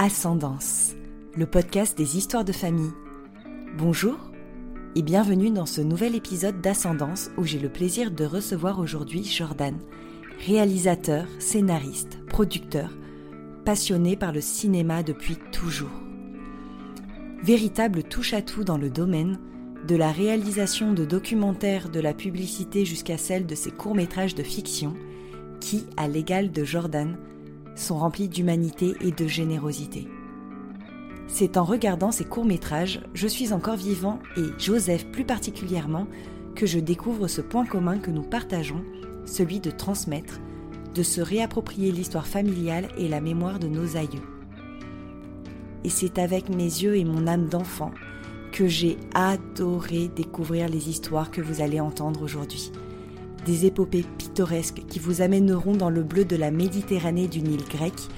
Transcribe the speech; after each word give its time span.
Ascendance, 0.00 0.94
le 1.34 1.44
podcast 1.44 1.98
des 1.98 2.16
histoires 2.16 2.44
de 2.44 2.52
famille. 2.52 2.92
Bonjour 3.76 4.16
et 4.94 5.02
bienvenue 5.02 5.50
dans 5.50 5.66
ce 5.66 5.80
nouvel 5.80 6.14
épisode 6.14 6.60
d'Ascendance 6.60 7.32
où 7.36 7.42
j'ai 7.42 7.58
le 7.58 7.68
plaisir 7.68 8.12
de 8.12 8.24
recevoir 8.24 8.78
aujourd'hui 8.78 9.24
Jordan, 9.24 9.76
réalisateur, 10.46 11.26
scénariste, 11.40 12.24
producteur, 12.28 12.90
passionné 13.64 14.14
par 14.14 14.30
le 14.30 14.40
cinéma 14.40 15.02
depuis 15.02 15.36
toujours. 15.50 16.00
Véritable 17.42 18.04
touche-à-tout 18.04 18.62
dans 18.62 18.78
le 18.78 18.90
domaine, 18.90 19.40
de 19.88 19.96
la 19.96 20.12
réalisation 20.12 20.92
de 20.92 21.04
documentaires, 21.04 21.88
de 21.88 21.98
la 21.98 22.14
publicité 22.14 22.84
jusqu'à 22.84 23.18
celle 23.18 23.46
de 23.46 23.56
ses 23.56 23.72
courts-métrages 23.72 24.36
de 24.36 24.44
fiction, 24.44 24.94
qui, 25.58 25.86
à 25.96 26.06
l'égal 26.06 26.52
de 26.52 26.62
Jordan, 26.62 27.16
sont 27.78 27.98
remplis 27.98 28.28
d'humanité 28.28 28.94
et 29.00 29.12
de 29.12 29.26
générosité. 29.26 30.08
C'est 31.26 31.56
en 31.56 31.64
regardant 31.64 32.10
ces 32.10 32.24
courts-métrages, 32.24 33.00
Je 33.14 33.28
suis 33.28 33.52
encore 33.52 33.76
vivant 33.76 34.18
et 34.36 34.46
Joseph 34.58 35.06
plus 35.12 35.24
particulièrement, 35.24 36.06
que 36.54 36.66
je 36.66 36.78
découvre 36.78 37.28
ce 37.28 37.40
point 37.40 37.66
commun 37.66 37.98
que 37.98 38.10
nous 38.10 38.22
partageons, 38.22 38.82
celui 39.26 39.60
de 39.60 39.70
transmettre, 39.70 40.40
de 40.94 41.02
se 41.02 41.20
réapproprier 41.20 41.92
l'histoire 41.92 42.26
familiale 42.26 42.88
et 42.96 43.08
la 43.08 43.20
mémoire 43.20 43.58
de 43.58 43.68
nos 43.68 43.96
aïeux. 43.96 44.22
Et 45.84 45.90
c'est 45.90 46.18
avec 46.18 46.48
mes 46.48 46.64
yeux 46.64 46.96
et 46.96 47.04
mon 47.04 47.26
âme 47.28 47.48
d'enfant 47.48 47.92
que 48.50 48.66
j'ai 48.66 48.96
adoré 49.14 50.08
découvrir 50.08 50.68
les 50.68 50.88
histoires 50.88 51.30
que 51.30 51.40
vous 51.40 51.60
allez 51.60 51.78
entendre 51.78 52.22
aujourd'hui 52.22 52.72
des 53.44 53.66
épopées 53.66 54.04
pittoresques 54.18 54.84
qui 54.88 54.98
vous 54.98 55.22
amèneront 55.22 55.74
dans 55.74 55.90
le 55.90 56.02
bleu 56.02 56.24
de 56.24 56.36
la 56.36 56.50
Méditerranée 56.50 57.28
d'une 57.28 57.52
île 57.52 57.64
grecque, 57.64 58.08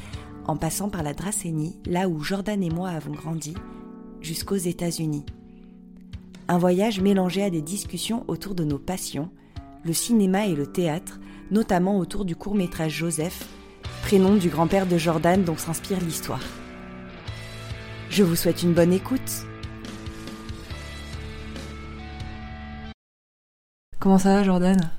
en 0.47 0.57
passant 0.57 0.89
par 0.89 1.03
la 1.03 1.15
Dracénie, 1.15 1.79
là 1.87 2.09
où 2.09 2.23
Jordan 2.23 2.63
et 2.63 2.71
moi 2.71 2.91
avons 2.91 3.13
grandi, 3.13 3.55
jusqu'aux 4.21 4.57
États-Unis. 4.57 5.25
Un 6.49 6.59
voyage 6.59 7.01
mélangé 7.01 7.43
à 7.43 7.51
des 7.51 7.63
discussions 7.63 8.25
autour 8.27 8.55
de 8.55 8.65
nos 8.65 8.79
passions, 8.79 9.31
le 9.85 9.93
cinéma 9.93 10.47
et 10.47 10.55
le 10.55 10.67
théâtre, 10.67 11.21
notamment 11.51 11.99
autour 11.99 12.25
du 12.25 12.35
court-métrage 12.35 12.93
Joseph, 12.93 13.49
prénom 14.03 14.35
du 14.35 14.49
grand-père 14.49 14.87
de 14.87 14.99
Jordan 14.99 15.45
dont 15.45 15.57
s'inspire 15.57 16.01
l'histoire. 16.01 16.43
Je 18.11 18.25
vous 18.25 18.35
souhaite 18.35 18.63
une 18.63 18.75
bonne 18.75 18.93
écoute. 18.93 19.47
Comment 24.01 24.19
ça 24.19 24.35
va 24.35 24.43
Jordan? 24.43 24.91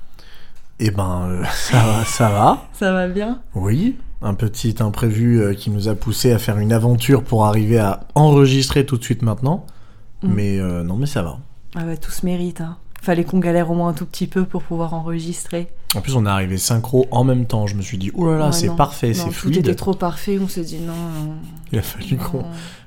Eh 0.78 0.90
ben, 0.90 1.28
euh, 1.28 1.44
ça 1.54 1.84
va, 1.84 2.04
ça 2.04 2.28
va. 2.28 2.66
Ça 2.72 2.92
va 2.92 3.08
bien 3.08 3.40
Oui, 3.54 3.96
un 4.20 4.34
petit 4.34 4.76
imprévu 4.80 5.40
euh, 5.40 5.54
qui 5.54 5.70
nous 5.70 5.88
a 5.88 5.94
poussé 5.94 6.32
à 6.32 6.38
faire 6.38 6.58
une 6.58 6.72
aventure 6.72 7.22
pour 7.22 7.46
arriver 7.46 7.78
à 7.78 8.00
enregistrer 8.14 8.84
tout 8.86 8.96
de 8.96 9.04
suite 9.04 9.22
maintenant. 9.22 9.66
Mm. 10.22 10.32
Mais 10.32 10.58
euh, 10.58 10.82
non, 10.82 10.96
mais 10.96 11.06
ça 11.06 11.22
va. 11.22 11.38
Ah 11.74 11.84
bah, 11.84 11.96
tout 11.96 12.10
se 12.10 12.26
mérite. 12.26 12.60
Hein. 12.60 12.78
Fallait 13.00 13.24
qu'on 13.24 13.40
galère 13.40 13.70
au 13.70 13.74
moins 13.74 13.88
un 13.88 13.92
tout 13.94 14.06
petit 14.06 14.28
peu 14.28 14.44
pour 14.44 14.62
pouvoir 14.62 14.94
enregistrer. 14.94 15.68
En 15.96 16.00
plus, 16.00 16.14
on 16.14 16.24
est 16.24 16.28
arrivé 16.28 16.56
synchro 16.56 17.06
en 17.10 17.24
même 17.24 17.46
temps. 17.46 17.66
Je 17.66 17.74
me 17.74 17.82
suis 17.82 17.98
dit, 17.98 18.12
oh 18.14 18.30
là 18.30 18.38
là, 18.38 18.52
c'est 18.52 18.74
parfait, 18.76 19.12
c'est 19.12 19.30
fluide. 19.30 19.54
Tout 19.54 19.60
était 19.60 19.74
trop 19.74 19.94
parfait. 19.94 20.38
On 20.40 20.46
s'est 20.46 20.62
dit 20.62 20.78
non. 20.78 20.94
Il 21.72 21.80
a 21.80 21.82
fallu 21.82 22.16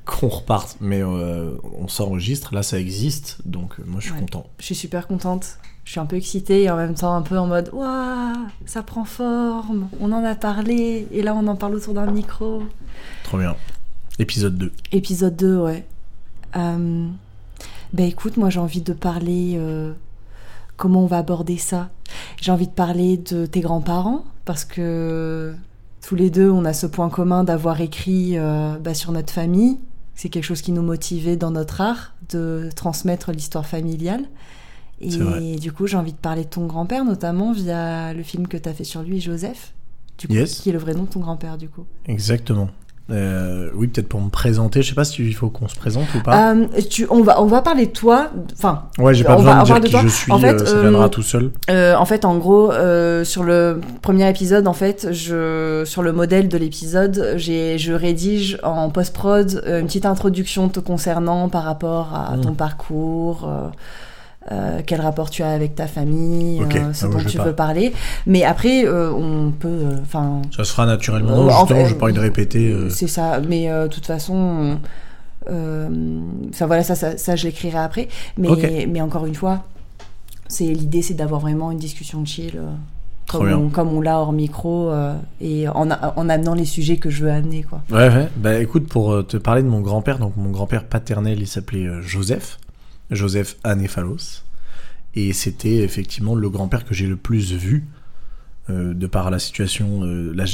qu'on 0.05 0.27
reparte. 0.29 0.77
Mais 0.79 1.03
on 1.03 1.87
s'enregistre. 1.89 2.55
Là, 2.55 2.63
ça 2.63 2.79
existe. 2.79 3.39
Donc, 3.45 3.77
moi, 3.85 3.99
je 3.99 4.05
suis 4.05 4.19
content. 4.19 4.45
Je 4.59 4.65
suis 4.65 4.75
super 4.75 5.05
contente 5.07 5.59
je 5.85 5.91
suis 5.91 5.99
un 5.99 6.05
peu 6.05 6.17
excitée 6.17 6.63
et 6.63 6.71
en 6.71 6.77
même 6.77 6.95
temps 6.95 7.15
un 7.15 7.21
peu 7.21 7.37
en 7.37 7.47
mode 7.47 7.69
Waouh, 7.71 8.47
ça 8.65 8.83
prend 8.83 9.05
forme, 9.05 9.87
on 10.01 10.11
en 10.11 10.23
a 10.23 10.35
parlé 10.35 11.07
et 11.11 11.21
là 11.21 11.33
on 11.35 11.47
en 11.47 11.55
parle 11.55 11.75
autour 11.75 11.93
d'un 11.93 12.11
micro. 12.11 12.63
Trop 13.23 13.37
bien. 13.37 13.55
Épisode 14.17 14.57
2. 14.57 14.71
Épisode 14.91 15.35
2, 15.35 15.57
ouais. 15.57 15.85
Euh, 16.55 17.07
bah 17.93 18.03
écoute, 18.03 18.37
moi 18.37 18.49
j'ai 18.49 18.59
envie 18.59 18.81
de 18.81 18.93
parler 18.93 19.53
euh, 19.57 19.93
comment 20.75 21.03
on 21.03 21.07
va 21.07 21.19
aborder 21.19 21.57
ça. 21.57 21.91
J'ai 22.41 22.51
envie 22.51 22.67
de 22.67 22.73
parler 22.73 23.17
de 23.17 23.45
tes 23.45 23.61
grands-parents 23.61 24.25
parce 24.43 24.65
que 24.65 25.53
tous 26.01 26.15
les 26.15 26.31
deux 26.31 26.49
on 26.49 26.65
a 26.65 26.73
ce 26.73 26.87
point 26.87 27.09
commun 27.09 27.43
d'avoir 27.43 27.79
écrit 27.79 28.37
euh, 28.37 28.77
bah, 28.79 28.95
sur 28.95 29.11
notre 29.11 29.31
famille. 29.31 29.77
C'est 30.15 30.29
quelque 30.29 30.45
chose 30.45 30.61
qui 30.61 30.71
nous 30.71 30.81
motivait 30.81 31.35
dans 31.35 31.51
notre 31.51 31.81
art 31.81 32.13
de 32.29 32.69
transmettre 32.75 33.31
l'histoire 33.31 33.65
familiale. 33.67 34.23
Et 35.01 35.57
du 35.57 35.71
coup, 35.71 35.87
j'ai 35.87 35.97
envie 35.97 36.13
de 36.13 36.17
parler 36.17 36.43
de 36.43 36.49
ton 36.49 36.65
grand-père, 36.65 37.05
notamment 37.05 37.51
via 37.51 38.13
le 38.13 38.23
film 38.23 38.47
que 38.47 38.57
tu 38.57 38.69
as 38.69 38.73
fait 38.73 38.83
sur 38.83 39.01
lui, 39.01 39.19
Joseph, 39.19 39.73
du 40.17 40.27
qui 40.27 40.69
est 40.69 40.73
le 40.73 40.79
vrai 40.79 40.93
nom 40.93 41.03
de 41.03 41.09
ton 41.09 41.19
grand-père, 41.19 41.57
du 41.57 41.69
coup. 41.69 41.85
Exactement. 42.07 42.69
Euh, 43.11 43.69
oui, 43.75 43.87
peut-être 43.87 44.07
pour 44.07 44.19
me 44.19 44.29
présenter. 44.29 44.81
Je 44.81 44.89
sais 44.89 44.95
pas 44.95 45.03
si 45.03 45.23
il 45.23 45.35
faut 45.35 45.49
qu'on 45.49 45.67
se 45.67 45.75
présente 45.75 46.07
ou 46.15 46.23
pas. 46.23 46.53
Euh, 46.53 46.65
tu, 46.89 47.05
on 47.11 47.21
va 47.21 47.39
on 47.39 47.45
va 47.45 47.61
parler 47.61 47.85
de 47.85 47.91
toi. 47.91 48.31
Enfin. 48.53 48.85
Ouais, 48.97 49.13
j'ai 49.13 49.23
pas 49.23 49.35
besoin 49.35 49.59
de 49.59 49.65
dire 49.65 49.79
qui 49.79 49.91
je 49.91 50.07
suis. 50.07 50.31
En 50.31 50.39
fait, 50.39 50.59
euh, 50.59 50.65
ça 50.65 50.81
viendra 50.81 51.09
tout 51.09 51.21
seul. 51.21 51.51
en 51.69 52.05
fait, 52.05 52.25
en 52.25 52.37
gros, 52.37 52.71
sur 53.23 53.43
le 53.43 53.79
premier 54.01 54.27
épisode, 54.27 54.67
en 54.67 54.73
fait, 54.73 55.09
je 55.11 55.83
sur 55.85 56.01
le 56.01 56.13
modèle 56.13 56.49
de 56.49 56.57
l'épisode, 56.57 57.35
j'ai 57.35 57.77
je 57.77 57.93
rédige 57.93 58.57
en 58.63 58.89
post 58.89 59.13
prod 59.13 59.63
une 59.67 59.85
petite 59.85 60.07
introduction 60.07 60.69
te 60.69 60.79
concernant 60.79 61.47
par 61.47 61.63
rapport 61.63 62.15
à 62.15 62.35
mmh. 62.35 62.41
ton 62.41 62.53
parcours. 62.53 63.47
Euh, 64.51 64.81
quel 64.85 65.01
rapport 65.01 65.31
tu 65.31 65.41
as 65.41 65.49
avec 65.49 65.73
ta 65.73 65.87
famille, 65.87 66.61
euh, 66.61 66.93
ce 66.93 67.07
ah, 67.07 67.09
dont 67.09 67.17
tu 67.17 67.39
veux 67.39 67.55
parler. 67.55 67.93
Mais 68.27 68.43
après, 68.43 68.85
euh, 68.85 69.11
on 69.11 69.51
peut. 69.51 69.85
enfin 70.03 70.43
ça 70.55 70.63
se 70.63 70.71
fera 70.71 70.85
naturellement. 70.85 71.49
justement, 71.49 71.85
je 71.85 71.95
pas 71.95 72.05
envie 72.05 72.13
de 72.13 72.19
répéter. 72.19 72.75
C'est 72.89 73.07
ça. 73.07 73.39
Mais 73.47 73.67
de 73.67 73.87
toute 73.87 74.05
façon, 74.05 74.77
ça, 75.47 76.67
voilà, 76.67 76.83
ça, 76.83 76.93
ça, 76.93 77.17
ça 77.17 77.35
je 77.35 77.45
l'écrirai 77.45 77.79
après. 77.79 78.07
Mais, 78.37 78.85
mais 78.87 79.01
encore 79.01 79.25
une 79.25 79.33
fois, 79.33 79.63
c'est 80.47 80.65
l'idée, 80.65 81.01
c'est 81.01 81.15
d'avoir 81.15 81.41
vraiment 81.41 81.71
une 81.71 81.79
discussion 81.79 82.23
chill. 82.23 82.59
Comme 83.27 83.51
on, 83.51 83.69
comme 83.69 83.91
on, 83.91 84.01
l'a 84.01 84.19
hors 84.19 84.31
micro 84.31 84.91
et 85.41 85.67
en, 85.67 85.89
en, 85.89 86.29
amenant 86.29 86.53
les 86.53 86.65
sujets 86.65 86.97
que 86.97 87.09
je 87.09 87.23
veux 87.23 87.31
amener 87.31 87.63
quoi. 87.63 87.81
Ouais, 87.89 88.07
ouais. 88.09 88.29
Bah 88.37 88.59
écoute, 88.59 88.87
pour 88.87 89.25
te 89.25 89.37
parler 89.37 89.63
de 89.63 89.67
mon 89.67 89.81
grand-père, 89.81 90.19
donc 90.19 90.37
mon 90.37 90.51
grand-père 90.51 90.83
paternel, 90.83 91.39
il 91.39 91.47
s'appelait 91.47 91.89
Joseph. 92.03 92.59
Joseph 93.11 93.57
Anéphalos. 93.63 94.43
Et 95.15 95.31
c'était 95.33 95.77
effectivement 95.77 96.35
le 96.35 96.49
grand-père 96.49 96.83
que 96.83 96.93
j'ai 96.93 97.07
le 97.07 97.15
plus 97.15 97.53
vu, 97.53 97.85
euh, 98.69 98.93
de 98.93 99.07
par 99.07 99.31
la 99.31 99.39
situation. 99.39 100.03
Euh, 100.03 100.33
là, 100.33 100.45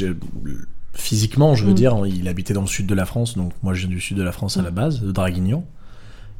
physiquement, 0.93 1.55
je 1.55 1.65
veux 1.65 1.71
mm. 1.71 1.75
dire, 1.75 2.05
il 2.05 2.27
habitait 2.27 2.53
dans 2.53 2.61
le 2.61 2.67
sud 2.67 2.85
de 2.85 2.93
la 2.93 3.05
France, 3.05 3.37
donc 3.37 3.53
moi 3.63 3.73
je 3.73 3.81
viens 3.81 3.89
du 3.89 4.01
sud 4.01 4.17
de 4.17 4.23
la 4.23 4.31
France 4.31 4.57
à 4.57 4.61
la 4.61 4.71
mm. 4.71 4.75
base, 4.75 5.01
de 5.01 5.11
Draguignan. 5.11 5.65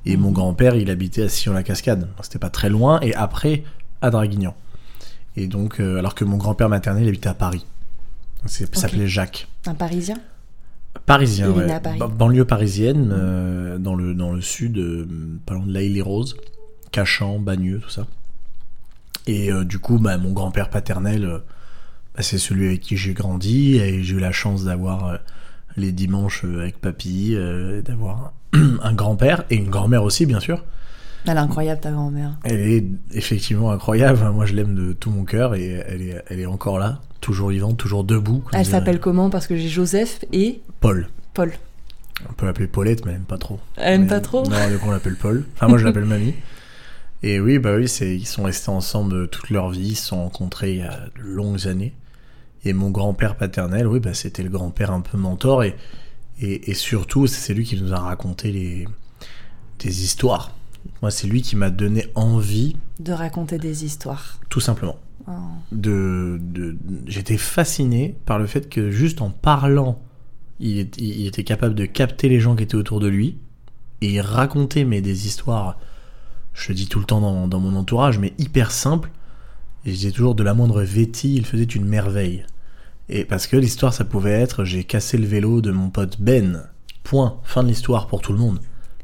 Et 0.06 0.18
mon 0.18 0.32
mm. 0.32 0.34
grand-père, 0.34 0.76
il 0.76 0.90
habitait 0.90 1.24
à 1.24 1.30
Sion-la-Cascade. 1.30 2.10
C'était 2.22 2.40
pas 2.40 2.50
très 2.50 2.70
loin, 2.70 3.00
et 3.02 3.16
après, 3.16 3.64
à 4.02 4.10
Draguignan. 4.10 4.56
Et 5.36 5.48
donc, 5.48 5.80
euh, 5.80 5.98
alors 5.98 6.14
que 6.14 6.26
mon 6.26 6.38
grand-père 6.38 6.70
maternel 6.70 7.08
habitait 7.08 7.30
à 7.30 7.34
Paris. 7.34 7.66
Il 8.44 8.50
s'appelait 8.50 9.08
Jacques. 9.08 9.48
Un 9.66 9.76
Parisien? 9.76 10.18
Parisien, 11.06 11.52
ouais. 11.52 11.68
banlieue 12.18 12.46
parisienne, 12.46 13.12
euh, 13.14 13.78
dans, 13.78 13.96
le, 13.96 14.14
dans 14.14 14.32
le 14.32 14.42
sud, 14.42 14.78
euh, 14.78 15.08
pas 15.46 15.56
loin 15.56 15.66
de 15.66 15.74
La 15.74 15.82
les 15.82 16.02
Roses, 16.02 16.38
Cachan, 16.92 17.40
Bagneux, 17.40 17.80
tout 17.80 17.90
ça. 17.90 18.08
Et 19.28 19.52
euh, 19.52 19.64
du 19.64 19.80
coup, 19.80 20.00
bah, 20.00 20.18
mon 20.18 20.32
grand-père 20.32 20.70
paternel, 20.70 21.42
bah, 22.16 22.22
c'est 22.22 22.38
celui 22.38 22.68
avec 22.68 22.82
qui 22.82 22.98
j'ai 22.98 23.14
grandi, 23.14 23.78
et 23.78 24.04
j'ai 24.04 24.16
eu 24.16 24.20
la 24.20 24.32
chance 24.32 24.64
d'avoir 24.64 25.20
les 25.76 25.92
dimanches 25.92 26.44
avec 26.44 26.80
papy, 26.80 27.36
d'avoir 27.86 28.34
un 28.54 28.94
grand-père, 28.94 29.44
et 29.50 29.56
une 29.56 29.70
grand-mère 29.70 30.04
aussi, 30.04 30.26
bien 30.26 30.40
sûr. 30.40 30.64
Elle 31.26 31.38
est 31.38 31.40
incroyable, 31.40 31.82
ta 31.82 31.92
grand-mère. 31.92 32.38
Elle 32.44 32.60
est 32.60 32.86
effectivement 33.12 33.72
incroyable, 33.72 34.28
moi 34.32 34.46
je 34.46 34.54
l'aime 34.54 34.76
de 34.76 34.94
tout 34.94 35.12
mon 35.12 35.24
cœur, 35.24 35.56
et 35.56 35.84
elle 35.88 36.02
est, 36.02 36.24
elle 36.30 36.40
est 36.40 36.46
encore 36.46 36.80
là 36.80 37.02
toujours 37.22 37.50
vivante, 37.50 37.78
toujours 37.78 38.04
debout. 38.04 38.44
Elle 38.52 38.66
s'appelle 38.66 39.00
comment 39.00 39.30
Parce 39.30 39.48
que 39.48 39.56
j'ai 39.56 39.70
Joseph 39.70 40.26
et 40.34 40.62
Paul. 40.80 41.08
Paul. 41.34 41.54
On 42.30 42.34
peut 42.34 42.46
l'appeler 42.46 42.68
Paulette, 42.68 43.06
mais 43.06 43.12
elle 43.12 43.18
aime 43.18 43.24
pas 43.24 43.38
trop. 43.38 43.60
Elle 43.78 44.02
aime 44.02 44.08
pas 44.08 44.20
trop 44.20 44.44
Non, 44.44 44.70
donc 44.70 44.86
on 44.86 44.92
l'appelle 44.92 45.16
Paul. 45.16 45.46
Enfin, 45.56 45.68
moi 45.68 45.78
je 45.78 45.86
l'appelle 45.86 46.06
mamie. 46.06 46.34
Et 47.24 47.40
oui, 47.40 47.60
bah 47.60 47.76
oui, 47.76 47.86
ils 47.86 48.26
sont 48.26 48.44
restés 48.44 48.72
ensemble 48.72 49.28
toute 49.28 49.52
leur 49.52 49.70
vie, 49.70 49.90
ils 49.90 49.96
se 49.96 50.08
sont 50.08 50.24
rencontrés 50.24 50.72
il 50.72 50.78
y 50.80 50.82
a 50.82 51.08
de 51.16 51.22
longues 51.22 51.68
années. 51.68 51.94
Et 52.66 52.74
mon 52.74 52.90
grand-père 52.90 53.36
paternel, 53.36 53.86
oui, 53.88 54.00
bah 54.00 54.16
c'était 54.16 54.42
le 54.42 54.50
grand-père 54.50 54.92
un 54.92 55.02
peu 55.02 55.18
mentor 55.18 55.64
et, 55.64 55.76
et, 56.40 56.74
surtout, 56.74 57.28
c'est 57.28 57.54
lui 57.54 57.66
qui 57.66 57.80
nous 57.80 57.94
a 57.94 58.00
raconté 58.00 58.52
les, 58.52 58.88
des 59.78 60.04
histoires. 60.04 60.56
Moi, 61.04 61.12
c'est 61.12 61.28
lui 61.28 61.44
qui 61.44 61.56
m'a 61.56 61.70
donné 61.70 62.08
envie 62.16 62.76
de 63.00 63.14
raconter 63.14 63.60
des 63.60 63.86
histoires. 63.86 64.40
Tout 64.50 64.60
simplement. 64.60 64.98
Oh. 65.28 65.32
De, 65.72 66.40
J'étais 67.06 67.38
fasciné 67.38 68.16
par 68.26 68.40
le 68.40 68.48
fait 68.48 68.70
que 68.70 68.92
juste 68.92 69.22
en 69.22 69.30
parlant, 69.30 70.02
il, 70.60 70.80
était 70.80 71.44
capable 71.44 71.76
de 71.76 71.86
capter 71.86 72.30
les 72.30 72.40
gens 72.40 72.56
qui 72.56 72.64
étaient 72.64 72.76
autour 72.76 73.00
de 73.00 73.08
lui 73.08 73.38
et 74.02 74.14
il 74.14 74.22
racontait 74.22 74.84
mais 74.84 75.02
des 75.02 75.28
histoires, 75.28 75.78
je 76.54 76.70
le 76.70 76.76
dis 76.76 76.88
tout 76.88 77.00
le 77.00 77.06
temps 77.06 77.48
dans, 77.48 77.60
mon 77.60 77.76
entourage, 77.76 78.20
mais 78.20 78.34
hyper 78.38 78.72
simples. 78.72 79.12
Et 79.86 79.92
je 79.92 79.96
disais 79.96 80.12
toujours 80.12 80.36
de 80.36 80.44
la 80.44 80.54
moindre 80.54 80.84
vêtille, 80.84 81.36
il 81.36 81.46
faisait 81.46 81.64
une 81.64 81.86
merveille. 81.86 82.46
Et 83.10 83.26
parce 83.26 83.48
que 83.48 83.58
l'histoire, 83.58 83.94
ça 83.94 84.06
pouvait 84.06 84.32
être 84.32 84.64
j'ai 84.64 84.84
cassé 84.84 85.18
le 85.18 85.26
vélo 85.26 85.62
de 85.62 85.72
mon 85.72 85.90
pote 85.90 86.20
Ben. 86.20 86.64
Point. 87.04 87.40
Fin 87.44 87.64
de 87.64 87.68
l'histoire 87.68 88.08
pour 88.08 88.22
tout 88.22 88.32
le 88.32 88.40
monde. 88.40 88.60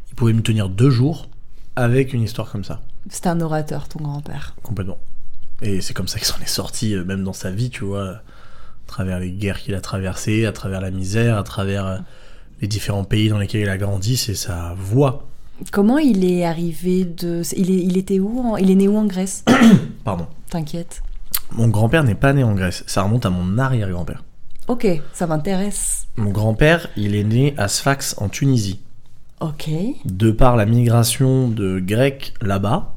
Il 0.10 0.16
pouvait 0.16 0.34
me 0.34 0.42
tenir 0.42 0.70
deux 0.70 0.92
jours 0.92 1.30
avec 1.76 2.14
une 2.14 2.22
histoire 2.22 2.52
comme 2.52 2.64
ça. 2.64 2.82
C'était 3.10 3.30
un 3.30 3.42
orateur, 3.42 3.88
ton 3.88 4.00
grand-père. 4.00 4.56
Complètement. 4.62 5.00
Et 5.62 5.82
c'est 5.82 5.94
comme 5.94 6.08
ça 6.08 6.18
qu'il 6.20 6.28
s'en 6.28 6.40
est 6.40 6.48
sorti, 6.48 6.94
euh, 6.96 7.04
même 7.04 7.24
dans 7.24 7.34
sa 7.34 7.50
vie, 7.52 7.70
tu 7.70 7.84
vois, 7.84 8.08
à 8.10 8.22
travers 8.88 9.20
les 9.20 9.32
guerres 9.32 9.60
qu'il 9.60 9.74
a 9.76 9.82
traversées, 9.82 10.46
à 10.46 10.52
travers 10.52 10.82
la 10.82 10.92
misère, 10.92 11.38
à 11.38 11.44
travers 11.44 11.86
euh, 11.86 11.98
les 12.62 12.68
différents 12.68 13.04
pays 13.04 13.30
dans 13.30 13.38
lesquels 13.40 13.62
il 13.62 13.70
a 13.70 13.78
grandi, 13.78 14.18
c'est 14.18 14.36
sa 14.36 14.76
voix. 14.78 15.28
Comment 15.72 15.98
il 15.98 16.24
est 16.24 16.46
arrivé 16.46 17.04
de. 17.06 17.42
Il, 17.56 17.72
est, 17.72 17.84
il 17.84 17.98
était 17.98 18.20
où 18.20 18.40
en- 18.40 18.58
Il 18.58 18.70
est 18.70 18.76
né 18.76 18.88
où 18.88 18.96
en 18.98 19.06
Grèce? 19.06 19.44
Pardon. 20.04 20.28
T'inquiète. 20.52 21.02
Mon 21.52 21.68
grand-père 21.70 22.04
n'est 22.04 22.14
pas 22.16 22.34
né 22.34 22.44
en 22.44 22.54
Grèce, 22.54 22.84
ça 22.88 23.02
remonte 23.04 23.26
à 23.26 23.30
mon 23.32 23.58
arrière-grand-père. 23.58 24.24
Ok, 24.68 24.86
ça 25.14 25.26
m'intéresse. 25.28 26.08
Mon 26.18 26.30
grand-père, 26.32 26.90
il 26.98 27.16
est 27.16 27.24
né 27.24 27.54
à 27.58 27.68
Sfax 27.70 28.16
en 28.20 28.28
Tunisie. 28.30 28.82
Ok. 29.40 29.70
de 30.06 30.32
par 30.32 30.56
la 30.56 30.66
migration 30.66 31.48
de 31.48 31.80
Grecs 31.80 32.34
là-bas. 32.42 32.96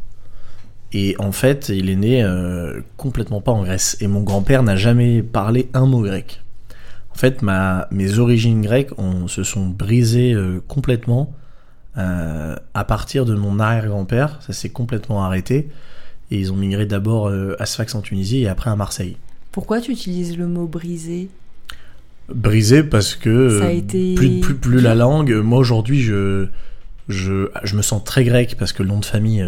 Et 0.93 1.15
en 1.19 1.33
fait, 1.33 1.69
il 1.69 1.89
est 1.89 1.97
né 1.97 2.23
euh, 2.23 2.81
complètement 2.97 3.41
pas 3.41 3.53
en 3.53 3.63
Grèce. 3.63 3.97
Et 4.01 4.09
mon 4.09 4.23
grand-père 4.23 4.63
n'a 4.63 4.77
jamais 4.77 5.23
parlé 5.23 5.69
un 5.73 5.87
mot 5.87 6.03
grec. 6.03 6.43
En 7.13 7.19
fait, 7.19 7.43
ma, 7.43 7.87
mes 7.91 8.19
origines 8.19 8.63
grecques 8.63 8.91
se 9.27 9.43
sont 9.45 9.67
brisées 9.67 10.33
euh, 10.33 10.61
complètement 10.67 11.33
euh, 11.97 12.57
à 12.75 12.85
partir 12.85 13.25
de 13.25 13.35
mon 13.35 13.61
arrière-grand-père. 13.61 14.39
Ça 14.41 14.53
s'est 14.53 14.71
complètement 14.71 15.23
arrêté. 15.23 15.69
Et 16.33 16.39
ils 16.39 16.53
ont 16.53 16.57
migré 16.57 16.87
d'abord 16.87 17.33
à 17.59 17.67
Sfax 17.67 17.95
en 17.97 18.03
Tunisie 18.03 18.43
et 18.43 18.49
après 18.49 18.71
à 18.71 18.77
Marseille. 18.77 19.17
Pourquoi 19.51 19.81
tu 19.81 19.91
utilises 19.91 20.39
le 20.39 20.47
mot 20.47 20.69
brisé? 20.69 21.29
Brisé 22.33 22.85
parce 22.85 23.17
que 23.17 23.59
Ça 23.59 23.67
a 23.67 23.71
été 23.71 24.15
plus, 24.15 24.39
plus, 24.39 24.55
plus 24.55 24.81
la 24.81 24.95
langue. 24.95 25.33
Moi 25.33 25.59
aujourd'hui, 25.59 26.01
je, 26.01 26.47
je, 27.09 27.51
je 27.65 27.77
me 27.77 27.83
sens 27.83 28.05
très 28.05 28.23
grec 28.23 28.55
parce 28.57 28.73
que 28.73 28.85
le 28.85 28.91
nom 28.91 29.01
de 29.01 29.05
famille 29.05 29.45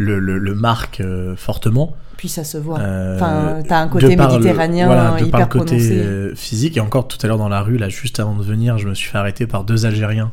le, 0.00 0.18
le, 0.18 0.38
le 0.38 0.54
marque 0.54 1.00
euh, 1.00 1.36
fortement. 1.36 1.94
Puis 2.16 2.28
ça 2.28 2.44
se 2.44 2.58
voit. 2.58 2.78
Euh, 2.80 3.16
Enfin, 3.16 3.62
t'as 3.68 3.80
un 3.80 3.88
côté 3.88 4.16
par 4.16 4.28
le- 4.28 4.34
méditerranéen 4.38 4.86
voilà, 4.86 5.10
de 5.12 5.24
hyper 5.26 5.30
par 5.30 5.40
le 5.40 5.46
côté 5.46 5.76
prononcé. 5.76 5.98
euh, 5.98 6.34
physique. 6.34 6.76
Et 6.76 6.80
encore 6.80 7.06
tout 7.08 7.18
à 7.22 7.26
l'heure 7.26 7.38
dans 7.38 7.48
la 7.48 7.60
rue, 7.62 7.76
là, 7.78 7.88
juste 7.88 8.18
avant 8.20 8.34
de 8.34 8.42
venir, 8.42 8.78
je 8.78 8.88
me 8.88 8.94
suis 8.94 9.10
fait 9.10 9.18
arrêter 9.18 9.46
par 9.46 9.64
deux 9.64 9.86
Algériens 9.86 10.32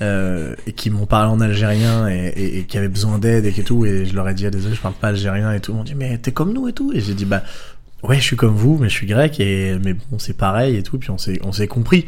euh, 0.00 0.54
et 0.66 0.72
qui 0.72 0.90
m'ont 0.90 1.06
parlé 1.06 1.30
en 1.30 1.40
algérien 1.40 2.08
et, 2.08 2.32
et- 2.36 2.58
et 2.58 2.64
qui 2.64 2.76
avaient 2.78 2.88
besoin 2.88 3.18
d'aide 3.18 3.46
et 3.46 3.52
tout. 3.52 3.84
Et 3.86 4.04
je 4.06 4.14
leur 4.14 4.28
ai 4.28 4.34
dit, 4.34 4.46
ah, 4.46 4.50
désolé, 4.50 4.74
je 4.74 4.80
parle 4.80 4.94
pas 4.94 5.08
algérien 5.08 5.52
et 5.52 5.60
tout. 5.60 5.72
Ils 5.72 5.76
m'ont 5.76 5.84
dit, 5.84 5.94
mais 5.94 6.18
t'es 6.18 6.32
comme 6.32 6.52
nous 6.52 6.66
et 6.68 6.72
tout. 6.72 6.92
Et 6.94 7.00
j'ai 7.00 7.14
dit, 7.14 7.24
bah 7.26 7.42
ouais, 8.02 8.16
je 8.16 8.22
suis 8.22 8.36
comme 8.36 8.54
vous, 8.54 8.78
mais 8.80 8.88
je 8.88 8.94
suis 8.94 9.06
grec 9.06 9.38
et 9.40 9.78
mais 9.84 9.94
bon, 9.94 10.18
c'est 10.18 10.36
pareil 10.36 10.76
et 10.76 10.82
tout. 10.82 10.98
Puis 10.98 11.10
on 11.10 11.18
s'est 11.18 11.38
on 11.44 11.52
s'est 11.52 11.68
compris. 11.68 12.06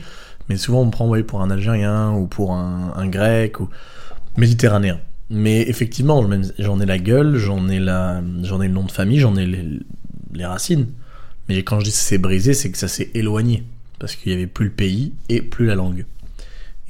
Mais 0.48 0.56
souvent, 0.56 0.80
on 0.82 0.86
me 0.86 0.90
prend 0.90 1.08
ouais, 1.08 1.22
pour 1.22 1.40
un 1.42 1.50
algérien 1.50 2.12
ou 2.12 2.26
pour 2.26 2.52
un, 2.52 2.92
un 2.96 3.06
grec 3.06 3.60
ou 3.60 3.68
méditerranéen. 4.36 4.98
Mais 5.30 5.62
effectivement, 5.62 6.24
j'en 6.58 6.80
ai 6.80 6.86
la 6.86 6.98
gueule, 6.98 7.36
j'en 7.36 7.68
ai, 7.68 7.78
la, 7.80 8.22
j'en 8.42 8.60
ai 8.60 8.68
le 8.68 8.74
nom 8.74 8.84
de 8.84 8.92
famille, 8.92 9.18
j'en 9.20 9.36
ai 9.36 9.46
les, 9.46 10.44
racines. 10.46 10.88
Mais 11.48 11.62
quand 11.62 11.80
je 11.80 11.84
dis 11.86 11.90
que 11.90 11.96
c'est 11.96 12.18
brisé, 12.18 12.54
c'est 12.54 12.70
que 12.70 12.78
ça 12.78 12.88
s'est 12.88 13.10
éloigné. 13.14 13.64
Parce 13.98 14.16
qu'il 14.16 14.32
n'y 14.32 14.36
avait 14.36 14.46
plus 14.46 14.66
le 14.66 14.72
pays 14.72 15.12
et 15.28 15.40
plus 15.40 15.66
la 15.66 15.74
langue. 15.74 16.04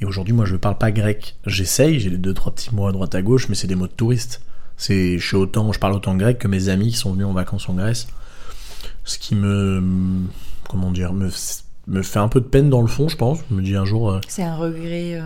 Et 0.01 0.05
aujourd'hui, 0.05 0.33
moi, 0.33 0.45
je 0.45 0.53
ne 0.53 0.57
parle 0.57 0.77
pas 0.77 0.91
grec. 0.91 1.37
J'essaye, 1.45 1.99
j'ai 1.99 2.09
les 2.09 2.17
deux, 2.17 2.33
trois 2.33 2.53
petits 2.53 2.75
mots 2.75 2.87
à 2.87 2.91
droite 2.91 3.15
à 3.15 3.21
gauche, 3.21 3.47
mais 3.47 3.55
c'est 3.55 3.67
des 3.67 3.75
mots 3.75 3.87
de 3.87 3.93
touriste. 3.93 4.41
C'est, 4.77 5.17
je 5.17 5.79
parle 5.79 5.93
autant 5.93 6.15
grec 6.15 6.37
que 6.37 6.47
mes 6.49 6.67
amis 6.67 6.89
qui 6.89 6.97
sont 6.97 7.13
venus 7.13 7.25
en 7.27 7.33
vacances 7.33 7.69
en 7.69 7.75
Grèce. 7.75 8.07
Ce 9.05 9.17
qui 9.17 9.35
me. 9.35 9.81
Comment 10.69 10.91
dire 10.91 11.13
me, 11.13 11.29
me 11.87 12.01
fait 12.01 12.19
un 12.19 12.27
peu 12.27 12.41
de 12.41 12.45
peine 12.45 12.69
dans 12.69 12.81
le 12.81 12.87
fond, 12.87 13.07
je 13.07 13.15
pense. 13.15 13.39
Je 13.49 13.55
me 13.55 13.61
dis 13.61 13.75
un 13.75 13.85
jour. 13.85 14.11
euh, 14.11 14.19
C'est 14.27 14.43
un 14.43 14.55
regret. 14.55 15.15
euh, 15.15 15.23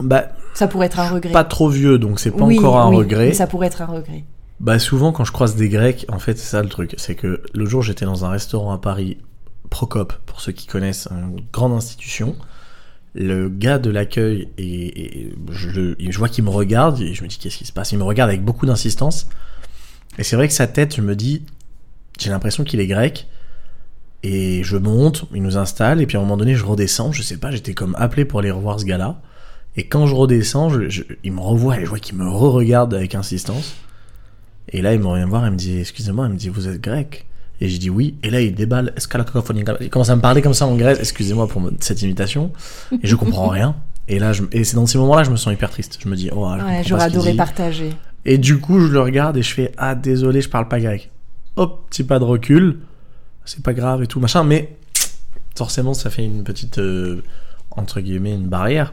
bah, 0.00 0.26
Ça 0.54 0.66
pourrait 0.68 0.86
être 0.86 1.00
un 1.00 1.08
regret. 1.08 1.32
pas 1.32 1.44
trop 1.44 1.68
vieux, 1.68 1.98
donc 1.98 2.20
c'est 2.20 2.30
pas 2.30 2.44
Oui, 2.44 2.58
encore 2.58 2.78
un 2.80 2.88
oui, 2.90 2.96
regret. 2.96 3.26
mais 3.28 3.34
ça 3.34 3.46
pourrait 3.46 3.66
être 3.68 3.82
un 3.82 3.86
regret. 3.86 4.24
Bah 4.60 4.78
souvent 4.78 5.10
quand 5.12 5.24
je 5.24 5.32
croise 5.32 5.56
des 5.56 5.68
Grecs, 5.68 6.06
en 6.08 6.18
fait 6.20 6.38
c'est 6.38 6.46
ça 6.48 6.62
le 6.62 6.68
truc, 6.68 6.94
c'est 6.96 7.16
que 7.16 7.42
le 7.52 7.66
jour 7.66 7.82
j'étais 7.82 8.04
dans 8.04 8.24
un 8.24 8.30
restaurant 8.30 8.72
à 8.72 8.78
Paris, 8.78 9.18
Procop, 9.70 10.12
pour 10.26 10.40
ceux 10.40 10.52
qui 10.52 10.66
connaissent, 10.66 11.08
une 11.10 11.40
grande 11.52 11.72
institution. 11.72 12.36
Le 13.14 13.48
gars 13.48 13.78
de 13.78 13.90
l'accueil 13.90 14.48
et, 14.58 15.24
et 15.26 15.34
je, 15.50 15.94
je 15.98 16.18
vois 16.18 16.28
qu'il 16.28 16.44
me 16.44 16.50
regarde 16.50 17.00
et 17.00 17.12
je 17.12 17.22
me 17.24 17.28
dis 17.28 17.38
qu'est-ce 17.38 17.56
qui 17.58 17.64
se 17.66 17.72
passe? 17.72 17.90
Il 17.92 17.98
me 17.98 18.04
regarde 18.04 18.30
avec 18.30 18.44
beaucoup 18.44 18.64
d'insistance 18.66 19.26
et 20.18 20.22
c'est 20.22 20.36
vrai 20.36 20.46
que 20.46 20.54
sa 20.54 20.66
tête, 20.66 20.94
je 20.96 21.00
me 21.02 21.16
dis, 21.16 21.42
j'ai 22.20 22.30
l'impression 22.30 22.62
qu'il 22.64 22.78
est 22.80 22.86
grec 22.86 23.26
et 24.22 24.62
je 24.62 24.76
monte, 24.76 25.24
il 25.34 25.42
nous 25.42 25.56
installe 25.56 26.00
et 26.00 26.06
puis 26.06 26.16
à 26.16 26.20
un 26.20 26.22
moment 26.22 26.36
donné 26.36 26.54
je 26.54 26.64
redescends, 26.64 27.10
je 27.12 27.22
sais 27.22 27.38
pas, 27.38 27.50
j'étais 27.50 27.74
comme 27.74 27.96
appelé 27.98 28.24
pour 28.24 28.38
aller 28.38 28.50
revoir 28.52 28.78
ce 28.78 28.84
gars-là. 28.84 29.20
Et 29.76 29.84
quand 29.86 30.06
je 30.06 30.14
redescends, 30.14 30.68
je- 30.70 30.88
je- 30.88 31.02
il 31.24 31.32
me 31.32 31.40
revoit 31.40 31.78
et 31.80 31.84
je 31.84 31.88
vois 31.88 31.98
qu'il 31.98 32.16
me 32.16 32.28
re-regarde 32.28 32.92
avec 32.94 33.14
insistance. 33.14 33.74
Et 34.68 34.82
là, 34.82 34.92
il 34.94 35.00
me 35.00 35.06
revient 35.06 35.24
voir, 35.28 35.46
il 35.46 35.52
me 35.52 35.56
dit, 35.56 35.78
excusez-moi, 35.78 36.26
il 36.26 36.32
me 36.32 36.36
dit, 36.38 36.48
vous 36.48 36.68
êtes 36.68 36.80
grec 36.80 37.26
Et 37.60 37.68
je 37.68 37.78
dis 37.78 37.90
oui. 37.90 38.16
Et 38.24 38.30
là, 38.30 38.40
il 38.40 38.54
déballe, 38.54 38.92
Il 39.80 39.88
commence 39.90 40.10
à 40.10 40.16
me 40.16 40.20
parler 40.20 40.42
comme 40.42 40.52
ça 40.54 40.66
en 40.66 40.74
grec, 40.74 40.96
excusez-moi 40.98 41.46
pour 41.46 41.62
cette 41.80 42.02
imitation. 42.02 42.50
Et 42.90 43.06
je 43.06 43.14
comprends 43.14 43.48
rien. 43.48 43.76
Et 44.08 44.18
là, 44.18 44.32
je, 44.32 44.42
et 44.50 44.64
c'est 44.64 44.74
dans 44.74 44.86
ces 44.86 44.98
moments-là, 44.98 45.22
je 45.22 45.30
me 45.30 45.36
sens 45.36 45.52
hyper 45.52 45.70
triste. 45.70 45.98
Je 46.02 46.08
me 46.08 46.16
dis, 46.16 46.28
oh, 46.32 46.44
Ouais, 46.48 46.82
j'aurais 46.84 47.02
adoré 47.04 47.30
partager. 47.36 47.90
Et 48.24 48.36
du 48.38 48.58
coup, 48.58 48.80
je 48.80 48.88
le 48.88 49.00
regarde 49.00 49.36
et 49.36 49.42
je 49.42 49.54
fais, 49.54 49.70
ah, 49.78 49.94
désolé, 49.94 50.40
je 50.40 50.48
parle 50.48 50.66
pas 50.68 50.80
grec. 50.80 51.10
Hop, 51.56 51.86
petit 51.88 52.02
pas 52.02 52.18
de 52.18 52.24
recul. 52.24 52.78
C'est 53.44 53.62
pas 53.62 53.74
grave 53.74 54.02
et 54.02 54.06
tout, 54.08 54.18
machin. 54.18 54.42
Mais 54.42 54.76
forcément, 55.56 55.94
ça 55.94 56.10
fait 56.10 56.24
une 56.24 56.42
petite, 56.44 56.78
euh, 56.78 57.22
entre 57.70 58.00
guillemets, 58.00 58.34
une 58.34 58.48
barrière. 58.48 58.92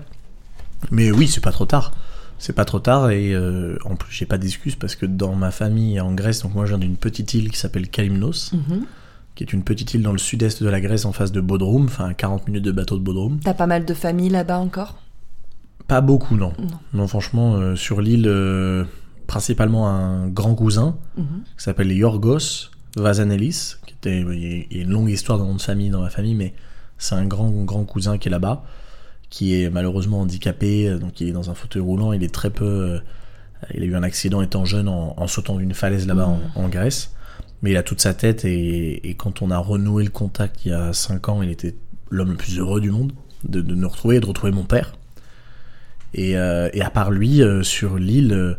Mais 0.91 1.11
oui, 1.11 1.27
c'est 1.27 1.41
pas 1.43 1.51
trop 1.51 1.65
tard. 1.65 1.91
C'est 2.37 2.53
pas 2.53 2.63
trop 2.65 2.79
tard 2.79 3.11
et 3.11 3.33
euh, 3.33 3.77
en 3.83 3.95
plus 3.97 4.13
j'ai 4.13 4.25
pas 4.25 4.37
d'excuses 4.37 4.75
parce 4.75 4.95
que 4.95 5.05
dans 5.05 5.35
ma 5.35 5.51
famille 5.51 5.99
en 5.99 6.13
Grèce, 6.13 6.41
donc 6.43 6.55
moi 6.55 6.65
je 6.65 6.69
viens 6.69 6.77
d'une 6.77 6.95
petite 6.95 7.33
île 7.33 7.51
qui 7.51 7.57
s'appelle 7.57 7.89
Kalymnos, 7.89 8.53
Mhm. 8.53 8.85
qui 9.35 9.43
est 9.43 9.51
une 9.51 9.63
petite 9.63 9.93
île 9.93 10.03
dans 10.03 10.13
le 10.13 10.17
sud-est 10.17 10.63
de 10.63 10.69
la 10.69 10.79
Grèce 10.79 11.03
en 11.03 11.11
face 11.11 11.33
de 11.33 11.41
Bodrum, 11.41 11.85
enfin 11.85 12.05
à 12.07 12.13
40 12.13 12.47
minutes 12.47 12.63
de 12.63 12.71
bateau 12.71 12.97
de 12.97 13.03
Bodrum. 13.03 13.39
T'as 13.43 13.53
pas 13.53 13.67
mal 13.67 13.83
de 13.83 13.93
familles 13.93 14.29
là-bas 14.29 14.57
encore? 14.59 14.95
Pas 15.87 15.99
beaucoup 15.99 16.35
non. 16.37 16.53
Non. 16.59 16.67
Non 16.93 17.07
franchement 17.07 17.55
euh, 17.55 17.75
sur 17.75 17.99
l'île 17.99 18.25
euh, 18.27 18.85
principalement 19.27 19.89
un 19.89 20.29
grand 20.29 20.55
cousin 20.55 20.95
Mhm. 21.17 21.25
qui 21.57 21.63
s'appelle 21.63 21.91
Yorgos 21.91 22.69
Vazanelis, 22.95 23.75
qui 23.85 23.95
était 23.95 24.21
il 24.21 24.69
y 24.73 24.79
a- 24.79 24.81
une 24.83 24.91
longue 24.91 25.09
histoire 25.09 25.37
dans 25.39 25.45
mon 25.45 25.57
famille 25.59 25.89
dans 25.89 26.01
ma 26.01 26.09
famille 26.09 26.35
mais 26.35 26.53
c'est 26.97 27.15
un 27.15 27.25
grand 27.25 27.49
grand 27.51 27.83
cousin 27.83 28.17
qui 28.17 28.29
est 28.29 28.31
là-bas 28.31 28.63
qui 29.29 29.61
est 29.61 29.69
malheureusement 29.69 30.21
handicapé, 30.21 30.87
euh, 30.89 30.97
donc 30.97 31.21
il 31.21 31.27
est 31.29 31.31
dans 31.31 31.49
un 31.49 31.55
fauteuil 31.55 31.81
roulant, 31.81 32.13
il 32.13 32.23
est 32.23 32.33
très 32.33 32.49
peu... 32.49 32.65
euh, 32.65 32.99
il 33.73 33.83
a 33.83 33.85
eu 33.85 33.95
un 33.95 34.03
accident 34.03 34.41
étant 34.41 34.65
jeune 34.65 34.87
en, 34.87 35.13
en 35.17 35.27
sautant 35.27 35.57
d'une 35.57 35.73
falaise 35.73 36.07
là-bas 36.07 36.27
en, 36.27 36.39
en 36.55 36.69
Grèce, 36.69 37.13
mais 37.61 37.71
il 37.71 37.77
a 37.77 37.83
toute 37.83 37.99
sa 38.01 38.13
tête 38.13 38.45
et, 38.45 39.09
et 39.09 39.13
quand 39.15 39.41
on 39.41 39.51
a 39.51 39.57
renoué 39.57 40.03
le 40.05 40.09
contact 40.09 40.65
il 40.65 40.69
y 40.69 40.73
a 40.73 40.93
5 40.93 41.27
ans, 41.29 41.41
il 41.41 41.49
était 41.49 41.75
l'homme 42.09 42.29
le 42.31 42.37
plus 42.37 42.57
heureux 42.57 42.79
du 42.81 42.89
monde 42.91 43.11
de, 43.43 43.61
de 43.61 43.75
nous 43.75 43.87
retrouver 43.89 44.15
et 44.17 44.19
de 44.21 44.25
retrouver 44.25 44.51
mon 44.53 44.63
père. 44.63 44.93
Et, 46.13 46.37
euh, 46.37 46.69
et 46.73 46.81
à 46.81 46.89
part 46.89 47.11
lui, 47.11 47.41
euh, 47.43 47.61
sur 47.61 47.97
l'île, 47.97 48.33
euh, 48.33 48.53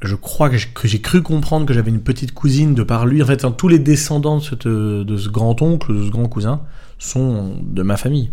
je 0.00 0.14
crois 0.14 0.48
que 0.50 0.56
j'ai- 0.86 1.00
cru 1.00 1.22
comprendre 1.22 1.66
que 1.66 1.74
j'avais 1.74 1.90
une 1.90 2.00
petite 2.00 2.32
cousine 2.32 2.74
de 2.74 2.82
par 2.82 3.06
lui. 3.06 3.22
En 3.22 3.26
fait, 3.26 3.44
tous 3.56 3.68
les 3.68 3.78
descendants 3.78 4.38
de, 4.38 5.02
de 5.02 5.16
ce 5.16 5.28
grand-oncle, 5.28 5.94
de 5.94 6.04
ce 6.06 6.10
grand 6.10 6.28
cousin, 6.28 6.62
sont 6.98 7.56
de 7.62 7.82
ma 7.82 7.96
famille. 7.96 8.30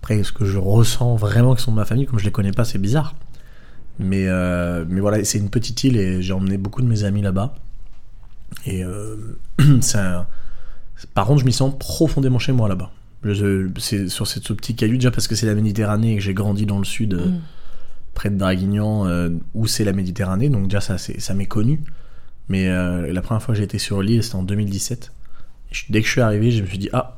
Après, 0.00 0.18
est-ce 0.18 0.32
que 0.32 0.44
je 0.44 0.58
ressens 0.58 1.16
vraiment 1.16 1.54
qu'ils 1.54 1.64
sont 1.64 1.72
de 1.72 1.76
ma 1.76 1.84
famille? 1.84 2.06
Comme 2.06 2.18
je 2.18 2.24
les 2.24 2.30
connais 2.32 2.52
pas, 2.52 2.64
c'est 2.64 2.78
bizarre. 2.78 3.14
Mais, 3.98 4.26
euh, 4.28 4.84
mais 4.88 5.00
voilà, 5.00 5.24
c'est 5.24 5.38
une 5.38 5.50
petite 5.50 5.82
île 5.84 5.96
et 5.96 6.22
j'ai 6.22 6.32
emmené 6.32 6.56
beaucoup 6.56 6.82
de 6.82 6.86
mes 6.86 7.04
amis 7.04 7.22
là-bas. 7.22 7.54
Et 8.64 8.84
euh, 8.84 9.16
un- 9.94 10.26
par 11.14 11.26
contre, 11.26 11.40
je 11.40 11.44
m'y 11.44 11.52
sens 11.52 11.74
profondément 11.78 12.38
chez 12.38 12.52
moi 12.52 12.68
là-bas. 12.68 12.90
C'est 13.78 14.08
sur 14.08 14.26
cette, 14.28 14.44
ce 14.44 14.52
petit 14.52 14.76
caillou, 14.76 14.94
déjà 14.94 15.10
parce 15.10 15.26
que 15.26 15.34
c'est 15.34 15.46
la 15.46 15.54
Méditerranée 15.54 16.12
et 16.12 16.16
que 16.16 16.22
j'ai 16.22 16.34
grandi 16.34 16.64
dans 16.66 16.78
le 16.78 16.84
sud, 16.84 17.14
euh, 17.14 17.26
Mm. 17.26 17.40
près 18.14 18.30
de 18.30 18.36
Draguignan, 18.36 19.06
où 19.54 19.66
c'est 19.66 19.84
la 19.84 19.92
Méditerranée, 19.92 20.48
donc 20.48 20.64
déjà 20.64 20.80
ça, 20.80 21.34
m'est 21.34 21.46
connu. 21.46 21.80
Mais 22.48 22.68
la 22.68 23.20
première 23.22 23.42
fois 23.42 23.54
que 23.54 23.58
j'ai 23.58 23.64
été 23.64 23.78
sur 23.78 24.00
l'île, 24.02 24.22
c'était 24.22 24.36
en 24.36 24.42
2017. 24.44 25.12
Et 25.70 25.74
je- 25.74 25.84
dès 25.90 26.00
que 26.00 26.06
je 26.06 26.12
suis 26.12 26.20
arrivé, 26.20 26.50
je 26.50 26.62
me 26.62 26.66
suis 26.68 26.78
dit, 26.78 26.88
ah, 26.92 27.17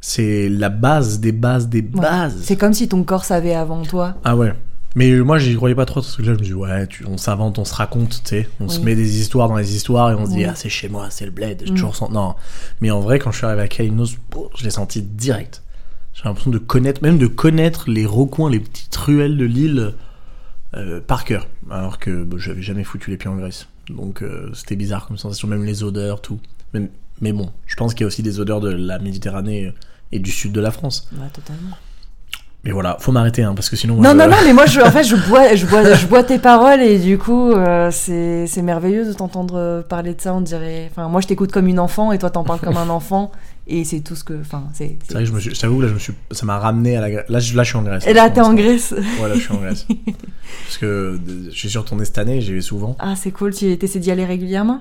c'est 0.00 0.48
la 0.48 0.68
base 0.68 1.20
des 1.20 1.32
bases 1.32 1.68
des 1.68 1.80
Ouais. 1.80 2.00
bases. 2.00 2.36
C'est 2.42 2.56
comme 2.56 2.72
si 2.72 2.88
ton 2.88 3.02
corps 3.04 3.24
savait 3.24 3.54
avant 3.54 3.82
toi. 3.82 4.16
Ah 4.24 4.36
ouais. 4.36 4.52
Mais 4.94 5.12
moi, 5.18 5.36
j'y 5.36 5.54
croyais 5.56 5.74
pas 5.74 5.84
trop, 5.84 6.00
parce 6.00 6.16
que 6.16 6.22
là, 6.22 6.32
je 6.32 6.38
me 6.38 6.44
dis, 6.44 6.54
ouais, 6.54 6.86
tu- 6.86 7.04
on 7.04 7.18
s'invente, 7.18 7.58
on 7.58 7.66
se 7.66 7.74
raconte, 7.74 8.22
tu 8.24 8.28
sais. 8.30 8.48
On 8.60 8.68
se 8.68 8.80
met 8.80 8.94
des 8.94 9.20
histoires 9.20 9.46
dans 9.48 9.56
les 9.56 9.76
histoires 9.76 10.10
et 10.10 10.14
on 10.14 10.24
se 10.24 10.30
dit, 10.30 10.38
Oui. 10.38 10.44
ah, 10.46 10.54
c'est 10.54 10.70
chez 10.70 10.88
moi, 10.88 11.08
c'est 11.10 11.26
le 11.26 11.30
bled. 11.32 11.60
J'ai 11.66 11.70
Mm. 11.72 11.74
toujours 11.74 11.94
senti. 11.96 12.14
Non. 12.14 12.34
Mais 12.80 12.90
en 12.90 13.00
vrai, 13.00 13.18
quand 13.18 13.30
je 13.30 13.36
suis 13.36 13.46
arrivé 13.46 13.60
à 13.62 13.68
Kalinos, 13.68 14.16
je 14.56 14.64
l'ai 14.64 14.70
senti 14.70 15.02
direct. 15.02 15.62
J'ai 16.14 16.22
l'impression 16.24 16.50
de 16.50 16.56
connaître, 16.56 17.02
même 17.02 17.18
de 17.18 17.26
connaître 17.26 17.90
les 17.90 18.06
recoins, 18.06 18.48
les 18.48 18.60
petites 18.60 18.96
ruelles 18.96 19.36
de 19.36 19.44
l'île 19.44 19.92
euh, 20.74 21.00
par 21.06 21.24
cœur. 21.26 21.46
Alors 21.70 21.98
que 21.98 22.24
bah, 22.24 22.36
j'avais 22.38 22.62
jamais 22.62 22.82
foutu 22.84 23.10
les 23.10 23.18
pieds 23.18 23.28
en 23.28 23.36
Grèce. 23.36 23.68
Donc 23.90 24.22
euh, 24.22 24.50
c'était 24.54 24.76
bizarre 24.76 25.06
comme 25.06 25.18
sensation, 25.18 25.46
même 25.46 25.64
les 25.64 25.82
odeurs, 25.84 26.22
tout. 26.22 26.40
Même- 26.72 26.88
mais 27.20 27.32
bon, 27.32 27.50
je 27.66 27.76
pense 27.76 27.94
qu'il 27.94 28.02
y 28.02 28.04
a 28.04 28.08
aussi 28.08 28.22
des 28.22 28.40
odeurs 28.40 28.60
de 28.60 28.70
la 28.70 28.98
Méditerranée 28.98 29.66
euh, 29.66 29.72
et 30.12 30.18
du 30.18 30.30
sud 30.30 30.52
de 30.52 30.60
la 30.60 30.70
France. 30.70 31.08
Ouais, 31.12 31.28
totalement. 31.32 31.76
Mais 32.64 32.72
voilà, 32.72 32.96
faut 32.98 33.12
m'arrêter, 33.12 33.44
hein, 33.44 33.54
parce 33.54 33.70
que 33.70 33.76
sinon. 33.76 33.96
Non, 33.96 34.10
euh, 34.10 34.14
non, 34.14 34.28
non, 34.28 34.36
mais 34.44 34.52
moi, 34.52 34.66
je, 34.66 34.80
en 34.80 34.90
fait, 34.90 35.04
je 35.04 35.14
bois, 35.14 35.54
je 35.54 35.66
bois, 35.66 35.94
je 35.94 36.06
bois 36.06 36.24
tes 36.24 36.38
paroles 36.38 36.80
et 36.80 36.98
du 36.98 37.16
coup, 37.16 37.52
euh, 37.52 37.90
c'est 37.92 38.48
c'est 38.48 38.62
merveilleux 38.62 39.06
de 39.06 39.12
t'entendre 39.12 39.84
parler 39.88 40.14
de 40.14 40.20
ça. 40.20 40.34
On 40.34 40.40
dirait. 40.40 40.88
Enfin, 40.90 41.08
moi, 41.08 41.20
je 41.20 41.28
t'écoute 41.28 41.52
comme 41.52 41.68
une 41.68 41.78
enfant 41.78 42.10
et 42.10 42.18
toi, 42.18 42.28
t'en 42.28 42.42
parles 42.42 42.58
comme 42.58 42.76
un 42.76 42.88
enfant. 42.88 43.30
Et 43.68 43.84
c'est 43.84 44.00
tout 44.00 44.16
ce 44.16 44.24
que. 44.24 44.34
Enfin, 44.40 44.64
c'est. 44.74 44.96
C'est 45.06 45.14
vrai 45.14 45.22
que 45.22 45.28
je 45.28 45.34
me 45.34 45.40
suis, 45.40 45.54
j'avoue, 45.54 45.80
là, 45.80 45.88
je 45.88 45.94
me 45.94 45.98
suis, 45.98 46.12
ça 46.32 46.44
m'a 46.44 46.58
ramené 46.58 46.96
à 46.96 47.08
la, 47.08 47.24
là, 47.28 47.38
je, 47.38 47.56
là, 47.56 47.62
je 47.62 47.68
suis 47.68 47.78
en 47.78 47.82
Grèce. 47.82 48.06
Et 48.06 48.12
là, 48.12 48.30
t'es 48.30 48.40
en. 48.40 48.54
Grèce. 48.54 48.92
Ouais, 48.92 49.28
là, 49.28 49.34
je 49.34 49.40
suis 49.40 49.52
en 49.52 49.58
Grèce. 49.58 49.86
Parce 50.64 50.78
que 50.78 51.20
je 51.52 51.68
suis 51.68 51.78
retourné 51.78 52.04
cette 52.04 52.18
année, 52.18 52.40
j'y 52.40 52.52
vais 52.52 52.60
souvent. 52.60 52.96
Ah, 52.98 53.14
c'est 53.16 53.30
cool. 53.30 53.54
Tu 53.54 53.66
essaies 53.66 54.00
d'y 54.00 54.10
aller 54.10 54.24
régulièrement? 54.24 54.80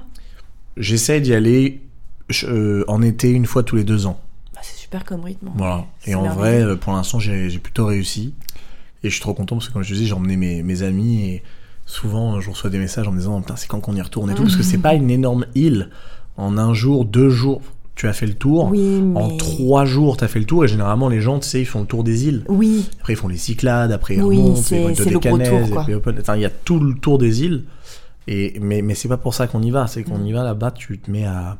J'essaie 0.78 1.22
d'y 1.22 1.34
aller 1.34 1.82
je- 2.30 2.48
euh, 2.48 2.84
en 2.88 3.02
été 3.02 3.30
une 3.32 3.46
fois 3.46 3.64
tous 3.64 3.76
les 3.76 3.84
deux 3.84 4.06
ans. 4.06 4.20
Bah, 4.54 4.62
C'est 4.64 4.78
super 4.78 5.04
comme 5.06 5.24
rythme. 5.24 5.50
Voilà. 5.56 5.86
Et 6.06 6.16
en 6.16 6.28
vrai, 6.30 6.62
euh, 6.62 6.76
pour 6.76 6.94
l'instant, 6.94 7.20
j'ai 7.20 7.50
plutôt 7.60 7.86
réussi. 7.86 8.34
Et 9.04 9.10
je 9.10 9.14
suis 9.14 9.22
trop 9.22 9.34
content 9.34 9.56
parce 9.56 9.68
que, 9.68 9.74
comme 9.74 9.84
je 9.84 9.90
te 9.94 9.96
dis, 10.00 10.08
j'ai 10.08 10.14
emmené 10.14 10.36
mes, 10.38 10.64
mes 10.64 10.82
amis 10.84 11.24
et 11.26 11.44
souvent, 11.86 12.40
je 12.42 12.50
reçois 12.50 12.70
des 12.72 12.80
messages 12.80 13.08
en 13.08 13.12
me 13.12 13.20
disant, 13.20 13.40
Putain, 13.42 13.56
c'est 13.56 13.68
quand 13.68 13.80
qu'on 13.80 13.96
y 13.96 14.02
retourne 14.02 14.32
et 14.32 14.34
tout. 14.36 14.44
Parce 14.44 14.56
que 14.56 14.64
c'est 14.64 14.80
pas 14.80 14.96
une 14.96 15.10
énorme 15.12 15.46
île. 15.56 15.90
En 16.38 16.58
un 16.58 16.74
jour, 16.74 17.06
deux 17.06 17.30
jours, 17.30 17.62
tu 17.94 18.08
as 18.08 18.14
fait 18.14 18.26
le 18.26 18.34
tour. 18.34 18.70
Oui, 18.72 19.02
mais. 19.02 19.20
En 19.22 19.38
trois 19.38 19.86
jours, 19.86 20.18
tu 20.18 20.24
as 20.24 20.28
fait 20.28 20.40
le 20.40 20.46
tour. 20.46 20.66
Et 20.66 20.68
généralement, 20.68 21.08
les 21.08 21.22
gens, 21.22 21.40
tu 21.40 21.48
sais, 21.48 21.62
ils 21.62 21.66
font 21.66 21.82
le 21.82 21.86
tour 21.86 22.04
des 22.04 22.26
îles. 22.28 22.44
Oui, 22.50 22.90
Après, 23.00 23.14
ils 23.14 23.16
font 23.16 23.28
les 23.28 23.38
Cyclades, 23.38 23.92
après 23.92 24.16
ils 24.16 24.24
Oui, 24.24 24.38
remontent, 24.38 24.60
ils 24.72 25.12
le 25.14 25.20
gros 25.20 25.38
tour, 25.38 25.70
quoi. 25.70 25.86
Open- 25.96 26.18
Enfin, 26.20 26.36
il 26.36 26.42
y 26.42 26.46
a 26.46 26.50
tout 26.50 26.80
le 26.80 26.96
tour 26.96 27.18
des 27.20 27.44
îles. 27.44 27.64
Et, 28.28 28.58
mais 28.60 28.82
mais 28.82 28.96
c'est 28.96 29.08
pas 29.08 29.18
pour 29.18 29.34
ça 29.36 29.46
qu'on 29.48 29.62
y 29.62 29.70
va. 29.70 29.86
C'est 29.88 30.04
qu'on 30.04 30.18
Mm. 30.18 30.26
y 30.28 30.32
va 30.34 30.44
là-bas, 30.44 30.72
tu 30.72 30.98
te 30.98 31.12
mets 31.12 31.26
à, 31.26 31.58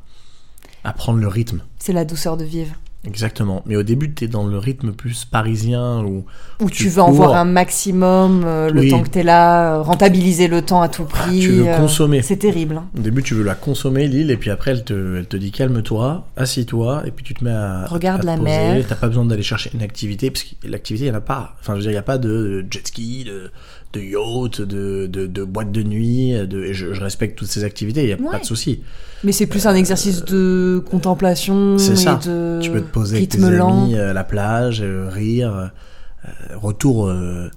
à 0.86 0.94
prendre 0.94 1.20
le 1.20 1.28
rythme. 1.28 1.62
c'est 1.80 1.94
la 1.94 2.06
douceur 2.06 2.38
de 2.38 2.46
vivre. 2.46 2.76
Exactement. 3.06 3.62
Mais 3.66 3.76
au 3.76 3.84
début, 3.84 4.14
tu 4.14 4.26
es 4.26 4.28
dans 4.28 4.46
le 4.48 4.58
rythme 4.58 4.92
plus 4.92 5.26
parisien 5.26 6.04
ou 6.04 6.26
Où 6.62 6.70
Tu 6.70 6.84
tu 6.86 6.90
veux 6.90 7.02
en 7.02 7.12
voir 7.12 7.36
un 7.36 7.46
maximum 7.46 8.44
euh, 8.46 8.70
le 8.70 8.82
Oui. 8.82 8.90
temps 8.90 9.02
que 9.04 9.10
t'es 9.10 9.24
là, 9.24 9.76
euh, 9.76 9.82
rentabiliser 9.82 10.48
le 10.48 10.62
temps 10.62 10.82
à 10.82 10.90
tout 10.90 11.04
prix. 11.06 11.40
tu 11.40 11.50
veux 11.52 11.68
euh, 11.70 11.78
consommer. 11.78 12.22
C'est 12.22 12.38
terrible. 12.38 12.78
hein. 12.78 12.86
Au 12.98 13.02
début, 13.02 13.22
tu 13.24 13.34
veux 13.34 13.44
la 13.44 13.56
consommer, 13.56 14.08
l'île, 14.08 14.32
et 14.32 14.38
puis 14.38 14.50
après, 14.50 14.72
elle 14.72 14.84
te, 14.84 15.18
elle 15.18 15.28
te 15.28 15.38
dit 15.38 15.52
calme-toi, 15.52 16.26
assis-toi, 16.38 17.04
et 17.06 17.12
puis 17.12 17.24
tu 17.24 17.34
te 17.34 17.44
mets 17.44 17.52
à. 17.52 17.86
Regarde 17.88 18.22
à 18.22 18.26
la 18.26 18.38
poser. 18.38 18.46
mer. 18.46 18.86
T'as 18.88 18.96
pas 18.96 19.08
besoin 19.08 19.26
d'aller 19.26 19.44
chercher 19.44 19.72
une 19.74 19.82
activité, 19.82 20.32
parce 20.32 20.44
que 20.44 20.68
l'activité, 20.68 21.06
il 21.06 21.10
n'y 21.12 21.16
en 21.16 21.20
a 21.20 21.22
pas. 21.22 21.56
Enfin, 21.62 21.74
je 21.74 21.78
veux 21.78 21.82
dire, 21.84 21.92
il 21.92 21.96
n'y 21.96 22.00
a 22.00 22.04
pas 22.04 22.18
de 22.18 22.66
jet 22.72 22.88
ski, 22.88 23.24
de, 23.26 23.52
de 23.94 24.02
yacht, 24.02 24.62
de, 24.62 25.08
de, 25.08 25.26
de 25.28 25.44
boîte 25.44 25.72
de 25.72 25.84
nuit, 25.84 26.34
de, 26.34 26.74
je, 26.74 26.94
je 26.94 27.02
respecte 27.02 27.38
toutes 27.38 27.48
ces 27.50 27.64
activités, 27.64 28.02
il 28.04 28.08
n'y 28.08 28.14
a 28.14 28.16
Ouais. 28.18 28.32
pas 28.32 28.40
de 28.40 28.46
souci. 28.46 28.82
Mais 29.24 29.32
c'est 29.32 29.48
plus 29.48 29.66
un 29.66 29.74
exercice 29.76 30.24
de 30.26 30.84
contemplation 30.92 31.78
C'est 31.78 31.96
ça. 31.96 32.20
de 32.26 32.60
Tu 32.62 32.70
peux 32.70 32.82
te 32.82 32.92
poser 32.96 33.18
avec 33.18 33.30
tes 33.30 33.44
amis 33.44 33.96
à 33.96 34.14
la 34.14 34.24
plage, 34.24 34.82
euh, 34.82 35.10
rire, 35.10 35.54
euh, 35.54 36.30
retour 36.56 37.08
euh, 37.08 37.52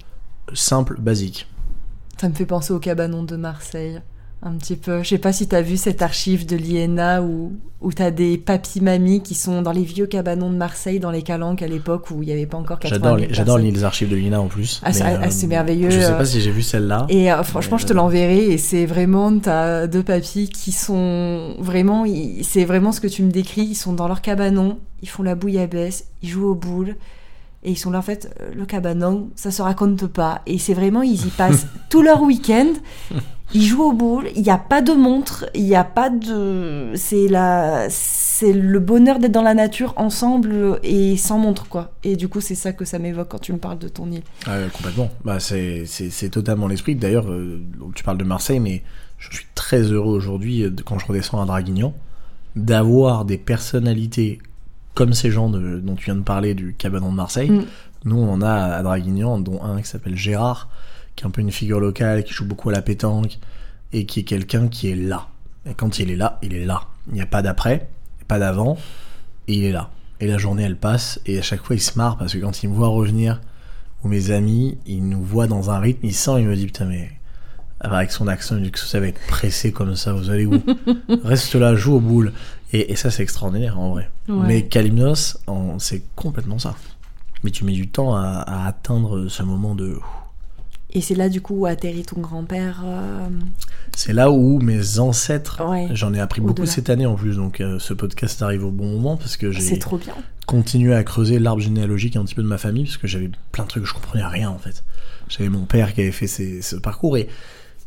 simple, 0.52 1.00
basique. 1.00 1.46
Ça 2.20 2.28
me 2.28 2.34
fait 2.34 2.46
penser 2.46 2.72
au 2.72 2.80
cabanon 2.80 3.22
de 3.22 3.36
Marseille. 3.36 4.02
Un 4.40 4.52
petit 4.52 4.76
peu. 4.76 5.02
Je 5.02 5.08
sais 5.08 5.18
pas 5.18 5.32
si 5.32 5.48
t'as 5.48 5.62
vu 5.62 5.76
cette 5.76 6.00
archive 6.00 6.46
de 6.46 6.54
l'INA 6.54 7.22
où, 7.22 7.54
où 7.80 7.92
t'as 7.92 8.12
des 8.12 8.38
papis-mamies 8.38 9.20
qui 9.20 9.34
sont 9.34 9.62
dans 9.62 9.72
les 9.72 9.82
vieux 9.82 10.06
cabanons 10.06 10.50
de 10.50 10.56
Marseille, 10.56 11.00
dans 11.00 11.10
les 11.10 11.22
calanques 11.22 11.60
à 11.60 11.66
l'époque 11.66 12.12
où 12.12 12.22
il 12.22 12.26
n'y 12.26 12.32
avait 12.32 12.46
pas 12.46 12.56
encore 12.56 12.78
80 12.78 13.26
J'adore 13.30 13.58
000 13.58 13.72
les, 13.72 13.84
archives 13.84 14.08
de 14.08 14.14
l'INA 14.14 14.40
en 14.40 14.46
plus. 14.46 14.80
Ah, 14.84 14.92
c'est- 14.92 15.02
ah, 15.02 15.30
c'est 15.30 15.48
merveilleux, 15.48 15.90
Je 15.90 15.98
sais 15.98 16.12
euh. 16.12 16.16
pas 16.18 16.24
si 16.24 16.40
j'ai 16.40 16.52
vu 16.52 16.62
celle-là. 16.62 17.06
Et 17.08 17.32
euh, 17.32 17.42
franchement, 17.42 17.78
Mais, 17.78 17.82
je 17.82 17.86
te 17.86 17.92
euh, 17.92 17.96
l'enverrai. 17.96 18.44
Et 18.52 18.58
c'est 18.58 18.86
vraiment, 18.86 19.36
t'as 19.40 19.88
deux 19.88 20.04
papis 20.04 20.48
qui 20.48 20.70
sont 20.70 21.56
vraiment, 21.58 22.04
c'est 22.42 22.64
vraiment 22.64 22.92
ce 22.92 23.00
que 23.00 23.08
tu 23.08 23.24
me 23.24 23.32
décris. 23.32 23.62
Ils 23.62 23.74
sont 23.74 23.92
dans 23.92 24.06
leur 24.06 24.22
cabanon, 24.22 24.78
ils 25.02 25.08
font 25.08 25.24
la 25.24 25.34
bouillabaisse, 25.34 26.06
ils 26.22 26.28
jouent 26.28 26.46
aux 26.50 26.54
boules. 26.54 26.94
Et 27.64 27.72
ils 27.72 27.76
sont 27.76 27.90
là, 27.90 27.98
en 27.98 28.02
fait, 28.02 28.32
euh, 28.40 28.50
le 28.54 28.66
cabanon, 28.66 29.30
ça 29.34 29.50
se 29.50 29.62
raconte 29.62 30.06
pas. 30.06 30.42
Et 30.46 30.58
c'est 30.58 30.74
vraiment, 30.74 31.02
ils 31.02 31.26
y 31.26 31.30
passent 31.30 31.66
tout 31.90 32.02
leur 32.02 32.22
week-end. 32.22 32.68
Ils 33.54 33.64
jouent 33.64 33.84
aux 33.84 33.92
boules, 33.92 34.28
il 34.36 34.42
n'y 34.42 34.50
a 34.50 34.58
pas 34.58 34.82
de 34.82 34.92
montre, 34.92 35.46
il 35.54 35.64
n'y 35.64 35.74
a 35.74 35.84
pas 35.84 36.10
de. 36.10 36.92
C'est 36.94 37.28
la... 37.28 37.86
c'est 37.88 38.52
le 38.52 38.78
bonheur 38.78 39.18
d'être 39.18 39.32
dans 39.32 39.42
la 39.42 39.54
nature 39.54 39.94
ensemble 39.96 40.78
et 40.82 41.16
sans 41.16 41.38
montre, 41.38 41.66
quoi. 41.66 41.92
Et 42.04 42.16
du 42.16 42.28
coup, 42.28 42.40
c'est 42.42 42.54
ça 42.54 42.72
que 42.72 42.84
ça 42.84 42.98
m'évoque 42.98 43.28
quand 43.28 43.40
tu 43.40 43.52
me 43.54 43.58
parles 43.58 43.78
de 43.78 43.88
ton 43.88 44.10
île. 44.10 44.22
Ah, 44.46 44.58
ouais, 44.58 44.68
complètement. 44.72 45.08
Bah, 45.24 45.40
c'est, 45.40 45.84
c'est, 45.86 46.10
c'est 46.10 46.28
totalement 46.28 46.68
l'esprit. 46.68 46.94
D'ailleurs, 46.94 47.30
euh, 47.30 47.60
tu 47.94 48.04
parles 48.04 48.18
de 48.18 48.24
Marseille, 48.24 48.60
mais 48.60 48.82
je 49.18 49.34
suis 49.34 49.46
très 49.54 49.80
heureux 49.80 50.14
aujourd'hui, 50.14 50.62
euh, 50.64 50.70
quand 50.84 50.98
je 50.98 51.06
redescends 51.06 51.40
à 51.40 51.46
Draguignan, 51.46 51.94
d'avoir 52.54 53.24
des 53.24 53.38
personnalités 53.38 54.40
comme 54.94 55.12
ces 55.14 55.30
gens 55.30 55.48
de- 55.48 55.78
dont 55.80 55.94
tu 55.94 56.06
viens 56.06 56.16
de 56.16 56.22
parler 56.22 56.54
du 56.54 56.74
cabanon 56.74 57.10
de 57.10 57.16
Marseille. 57.16 57.50
Mm. 57.50 57.64
Nous, 58.04 58.16
on 58.16 58.30
en 58.30 58.42
a 58.42 58.52
à 58.52 58.82
Draguignan, 58.82 59.38
dont 59.38 59.62
un 59.62 59.80
qui 59.80 59.88
s'appelle 59.88 60.16
Gérard, 60.16 60.68
qui 61.18 61.24
est 61.24 61.26
un 61.26 61.30
peu 61.30 61.40
une 61.40 61.50
figure 61.50 61.80
locale, 61.80 62.22
qui 62.22 62.32
joue 62.32 62.46
beaucoup 62.46 62.68
à 62.68 62.72
la 62.72 62.80
pétanque, 62.80 63.38
et 63.92 64.06
qui 64.06 64.20
est 64.20 64.24
quelqu'un 64.24 64.68
qui 64.68 64.88
est 64.88 64.94
là. 64.94 65.26
Et 65.68 65.74
quand 65.74 65.98
il 65.98 66.10
est 66.10 66.16
là, 66.16 66.38
il 66.42 66.54
est 66.54 66.64
là. 66.64 66.82
Il 67.08 67.14
n'y 67.14 67.20
a 67.20 67.26
pas 67.26 67.42
d'après, 67.42 67.90
pas 68.28 68.38
d'avant, 68.38 68.78
et 69.48 69.54
il 69.54 69.64
est 69.64 69.72
là. 69.72 69.90
Et 70.20 70.28
la 70.28 70.38
journée, 70.38 70.62
elle 70.62 70.76
passe, 70.76 71.20
et 71.26 71.38
à 71.38 71.42
chaque 71.42 71.62
fois, 71.64 71.74
il 71.74 71.80
se 71.80 71.98
marre, 71.98 72.16
parce 72.16 72.32
que 72.32 72.38
quand 72.38 72.62
il 72.62 72.70
me 72.70 72.74
voit 72.74 72.88
revenir, 72.88 73.40
ou 74.04 74.08
mes 74.08 74.30
amis, 74.30 74.78
il 74.86 75.08
nous 75.08 75.22
voit 75.22 75.48
dans 75.48 75.70
un 75.70 75.80
rythme, 75.80 76.06
il 76.06 76.14
sent, 76.14 76.38
il 76.38 76.46
me 76.46 76.54
dit, 76.54 76.66
putain, 76.66 76.84
mais 76.84 77.10
avec 77.80 78.12
son 78.12 78.28
accent, 78.28 78.56
il 78.56 78.62
dit 78.62 78.70
que 78.70 78.78
ça 78.78 79.00
va 79.00 79.08
être 79.08 79.20
pressé 79.26 79.72
comme 79.72 79.96
ça, 79.96 80.12
vous 80.12 80.30
allez 80.30 80.46
où? 80.46 80.62
Reste 81.24 81.54
là, 81.56 81.74
joue 81.74 81.94
aux 81.94 82.00
boules. 82.00 82.32
Et, 82.72 82.92
et 82.92 82.96
ça, 82.96 83.10
c'est 83.10 83.22
extraordinaire 83.22 83.78
en 83.78 83.90
vrai. 83.90 84.10
Ouais. 84.28 84.46
Mais 84.46 84.62
Kalimnos, 84.66 85.38
c'est 85.78 86.02
complètement 86.14 86.58
ça. 86.58 86.76
Mais 87.44 87.50
tu 87.50 87.64
mets 87.64 87.72
du 87.72 87.88
temps 87.88 88.14
à, 88.14 88.44
à 88.46 88.66
atteindre 88.66 89.28
ce 89.28 89.42
moment 89.42 89.74
de. 89.74 89.98
Et 90.90 91.00
c'est 91.02 91.14
là, 91.14 91.28
du 91.28 91.40
coup, 91.42 91.54
où 91.54 91.66
atterrit 91.66 92.02
ton 92.04 92.20
grand-père. 92.20 92.82
euh, 92.84 93.28
C'est 93.94 94.14
là 94.14 94.30
où 94.30 94.58
mes 94.60 94.98
ancêtres, 94.98 95.60
Ouais. 95.68 95.88
j'en 95.92 96.14
ai 96.14 96.20
appris 96.20 96.40
beaucoup 96.40 96.64
cette 96.66 96.88
année 96.88 97.04
en 97.06 97.14
plus, 97.14 97.36
donc 97.36 97.60
euh, 97.60 97.78
ce 97.78 97.92
podcast 97.92 98.40
arrive 98.42 98.64
au 98.64 98.70
bon 98.70 98.92
moment 98.92 99.16
parce 99.18 99.36
que 99.36 99.50
j'ai 99.52 99.78
continué 100.46 100.94
à 100.94 101.04
creuser 101.04 101.38
l'arbre 101.38 101.60
généalogique 101.60 102.16
un 102.16 102.24
petit 102.24 102.34
peu 102.34 102.42
de 102.42 102.48
ma 102.48 102.56
famille 102.56 102.84
parce 102.84 102.96
que 102.96 103.06
j'avais 103.06 103.30
plein 103.52 103.64
de 103.64 103.68
trucs 103.68 103.82
que 103.82 103.88
je 103.88 103.92
comprenais 103.94 104.24
rien 104.24 104.48
en 104.48 104.56
fait. 104.58 104.82
J'avais 105.28 105.50
mon 105.50 105.66
père 105.66 105.92
qui 105.92 106.00
avait 106.00 106.10
fait 106.10 106.26
ce 106.26 106.76
parcours 106.76 107.18
et, 107.18 107.28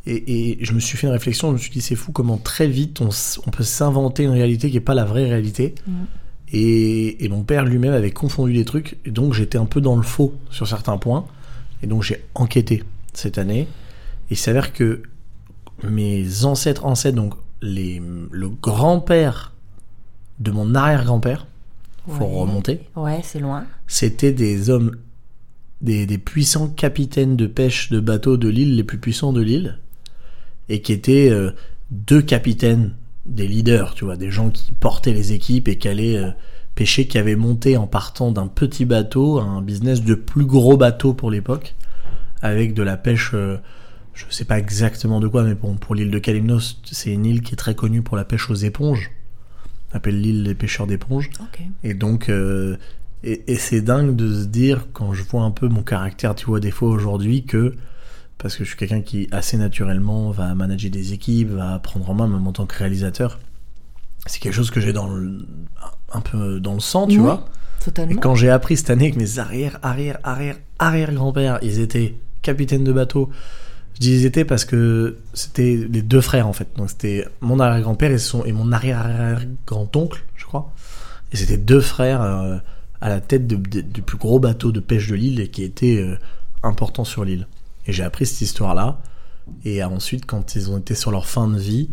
et, 0.06 0.60
et 0.60 0.64
je 0.64 0.72
me 0.72 0.78
suis 0.78 0.96
fait 0.96 1.08
une 1.08 1.12
réflexion, 1.12 1.48
je 1.48 1.54
me 1.54 1.58
suis 1.58 1.72
dit 1.72 1.80
c'est 1.80 1.96
fou 1.96 2.12
comment 2.12 2.36
très 2.38 2.68
vite 2.68 3.00
on 3.00 3.50
peut 3.50 3.64
s'inventer 3.64 4.22
une 4.22 4.30
réalité 4.30 4.68
qui 4.68 4.74
n'est 4.74 4.80
pas 4.80 4.94
la 4.94 5.04
vraie 5.04 5.24
réalité. 5.24 5.74
Mm. 5.88 5.92
Et, 6.52 7.24
et 7.24 7.28
mon 7.28 7.42
père 7.42 7.64
lui-même 7.64 7.94
avait 7.94 8.10
confondu 8.12 8.52
des 8.52 8.64
trucs 8.64 8.96
et 9.06 9.10
donc 9.10 9.32
j'étais 9.32 9.58
un 9.58 9.64
peu 9.64 9.80
dans 9.80 9.96
le 9.96 10.02
faux 10.02 10.34
sur 10.50 10.68
certains 10.68 10.98
points 10.98 11.24
et 11.82 11.86
donc 11.88 12.02
j'ai 12.04 12.22
enquêté 12.36 12.84
cette 13.12 13.38
année 13.38 13.68
il 14.30 14.36
s'avère 14.36 14.72
que 14.72 15.02
mes 15.82 16.44
ancêtres 16.44 16.86
ancêtres, 16.86 17.16
donc 17.16 17.34
les, 17.60 18.00
le 18.30 18.48
grand-père 18.48 19.52
de 20.40 20.50
mon 20.50 20.74
arrière-grand-père, 20.74 21.46
faut 22.08 22.24
Ouais. 22.24 22.40
remonter, 22.40 22.80
Ouais, 22.96 23.20
c'est 23.22 23.38
loin. 23.40 23.64
c'était 23.86 24.32
des 24.32 24.70
hommes, 24.70 24.96
des, 25.80 26.06
des 26.06 26.18
puissants 26.18 26.68
capitaines 26.68 27.36
de 27.36 27.46
pêche 27.46 27.90
de 27.90 28.00
bateaux 28.00 28.36
de 28.36 28.48
l'île, 28.48 28.74
les 28.76 28.84
plus 28.84 28.98
puissants 28.98 29.32
de 29.32 29.40
l'île, 29.42 29.78
et 30.68 30.80
qui 30.80 30.92
étaient 30.92 31.28
euh, 31.30 31.50
deux 31.90 32.22
capitaines, 32.22 32.94
des 33.26 33.46
leaders, 33.46 33.94
tu 33.94 34.04
vois, 34.04 34.16
des 34.16 34.30
gens 34.30 34.50
qui 34.50 34.72
portaient 34.72 35.12
les 35.12 35.32
équipes 35.32 35.68
et 35.68 35.78
qui 35.78 35.88
allaient 35.88 36.16
euh, 36.16 36.30
pêcher, 36.74 37.06
qui 37.06 37.18
avaient 37.18 37.36
monté 37.36 37.76
en 37.76 37.86
partant 37.86 38.32
d'un 38.32 38.46
petit 38.48 38.84
bateau, 38.84 39.38
un 39.40 39.60
business 39.62 40.02
de 40.02 40.14
plus 40.14 40.46
gros 40.46 40.76
bateau 40.76 41.12
pour 41.14 41.30
l'époque, 41.30 41.74
avec 42.42 42.74
de 42.74 42.82
la 42.82 42.96
pêche, 42.96 43.30
euh, 43.34 43.56
je 44.14 44.24
sais 44.30 44.44
pas 44.44 44.58
exactement 44.58 45.20
de 45.20 45.28
quoi, 45.28 45.44
mais 45.44 45.54
bon, 45.54 45.76
pour 45.76 45.94
l'île 45.94 46.10
de 46.10 46.18
Kalymnos, 46.18 46.80
c'est 46.90 47.12
une 47.12 47.24
île 47.24 47.42
qui 47.42 47.54
est 47.54 47.56
très 47.56 47.74
connue 47.74 48.02
pour 48.02 48.16
la 48.16 48.24
pêche 48.24 48.50
aux 48.50 48.54
éponges. 48.54 49.10
On 49.92 49.96
appelle 49.96 50.20
l'île 50.20 50.44
des 50.44 50.54
pêcheurs 50.54 50.86
d'éponges. 50.86 51.30
Ok. 51.40 51.60
Et 51.84 51.94
donc, 51.94 52.28
euh, 52.28 52.76
et, 53.24 53.44
et 53.52 53.56
c'est 53.56 53.80
dingue 53.82 54.16
de 54.16 54.32
se 54.42 54.46
dire, 54.46 54.88
quand 54.92 55.12
je 55.12 55.22
vois 55.22 55.42
un 55.42 55.50
peu 55.50 55.68
mon 55.68 55.82
caractère, 55.82 56.34
tu 56.34 56.46
vois, 56.46 56.60
des 56.60 56.70
fois 56.70 56.88
aujourd'hui, 56.90 57.44
que, 57.44 57.74
parce 58.38 58.56
que 58.56 58.64
je 58.64 58.70
suis 58.70 58.78
quelqu'un 58.78 59.02
qui, 59.02 59.28
assez 59.30 59.56
naturellement, 59.56 60.30
va 60.30 60.54
manager 60.54 60.90
des 60.90 61.12
équipes, 61.12 61.50
va 61.50 61.78
prendre 61.78 62.08
en 62.10 62.14
main, 62.14 62.26
même 62.26 62.46
en 62.46 62.52
tant 62.52 62.66
que 62.66 62.76
réalisateur, 62.76 63.38
c'est 64.26 64.40
quelque 64.40 64.54
chose 64.54 64.70
que 64.70 64.80
j'ai 64.80 64.92
dans 64.92 65.08
le, 65.08 65.46
un 66.12 66.20
peu 66.20 66.58
dans 66.60 66.74
le 66.74 66.80
sang, 66.80 67.06
tu 67.06 67.16
Oui, 67.16 67.22
vois. 67.22 67.46
Et 67.80 67.84
Totalement. 67.84 68.20
quand 68.20 68.34
j'ai 68.36 68.48
appris 68.50 68.76
cette 68.76 68.90
année 68.90 69.10
que 69.10 69.18
mes 69.18 69.38
arrière, 69.40 69.78
arrière, 69.82 70.18
arrière, 70.22 70.56
arrière 70.78 71.12
grand-pères, 71.12 71.58
ils 71.62 71.80
étaient 71.80 72.14
capitaines 72.42 72.84
de 72.84 72.92
bateau, 72.92 73.30
je 73.94 74.00
dis 74.00 74.12
ils 74.12 74.26
étaient 74.26 74.44
parce 74.44 74.64
que 74.64 75.18
c'était 75.34 75.76
les 75.90 76.02
deux 76.02 76.20
frères 76.20 76.46
en 76.46 76.52
fait. 76.52 76.68
Donc 76.76 76.90
c'était 76.90 77.26
mon 77.40 77.60
arrière-grand-père 77.60 78.10
et, 78.10 78.18
son, 78.18 78.44
et 78.44 78.52
mon 78.52 78.72
arrière-arrière-grand-oncle, 78.72 80.24
je 80.36 80.44
crois. 80.44 80.72
Et 81.32 81.36
c'était 81.36 81.56
deux 81.56 81.80
frères 81.80 82.22
euh, 82.22 82.58
à 83.00 83.08
la 83.08 83.20
tête 83.20 83.46
du 83.46 84.02
plus 84.02 84.18
gros 84.18 84.38
bateau 84.38 84.72
de 84.72 84.80
pêche 84.80 85.08
de 85.08 85.14
l'île 85.14 85.40
et 85.40 85.48
qui 85.48 85.62
était 85.62 85.98
euh, 85.98 86.16
important 86.62 87.04
sur 87.04 87.24
l'île. 87.24 87.46
Et 87.86 87.92
j'ai 87.92 88.04
appris 88.04 88.26
cette 88.26 88.40
histoire-là. 88.40 89.00
Et 89.64 89.82
ensuite, 89.82 90.24
quand 90.24 90.54
ils 90.54 90.70
ont 90.70 90.78
été 90.78 90.94
sur 90.94 91.10
leur 91.10 91.26
fin 91.26 91.48
de 91.48 91.58
vie, 91.58 91.90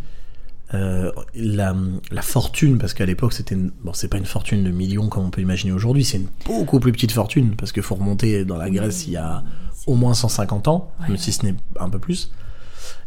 euh, 0.75 1.11
la, 1.33 1.73
fortune, 2.21 2.77
parce 2.77 2.93
qu'à 2.93 3.07
l'époque 3.07 3.33
c'était 3.33 3.55
bon, 3.55 3.91
c'est 3.93 4.07
pas 4.07 4.17
une 4.17 4.25
fortune 4.25 4.63
de 4.63 4.69
millions 4.69 5.07
comme 5.09 5.25
on 5.25 5.31
peut 5.31 5.41
imaginer 5.41 5.71
aujourd'hui, 5.71 6.05
c'est 6.05 6.17
une 6.17 6.27
beaucoup 6.45 6.79
plus 6.79 6.91
petite 6.91 7.11
fortune 7.11 7.55
parce 7.55 7.71
qu'il 7.71 7.81
faut 7.81 7.95
remonter 7.95 8.45
dans 8.45 8.57
la 8.57 8.69
Grèce 8.69 9.07
il 9.07 9.13
y 9.13 9.17
a 9.17 9.43
au 9.89 9.95
moins 9.95 10.13
150 10.13 10.67
ans, 10.67 10.91
Ouais. 11.01 11.07
même 11.09 11.17
si 11.17 11.31
ce 11.31 11.45
n'est 11.45 11.55
un 11.79 11.89
peu 11.89 11.99
plus. 11.99 12.31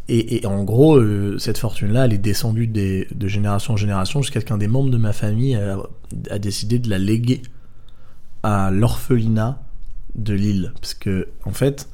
Et, 0.08 0.42
et 0.42 0.46
en 0.46 0.64
gros, 0.64 0.96
euh, 0.96 1.38
cette 1.38 1.58
fortune-là, 1.58 2.06
elle 2.06 2.12
est 2.12 2.18
descendue 2.18 2.66
des, 2.66 3.06
de 3.14 3.28
génération 3.28 3.74
en 3.74 3.76
génération 3.76 4.20
jusqu'à 4.20 4.40
ce 4.40 4.44
qu'un 4.44 4.58
des 4.58 4.66
membres 4.68 4.90
de 4.90 4.96
ma 4.98 5.12
famille 5.12 5.54
a, 5.54 5.78
a 6.30 6.38
décidé 6.38 6.78
de 6.80 6.90
la 6.90 6.98
léguer 6.98 7.42
à 8.42 8.70
l'orphelinat 8.72 9.62
de 10.14 10.34
l'île. 10.34 10.72
Parce 10.80 10.94
que, 10.94 11.28
en 11.44 11.52
fait, 11.52 11.88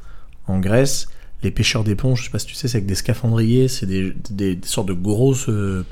en 0.47 0.59
Grèce, 0.59 1.09
les 1.43 1.51
pêcheurs 1.51 1.85
d'éponges, 1.85 2.21
je 2.21 2.25
sais 2.25 2.31
pas 2.31 2.39
si 2.39 2.47
tu 2.47 2.55
sais, 2.55 2.67
c'est 2.69 2.79
avec 2.79 2.87
des 2.87 2.95
scaphandriers, 2.95 3.69
c'est 3.69 3.87
des, 3.87 4.15
des- 4.31 4.57
des 4.57 4.67
sortes 4.69 4.89
de 4.89 4.95
grosses 4.95 5.49
euh, 5.49 5.85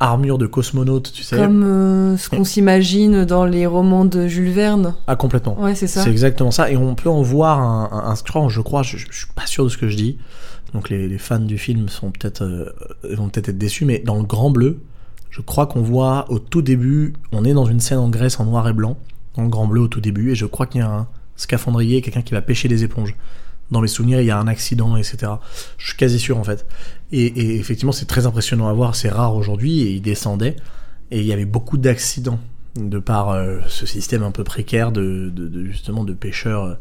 armures 0.00 0.38
de 0.38 0.46
cosmonautes, 0.46 1.12
tu 1.12 1.22
sais. 1.22 1.36
Comme 1.36 1.62
euh, 1.64 2.16
ce 2.16 2.28
qu'on 2.28 2.44
s'imagine 2.44 3.24
dans 3.24 3.44
les 3.46 3.66
romans 3.66 4.04
de 4.04 4.26
Jules 4.26 4.50
Verne. 4.50 4.94
Ah, 5.06 5.16
complètement. 5.16 5.58
Ouais, 5.60 5.74
c'est 5.74 5.86
ça. 5.86 6.02
C'est 6.02 6.10
exactement 6.10 6.50
ça. 6.50 6.70
Et 6.70 6.76
on 6.76 6.94
peut 6.94 7.08
en 7.08 7.22
voir 7.22 7.60
un, 7.60 7.88
un, 7.92 8.10
un- 8.10 8.48
je 8.48 8.60
crois, 8.60 8.82
je 8.82 8.96
je, 8.98 9.06
je 9.10 9.16
suis 9.18 9.26
pas 9.34 9.46
sûr 9.46 9.64
de 9.64 9.68
ce 9.70 9.78
que 9.78 9.88
je 9.88 9.96
dis. 9.96 10.18
Donc 10.74 10.90
les, 10.90 11.08
les 11.08 11.18
fans 11.18 11.38
du 11.38 11.56
film 11.58 11.88
sont 11.88 12.10
peut-être 12.10 12.42
euh, 12.42 12.66
vont 13.14 13.28
peut-être 13.28 13.48
être 13.48 13.58
déçus, 13.58 13.84
mais 13.86 14.00
dans 14.04 14.16
le 14.16 14.24
Grand 14.24 14.50
Bleu, 14.50 14.80
je 15.30 15.40
crois 15.40 15.66
qu'on 15.66 15.80
voit 15.82 16.26
au 16.30 16.38
tout 16.38 16.60
début, 16.62 17.14
on 17.32 17.44
est 17.44 17.54
dans 17.54 17.64
une 17.66 17.80
scène 17.80 17.98
en 17.98 18.08
Grèce 18.10 18.38
en 18.40 18.44
noir 18.44 18.68
et 18.68 18.72
blanc, 18.72 18.98
dans 19.36 19.42
le 19.44 19.48
Grand 19.48 19.66
Bleu 19.66 19.80
au 19.82 19.88
tout 19.88 20.00
début, 20.00 20.32
et 20.32 20.34
je 20.34 20.44
crois 20.44 20.66
qu'il 20.66 20.80
y 20.80 20.84
a 20.84 20.90
un 20.90 21.06
scaphandrier, 21.36 22.02
quelqu'un 22.02 22.22
qui 22.22 22.32
va 22.34 22.42
pêcher 22.42 22.68
des 22.68 22.84
éponges. 22.84 23.14
Dans 23.70 23.80
mes 23.80 23.88
souvenirs, 23.88 24.20
il 24.20 24.26
y 24.26 24.30
a 24.30 24.38
un 24.38 24.46
accident, 24.46 24.96
etc. 24.96 25.32
Je 25.78 25.86
suis 25.88 25.96
quasi 25.96 26.18
sûr 26.18 26.38
en 26.38 26.44
fait. 26.44 26.66
Et, 27.12 27.26
et 27.26 27.56
effectivement, 27.56 27.92
c'est 27.92 28.06
très 28.06 28.26
impressionnant 28.26 28.68
à 28.68 28.72
voir. 28.72 28.94
C'est 28.94 29.08
rare 29.08 29.34
aujourd'hui. 29.34 29.80
Et 29.80 29.90
il 29.92 30.00
descendait, 30.02 30.56
et 31.10 31.20
il 31.20 31.26
y 31.26 31.32
avait 31.32 31.44
beaucoup 31.46 31.76
d'accidents 31.78 32.38
de 32.76 32.98
par 32.98 33.30
euh, 33.30 33.58
ce 33.68 33.86
système 33.86 34.22
un 34.22 34.30
peu 34.30 34.44
précaire 34.44 34.92
de, 34.92 35.30
de- 35.34 35.48
de- 35.48 35.64
justement 35.64 36.04
de 36.04 36.12
pêcheurs. 36.12 36.64
euh, 36.64 36.74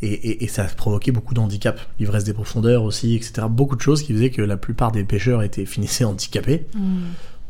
et, 0.00 0.12
et- 0.12 0.44
et 0.44 0.48
ça 0.48 0.62
a 0.62 0.66
provoqué 0.68 1.10
beaucoup 1.10 1.34
d'handicaps, 1.34 1.80
l'ivresse 1.98 2.22
des 2.24 2.32
profondeurs 2.32 2.84
aussi, 2.84 3.14
etc. 3.16 3.46
Beaucoup 3.50 3.74
de 3.76 3.80
choses 3.80 4.02
qui 4.02 4.12
faisaient 4.12 4.30
que 4.30 4.42
la 4.42 4.56
plupart 4.56 4.92
des 4.92 5.02
pêcheurs 5.04 5.42
étaient 5.42 5.66
finissaient 5.66 6.04
handicapés 6.04 6.66
Mm. 6.74 6.98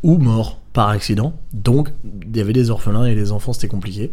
ou 0.02 0.16
morts 0.18 0.58
par 0.72 0.88
accident. 0.88 1.38
Donc, 1.52 1.90
il 2.26 2.36
y 2.36 2.40
avait 2.40 2.52
des 2.54 2.70
orphelins 2.70 3.04
et 3.04 3.14
les 3.14 3.32
enfants, 3.32 3.52
c'était 3.52 3.68
compliqué. 3.68 4.10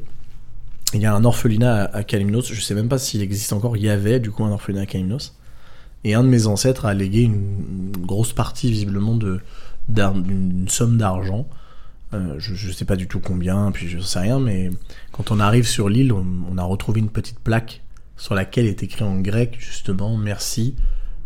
Il 0.95 1.01
y 1.01 1.05
a 1.05 1.13
un 1.13 1.25
orphelinat 1.25 1.83
à, 1.83 1.97
à 1.97 2.03
Kalymnos, 2.03 2.51
je 2.51 2.61
sais 2.61 2.73
même 2.73 2.87
pas 2.87 2.97
s'il 2.97 3.21
existe 3.21 3.53
encore, 3.53 3.77
il 3.77 3.83
y 3.83 3.89
avait 3.89 4.19
du 4.19 4.31
coup 4.31 4.43
un 4.43 4.51
orphelinat 4.51 4.83
à 4.83 4.85
Kalymnos. 4.85 5.35
Et 6.03 6.13
un 6.13 6.23
de 6.23 6.29
mes 6.29 6.47
ancêtres 6.47 6.85
a 6.85 6.93
légué 6.93 7.23
une, 7.23 7.91
grosse 7.97 8.31
partie, 8.31 8.71
visiblement, 8.71 9.17
d'une 9.87 10.69
somme 10.69 10.97
d'argent. 10.97 11.47
Euh, 12.13 12.35
je, 12.37 12.53
je 12.53 12.71
sais 12.71 12.85
pas 12.85 12.95
du 12.95 13.07
tout 13.07 13.19
combien, 13.19 13.71
puis 13.71 13.87
je 13.87 13.99
sais 13.99 14.19
rien, 14.19 14.39
mais 14.39 14.69
quand 15.11 15.31
on 15.31 15.39
arrive 15.39 15.67
sur 15.67 15.89
l'île, 15.89 16.13
on 16.13 16.57
a 16.57 16.63
retrouvé 16.63 16.99
une 16.99 17.09
petite 17.09 17.39
plaque 17.39 17.81
sur 18.17 18.35
laquelle 18.35 18.67
est 18.67 18.83
écrit 18.83 19.03
en 19.03 19.19
grec, 19.19 19.57
justement, 19.59 20.15
merci 20.15 20.75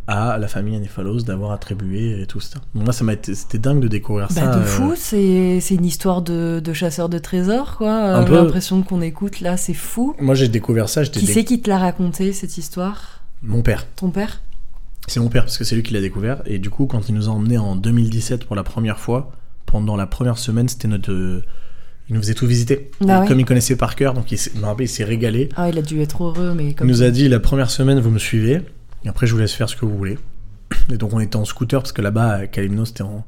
à 0.10 0.38
la 0.38 0.48
famille 0.48 0.76
Anéphalos 0.76 1.22
d'avoir 1.22 1.52
attribué 1.52 2.22
et 2.22 2.26
tout 2.26 2.40
ça. 2.40 2.60
Moi, 2.74 2.92
ça 2.94 3.04
m'a 3.04 3.14
été, 3.14 3.36
c'était 3.36 3.60
dingue 3.60 3.80
de 3.82 3.88
découvrir 3.88 4.32
ça. 4.32 4.46
Bah, 4.46 4.56
de 4.56 4.62
euh, 4.62 4.66
fou, 4.66 4.94
c'est 4.96 5.60
c'est 5.62 5.76
une 5.76 5.86
histoire 5.86 6.22
de, 6.22 6.60
de 6.64 6.74
chasseur 6.74 7.10
de 7.10 7.18
trésors, 7.20 7.78
quoi. 7.78 7.92
Un 7.94 8.22
Euh, 8.24 8.26
peu. 8.26 8.36
L'impression 8.36 8.82
qu'on 8.82 9.02
écoute 9.02 9.40
là, 9.42 9.56
c'est 9.58 9.74
fou. 9.74 10.16
Moi, 10.20 10.36
j'ai 10.36 10.48
découvert 10.48 10.90
ça, 10.90 11.04
j'étais 11.04 11.20
Qui 11.20 11.26
dé- 11.28 11.34
c'est 11.34 11.44
qui 11.44 11.62
te 11.62 11.70
l'a 11.70 11.78
raconté, 11.78 12.34
cette 12.34 12.58
histoire? 12.58 13.22
Mon 13.44 13.62
père. 13.62 13.86
Ton 13.96 14.10
père? 14.10 14.42
C'est 15.08 15.20
mon 15.20 15.30
père 15.30 15.44
parce 15.44 15.58
que 15.58 15.64
c'est 15.64 15.76
lui 15.76 15.84
qui 15.84 15.94
l'a 15.94 16.02
découvert. 16.02 16.42
Et 16.46 16.60
du 16.60 16.70
coup, 16.70 16.86
quand 16.86 17.08
il 17.10 17.16
nous 17.16 17.28
a 17.30 17.32
emmenés 17.32 17.58
en 17.58 17.76
2017 17.76 18.46
pour 18.46 18.56
la 18.56 18.64
première 18.64 19.00
fois, 19.00 19.32
pendant 19.66 19.96
la 19.96 20.08
première 20.08 20.38
semaine, 20.38 20.68
c'était 20.68 20.88
notre. 20.88 21.12
euh, 21.12 21.44
Il 22.10 22.16
nous 22.16 22.22
faisait 22.22 22.34
tout 22.34 22.48
visiter. 22.48 22.90
Ah 23.08 23.22
ouais. 23.22 23.28
Comme 23.28 23.40
il 23.40 23.46
connaissait 23.46 23.76
par 23.76 23.96
cœur, 23.96 24.14
donc 24.16 24.32
il 24.32 24.38
s'est 24.40 24.52
il 24.80 24.88
s'est 24.90 25.04
régalé. 25.04 25.50
Ah, 25.56 25.70
il 25.70 25.78
a 25.78 25.82
dû 25.84 26.02
être 26.02 26.24
heureux, 26.24 26.54
mais 26.56 26.70
Il 26.70 26.76
comme 26.76 26.88
nous 26.88 27.04
a 27.04 27.12
dit 27.12 27.28
la 27.30 27.40
première 27.40 27.70
semaine, 27.70 28.00
vous 28.00 28.10
me 28.10 28.18
suivez. 28.20 28.62
Et 29.06 29.10
après, 29.10 29.28
je 29.28 29.34
vous 29.34 29.40
laisse 29.40 29.54
faire 29.54 29.70
ce 29.70 29.76
que 29.76 29.86
vous 29.86 29.98
voulez. 29.98 30.18
Et 30.92 30.98
donc, 30.98 31.14
on 31.14 31.20
était 31.20 31.36
en 31.38 31.46
scooter 31.46 31.82
parce 31.82 31.92
que 31.92 32.02
là-bas, 32.02 32.30
à 32.34 32.48
Kalymnos, 32.48 32.94
t'es 32.94 33.02
en, 33.04 33.26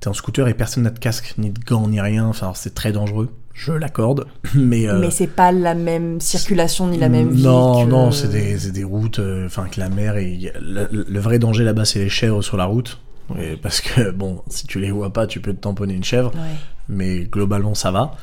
t'es 0.00 0.08
en 0.08 0.12
scooter 0.14 0.48
et 0.48 0.54
personne 0.54 0.82
n'a 0.84 0.90
de 0.90 0.98
casque, 0.98 1.34
ni 1.38 1.50
de 1.50 1.60
gants, 1.60 1.88
ni 1.88 2.00
rien. 2.00 2.26
Enfin, 2.26 2.52
c'est 2.54 2.74
très 2.74 2.92
dangereux. 2.92 3.30
Je 3.52 3.72
l'accorde. 3.72 4.26
Mais. 4.54 4.88
euh, 4.88 4.98
Mais 4.98 5.10
c'est 5.10 5.26
pas 5.26 5.52
la 5.52 5.74
même 5.74 6.20
circulation 6.20 6.88
ni 6.88 6.98
la 6.98 7.08
même 7.08 7.30
vie. 7.30 7.42
Non, 7.42 7.84
que- 7.84 7.90
non, 7.90 8.10
c'est 8.10 8.28
des, 8.28 8.58
c'est 8.58 8.70
des 8.72 8.84
routes, 8.84 9.18
euh, 9.18 9.46
enfin, 9.46 9.66
que 9.68 9.78
la 9.80 9.88
mer 9.88 10.16
et 10.16 10.52
le, 10.60 10.88
le 10.90 11.20
vrai 11.20 11.38
danger 11.38 11.64
là-bas, 11.64 11.84
c'est 11.84 11.98
les 11.98 12.08
chèvres 12.08 12.42
sur 12.42 12.56
la 12.56 12.64
route. 12.64 13.00
Et 13.38 13.56
parce 13.56 13.80
que, 13.80 14.10
bon, 14.12 14.42
si 14.48 14.66
tu 14.66 14.80
les 14.80 14.90
vois 14.90 15.12
pas, 15.12 15.26
tu 15.26 15.40
peux 15.40 15.52
te 15.52 15.60
tamponner 15.60 15.94
une 15.94 16.02
chèvre, 16.04 16.32
Ouais. 16.34 16.40
mais 16.88 17.20
globalement, 17.24 17.74
ça 17.74 17.90
va. 17.90 18.16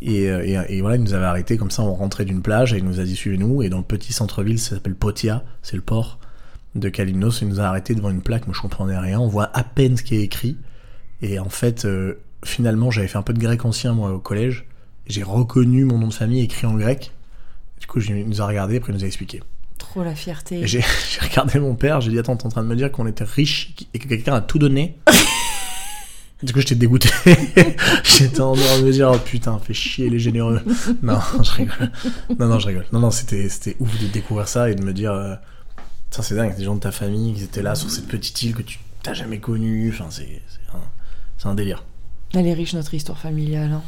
Et, 0.00 0.28
euh, 0.28 0.44
et, 0.44 0.76
et 0.76 0.80
voilà, 0.82 0.96
il 0.96 1.02
nous 1.02 1.14
avait 1.14 1.24
arrêté 1.24 1.56
comme 1.56 1.70
ça, 1.70 1.82
on 1.82 1.94
rentrait 1.94 2.24
d'une 2.26 2.42
plage 2.42 2.74
et 2.74 2.78
il 2.78 2.84
nous 2.84 3.00
a 3.00 3.04
dit 3.04 3.16
suivez-nous. 3.16 3.62
Et 3.62 3.70
dans 3.70 3.78
le 3.78 3.84
petit 3.84 4.12
centre-ville, 4.12 4.58
ça 4.60 4.74
s'appelle 4.76 4.94
Potia, 4.94 5.42
c'est 5.62 5.76
le 5.76 5.82
port 5.82 6.18
de 6.74 6.88
Kalymnos. 6.88 7.40
Il 7.42 7.48
nous 7.48 7.60
a 7.60 7.64
arrêté 7.64 7.94
devant 7.94 8.10
une 8.10 8.22
plaque, 8.22 8.46
moi 8.46 8.54
je 8.54 8.60
comprenais 8.60 8.98
rien, 8.98 9.20
on 9.20 9.28
voit 9.28 9.50
à 9.54 9.64
peine 9.64 9.96
ce 9.96 10.02
qui 10.02 10.16
est 10.16 10.22
écrit. 10.22 10.56
Et 11.22 11.38
en 11.38 11.48
fait, 11.48 11.84
euh, 11.84 12.14
finalement, 12.44 12.90
j'avais 12.90 13.08
fait 13.08 13.18
un 13.18 13.22
peu 13.22 13.32
de 13.32 13.38
grec 13.38 13.64
ancien, 13.64 13.92
moi, 13.92 14.12
au 14.12 14.18
collège. 14.18 14.66
J'ai 15.06 15.22
reconnu 15.22 15.84
mon 15.84 15.98
nom 15.98 16.08
de 16.08 16.14
famille 16.14 16.40
écrit 16.42 16.66
en 16.66 16.74
grec. 16.74 17.12
Du 17.80 17.86
coup, 17.86 18.00
il 18.00 18.28
nous 18.28 18.40
a 18.40 18.46
regardé, 18.46 18.76
après 18.78 18.92
il 18.92 18.96
nous 18.96 19.04
a 19.04 19.06
expliqué. 19.06 19.42
Trop 19.78 20.02
la 20.02 20.14
fierté. 20.14 20.66
J'ai 20.66 20.82
regardé 21.20 21.58
mon 21.58 21.74
père, 21.74 22.00
j'ai 22.00 22.10
dit 22.10 22.18
Attends, 22.18 22.36
t'es 22.36 22.46
en 22.46 22.48
train 22.48 22.62
de 22.62 22.68
me 22.68 22.76
dire 22.76 22.90
qu'on 22.90 23.06
était 23.06 23.24
riche 23.24 23.74
et 23.92 23.98
que 23.98 24.08
quelqu'un 24.08 24.34
a 24.34 24.40
tout 24.40 24.58
donné? 24.58 24.98
Du 26.42 26.52
coup, 26.52 26.60
j'étais 26.60 26.74
dégoûté. 26.74 27.08
j'étais 28.04 28.40
en 28.40 28.54
train 28.54 28.78
de 28.78 28.84
me 28.84 28.90
dire 28.90 29.10
Oh 29.14 29.18
putain, 29.18 29.58
fais 29.60 29.72
chier 29.72 30.10
les 30.10 30.18
généreux. 30.18 30.60
non, 31.02 31.18
je 31.42 31.50
rigole. 31.52 31.90
Non, 32.38 32.48
non, 32.48 32.58
je 32.58 32.66
rigole. 32.66 32.84
Non, 32.92 32.98
non, 32.98 33.10
c'était 33.10 33.48
c'était 33.48 33.76
ouf 33.80 33.98
de 33.98 34.08
découvrir 34.08 34.46
ça 34.46 34.68
et 34.68 34.74
de 34.74 34.84
me 34.84 34.92
dire 34.92 35.12
Putain, 36.14 36.22
c'est 36.22 36.34
dingue, 36.36 36.56
des 36.56 36.64
gens 36.64 36.74
de 36.76 36.80
ta 36.80 36.92
famille 36.92 37.34
qui 37.34 37.42
étaient 37.42 37.62
là 37.62 37.74
sur 37.74 37.90
cette 37.90 38.06
petite 38.06 38.40
île 38.42 38.54
que 38.54 38.62
tu 38.62 38.78
t'as 39.02 39.14
jamais 39.14 39.38
connue. 39.38 39.90
Enfin, 39.92 40.06
c'est 40.10 40.28
un, 41.44 41.48
un 41.50 41.54
délire. 41.54 41.84
Elle 42.34 42.46
est 42.46 42.52
riche, 42.54 42.74
notre 42.74 42.94
histoire 42.94 43.18
familiale. 43.18 43.72
hein. 43.72 43.82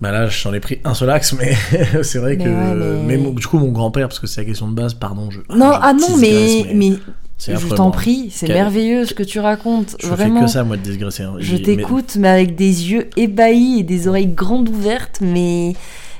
Bah 0.00 0.12
là, 0.12 0.28
j'en 0.28 0.52
ai 0.52 0.60
pris 0.60 0.78
un 0.84 0.94
seul 0.94 1.10
axe, 1.10 1.32
mais 1.32 1.54
c'est 2.02 2.18
vrai 2.18 2.36
Mais 2.36 2.44
que. 2.44 2.48
ouais, 2.48 2.74
mais- 2.74 3.02
mais 3.04 3.16
mon- 3.16 3.30
du 3.32 3.46
coup, 3.46 3.58
mon 3.58 3.70
grand-père, 3.72 4.08
parce 4.08 4.20
que 4.20 4.26
c'est 4.26 4.40
la 4.42 4.44
question 4.46 4.68
de 4.68 4.74
base, 4.74 4.94
pardon. 4.94 5.30
Je, 5.30 5.40
Non, 5.54 5.70
ah 5.72 5.92
non, 5.92 6.16
mais, 6.18 6.66
mais 6.74 6.92
je 7.40 7.74
t'en 7.74 7.90
prie, 7.90 8.30
c'est 8.32 8.48
merveilleux 8.48 9.04
ce 9.06 9.14
que 9.14 9.22
tu 9.24 9.40
racontes. 9.40 9.96
Je 10.00 10.06
vraiment. 10.08 10.40
fais 10.40 10.46
que 10.46 10.50
ça, 10.52 10.62
moi, 10.64 10.76
de 10.76 10.82
digresser. 10.82 11.22
hein. 11.24 11.34
Je 11.38 11.54
Mais- 11.56 11.62
t'écoute, 11.62 12.16
mais 12.18 12.28
avec 12.28 12.54
des 12.56 12.90
yeux 12.90 13.10
ébahis 13.16 13.80
et 13.80 13.82
des 13.84 14.06
oreilles 14.08 14.26
grandes 14.28 14.68
ouvertes, 14.68 15.18
mais. 15.20 15.74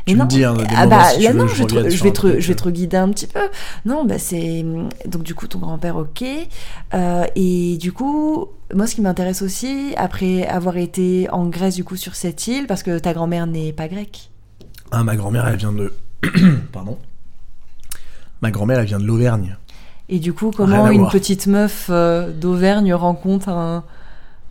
Tu 0.08 0.16
mais 0.16 0.24
me 0.24 0.28
dis, 0.28 0.44
hein, 0.44 0.54
des 0.54 0.64
ah 0.74 0.86
moments, 0.86 0.96
bah 0.96 1.04
si 1.10 1.18
tu 1.18 1.24
là 1.24 1.32
veux, 1.32 1.38
non, 1.38 1.46
je 1.46 1.54
vais, 1.54 1.66
te, 1.66 1.74
revienne 1.74 1.90
je 1.90 1.96
sur 1.96 2.04
vais 2.04 2.10
un 2.10 2.12
te, 2.12 2.18
truc, 2.18 2.40
je 2.40 2.48
vais 2.48 2.54
te 2.54 2.68
guider 2.70 2.96
un 2.96 3.08
petit 3.10 3.26
peu. 3.26 3.40
Non, 3.84 4.04
bah 4.04 4.18
c'est 4.18 4.64
donc 5.06 5.22
du 5.22 5.34
coup 5.34 5.46
ton 5.46 5.58
grand-père, 5.58 5.96
ok. 5.96 6.24
Euh, 6.94 7.24
et 7.36 7.76
du 7.76 7.92
coup, 7.92 8.46
moi 8.74 8.86
ce 8.86 8.94
qui 8.94 9.02
m'intéresse 9.02 9.42
aussi, 9.42 9.92
après 9.96 10.46
avoir 10.46 10.76
été 10.78 11.28
en 11.30 11.46
Grèce 11.46 11.74
du 11.74 11.84
coup 11.84 11.96
sur 11.96 12.14
cette 12.14 12.46
île, 12.46 12.66
parce 12.66 12.82
que 12.82 12.98
ta 12.98 13.12
grand-mère 13.12 13.46
n'est 13.46 13.72
pas 13.72 13.88
grecque. 13.88 14.30
Ah, 14.90 15.04
ma 15.04 15.16
grand-mère, 15.16 15.46
elle 15.46 15.56
vient 15.56 15.72
de. 15.72 15.92
Pardon. 16.72 16.98
Ma 18.40 18.50
grand-mère, 18.50 18.78
elle 18.78 18.86
vient 18.86 18.98
de 19.00 19.04
l'Auvergne. 19.04 19.56
Et 20.08 20.20
du 20.20 20.32
coup, 20.32 20.50
comment 20.56 20.88
une 20.90 21.08
petite 21.08 21.46
meuf 21.46 21.88
euh, 21.90 22.32
d'Auvergne 22.32 22.94
rencontre 22.94 23.50
un, 23.50 23.84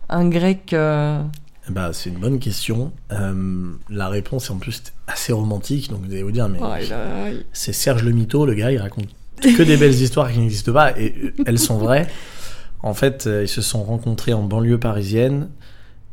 un 0.08 0.28
grec 0.28 0.72
euh, 0.72 1.20
Bah, 1.70 1.90
c'est 1.92 2.08
une 2.10 2.18
bonne 2.18 2.38
question. 2.38 2.92
Euh, 3.12 3.72
la 3.90 4.08
réponse 4.08 4.46
est 4.48 4.52
en 4.52 4.56
plus 4.58 4.82
assez 5.06 5.32
romantique, 5.32 5.90
donc 5.90 6.00
vous 6.04 6.12
allez 6.12 6.22
vous 6.22 6.30
dire, 6.32 6.48
mais 6.48 6.58
oh, 6.60 6.64
a- 6.64 6.78
c'est 7.52 7.72
Serge 7.72 8.02
le 8.02 8.12
Mito, 8.12 8.46
le 8.46 8.54
gars, 8.54 8.70
il 8.72 8.78
raconte 8.78 9.08
que 9.42 9.62
des 9.62 9.76
belles 9.76 9.94
histoires 9.94 10.32
qui 10.32 10.38
n'existent 10.38 10.72
pas, 10.72 10.98
et 10.98 11.14
elles 11.46 11.58
sont 11.58 11.76
vraies. 11.78 12.06
En 12.82 12.94
fait, 12.94 13.26
euh, 13.26 13.42
ils 13.44 13.48
se 13.48 13.60
sont 13.60 13.82
rencontrés 13.82 14.32
en 14.32 14.42
banlieue 14.44 14.78
parisienne 14.78 15.48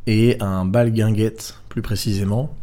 et 0.06 0.36
à 0.40 0.46
un 0.46 0.64
bal 0.64 0.90
guinguette, 0.92 1.54
plus 1.68 1.82
précisément, 1.82 2.54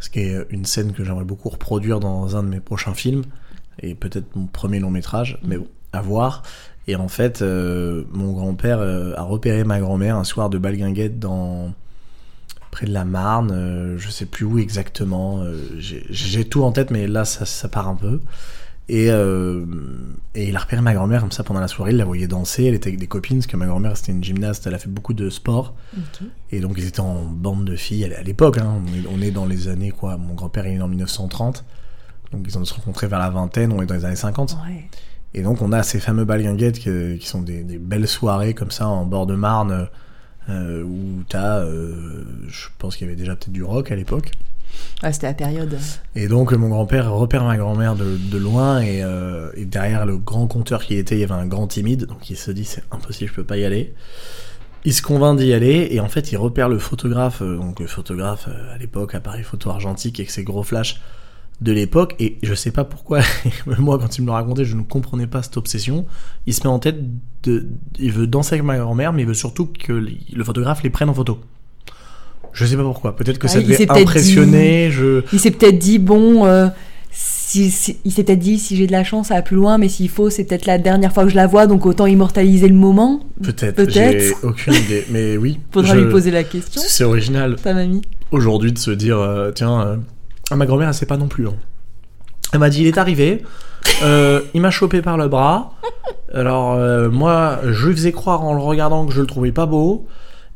ce 0.00 0.10
qui 0.10 0.20
est 0.20 0.36
une 0.50 0.64
scène 0.64 0.92
que 0.92 1.04
j'aimerais 1.04 1.24
beaucoup 1.24 1.48
reproduire 1.50 2.00
dans 2.00 2.36
un 2.36 2.42
de 2.42 2.48
mes 2.48 2.60
prochains 2.60 2.94
films, 2.94 3.22
et 3.82 3.94
peut-être 3.94 4.34
mon 4.34 4.46
premier 4.46 4.78
long 4.80 4.90
métrage, 4.90 5.38
mais 5.44 5.56
bon, 5.56 5.68
à 5.92 6.02
voir. 6.02 6.42
Et 6.88 6.96
en 6.96 7.08
fait, 7.08 7.42
euh, 7.42 8.04
mon 8.12 8.32
grand-père 8.32 8.78
euh, 8.80 9.12
a 9.16 9.22
repéré 9.22 9.62
ma 9.64 9.78
grand-mère 9.78 10.16
un 10.16 10.24
soir 10.24 10.50
de 10.50 10.58
bal 10.58 10.76
guinguette 10.76 11.18
dans 11.18 11.72
près 12.70 12.86
de 12.86 12.92
la 12.92 13.04
Marne, 13.04 13.50
euh, 13.52 13.98
je 13.98 14.10
sais 14.10 14.26
plus 14.26 14.44
où 14.44 14.58
exactement. 14.58 15.40
euh, 15.42 15.56
j'ai- 15.78 16.44
tout 16.44 16.62
en 16.64 16.72
tête, 16.72 16.90
mais 16.90 17.06
là, 17.06 17.24
ça, 17.24 17.44
ça 17.46 17.68
part 17.68 17.88
un 17.88 17.96
peu. 17.96 18.20
Et, 18.88 19.08
euh, 19.10 19.64
et 20.34 20.48
il 20.48 20.56
a 20.56 20.58
repéré 20.58 20.82
ma 20.82 20.92
grand-mère 20.94 21.20
comme 21.20 21.30
ça 21.30 21.44
pendant 21.44 21.60
la 21.60 21.68
soirée, 21.68 21.92
il 21.92 21.96
la 21.96 22.04
voyait 22.04 22.26
danser, 22.26 22.64
elle 22.64 22.74
était 22.74 22.88
avec 22.88 22.98
des 22.98 23.06
copines, 23.06 23.36
parce 23.38 23.46
que 23.46 23.56
ma 23.56 23.66
grand-mère 23.66 23.96
c'était 23.96 24.10
une 24.10 24.24
gymnaste, 24.24 24.66
elle 24.66 24.74
a 24.74 24.78
fait 24.80 24.88
beaucoup 24.88 25.14
de 25.14 25.30
sport. 25.30 25.74
Et 26.50 26.58
donc 26.58 26.74
ils 26.76 26.86
étaient 26.88 26.98
en 26.98 27.22
bande 27.24 27.64
de 27.64 27.76
filles 27.76 28.12
à 28.12 28.22
l'époque, 28.22 28.58
hein, 28.58 28.82
on, 28.84 28.92
est, 28.92 29.06
on 29.16 29.22
est 29.22 29.30
dans 29.30 29.46
les 29.46 29.68
années 29.68 29.92
quoi, 29.92 30.16
mon 30.16 30.34
grand-père 30.34 30.66
est 30.66 30.72
né 30.72 30.82
en 30.82 30.88
1930, 30.88 31.64
donc 32.32 32.44
ils 32.48 32.58
ont 32.58 32.64
se 32.64 32.74
rencontrés 32.74 33.06
vers 33.06 33.20
la 33.20 33.30
vingtaine, 33.30 33.72
on 33.72 33.80
est 33.80 33.86
dans 33.86 33.94
les 33.94 34.04
années 34.04 34.16
50. 34.16 34.56
Ouais. 34.66 34.88
Et 35.34 35.42
donc 35.42 35.62
on 35.62 35.70
a 35.70 35.84
ces 35.84 36.00
fameux 36.00 36.24
balguinguettes 36.24 36.80
qui, 36.80 37.18
qui 37.20 37.28
sont 37.28 37.42
des, 37.42 37.62
des 37.62 37.78
belles 37.78 38.08
soirées 38.08 38.54
comme 38.54 38.72
ça 38.72 38.88
en 38.88 39.06
bord 39.06 39.26
de 39.26 39.36
Marne, 39.36 39.88
euh, 40.48 40.82
où 40.82 41.22
t'as, 41.28 41.58
euh, 41.60 42.24
je 42.48 42.68
pense 42.78 42.96
qu'il 42.96 43.06
y 43.06 43.10
avait 43.10 43.18
déjà 43.18 43.36
peut-être 43.36 43.52
du 43.52 43.62
rock 43.62 43.92
à 43.92 43.96
l'époque. 43.96 44.32
Ouais, 45.02 45.12
c'était 45.12 45.26
la 45.26 45.34
période. 45.34 45.78
Et 46.14 46.28
donc 46.28 46.52
mon 46.52 46.68
grand-père 46.68 47.12
repère 47.12 47.44
ma 47.44 47.56
grand-mère 47.56 47.96
de, 47.96 48.16
de 48.16 48.38
loin 48.38 48.80
et, 48.80 49.02
euh, 49.02 49.50
et 49.54 49.64
derrière 49.64 50.06
le 50.06 50.16
grand 50.18 50.46
compteur 50.46 50.84
qui 50.84 50.94
était, 50.94 51.16
il 51.16 51.20
y 51.20 51.24
avait 51.24 51.32
un 51.34 51.46
grand 51.46 51.66
timide, 51.66 52.06
donc 52.06 52.30
il 52.30 52.36
se 52.36 52.50
dit 52.50 52.64
c'est 52.64 52.84
impossible, 52.90 53.30
je 53.30 53.34
peux 53.34 53.44
pas 53.44 53.56
y 53.56 53.64
aller. 53.64 53.94
Il 54.84 54.94
se 54.94 55.02
convainc 55.02 55.38
d'y 55.38 55.52
aller 55.52 55.88
et 55.90 56.00
en 56.00 56.08
fait 56.08 56.32
il 56.32 56.36
repère 56.36 56.68
le 56.68 56.78
photographe, 56.78 57.42
euh, 57.42 57.56
donc 57.56 57.80
le 57.80 57.86
photographe 57.86 58.48
euh, 58.48 58.74
à 58.74 58.78
l'époque 58.78 59.14
appareil 59.14 59.42
photo 59.42 59.70
argentique 59.70 60.20
avec 60.20 60.30
ses 60.30 60.44
gros 60.44 60.62
flashs 60.62 61.00
de 61.60 61.72
l'époque 61.72 62.14
et 62.18 62.38
je 62.42 62.54
sais 62.54 62.70
pas 62.70 62.84
pourquoi 62.84 63.20
moi 63.78 63.98
quand 63.98 64.16
il 64.16 64.22
me 64.22 64.26
le 64.28 64.32
racontait 64.32 64.64
je 64.64 64.74
ne 64.76 64.82
comprenais 64.82 65.26
pas 65.26 65.42
cette 65.42 65.56
obsession. 65.56 66.06
Il 66.46 66.54
se 66.54 66.60
met 66.62 66.68
en 66.68 66.78
tête 66.78 66.96
de, 67.42 67.66
il 67.98 68.12
veut 68.12 68.26
danser 68.26 68.54
avec 68.54 68.64
ma 68.64 68.78
grand-mère 68.78 69.12
mais 69.12 69.22
il 69.22 69.28
veut 69.28 69.34
surtout 69.34 69.66
que 69.66 69.92
le 69.92 70.44
photographe 70.44 70.82
les 70.82 70.90
prenne 70.90 71.08
en 71.10 71.14
photo. 71.14 71.38
Je 72.52 72.64
sais 72.64 72.76
pas 72.76 72.82
pourquoi. 72.82 73.14
Peut-être 73.14 73.38
que 73.38 73.46
Ah, 73.46 73.50
ça 73.50 73.60
devait 73.60 73.90
impressionner. 73.90 74.90
Je 74.90 75.22
Il 75.32 75.38
s'est 75.38 75.52
peut-être 75.52 75.78
dit, 75.78 75.98
bon, 76.00 76.46
euh, 76.46 76.66
si, 77.12 77.70
si- 77.70 77.98
il 78.04 78.10
s'est 78.10 78.24
peut-être 78.24 78.40
dit, 78.40 78.58
si 78.58 78.74
j'ai 78.76 78.86
de 78.88 78.92
la 78.92 79.04
chance, 79.04 79.28
ça 79.28 79.34
va 79.34 79.42
plus 79.42 79.54
loin, 79.56 79.78
mais 79.78 79.88
s'il 79.88 80.08
faut, 80.08 80.30
c'est 80.30 80.44
peut-être 80.44 80.66
la 80.66 80.78
dernière 80.78 81.12
fois 81.12 81.22
que 81.24 81.30
je 81.30 81.36
la 81.36 81.46
vois, 81.46 81.66
donc 81.68 81.86
autant 81.86 82.06
immortaliser 82.06 82.66
le 82.68 82.74
moment. 82.74 83.20
Peut-être, 83.42 83.76
Peut-être. 83.76 83.92
j'ai 84.20 84.34
aucune 84.42 84.74
idée. 84.74 85.04
Mais 85.10 85.36
oui, 85.36 85.60
Faudra 85.72 85.94
je- 85.94 86.00
lui 86.00 86.10
poser 86.10 86.32
la 86.32 86.42
question, 86.42 86.82
C'est 86.84 87.04
original 87.04 87.54
ta 87.54 87.72
mamie. 87.72 88.02
aujourd'hui 88.32 88.72
de 88.72 88.78
se 88.78 88.90
dire 88.90 89.18
euh, 89.18 89.52
tiens, 89.52 89.80
euh, 89.82 89.96
ma 90.56 90.66
grand-mère, 90.66 90.88
elle 90.88 90.94
sait 90.94 91.06
pas 91.06 91.16
non 91.16 91.28
plus. 91.28 91.46
hein. 91.48 91.54
Elle 92.52 92.58
m'a 92.60 92.70
dit 92.70 92.80
il 92.80 92.86
est 92.86 92.98
arrivé, 92.98 93.44
euh, 94.02 94.40
il 94.54 94.60
m'a 94.60 94.70
chopé 94.70 95.02
par 95.02 95.16
le 95.16 95.28
bras. 95.28 95.74
Alors 96.34 96.72
euh, 96.74 97.08
moi, 97.10 97.60
je 97.64 97.88
lui 97.88 97.94
faisais 97.94 98.12
croire 98.12 98.42
en 98.42 98.54
le 98.54 98.60
regardant 98.60 99.06
que 99.06 99.12
je 99.12 99.20
le 99.20 99.26
trouvais 99.26 99.52
pas 99.52 99.66
beau. 99.66 100.06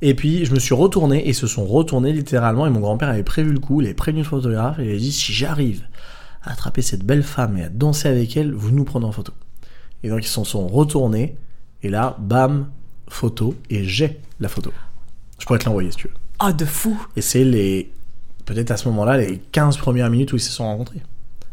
Et 0.02 0.14
puis 0.14 0.44
je 0.44 0.52
me 0.52 0.58
suis 0.58 0.74
retourné 0.74 1.18
et 1.20 1.28
ils 1.30 1.34
se 1.34 1.46
sont 1.46 1.64
retournés 1.64 2.12
littéralement. 2.12 2.66
Et 2.66 2.70
mon 2.70 2.80
grand-père 2.80 3.08
avait 3.08 3.22
prévu 3.22 3.52
le 3.52 3.60
coup, 3.60 3.80
il 3.80 3.86
avait 3.86 3.94
prévenu 3.94 4.22
le 4.22 4.28
photographe 4.28 4.78
et 4.78 4.86
il 4.90 4.94
a 4.94 4.98
dit 4.98 5.12
si 5.12 5.32
j'arrive 5.32 5.82
à 6.42 6.52
attraper 6.52 6.82
cette 6.82 7.04
belle 7.04 7.22
femme 7.22 7.56
et 7.56 7.64
à 7.64 7.68
danser 7.68 8.08
avec 8.08 8.36
elle, 8.36 8.52
vous 8.52 8.70
nous 8.70 8.84
prenez 8.84 9.06
en 9.06 9.12
photo. 9.12 9.32
Et 10.02 10.10
donc 10.10 10.24
ils 10.24 10.28
s'en 10.28 10.44
sont 10.44 10.66
retournés 10.66 11.36
et 11.82 11.88
là, 11.88 12.16
bam, 12.18 12.68
photo 13.08 13.54
et 13.70 13.84
j'ai 13.84 14.20
la 14.40 14.48
photo. 14.48 14.72
Je 15.38 15.46
pourrais 15.46 15.58
te 15.58 15.64
l'envoyer 15.66 15.90
si 15.90 15.96
tu 15.98 16.08
veux. 16.08 16.14
Ah, 16.38 16.52
de 16.52 16.64
fou 16.64 17.00
Et 17.16 17.22
c'est 17.22 17.44
les. 17.44 17.90
Peut-être 18.44 18.70
à 18.70 18.76
ce 18.76 18.88
moment-là, 18.88 19.18
les 19.18 19.38
15 19.52 19.76
premières 19.78 20.10
minutes 20.10 20.32
où 20.32 20.36
ils 20.36 20.40
se 20.40 20.52
sont 20.52 20.64
rencontrés. 20.64 21.00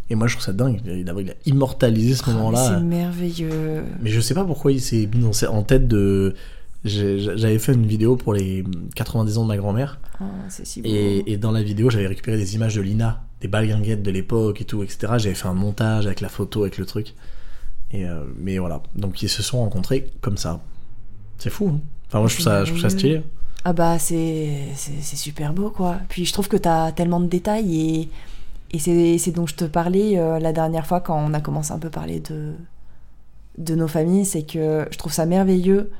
Et 0.09 0.15
moi, 0.15 0.27
je 0.27 0.33
trouve 0.33 0.43
ça 0.45 0.51
dingue. 0.53 0.81
A, 0.87 0.91
il 0.93 1.09
a 1.09 1.33
immortalisé 1.45 2.15
ce 2.15 2.23
Ah, 2.27 2.31
moment-là. 2.31 2.75
C'est 2.77 2.83
merveilleux. 2.83 3.83
Mais 4.01 4.09
je 4.09 4.19
sais 4.19 4.33
pas 4.33 4.43
pourquoi 4.43 4.71
il 4.73 4.81
s'est 4.81 5.07
mis 5.13 5.25
en 5.47 5.63
tête 5.63 5.87
de. 5.87 6.35
J'avais 6.83 7.59
fait 7.59 7.73
une 7.73 7.85
vidéo 7.85 8.15
pour 8.15 8.33
les 8.33 8.63
90 8.95 9.37
ans 9.37 9.43
de 9.43 9.47
ma 9.47 9.57
grand-mère. 9.57 9.99
Oh, 10.19 10.25
c'est 10.49 10.65
si. 10.65 10.81
Et, 10.81 11.31
et 11.31 11.37
dans 11.37 11.51
la 11.51 11.61
vidéo, 11.63 11.89
j'avais 11.89 12.07
récupéré 12.07 12.37
des 12.37 12.55
images 12.55 12.75
de 12.75 12.81
Lina, 12.81 13.23
des 13.39 13.47
balguinguettes 13.47 14.01
de 14.03 14.11
l'époque 14.11 14.59
et 14.61 14.65
tout, 14.65 14.81
etc. 14.83 15.13
J'avais 15.17 15.35
fait 15.35 15.47
un 15.47 15.53
montage 15.53 16.07
avec 16.07 16.19
la 16.21 16.29
photo, 16.29 16.63
avec 16.63 16.77
le 16.77 16.85
truc. 16.85 17.13
Et 17.91 18.05
euh, 18.05 18.23
mais 18.37 18.57
voilà. 18.57 18.81
Donc 18.95 19.21
ils 19.21 19.29
se 19.29 19.43
sont 19.43 19.59
rencontrés 19.59 20.07
comme 20.21 20.37
ça. 20.37 20.59
C'est 21.37 21.49
fou. 21.51 21.69
hein. 21.73 21.79
Enfin, 22.07 22.19
moi, 22.19 22.27
je 22.27 22.33
trouve 22.33 22.45
ça, 22.45 22.65
je 22.65 22.71
trouve 22.71 22.81
ça 22.81 22.89
stylé. 22.89 23.21
Ah 23.63 23.73
bah 23.73 23.99
c'est 23.99 24.73
super 24.75 25.53
beau 25.53 25.69
quoi. 25.69 25.97
Puis 26.09 26.25
je 26.25 26.33
trouve 26.33 26.47
que 26.47 26.57
t'as 26.57 26.91
tellement 26.91 27.19
de 27.19 27.27
détails 27.27 27.79
et, 27.79 28.09
et 28.71 28.79
c'est 28.79 29.17
c'est 29.17 29.31
dont 29.31 29.45
je 29.45 29.55
te 29.55 29.65
parlais 29.65 30.17
euh, 30.17 30.39
la 30.39 30.51
dernière 30.51 30.87
fois 30.87 30.99
quand 30.99 31.15
on 31.17 31.33
a 31.33 31.41
commencé 31.41 31.71
un 31.71 31.77
peu 31.79 31.87
à 31.87 31.91
parler 31.91 32.19
de, 32.21 32.53
de 33.59 33.75
nos 33.75 33.87
familles, 33.87 34.25
c'est 34.25 34.43
que 34.43 34.87
je 34.91 34.97
trouve 34.97 35.11
ça 35.13 35.25
merveilleux 35.27 35.91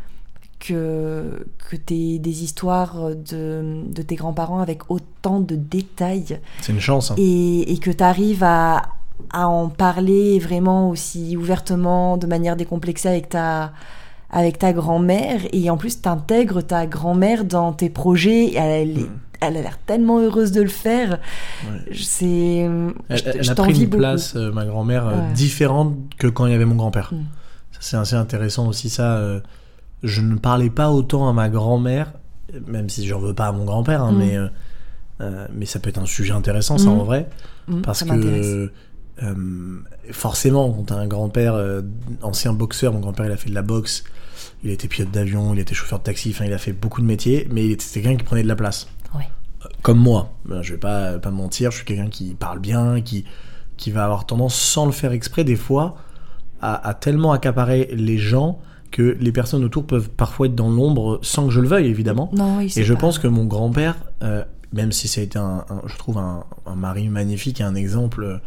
que, 0.60 1.46
que 1.70 1.76
t'aies 1.76 2.20
des 2.20 2.44
histoires 2.44 3.10
de, 3.16 3.84
de 3.88 4.02
tes 4.02 4.16
grands-parents 4.16 4.60
avec 4.60 4.90
autant 4.90 5.40
de 5.40 5.56
détails 5.56 6.40
C'est 6.62 6.72
une 6.72 6.80
chance. 6.80 7.12
hein. 7.12 7.16
et, 7.18 7.72
et 7.74 7.78
que 7.80 7.92
tu 7.92 8.04
arrives 8.04 8.44
à, 8.44 8.84
à 9.32 9.48
en 9.48 9.70
parler 9.70 10.40
vraiment 10.40 10.90
aussi 10.90 11.36
ouvertement, 11.38 12.18
de 12.18 12.28
manière 12.28 12.56
décomplexée 12.56 13.08
avec 13.10 13.30
ta, 13.30 13.72
avec 14.32 14.58
ta 14.60 14.74
grand-mère. 14.74 15.42
Et 15.54 15.70
en 15.70 15.78
plus, 15.78 16.02
tu 16.02 16.08
intègres 16.10 16.64
ta 16.66 16.88
grand-mère 16.88 17.46
dans 17.46 17.74
tes 17.74 17.90
projets. 17.90 18.54
Elle, 18.56 18.90
elle, 18.90 18.98
est- 19.00 19.04
Mm. 19.04 19.20
elle 19.42 19.58
a 19.58 19.62
l'air 19.62 19.78
tellement 19.86 20.20
heureuse 20.20 20.52
de 20.52 20.62
le 20.62 20.68
faire. 20.70 21.20
Ouais. 21.70 21.80
Je- 21.92 22.04
C'est, 22.04 22.26
Elle, 22.58 22.94
je, 23.10 23.24
elle 23.26 23.44
je 23.44 23.52
a 23.52 23.56
pris 23.56 23.74
une 23.78 23.86
beaucoup. 23.86 23.98
place, 23.98 24.36
euh, 24.36 24.52
ma 24.52 24.66
grand-mère, 24.66 25.08
euh, 25.08 25.16
Ouais. 25.16 25.34
différente 25.34 25.96
que 26.18 26.28
quand 26.28 26.46
il 26.46 26.52
y 26.54 26.56
avait 26.56 26.66
mon 26.66 26.76
grand-père. 26.76 27.10
Mm. 27.14 27.18
Ça, 27.74 27.80
c'est 27.82 27.98
assez 27.98 28.16
intéressant 28.16 28.68
aussi, 28.68 28.90
ça. 28.90 29.18
euh, 29.18 29.40
je 30.04 30.22
ne 30.22 30.36
parlais 30.36 30.70
pas 30.72 30.90
autant 30.90 31.28
à 31.30 31.34
ma 31.34 31.48
grand-mère, 31.50 32.14
même 32.68 32.90
si 32.90 33.06
j'en 33.08 33.20
veux 33.20 33.34
pas 33.36 33.48
à 33.48 33.52
mon 33.52 33.66
grand-père, 33.66 34.02
hein, 34.02 34.12
Mm. 34.14 34.18
mais, 34.18 34.38
mais 35.54 35.66
ça 35.68 35.80
peut 35.80 35.90
être 35.90 36.00
un 36.00 36.06
sujet 36.08 36.34
intéressant, 36.34 36.78
ça, 36.80 36.90
en 36.90 37.04
vrai. 37.04 37.30
Parce 37.84 38.04
que 38.04 38.72
euh, 39.24 39.84
forcément, 40.12 40.72
quand 40.72 40.84
t'as 40.88 40.96
un 40.96 41.08
grand-père 41.08 41.54
euh, 41.54 41.82
ancien 42.24 42.54
boxeur, 42.54 42.94
mon 42.94 43.00
grand-père 43.00 43.26
il 43.28 43.32
a 43.32 43.38
fait 43.38 43.50
de 43.50 43.56
la 43.56 43.62
boxe, 43.62 44.04
il 44.64 44.70
était 44.72 44.88
pilote 44.88 45.12
d'avion, 45.12 45.54
il 45.54 45.60
était 45.60 45.74
chauffeur 45.74 46.00
de 46.00 46.04
taxi, 46.04 46.32
enfin 46.34 46.46
il 46.46 46.54
a 46.54 46.58
fait 46.58 46.74
beaucoup 46.74 47.02
de 47.02 47.06
métiers, 47.08 47.48
mais 47.52 47.66
il 47.66 47.72
était 47.72 47.84
c'était 47.84 48.02
quelqu'un 48.02 48.18
qui 48.18 48.24
prenait 48.26 48.44
de 48.44 48.48
la 48.48 48.56
place. 48.56 48.88
Ouais. 49.16 49.28
Euh, 49.66 49.70
Comme 49.82 50.00
moi, 50.00 50.34
Ben, 50.46 50.62
je 50.62 50.74
vais 50.74 50.80
pas, 50.80 51.18
pas 51.20 51.32
mentir, 51.32 51.72
je 51.72 51.78
suis 51.78 51.86
quelqu'un 51.86 52.10
qui 52.10 52.34
parle 52.36 52.60
bien, 52.60 53.02
qui, 53.02 53.26
qui 53.78 53.92
va 53.92 54.04
avoir 54.06 54.26
tendance, 54.26 54.56
sans 54.56 54.86
le 54.86 54.92
faire 54.92 55.12
exprès, 55.12 55.44
des 55.44 55.56
fois, 55.56 55.96
à, 56.62 56.88
à 56.88 56.94
tellement 56.94 57.32
accaparer 57.32 57.90
les 57.94 58.18
gens 58.18 58.60
que 58.92 59.18
les 59.20 59.32
personnes 59.32 59.64
autour 59.64 59.88
peuvent 59.88 60.10
parfois 60.10 60.48
être 60.48 60.56
dans 60.56 60.70
l'ombre 60.70 61.20
sans 61.24 61.46
que 61.46 61.52
je 61.52 61.62
le 61.62 61.68
veuille, 61.68 61.88
évidemment. 61.88 62.30
Non, 62.34 62.58
oui, 62.58 62.72
Et 62.76 62.84
je 62.84 62.94
pas- 62.94 63.00
pense 63.00 63.20
que 63.20 63.28
mon 63.28 63.46
grand-père, 63.46 63.96
euh, 64.22 64.44
même 64.74 64.92
si 64.92 65.08
ça 65.08 65.22
a 65.22 65.24
été 65.24 65.40
un, 65.40 65.64
un- 65.70 65.82
je 65.88 65.96
trouve 65.98 66.18
un, 66.18 66.44
un 66.66 66.76
mari 66.76 67.08
magnifique 67.08 67.62
et 67.62 67.64
un 67.64 67.74
exemple 67.76 68.24
euh, 68.24 68.38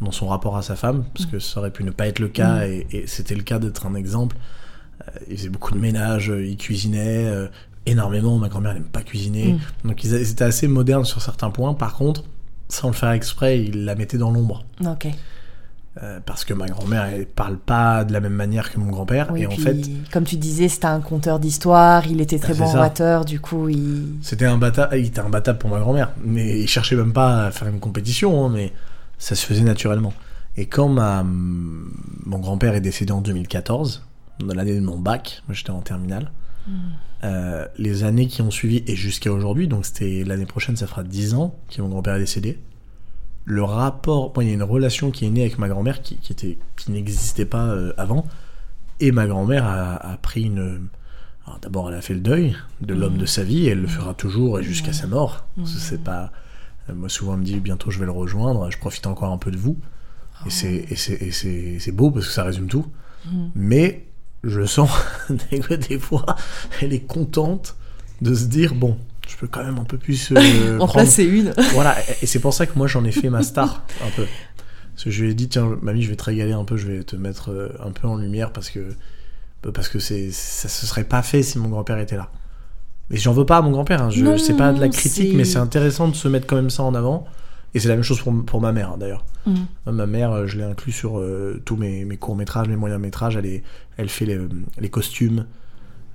dans 0.00 0.10
son 0.10 0.26
rapport 0.26 0.56
à 0.56 0.62
sa 0.62 0.74
femme, 0.74 1.04
parce 1.14 1.26
que 1.26 1.38
ça 1.38 1.60
aurait 1.60 1.70
pu 1.70 1.84
ne 1.84 1.92
pas 1.92 2.08
être 2.08 2.18
le 2.18 2.28
cas, 2.28 2.58
Mm. 2.66 2.70
et, 2.70 2.86
et 2.90 3.06
c'était 3.06 3.36
le 3.36 3.42
cas 3.44 3.58
d'être 3.60 3.86
un 3.86 3.94
exemple. 3.94 4.36
Euh, 5.08 5.18
il 5.30 5.36
faisait 5.36 5.48
beaucoup 5.48 5.72
de 5.74 5.78
ménage, 5.78 6.30
euh, 6.30 6.44
il 6.46 6.56
cuisinait 6.56 7.26
euh, 7.26 7.48
énormément. 7.86 8.38
Ma 8.38 8.48
grand-mère 8.48 8.74
n'aime 8.74 8.84
pas 8.84 9.02
cuisiner, 9.02 9.54
Mm. 9.84 9.88
donc 9.88 10.04
ils, 10.04 10.12
ils 10.12 10.30
étaient 10.30 10.44
assez 10.44 10.68
modernes 10.68 11.04
sur 11.04 11.20
certains 11.22 11.50
points. 11.50 11.74
Par 11.74 11.94
contre, 11.94 12.24
sans 12.68 12.88
le 12.88 12.94
faire 12.94 13.10
exprès, 13.10 13.60
il 13.62 13.84
la 13.84 13.94
mettait 13.94 14.18
dans 14.18 14.30
l'ombre. 14.30 14.64
Ok. 14.86 15.08
Euh, 16.02 16.20
parce 16.24 16.46
que 16.46 16.54
ma 16.54 16.66
grand-mère, 16.68 17.04
elle 17.04 17.26
parle 17.26 17.58
pas 17.58 18.04
de 18.04 18.14
la 18.14 18.20
même 18.20 18.32
manière 18.32 18.72
que 18.72 18.78
mon 18.80 18.90
grand-père, 18.90 19.28
Oui, 19.30 19.42
et 19.42 19.46
en 19.46 19.50
fait, 19.50 19.76
comme 20.10 20.24
tu 20.24 20.36
disais, 20.36 20.68
c'était 20.68 20.86
un 20.86 21.00
conteur 21.00 21.38
d'histoire, 21.38 22.06
il 22.06 22.22
était 22.22 22.38
très 22.38 22.54
bon 22.54 22.66
ça. 22.66 22.78
orateur, 22.78 23.26
du 23.26 23.40
coup, 23.40 23.68
il. 23.68 24.06
C'était 24.22 24.46
un 24.46 24.56
bâtard, 24.56 24.94
il 24.94 25.04
était 25.04 25.20
bâtard 25.20 25.58
pour 25.58 25.68
ma 25.68 25.80
grand-mère, 25.80 26.12
mais 26.24 26.60
il 26.62 26.66
cherchait 26.66 26.96
même 26.96 27.12
pas 27.12 27.44
à 27.44 27.50
faire 27.50 27.68
une 27.68 27.78
compétition, 27.78 28.46
hein, 28.46 28.50
mais 28.50 28.72
ça 29.18 29.34
se 29.34 29.44
faisait 29.44 29.60
naturellement. 29.64 30.14
Et 30.56 30.64
quand 30.64 30.88
ma, 30.88 31.22
mon 31.24 32.38
grand-père 32.38 32.72
est 32.74 32.80
décédé 32.80 33.12
en 33.12 33.20
2014, 33.20 34.02
dans 34.40 34.54
l'année 34.54 34.74
de 34.74 34.80
mon 34.84 34.98
bac, 34.98 35.42
moi 35.48 35.54
j'étais 35.54 35.70
en 35.70 35.80
terminale, 35.80 36.30
euh, 37.24 37.66
les 37.78 38.04
années 38.04 38.26
qui 38.28 38.42
ont 38.42 38.50
suivi 38.50 38.82
et 38.86 38.96
jusqu'à 38.96 39.32
aujourd'hui, 39.32 39.68
donc 39.68 39.84
c'était 39.86 40.24
l'année 40.24 40.46
prochaine, 40.46 40.76
ça 40.76 40.86
fera 40.86 41.02
10 41.04 41.34
ans 41.34 41.54
que 41.68 41.82
mon 41.82 41.88
grand-père 41.88 42.14
est 42.16 42.20
décédé. 42.20 42.58
Le 43.44 43.62
rapport, 43.64 44.32
il 44.40 44.46
y 44.48 44.50
a 44.50 44.54
une 44.54 44.62
relation 44.62 45.10
qui 45.10 45.26
est 45.26 45.30
née 45.30 45.40
avec 45.42 45.58
ma 45.58 45.68
grand-mère 45.68 46.02
qui, 46.02 46.16
qui 46.18 46.32
était, 46.32 46.58
qui 46.76 46.92
n'existait 46.92 47.44
pas 47.44 47.66
euh, 47.68 47.92
avant, 47.96 48.24
et 49.00 49.10
ma 49.10 49.26
grand-mère 49.26 49.64
a, 49.64 49.94
a 49.96 50.16
pris 50.16 50.44
une, 50.44 50.86
alors 51.46 51.58
d'abord, 51.60 51.88
elle 51.90 51.96
a 51.96 52.00
fait 52.02 52.14
le 52.14 52.20
deuil 52.20 52.56
de 52.80 52.94
l'homme 52.94 53.18
de 53.18 53.26
sa 53.26 53.42
vie, 53.42 53.66
et 53.66 53.70
elle 53.70 53.80
le 53.80 53.88
fera 53.88 54.14
toujours 54.14 54.60
et 54.60 54.62
jusqu'à 54.62 54.92
sa 54.92 55.08
mort. 55.08 55.44
C'est 55.66 56.02
pas. 56.04 56.30
euh, 56.88 56.94
Moi, 56.94 57.08
souvent, 57.08 57.34
on 57.34 57.38
me 57.38 57.44
dit 57.44 57.58
bientôt 57.58 57.90
je 57.90 57.98
vais 57.98 58.06
le 58.06 58.12
rejoindre, 58.12 58.70
je 58.70 58.78
profite 58.78 59.06
encore 59.08 59.32
un 59.32 59.38
peu 59.38 59.50
de 59.50 59.56
vous. 59.58 59.76
Oh. 59.80 60.46
Et 60.46 60.50
c'est- 60.50 60.86
et 60.90 60.96
c'est- 60.96 61.20
et 61.22 61.30
c'est 61.32 61.78
c'est 61.80 61.92
beau 61.92 62.10
parce 62.12 62.26
que 62.26 62.32
ça 62.32 62.44
résume 62.44 62.68
tout. 62.68 62.86
Mais 63.56 64.06
je 64.44 64.64
sens 64.64 64.90
que 65.28 65.74
des 65.74 65.98
fois, 65.98 66.36
elle 66.80 66.92
est 66.92 67.06
contente 67.06 67.76
de 68.20 68.34
se 68.34 68.44
dire 68.44 68.74
bon, 68.74 68.96
je 69.28 69.36
peux 69.36 69.46
quand 69.46 69.64
même 69.64 69.78
un 69.78 69.84
peu 69.84 69.98
plus. 69.98 70.32
euh, 70.32 70.78
En 70.80 70.88
placer 70.88 71.24
une. 71.24 71.52
voilà, 71.72 71.96
et 72.20 72.26
c'est 72.26 72.38
pour 72.40 72.54
ça 72.54 72.66
que 72.66 72.76
moi 72.76 72.86
j'en 72.86 73.04
ai 73.04 73.12
fait 73.12 73.30
ma 73.30 73.42
star 73.42 73.84
un 74.04 74.10
peu. 74.16 74.26
Parce 74.94 75.04
que 75.04 75.10
je 75.10 75.24
lui 75.24 75.30
ai 75.30 75.34
dit 75.34 75.48
tiens 75.48 75.76
mamie 75.80 76.02
je 76.02 76.10
vais 76.10 76.16
te 76.16 76.24
régaler 76.24 76.52
un 76.52 76.64
peu, 76.64 76.76
je 76.76 76.86
vais 76.86 77.02
te 77.02 77.16
mettre 77.16 77.50
euh, 77.50 77.68
un 77.84 77.90
peu 77.90 78.06
en 78.06 78.16
lumière 78.16 78.52
parce 78.52 78.70
que 78.70 78.80
bah, 79.62 79.70
parce 79.72 79.88
que 79.88 79.98
c'est 79.98 80.30
ça 80.32 80.68
se 80.68 80.86
serait 80.86 81.04
pas 81.04 81.22
fait 81.22 81.42
si 81.42 81.58
mon 81.58 81.68
grand-père 81.68 81.98
était 81.98 82.16
là. 82.16 82.30
Mais 83.10 83.16
j'en 83.16 83.32
veux 83.32 83.46
pas 83.46 83.58
à 83.58 83.62
mon 83.62 83.70
grand-père, 83.70 84.02
hein, 84.02 84.10
je 84.10 84.36
c'est 84.38 84.56
pas 84.56 84.72
de 84.72 84.80
la 84.80 84.88
critique 84.88 85.34
mais 85.34 85.44
c'est 85.44 85.58
intéressant 85.58 86.08
de 86.08 86.14
se 86.14 86.28
mettre 86.28 86.46
quand 86.46 86.56
même 86.56 86.70
ça 86.70 86.82
en 86.82 86.94
avant. 86.94 87.26
Et 87.74 87.80
c'est 87.80 87.88
la 87.88 87.94
même 87.94 88.04
chose 88.04 88.20
pour, 88.20 88.44
pour 88.44 88.60
ma 88.60 88.72
mère 88.72 88.90
hein, 88.92 88.96
d'ailleurs. 88.98 89.24
Mm. 89.46 89.54
Ma 89.92 90.06
mère, 90.06 90.32
euh, 90.32 90.46
je 90.46 90.58
l'ai 90.58 90.64
inclus 90.64 90.92
sur 90.92 91.18
euh, 91.18 91.60
tous 91.64 91.76
mes, 91.76 92.04
mes 92.04 92.16
courts-métrages, 92.16 92.68
mes 92.68 92.76
moyens-métrages. 92.76 93.36
Elle, 93.36 93.46
est- 93.46 93.62
elle 93.96 94.08
fait 94.08 94.26
les, 94.26 94.38
les 94.78 94.88
costumes. 94.90 95.46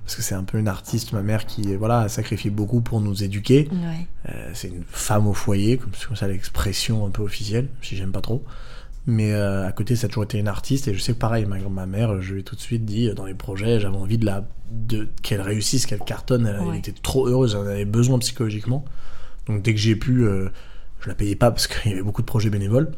Parce 0.04 0.16
que 0.16 0.22
c'est 0.22 0.34
un 0.34 0.44
peu 0.44 0.56
une 0.56 0.68
artiste, 0.68 1.12
ma 1.12 1.20
mère, 1.20 1.44
qui 1.44 1.76
voilà, 1.76 2.00
a 2.00 2.08
sacrifié 2.08 2.50
beaucoup 2.50 2.80
pour 2.80 3.02
nous 3.02 3.22
éduquer. 3.24 3.68
Ouais. 3.70 4.06
Euh, 4.30 4.50
c'est 4.54 4.68
une 4.68 4.84
femme 4.88 5.26
au 5.26 5.34
foyer, 5.34 5.76
comme 5.76 5.90
comme 6.06 6.16
ça 6.16 6.26
l'expression 6.28 7.04
un 7.06 7.10
peu 7.10 7.20
officielle, 7.22 7.68
si 7.82 7.94
j'aime 7.94 8.12
pas 8.12 8.22
trop. 8.22 8.42
Mais 9.06 9.32
euh, 9.34 9.66
à 9.66 9.72
côté, 9.72 9.96
ça 9.96 10.06
a 10.06 10.08
toujours 10.08 10.24
été 10.24 10.38
une 10.38 10.48
artiste. 10.48 10.88
Et 10.88 10.94
je 10.94 11.00
sais 11.00 11.12
que 11.12 11.18
pareil, 11.18 11.44
ma, 11.44 11.58
ma 11.58 11.84
mère, 11.84 12.22
je 12.22 12.32
lui 12.34 12.40
ai 12.40 12.42
tout 12.42 12.56
de 12.56 12.60
suite 12.60 12.86
dit, 12.86 13.12
dans 13.14 13.26
les 13.26 13.34
projets, 13.34 13.80
j'avais 13.80 13.96
envie 13.96 14.16
de 14.16 14.24
la, 14.24 14.46
de, 14.70 15.08
qu'elle 15.22 15.42
réussisse, 15.42 15.84
qu'elle 15.84 16.00
cartonne. 16.00 16.46
Elle, 16.46 16.76
était 16.76 16.92
trop 16.92 17.26
heureuse, 17.28 17.54
elle 17.54 17.66
en 17.66 17.70
avait 17.70 17.84
besoin 17.84 18.18
psychologiquement. 18.18 18.84
Donc 19.46 19.62
dès 19.62 19.74
que 19.74 19.80
j'ai 19.80 19.96
pu, 19.96 20.24
euh, 20.24 20.48
je 21.00 21.08
la 21.08 21.14
payais 21.14 21.36
pas 21.36 21.50
parce 21.50 21.66
qu'il 21.66 21.90
y 21.90 21.94
avait 21.94 22.02
beaucoup 22.02 22.22
de 22.22 22.26
projets 22.26 22.50
bénévoles. 22.50 22.90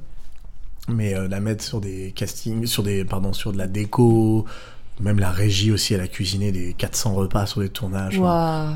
Mais 0.89 1.15
euh, 1.15 1.29
la 1.29 1.41
mettre 1.41 1.63
sur 1.63 1.81
des 1.81 2.13
castings, 2.13 2.67
sur 2.67 2.83
des, 2.83 3.05
pardon, 3.05 3.33
sur 3.33 3.53
de 3.53 3.59
la 3.59 3.67
déco, 3.67 4.47
même 5.01 5.19
la 5.19 5.31
régie 5.31 5.73
aussi, 5.73 5.95
elle 5.95 6.01
a 6.01 6.09
cuisiné 6.09 6.53
des 6.53 6.75
400 6.75 7.15
repas 7.15 7.47
sur 7.47 7.61
des 7.61 7.69
tournages. 7.69 8.21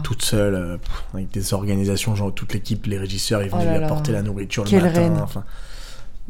Toute 0.03 0.23
seule, 0.23 0.55
euh, 0.55 0.77
avec 1.13 1.31
des 1.31 1.55
organisations, 1.55 2.15
genre 2.15 2.33
toute 2.33 2.53
l'équipe, 2.55 2.87
les 2.87 2.99
régisseurs, 2.99 3.43
ils 3.43 3.51
Oh 3.53 3.57
venaient 3.57 3.73
là 3.73 3.79
lui 3.79 3.85
apporter 3.85 4.13
la 4.13 4.23
nourriture 4.23 4.65
le 4.65 4.71
matin. 4.71 4.89
reine. 4.89 5.19
Enfin, 5.23 5.45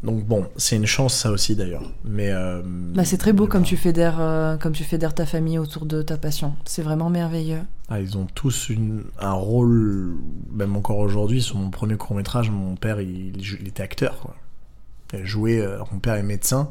donc 0.02 0.24
bon, 0.24 0.46
c'est 0.57 0.76
une 0.76 0.87
chance 0.87 1.14
ça 1.14 1.30
aussi 1.30 1.57
d'ailleurs. 1.57 1.90
Mais 2.04 2.30
euh, 2.30 2.62
Bah, 2.64 3.04
c'est 3.04 3.16
très 3.16 3.33
beau 3.33 3.46
comme 3.46 3.62
tu 3.62 3.76
fédères, 3.76 4.20
euh, 4.20 4.57
comme 4.57 4.72
tu 4.72 4.85
fédères 4.85 5.14
ta 5.14 5.24
famille 5.24 5.59
autour 5.59 5.87
de 5.87 6.02
ta 6.02 6.18
passion. 6.18 6.54
C'est 6.66 6.83
vraiment 6.83 7.09
merveilleux. 7.09 7.62
Ah, 7.88 8.00
ils 8.00 8.18
ont 8.18 8.26
tous 8.35 8.68
une, 8.68 9.04
un 9.18 9.33
rôle, 9.33 10.16
même 10.52 10.76
encore 10.76 10.98
aujourd'hui, 10.98 11.40
sur 11.40 11.57
mon 11.57 11.70
premier 11.70 11.96
court 11.96 12.16
métrage, 12.16 12.50
mon 12.50 12.76
père 12.76 13.00
il, 13.00 13.37
il 13.37 13.68
était 13.68 13.83
acteur. 13.83 14.18
Quoi. 14.20 14.35
Il 15.12 15.20
a 15.20 15.24
joué, 15.24 15.61
euh, 15.61 15.74
alors 15.74 15.88
mon 15.92 16.00
père 16.00 16.14
est 16.14 16.22
médecin 16.22 16.70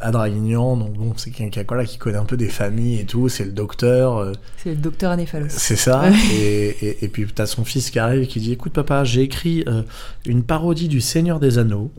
à 0.00 0.10
Draguignan, 0.10 0.76
donc 0.76 0.92
bon, 0.94 1.12
c'est 1.16 1.30
quelqu'un 1.30 1.62
voilà, 1.68 1.84
qui 1.84 1.98
connaît 1.98 2.18
un 2.18 2.24
peu 2.24 2.36
des 2.36 2.48
familles 2.48 3.00
et 3.00 3.04
tout, 3.04 3.28
c'est 3.28 3.44
le 3.44 3.52
docteur. 3.52 4.18
euh, 4.18 4.32
C'est 4.62 4.70
le 4.70 4.76
docteur 4.76 5.10
Anéphalos. 5.12 5.46
C'est 5.48 5.76
ça. 5.76 6.04
et, 6.32 6.68
et, 6.80 7.04
et 7.04 7.08
puis 7.08 7.26
t'as 7.34 7.46
son 7.46 7.64
fils 7.64 7.90
qui 7.90 7.98
arrive 7.98 8.22
et 8.22 8.26
qui 8.26 8.40
dit 8.40 8.52
Écoute, 8.52 8.72
papa, 8.72 9.04
j'ai 9.04 9.22
écrit 9.22 9.64
euh, 9.68 9.82
une 10.26 10.42
parodie 10.42 10.88
du 10.88 11.00
Seigneur 11.00 11.40
des 11.40 11.58
Anneaux. 11.58 11.90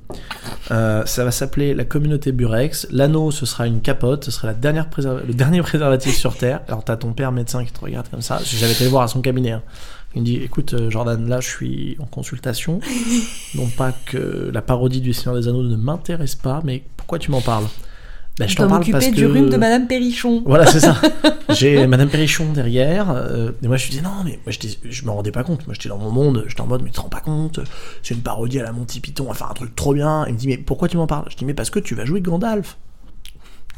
Euh, 0.72 1.06
ça 1.06 1.24
va 1.26 1.32
s'appeler 1.32 1.74
La 1.74 1.84
communauté 1.86 2.32
Burex. 2.32 2.88
L'anneau, 2.92 3.32
ce 3.32 3.46
sera 3.46 3.68
une 3.68 3.82
capote. 3.82 4.26
Ce 4.26 4.32
sera 4.32 4.48
la 4.48 4.54
dernière 4.54 4.88
le 5.28 5.34
dernier 5.34 5.62
préservatif 5.64 6.16
sur 6.16 6.36
Terre. 6.38 6.62
Alors 6.68 6.84
t'as 6.84 6.98
ton 6.98 7.14
père 7.14 7.32
médecin 7.32 7.64
qui 7.66 7.72
te 7.72 7.80
regarde 7.82 8.08
comme 8.10 8.22
ça. 8.22 8.40
J'avais 8.44 8.74
été 8.74 8.84
le 8.84 8.90
voir 8.90 9.04
à 9.04 9.08
son 9.08 9.22
cabinet. 9.22 9.52
hein. 9.52 9.64
Il 10.16 10.22
me 10.22 10.26
dit 10.26 10.36
Écoute, 10.38 10.74
euh, 10.74 10.90
Jordan, 10.90 11.28
là, 11.28 11.40
je 11.40 11.48
suis 11.48 11.96
en 12.00 12.06
consultation. 12.06 12.80
non 13.56 13.68
pas 13.68 13.94
que 14.06 14.50
la 14.54 14.62
parodie 14.62 15.02
du 15.02 15.14
Seigneur 15.14 15.36
des 15.42 15.48
Anneaux 15.48 15.64
ne 15.64 15.76
m'intéresse 15.78 16.36
pas, 16.36 16.62
mais 16.64 16.84
pourquoi 16.98 17.18
tu 17.20 17.32
m'en 17.32 17.42
parles? 17.42 17.66
Ben, 18.40 18.48
Je 18.48 18.56
t'en 18.56 18.68
parle 18.70 18.86
parce 18.92 19.12
du 19.12 19.22
que- 19.22 19.26
rhume 19.28 19.50
de 19.50 19.58
Madame 19.58 19.88
Perrichon. 19.88 20.42
voilà, 20.46 20.66
c'est 20.66 20.80
ça. 20.80 21.00
J'ai 21.50 21.86
Madame 21.86 22.08
Perrichon 22.10 22.52
derrière. 22.54 23.12
euh, 23.12 23.52
et 23.62 23.68
moi, 23.68 23.76
je 23.78 23.86
lui 23.88 23.92
dis 23.98 24.02
non, 24.02 24.24
mais 24.24 24.40
moi, 24.46 24.54
je 24.84 25.04
me 25.06 25.12
rendais 25.12 25.32
pas 25.32 25.44
compte. 25.44 25.68
Moi, 25.68 25.74
j'étais 25.76 25.90
dans 25.90 25.98
mon 25.98 26.12
monde. 26.12 26.46
J'étais 26.48 26.62
en 26.62 26.68
mode, 26.68 26.82
mais 26.82 26.90
tu 26.90 26.96
te 26.96 27.02
rends 27.02 27.10
pas 27.10 27.20
compte? 27.20 27.60
C'est 28.04 28.14
une 28.16 28.22
parodie 28.22 28.60
à 28.60 28.64
la 28.64 28.72
Monty 28.72 29.02
Python. 29.02 29.26
On 29.26 29.30
va 29.30 29.34
faire 29.36 29.52
un 29.52 29.54
truc 29.54 29.76
trop 29.76 29.94
bien. 29.94 30.26
Il 30.28 30.34
me 30.34 30.38
dit, 30.40 30.48
mais 30.48 30.58
pourquoi 30.58 30.88
tu 30.88 30.96
m'en 30.98 31.08
parles? 31.08 31.26
Je 31.30 31.36
dis, 31.36 31.44
mais 31.46 31.54
parce 31.54 31.70
que 31.70 31.80
tu 31.80 31.94
vas 31.94 32.06
jouer 32.06 32.22
Gandalf. 32.22 32.78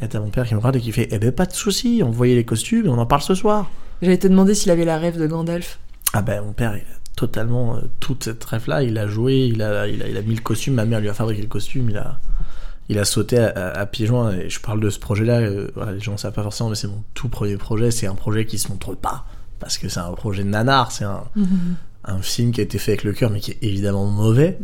Et 0.02 0.08
t'as 0.08 0.19
mon 0.19 0.30
père 0.30 0.48
qui 0.48 0.54
me 0.54 0.60
regarde 0.60 0.76
et 0.76 0.82
qui 0.82 0.91
fait, 0.91 1.08
eh 1.12 1.17
ben, 1.19 1.32
pas 1.32 1.46
de 1.48 1.54
souci. 1.54 2.02
On 2.06 2.12
voyait 2.12 2.36
les 2.36 2.46
costumes 2.46 2.86
et 2.86 2.89
on 2.89 2.98
en 3.00 3.06
parle 3.08 3.22
ce 3.24 3.36
soir. 3.36 3.69
J'allais 4.04 4.17
te 4.19 4.28
demander 4.28 4.54
s'il 4.54 4.72
avait 4.72 4.86
la 4.86 4.98
rêve 4.98 5.17
de 5.19 5.26
Gandalf. 5.28 5.80
Ah 6.13 6.21
ben, 6.21 6.41
mon 6.43 6.54
père, 6.54 6.76
il 6.76 6.82
a 6.82 6.97
totalement 7.15 7.76
euh, 7.78 7.82
toute 7.99 8.23
cette 8.26 8.43
rêve-là. 8.43 8.84
Il 8.84 8.97
a 8.97 9.08
joué, 9.08 9.47
il 9.47 9.62
a, 9.62 9.88
il, 9.88 10.02
a, 10.04 10.08
il 10.08 10.17
a 10.17 10.21
mis 10.21 10.36
le 10.36 10.41
costume. 10.41 10.76
Ma 10.76 10.86
mère 10.86 10.99
lui 11.02 11.10
a 11.10 11.13
fabriqué 11.13 11.41
le 11.41 11.47
costume. 11.47 11.89
Il 11.89 11.97
a, 11.97 12.19
il 12.89 12.99
a 12.99 13.06
sauté 13.06 13.39
à, 13.39 13.47
à- 13.49 13.80
à 13.80 13.86
pieds 13.86 14.06
joints. 14.06 14.34
Et 14.34 14.49
je 14.49 14.60
parle 14.60 14.80
de 14.80 14.89
ce 14.89 14.99
projet-là. 14.99 15.39
euh, 15.39 15.69
voilà, 15.76 15.91
les 15.93 15.99
gens 15.99 16.13
ne 16.13 16.17
savent 16.17 16.34
pas 16.34 16.43
forcément, 16.43 16.69
mais 16.69 16.76
c'est 16.76 16.88
mon 16.88 17.04
tout 17.13 17.30
premier 17.30 17.58
projet. 17.58 17.91
C'est 17.91 18.08
un 18.08 18.15
projet 18.15 18.45
qui 18.45 18.58
se 18.60 18.69
montre 18.69 18.95
pas. 18.95 19.26
Parce 19.60 19.78
que 19.78 19.89
c'est 19.89 19.99
un 20.02 20.12
projet 20.12 20.43
de 20.43 20.49
nanar. 20.49 20.91
C'est 20.91 21.06
un, 21.06 21.23
un 22.06 22.21
film 22.21 22.52
qui 22.52 22.60
a 22.62 22.63
été 22.63 22.78
fait 22.78 22.91
avec 22.91 23.04
le 23.06 23.13
cœur, 23.13 23.32
mais 23.32 23.39
qui 23.39 23.52
est 23.52 23.58
évidemment 23.63 24.06
mauvais. 24.06 24.60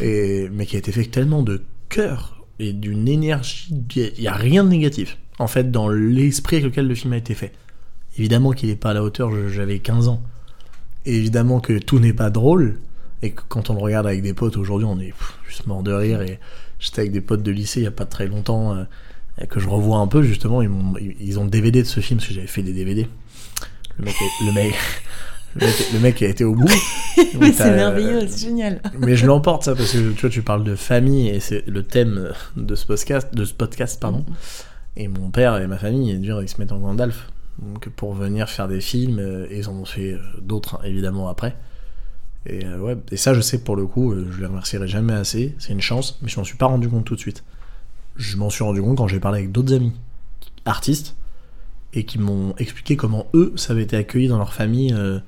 et, 0.00 0.48
mais 0.52 0.66
qui 0.66 0.76
a 0.76 0.78
été 0.78 0.92
fait 0.92 1.00
avec 1.00 1.10
tellement 1.10 1.42
de 1.42 1.62
cœur 1.88 2.44
et 2.60 2.72
d'une 2.72 3.08
énergie. 3.08 3.74
Il 3.96 4.12
n'y 4.20 4.28
a 4.28 4.34
rien 4.34 4.64
de 4.64 4.68
négatif. 4.68 5.16
En 5.38 5.46
fait, 5.46 5.70
dans 5.70 5.88
l'esprit 5.88 6.56
avec 6.56 6.66
lequel 6.66 6.88
le 6.88 6.94
film 6.94 7.12
a 7.12 7.16
été 7.16 7.34
fait. 7.34 7.52
Évidemment 8.18 8.50
qu'il 8.52 8.68
n'est 8.68 8.74
pas 8.76 8.90
à 8.90 8.94
la 8.94 9.02
hauteur, 9.04 9.30
j'avais 9.48 9.78
15 9.78 10.08
ans. 10.08 10.22
Et 11.08 11.16
évidemment 11.16 11.60
que 11.60 11.78
tout 11.78 11.98
n'est 11.98 12.12
pas 12.12 12.28
drôle. 12.30 12.78
Et 13.22 13.30
que 13.32 13.40
quand 13.48 13.70
on 13.70 13.74
le 13.74 13.80
regarde 13.80 14.06
avec 14.06 14.22
des 14.22 14.34
potes 14.34 14.56
aujourd'hui, 14.56 14.86
on 14.88 15.00
est 15.00 15.12
juste 15.48 15.66
mort 15.66 15.82
de 15.82 15.92
rire. 15.92 16.20
Et 16.22 16.38
j'étais 16.78 17.00
avec 17.00 17.12
des 17.12 17.20
potes 17.20 17.42
de 17.42 17.50
lycée 17.50 17.80
il 17.80 17.82
n'y 17.84 17.88
a 17.88 17.92
pas 17.92 18.04
très 18.04 18.26
longtemps, 18.28 18.74
euh, 18.76 18.84
que 19.48 19.58
je 19.58 19.68
revois 19.68 19.98
un 19.98 20.06
peu 20.06 20.22
justement. 20.22 20.60
Ils, 20.62 20.68
m'ont- 20.68 20.94
ils- 20.98 21.38
ont 21.38 21.44
le 21.44 21.50
DVD 21.50 21.82
de 21.82 21.86
ce 21.88 22.00
film, 22.00 22.18
parce 22.18 22.28
que 22.28 22.34
j'avais 22.34 22.46
fait 22.46 22.62
des 22.62 22.72
DVD. 22.72 23.08
Le 23.98 24.04
mec, 24.04 24.14
est- 24.20 24.44
le 24.46 24.52
mec, 24.52 24.74
le 25.56 25.66
mec, 25.66 25.74
le 25.94 25.98
mec 26.00 26.22
a 26.22 26.26
été 26.28 26.44
au 26.44 26.54
bout. 26.54 26.68
Mais 27.40 27.52
c'est 27.52 27.70
merveilleux, 27.74 28.26
c'est 28.28 28.46
génial. 28.46 28.80
mais 28.98 29.16
je 29.16 29.26
l'emporte 29.26 29.64
ça 29.64 29.74
parce 29.74 29.90
que 29.92 30.12
tu 30.12 30.20
vois, 30.20 30.30
tu 30.30 30.42
parles 30.42 30.62
de 30.62 30.76
famille 30.76 31.28
et 31.28 31.40
c'est 31.40 31.66
le 31.66 31.82
thème 31.82 32.32
de 32.56 32.74
ce 32.76 32.86
podcast, 32.86 33.34
de 33.34 33.44
ce 33.44 33.54
podcast 33.54 33.98
pardon. 34.00 34.24
Et 34.96 35.08
mon 35.08 35.30
père 35.30 35.56
et 35.56 35.66
ma 35.66 35.78
famille, 35.78 36.10
ils 36.12 36.48
se 36.48 36.58
mettent 36.60 36.70
en 36.72 36.78
Gandalf. 36.78 37.28
Donc 37.60 37.88
pour 37.88 38.14
venir 38.14 38.48
faire 38.48 38.68
des 38.68 38.80
films, 38.80 39.18
euh, 39.18 39.46
et 39.50 39.58
ils 39.58 39.68
en 39.68 39.72
ont 39.74 39.84
fait 39.84 40.12
euh, 40.12 40.18
d'autres 40.40 40.76
hein, 40.76 40.80
évidemment 40.84 41.28
après. 41.28 41.56
Et 42.46 42.64
euh, 42.64 42.78
ouais, 42.78 42.96
et 43.10 43.16
ça 43.16 43.34
je 43.34 43.40
sais 43.40 43.58
pour 43.58 43.74
le 43.76 43.86
coup, 43.86 44.12
euh, 44.12 44.28
je 44.32 44.40
les 44.40 44.46
remercierai 44.46 44.86
jamais 44.88 45.12
assez. 45.12 45.54
C'est 45.58 45.72
une 45.72 45.80
chance, 45.80 46.18
mais 46.22 46.28
je 46.28 46.38
m'en 46.38 46.44
suis 46.44 46.56
pas 46.56 46.66
rendu 46.66 46.88
compte 46.88 47.04
tout 47.04 47.14
de 47.16 47.20
suite. 47.20 47.42
Je 48.16 48.36
m'en 48.36 48.48
suis 48.50 48.62
rendu 48.64 48.80
compte 48.80 48.96
quand 48.98 49.08
j'ai 49.08 49.20
parlé 49.20 49.38
avec 49.40 49.52
d'autres 49.52 49.74
amis 49.74 49.92
artistes 50.64 51.16
et 51.94 52.04
qui 52.04 52.18
m'ont 52.18 52.54
expliqué 52.58 52.96
comment 52.96 53.26
eux, 53.34 53.52
ça 53.56 53.72
avait 53.72 53.82
été 53.82 53.96
accueilli 53.96 54.28
dans 54.28 54.38
leur 54.38 54.52
famille. 54.52 54.92
euh, 54.92 55.18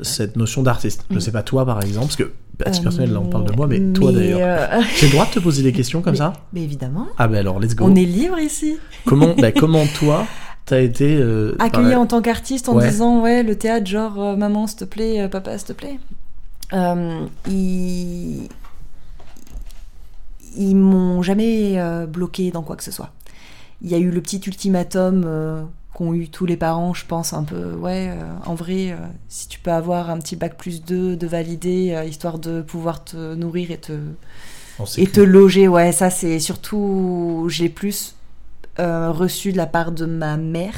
cette 0.00 0.36
notion 0.36 0.62
d'artiste. 0.62 1.04
Je 1.10 1.16
Mm. 1.16 1.20
sais 1.20 1.30
pas 1.30 1.42
toi 1.42 1.64
par 1.66 1.80
exemple, 1.82 2.06
parce 2.06 2.16
que 2.16 2.32
à 2.64 2.70
titre 2.70 2.84
personnel 2.84 3.12
là 3.12 3.20
on 3.20 3.26
parle 3.28 3.44
de 3.44 3.52
moi, 3.52 3.66
mais, 3.68 3.80
Euh, 3.80 3.92
toi 3.92 4.10
d'ailleurs. 4.12 4.40
euh, 4.42 4.82
J'ai 4.96 5.06
le 5.06 5.12
droit 5.12 5.26
de 5.26 5.30
te 5.32 5.38
poser 5.38 5.62
des 5.62 5.72
questions 5.72 6.00
comme 6.02 6.12
mais- 6.14 6.18
ça? 6.18 6.32
Mais 6.54 6.62
évidemment. 6.62 7.06
Ah 7.18 7.28
ben 7.28 7.36
alors 7.38 7.60
let's 7.60 7.74
go. 7.76 7.84
On 7.84 7.94
est 7.94 8.04
libre 8.04 8.38
ici. 8.38 8.76
Comment, 9.04 9.34
bah, 9.38 9.52
comment 9.60 9.84
toi 9.98 10.26
t'as 10.66 10.80
été 10.80 11.16
euh, 11.16 11.54
Accueilli 11.58 11.90
la- 11.90 12.00
en 12.00 12.06
tant 12.06 12.22
qu'artiste 12.22 12.68
en 12.68 12.76
Ouais. 12.76 12.88
disant 12.88 13.20
ouais 13.22 13.42
le 13.42 13.56
théâtre 13.56 13.86
genre 13.86 14.20
euh, 14.22 14.36
maman 14.36 14.66
s'il 14.66 14.78
te 14.78 14.84
plaît 14.84 15.20
euh, 15.22 15.28
papa 15.28 15.56
s'il 15.58 15.68
te 15.68 15.72
plaît. 15.72 15.98
Euh, 16.72 17.26
ils 17.48 18.48
ils 20.56 20.76
m'ont 20.76 21.22
jamais 21.22 21.76
bloqué 22.08 22.50
dans 22.50 22.62
quoi 22.62 22.76
que 22.76 22.84
ce 22.84 22.92
soit. 22.92 23.10
Il 23.82 23.90
y 23.90 23.94
a 23.94 23.98
eu 23.98 24.10
le 24.10 24.20
petit 24.20 24.40
ultimatum 24.46 25.66
qu'ont 25.92 26.14
eu 26.14 26.28
tous 26.28 26.46
les 26.46 26.56
parents 26.56 26.94
je 26.94 27.04
pense 27.06 27.32
un 27.32 27.44
peu 27.44 27.72
ouais 27.74 28.10
en 28.46 28.54
vrai 28.54 28.96
si 29.28 29.46
tu 29.48 29.58
peux 29.60 29.70
avoir 29.72 30.10
un 30.10 30.18
petit 30.18 30.36
bac 30.36 30.56
plus 30.56 30.82
2 30.84 31.16
de 31.16 31.26
validé 31.26 31.92
euh, 31.94 32.04
histoire 32.04 32.38
de 32.38 32.62
pouvoir 32.62 33.04
te 33.04 33.34
nourrir 33.34 33.70
et 33.70 33.78
te 33.78 33.92
et 34.96 35.06
que- 35.06 35.10
te 35.12 35.20
loger, 35.20 35.68
ouais, 35.68 35.92
ça 35.92 36.10
c'est 36.10 36.40
surtout, 36.40 37.46
j'ai 37.48 37.68
plus 37.68 38.14
euh, 38.78 39.10
reçu 39.12 39.52
de 39.52 39.56
la 39.56 39.66
part 39.66 39.92
de 39.92 40.06
ma 40.06 40.36
mère 40.36 40.74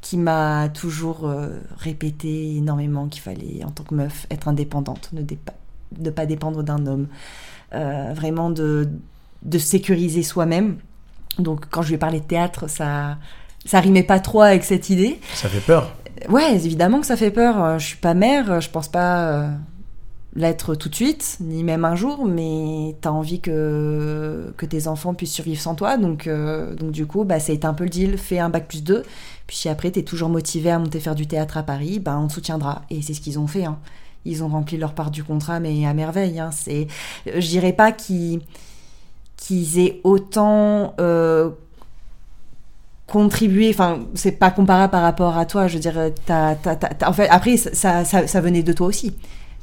qui 0.00 0.16
m'a 0.16 0.68
toujours 0.68 1.26
euh, 1.28 1.58
répété 1.78 2.56
énormément 2.56 3.08
qu'il 3.08 3.22
fallait, 3.22 3.64
en 3.64 3.70
tant 3.70 3.82
que 3.82 3.94
meuf, 3.94 4.26
être 4.30 4.46
indépendante, 4.48 5.10
ne, 5.12 5.22
dépa- 5.22 5.54
ne 5.98 6.10
pas 6.10 6.26
dépendre 6.26 6.62
d'un 6.62 6.86
homme, 6.86 7.08
Euh, 7.74 8.14
vraiment 8.14 8.48
de, 8.48 8.88
de 9.42 9.58
sécuriser 9.58 10.22
soi-même. 10.22 10.78
Donc 11.38 11.66
quand 11.68 11.82
je 11.82 11.88
lui 11.88 11.96
ai 11.96 11.98
parlé 11.98 12.18
de 12.20 12.24
théâtre, 12.24 12.66
ça, 12.66 13.18
ça 13.66 13.80
rimait 13.80 14.02
pas 14.06 14.20
trop 14.20 14.40
avec 14.40 14.64
cette 14.64 14.88
idée. 14.88 15.20
Ça 15.34 15.50
fait 15.50 15.60
peur. 15.60 15.92
Ouais, 16.30 16.54
évidemment 16.54 16.98
que 17.00 17.06
ça 17.06 17.16
fait 17.18 17.30
peur. 17.30 17.78
Je 17.78 17.84
suis 17.84 17.98
pas 17.98 18.14
mère, 18.14 18.62
je 18.62 18.70
pense 18.70 18.88
pas 18.88 19.50
l'être 20.34 20.74
tout 20.74 20.88
de 20.88 20.94
suite, 20.94 21.38
ni 21.40 21.64
même 21.64 21.84
un 21.84 21.96
jour, 21.96 22.24
mais 22.26 22.94
t'as 23.00 23.10
envie 23.10 23.40
que, 23.40 24.52
que 24.56 24.66
tes 24.66 24.86
enfants 24.86 25.14
puissent 25.14 25.32
survivre 25.32 25.60
sans 25.60 25.74
toi. 25.74 25.96
Donc, 25.96 26.26
euh, 26.26 26.74
donc 26.74 26.90
du 26.92 27.06
coup, 27.06 27.24
bah, 27.24 27.40
ça 27.40 27.52
un 27.64 27.74
peu 27.74 27.84
le 27.84 27.90
deal, 27.90 28.18
fais 28.18 28.38
un 28.38 28.48
bac 28.50 28.68
plus 28.68 28.84
2. 28.84 29.02
Puis 29.46 29.56
si 29.56 29.68
après 29.68 29.90
t'es 29.90 30.02
toujours 30.02 30.28
motivé 30.28 30.70
à 30.70 30.78
monter 30.78 31.00
faire 31.00 31.14
du 31.14 31.26
théâtre 31.26 31.56
à 31.56 31.62
Paris, 31.62 31.98
bah, 31.98 32.18
on 32.20 32.28
te 32.28 32.34
soutiendra. 32.34 32.82
Et 32.90 33.02
c'est 33.02 33.14
ce 33.14 33.20
qu'ils 33.20 33.38
ont 33.38 33.46
fait. 33.46 33.64
hein. 33.64 33.78
Ils 34.24 34.44
ont 34.44 34.48
rempli 34.48 34.76
leur 34.76 34.92
part 34.92 35.10
du 35.10 35.24
contrat, 35.24 35.60
mais 35.60 35.86
à 35.86 35.94
merveille. 35.94 36.38
hein. 36.38 36.50
C'est, 36.52 36.86
je 37.26 37.46
dirais 37.48 37.72
pas 37.72 37.92
qu'ils 37.92 38.40
aient 39.78 40.00
autant 40.04 40.94
euh, 41.00 41.50
contribué. 43.06 43.70
Enfin, 43.70 44.00
c'est 44.14 44.32
pas 44.32 44.50
comparable 44.50 44.90
par 44.90 45.02
rapport 45.02 45.36
à 45.36 45.46
toi. 45.46 45.66
Je 45.66 45.74
veux 45.74 45.80
dire, 45.80 45.94
t'as- 46.26 46.56
en 47.06 47.12
fait, 47.12 47.28
après, 47.28 47.56
ça, 47.56 48.04
ça 48.26 48.40
venait 48.40 48.62
de 48.62 48.72
toi 48.72 48.86
aussi. 48.88 49.14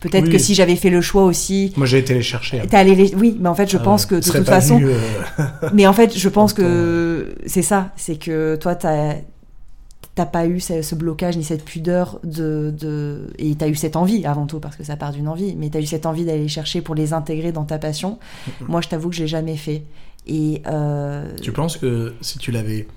Peut-être 0.10 0.26
Oui. 0.26 0.32
que 0.32 0.38
si 0.38 0.54
j'avais 0.56 0.76
fait 0.76 0.90
le 0.90 1.02
choix 1.02 1.24
aussi. 1.24 1.74
Moi 1.78 1.86
j'ai 1.88 2.00
été 2.00 2.14
les 2.14 2.22
chercher. 2.22 2.60
hein. 2.62 2.66
T'es 2.70 2.78
allé 2.78 2.96
les... 2.96 3.16
Oui, 3.16 3.38
mais 3.40 3.50
en 3.50 3.56
fait, 3.56 3.70
je 3.70 3.78
Ah 3.78 3.82
pense 3.84 4.06
que 4.06 4.16
de 4.16 4.22
toute 4.22 4.46
façon. 4.46 4.78
venu, 4.80 4.92
euh, 4.92 5.44
Mais 5.74 5.88
en 5.88 5.94
fait, 5.94 6.18
je 6.18 6.30
pense 6.30 6.54
que 6.54 7.36
c'est 7.46 7.62
ça. 7.62 7.92
C'est 7.96 8.18
que 8.18 8.56
toi, 8.56 8.76
t'as 8.76 9.16
t'as 10.14 10.26
pas 10.26 10.46
eu 10.48 10.62
ce, 10.62 10.82
ce 10.82 10.96
blocage 10.96 11.36
ni 11.36 11.44
cette 11.44 11.66
pudeur 11.66 12.22
de, 12.24 12.74
de... 12.80 13.28
et 13.38 13.54
t'as 13.56 13.68
eu 13.68 13.76
cette 13.76 13.98
envie 13.98 14.26
avant 14.26 14.46
tout 14.46 14.62
parce 14.62 14.78
que 14.78 14.84
ça 14.86 14.96
part 14.96 15.12
d'une 15.12 15.28
envie 15.28 15.56
mais 15.58 15.70
t'as 15.70 15.82
eu 15.82 15.86
cette 15.86 16.06
envie 16.06 16.24
d'aller 16.24 16.48
chercher 16.48 16.80
pour 16.80 16.96
les 16.96 17.12
intégrer 17.12 17.52
dans 17.52 17.66
ta 17.66 17.80
passion 17.80 18.18
moi 18.66 18.80
je 18.80 18.88
t'avoue 18.88 19.10
que 19.10 19.16
je 19.18 19.24
l'ai 19.24 19.28
jamais 19.28 19.58
fait 19.58 19.84
et 20.26 20.62
euh, 20.68 21.28
Tu 21.42 21.52
penses 21.52 21.76
que 21.76 22.14
si 22.22 22.38
tu 22.38 22.52
l'avais 22.52 22.88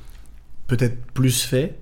peut-être 0.69 0.97
plus 1.13 1.43
fait, 1.43 1.75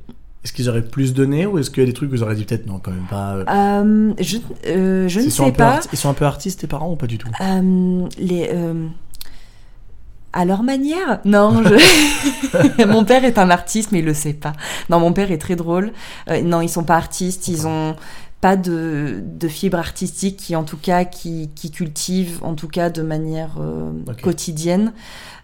est-ce 0.47 0.53
qu'ils 0.53 0.69
auraient 0.69 0.83
plus 0.83 1.13
donné 1.13 1.45
ou 1.45 1.59
est-ce 1.59 1.71
qu'il 1.73 1.81
y 1.81 1.83
a 1.83 1.87
des 1.87 1.93
trucs 1.93 2.09
que 2.09 2.15
vous 2.15 2.23
auriez 2.23 2.37
dit 2.37 2.45
peut-être 2.45 2.67
non 2.67 2.79
quand 2.79 2.93
même 2.93 3.09
pas 3.11 3.35
euh, 3.35 3.45
euh, 3.49 4.15
je, 4.21 4.37
euh, 4.69 5.09
je 5.09 5.19
ne 5.19 5.29
sais 5.29 5.51
pas 5.51 5.81
Ils 5.93 5.99
sont 5.99 6.09
un 6.09 6.15
peu 6.15 6.25
artistes 6.25 6.61
tes 6.61 6.69
parents 6.69 6.93
ou 6.93 6.95
pas 6.95 7.09
du 7.09 7.19
tout? 7.19 7.27
Euh, 7.41 8.07
les, 8.17 8.49
À 10.33 10.45
leur 10.45 10.63
manière? 10.63 11.19
Non, 11.25 11.65
je... 11.65 12.85
mon 12.87 13.05
père 13.05 13.25
est 13.25 13.39
un 13.39 13.51
artiste, 13.51 13.91
mais 13.91 13.99
il 13.99 14.05
le 14.05 14.15
sait 14.15 14.35
pas. 14.35 14.53
Non, 14.89 15.01
mon 15.01 15.13
père 15.13 15.33
est 15.33 15.39
très 15.39 15.57
drôle. 15.57 15.91
Non, 16.45 16.61
ils 16.61 16.69
sont 16.69 16.85
pas 16.85 16.95
artistes, 16.95 17.49
ils 17.49 17.67
ont 17.67 17.97
pas 18.41 18.55
de, 18.55 19.25
de 19.25 19.49
fibre 19.49 19.79
artistique 19.79 20.37
qui, 20.37 20.55
en 20.55 20.63
tout 20.63 20.77
cas, 20.77 21.05
qui, 21.05 21.51
qui 21.57 21.73
cultive, 21.73 22.39
en 22.43 22.55
tout 22.55 22.69
cas, 22.69 22.89
de 22.89 23.03
manière 23.03 23.57
euh, 23.59 23.91
Ok. 24.09 24.21
quotidienne. 24.21 24.93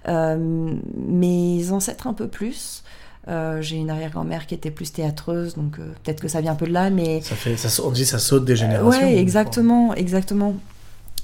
Mes 0.06 1.72
ancêtres 1.72 2.06
un 2.06 2.14
peu 2.14 2.28
plus. 2.28 2.81
Euh, 3.28 3.62
J'ai 3.62 3.76
une 3.76 3.88
arrière-grand-mère 3.90 4.46
qui 4.46 4.54
était 4.54 4.70
plus 4.72 4.92
théâtreuse, 4.92 5.54
donc 5.54 5.78
euh, 5.78 5.92
peut-être 6.02 6.20
que 6.20 6.26
ça 6.28 6.40
vient 6.40 6.52
un 6.52 6.56
peu 6.56 6.66
de 6.66 6.72
là, 6.72 6.90
mais 6.90 7.20
Ça 7.20 7.36
fait, 7.36 7.56
ça, 7.56 7.82
on 7.84 7.90
dit 7.92 8.04
ça 8.04 8.18
saute 8.18 8.44
des 8.44 8.56
générations. 8.56 8.88
Ouais, 9.06 9.16
exactement, 9.18 9.94
exactement. 9.94 10.54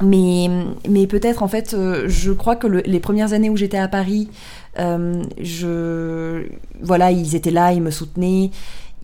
Mais, 0.01 0.49
mais 0.89 1.09
peut-être, 1.09 1.43
en 1.43 1.49
fait, 1.49 1.75
euh, 1.75 2.05
je 2.09 2.31
crois 2.31 2.55
que 2.55 2.69
le- 2.69 2.83
les 2.87 3.01
premières 3.01 3.33
années 3.33 3.51
où 3.51 3.57
j'étais 3.57 3.79
à 3.79 3.89
Paris, 3.89 4.29
je, 5.41 6.45
voilà, 6.81 7.11
ils 7.11 7.35
étaient 7.35 7.51
là, 7.51 7.73
ils 7.73 7.83
me 7.83 7.91
soutenaient. 7.91 8.51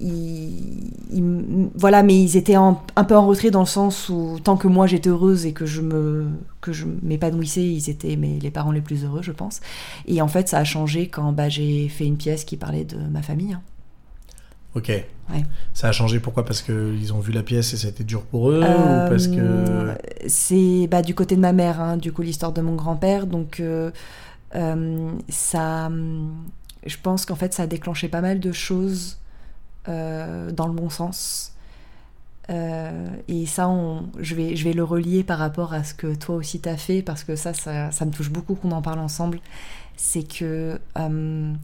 Ils, 0.04 0.90
ils 1.12 1.18
m- 1.18 1.70
voilà, 1.74 2.02
mais 2.02 2.20
ils 2.22 2.36
étaient 2.36 2.56
en- 2.58 2.82
un 2.96 3.04
peu 3.04 3.16
en 3.16 3.26
retrait 3.26 3.50
dans 3.50 3.60
le 3.60 3.66
sens 3.66 4.08
où 4.10 4.38
tant 4.44 4.56
que 4.58 4.68
moi 4.68 4.86
j'étais 4.86 5.08
heureuse 5.10 5.46
et 5.46 5.52
que 5.54 5.66
je 5.66 5.80
me 5.82 6.26
que 6.60 6.72
je 6.72 6.86
m'épanouissais, 7.02 7.64
ils 7.66 7.90
étaient 7.90 8.16
mes, 8.16 8.38
les 8.40 8.50
parents 8.50 8.72
les 8.72 8.80
plus 8.82 9.04
heureux, 9.04 9.22
je 9.22 9.32
pense. 9.32 9.60
Et 10.06 10.20
en 10.22 10.28
fait, 10.28 10.48
ça 10.48 10.58
a 10.58 10.64
changé 10.64 11.08
quand 11.08 11.32
bah, 11.32 11.48
j'ai 11.48 11.88
fait 11.88 12.06
une 12.06 12.16
pièce 12.18 12.44
qui 12.44 12.56
parlait 12.56 12.84
de 12.84 12.96
ma 12.98 13.22
famille. 13.22 13.54
hein. 13.54 13.62
Ok. 14.74 14.90
Ça 15.72 15.88
a 15.88 15.92
changé 15.92 16.20
pourquoi? 16.20 16.44
Parce 16.44 16.60
qu'ils 16.62 17.12
ont 17.12 17.20
vu 17.20 17.32
la 17.32 17.42
pièce 17.42 17.72
et 17.72 17.76
ça 17.76 17.86
a 17.86 17.90
été 17.90 18.04
dur 18.04 18.22
pour 18.22 18.50
eux 18.50 18.60
Euh, 18.64 19.06
Ou 19.06 19.08
parce 19.08 19.28
que. 19.28 19.94
C'est 20.26 20.88
bah, 20.90 21.02
du 21.02 21.14
côté 21.14 21.36
de 21.36 21.40
ma 21.40 21.52
mère, 21.52 21.80
hein, 21.80 21.96
du 21.96 22.12
coup, 22.12 22.22
l'histoire 22.22 22.52
de 22.52 22.60
mon 22.60 22.74
grand-père. 22.74 23.26
Donc, 23.26 23.60
euh, 23.60 23.90
euh, 24.56 25.10
ça. 25.28 25.90
Je 26.86 26.96
pense 27.02 27.24
qu'en 27.26 27.36
fait, 27.36 27.54
ça 27.54 27.64
a 27.64 27.66
déclenché 27.66 28.08
pas 28.08 28.20
mal 28.20 28.40
de 28.40 28.52
choses 28.52 29.18
euh, 29.88 30.50
dans 30.52 30.66
le 30.66 30.74
bon 30.74 30.90
sens. 30.90 31.52
Euh, 32.50 33.08
et 33.28 33.46
ça, 33.46 33.68
on, 33.68 34.10
je, 34.18 34.34
vais, 34.34 34.56
je 34.56 34.64
vais 34.64 34.74
le 34.74 34.84
relier 34.84 35.24
par 35.24 35.38
rapport 35.38 35.72
à 35.72 35.82
ce 35.84 35.94
que 35.94 36.14
toi 36.14 36.36
aussi 36.36 36.60
t'as 36.60 36.76
fait, 36.76 37.02
parce 37.02 37.24
que 37.24 37.36
ça, 37.36 37.54
ça, 37.54 37.90
ça 37.90 38.04
me 38.04 38.10
touche 38.10 38.30
beaucoup 38.30 38.54
qu'on 38.54 38.72
en 38.72 38.82
parle 38.82 38.98
ensemble. 39.00 39.40
C'est 39.96 40.24
que 40.24 40.80
hum, 40.96 41.56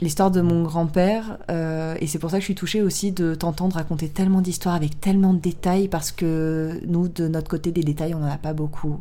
l'histoire 0.00 0.30
de 0.30 0.40
mon 0.40 0.62
grand-père, 0.64 1.38
euh, 1.50 1.94
et 2.00 2.06
c'est 2.06 2.18
pour 2.18 2.30
ça 2.30 2.38
que 2.38 2.40
je 2.42 2.46
suis 2.46 2.54
touchée 2.54 2.82
aussi 2.82 3.12
de 3.12 3.34
t'entendre 3.34 3.76
raconter 3.76 4.08
tellement 4.08 4.40
d'histoires 4.40 4.74
avec 4.74 5.00
tellement 5.00 5.34
de 5.34 5.38
détails, 5.40 5.88
parce 5.88 6.12
que 6.12 6.80
nous, 6.86 7.08
de 7.08 7.28
notre 7.28 7.48
côté, 7.48 7.70
des 7.72 7.82
détails, 7.84 8.14
on 8.14 8.20
n'en 8.20 8.30
a 8.32 8.38
pas 8.38 8.52
beaucoup. 8.54 9.00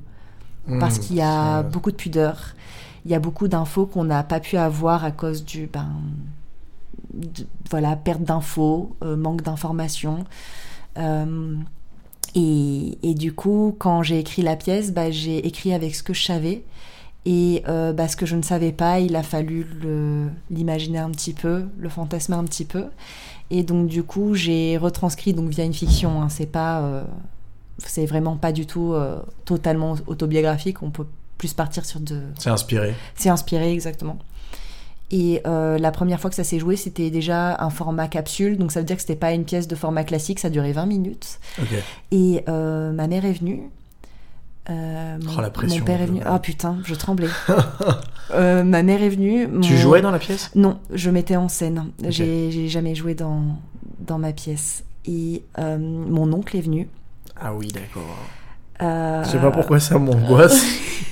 Parce 0.80 0.98
Hmm, 0.98 1.00
qu'il 1.00 1.18
y 1.18 1.22
a 1.22 1.64
beaucoup 1.64 1.92
de 1.92 1.96
pudeur, 1.98 2.56
il 3.06 3.12
y 3.12 3.16
a 3.16 3.20
beaucoup 3.20 3.48
d'infos 3.48 3.86
qu'on 3.88 4.06
n'a 4.06 4.24
pas 4.24 4.40
pu 4.40 4.58
avoir 4.58 5.06
à 5.06 5.12
cause 5.12 5.46
du 5.46 5.68
ben, 5.68 5.90
voilà 7.70 7.96
perte 7.96 8.24
d'infos, 8.24 8.96
euh, 9.04 9.16
manque 9.16 9.42
d'informations. 9.42 10.26
Euh, 10.98 11.56
et, 12.36 12.98
et 13.04 13.14
du 13.14 13.34
coup, 13.34 13.76
quand 13.78 14.04
j'ai 14.04 14.20
écrit 14.20 14.42
la 14.42 14.56
pièce, 14.56 14.92
bah, 14.94 15.12
j'ai 15.12 15.46
écrit 15.46 15.74
avec 15.74 15.96
ce 15.96 16.04
que 16.04 16.14
je 16.14 16.24
savais. 16.24 16.64
Et 17.26 17.64
euh, 17.68 17.94
bah, 17.94 18.08
ce 18.08 18.16
que 18.16 18.26
je 18.26 18.36
ne 18.36 18.42
savais 18.42 18.72
pas, 18.72 19.00
il 19.00 19.16
a 19.16 19.24
fallu 19.24 19.68
l'imaginer 20.50 20.98
un 20.98 21.12
petit 21.12 21.34
peu, 21.34 21.66
le 21.78 21.90
fantasmer 21.90 22.36
un 22.36 22.46
petit 22.46 22.66
peu. 22.66 22.86
Et 23.52 23.64
donc 23.64 23.88
du 23.88 24.04
coup, 24.04 24.34
j'ai 24.34 24.78
retranscrit 24.78 25.34
donc 25.34 25.50
via 25.50 25.64
une 25.64 25.74
fiction. 25.74 26.22
hein, 26.22 26.30
c'est 26.30 26.46
pas, 26.48 26.82
euh, 26.82 27.04
c'est 27.78 28.06
vraiment 28.06 28.38
pas 28.38 28.52
du 28.52 28.66
tout 28.66 28.94
euh, 28.94 29.20
totalement 29.46 29.96
autobiographique. 30.08 30.82
On 30.82 30.90
peut 30.90 31.06
plus 31.38 31.54
partir 31.54 31.86
sur 31.86 32.00
de, 32.00 32.22
C'est 32.40 32.50
inspiré. 32.50 32.96
c'est 33.16 33.30
inspiré, 33.30 33.72
exactement. 33.72 34.18
Et 35.12 35.42
euh, 35.46 35.78
la 35.78 35.92
première 35.92 36.22
fois 36.22 36.30
que 36.30 36.36
ça 36.38 36.46
s'est 36.46 36.60
joué, 36.60 36.78
c'était 36.78 37.10
déjà 37.10 37.62
un 37.62 37.70
format 37.70 38.08
capsule, 38.08 38.58
donc 38.58 38.72
ça 38.72 38.80
veut 38.80 38.86
dire 38.86 38.96
que 38.96 39.02
c'était 39.02 39.18
pas 39.18 39.34
une 39.34 39.44
pièce 39.44 39.68
de 39.68 39.76
format 39.76 40.06
classique, 40.06 40.40
ça 40.40 40.50
durait 40.50 40.72
20 40.72 40.86
minutes. 40.86 41.40
Et 42.12 42.44
euh, 42.48 42.94
ma 42.94 43.08
mère 43.08 43.26
est 43.26 43.34
venue. 43.34 43.64
Euh, 44.70 45.18
mon, 45.22 45.32
Oh, 45.38 45.42
la 45.42 45.50
pression, 45.50 45.80
mon 45.80 45.86
père 45.86 46.02
est 46.02 46.06
venu. 46.06 46.22
Ah 46.26 46.40
putain, 46.40 46.78
je 46.86 46.96
tremblais. 46.96 47.28
Ma 48.34 48.84
mère 48.84 49.04
est 49.04 49.10
venue. 49.10 49.50
Tu 49.62 49.76
jouais 49.76 50.02
dans 50.02 50.12
la 50.12 50.20
pièce? 50.20 50.52
Non, 50.56 50.80
je 50.94 51.10
mettais 51.10 51.36
en 51.36 51.50
scène. 51.50 51.92
Ok. 52.02 52.12
J'ai 52.12 52.70
jamais 52.70 52.96
joué 52.96 53.14
dans, 53.14 53.42
dans 54.00 54.18
ma 54.18 54.32
pièce. 54.32 54.86
Et 55.06 55.44
mon 55.58 56.32
oncle 56.32 56.56
est 56.56 56.62
venu. 56.62 56.88
Ah 57.36 57.54
oui, 57.54 57.68
d'accord. 57.68 58.18
Je 58.80 59.30
sais 59.30 59.40
pas 59.40 59.52
pourquoi 59.52 59.82
ça 59.82 59.98
m'angoisse. 60.00 60.64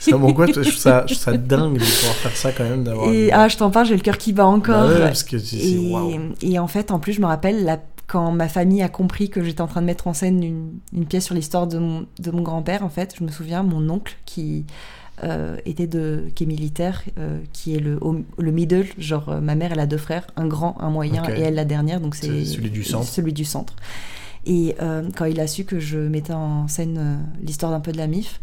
je 0.00 0.10
trouve 0.52 0.76
ça, 0.76 1.04
je 1.06 1.14
trouve 1.14 1.22
ça 1.24 1.32
dingue 1.36 1.74
de 1.74 1.78
pouvoir 1.78 2.14
faire 2.14 2.36
ça 2.36 2.52
quand 2.52 2.64
même. 2.64 2.84
d'avoir 2.84 3.12
Et 3.12 3.26
une- 3.26 3.32
ah, 3.32 3.48
je 3.48 3.56
t'en 3.56 3.70
parle, 3.70 3.86
j'ai 3.86 3.96
le 3.96 4.00
cœur 4.02 4.18
qui 4.18 4.32
bat 4.32 4.46
encore. 4.46 4.88
Bah 4.88 4.94
ouais, 4.94 5.00
parce 5.00 5.22
que 5.24 5.38
c'est- 5.38 5.56
c'est 5.58 5.70
Et, 5.72 5.92
waouh. 5.92 6.12
et 6.42 6.58
en 6.58 6.66
fait, 6.68 6.90
en 6.90 6.98
plus, 6.98 7.12
je 7.14 7.20
me 7.20 7.26
rappelle 7.26 7.64
la- 7.64 7.80
quand 8.06 8.32
ma 8.32 8.48
famille 8.48 8.80
a 8.82 8.88
compris 8.88 9.28
que 9.28 9.42
j'étais 9.44 9.60
en 9.60 9.66
train 9.66 9.82
de 9.82 9.86
mettre 9.86 10.06
en 10.06 10.14
scène 10.14 10.42
une, 10.42 10.70
une 10.94 11.04
pièce 11.04 11.26
sur 11.26 11.34
l'histoire 11.34 11.66
de 11.66 11.78
mon, 11.78 12.06
de 12.18 12.30
mon 12.30 12.40
grand-père. 12.42 12.82
En 12.82 12.88
fait, 12.88 13.14
je 13.18 13.22
me 13.24 13.28
souviens, 13.30 13.62
mon 13.62 13.88
oncle 13.90 14.16
qui 14.24 14.64
euh, 15.24 15.56
était 15.66 15.88
de, 15.88 16.26
qui 16.36 16.44
est 16.44 16.46
militaire, 16.46 17.02
euh, 17.18 17.40
qui 17.52 17.74
est 17.74 17.80
le, 17.80 17.98
middle. 18.52 18.86
Genre, 18.98 19.28
euh, 19.28 19.40
ma 19.40 19.56
mère, 19.56 19.72
elle 19.72 19.80
a 19.80 19.86
deux 19.86 19.96
frères, 19.98 20.24
un 20.36 20.46
grand, 20.46 20.76
un 20.80 20.90
moyen, 20.90 21.24
et 21.36 21.40
elle 21.40 21.54
la 21.56 21.64
dernière. 21.64 22.00
Donc 22.00 22.14
c'est 22.14 22.28
C'est 22.28 22.44
celui 22.44 22.70
du 22.70 22.84
centre. 22.84 23.04
Celui 23.08 23.32
du 23.32 23.44
centre. 23.44 23.74
Et 24.46 24.76
quand 25.16 25.24
il 25.26 25.40
a 25.40 25.46
su 25.48 25.64
que 25.64 25.78
je 25.80 25.98
mettais 25.98 26.32
en 26.32 26.68
scène 26.68 27.18
l'histoire 27.42 27.72
d'un 27.72 27.80
peu 27.80 27.90
de 27.92 27.98
la 27.98 28.06
MIF, 28.06 28.40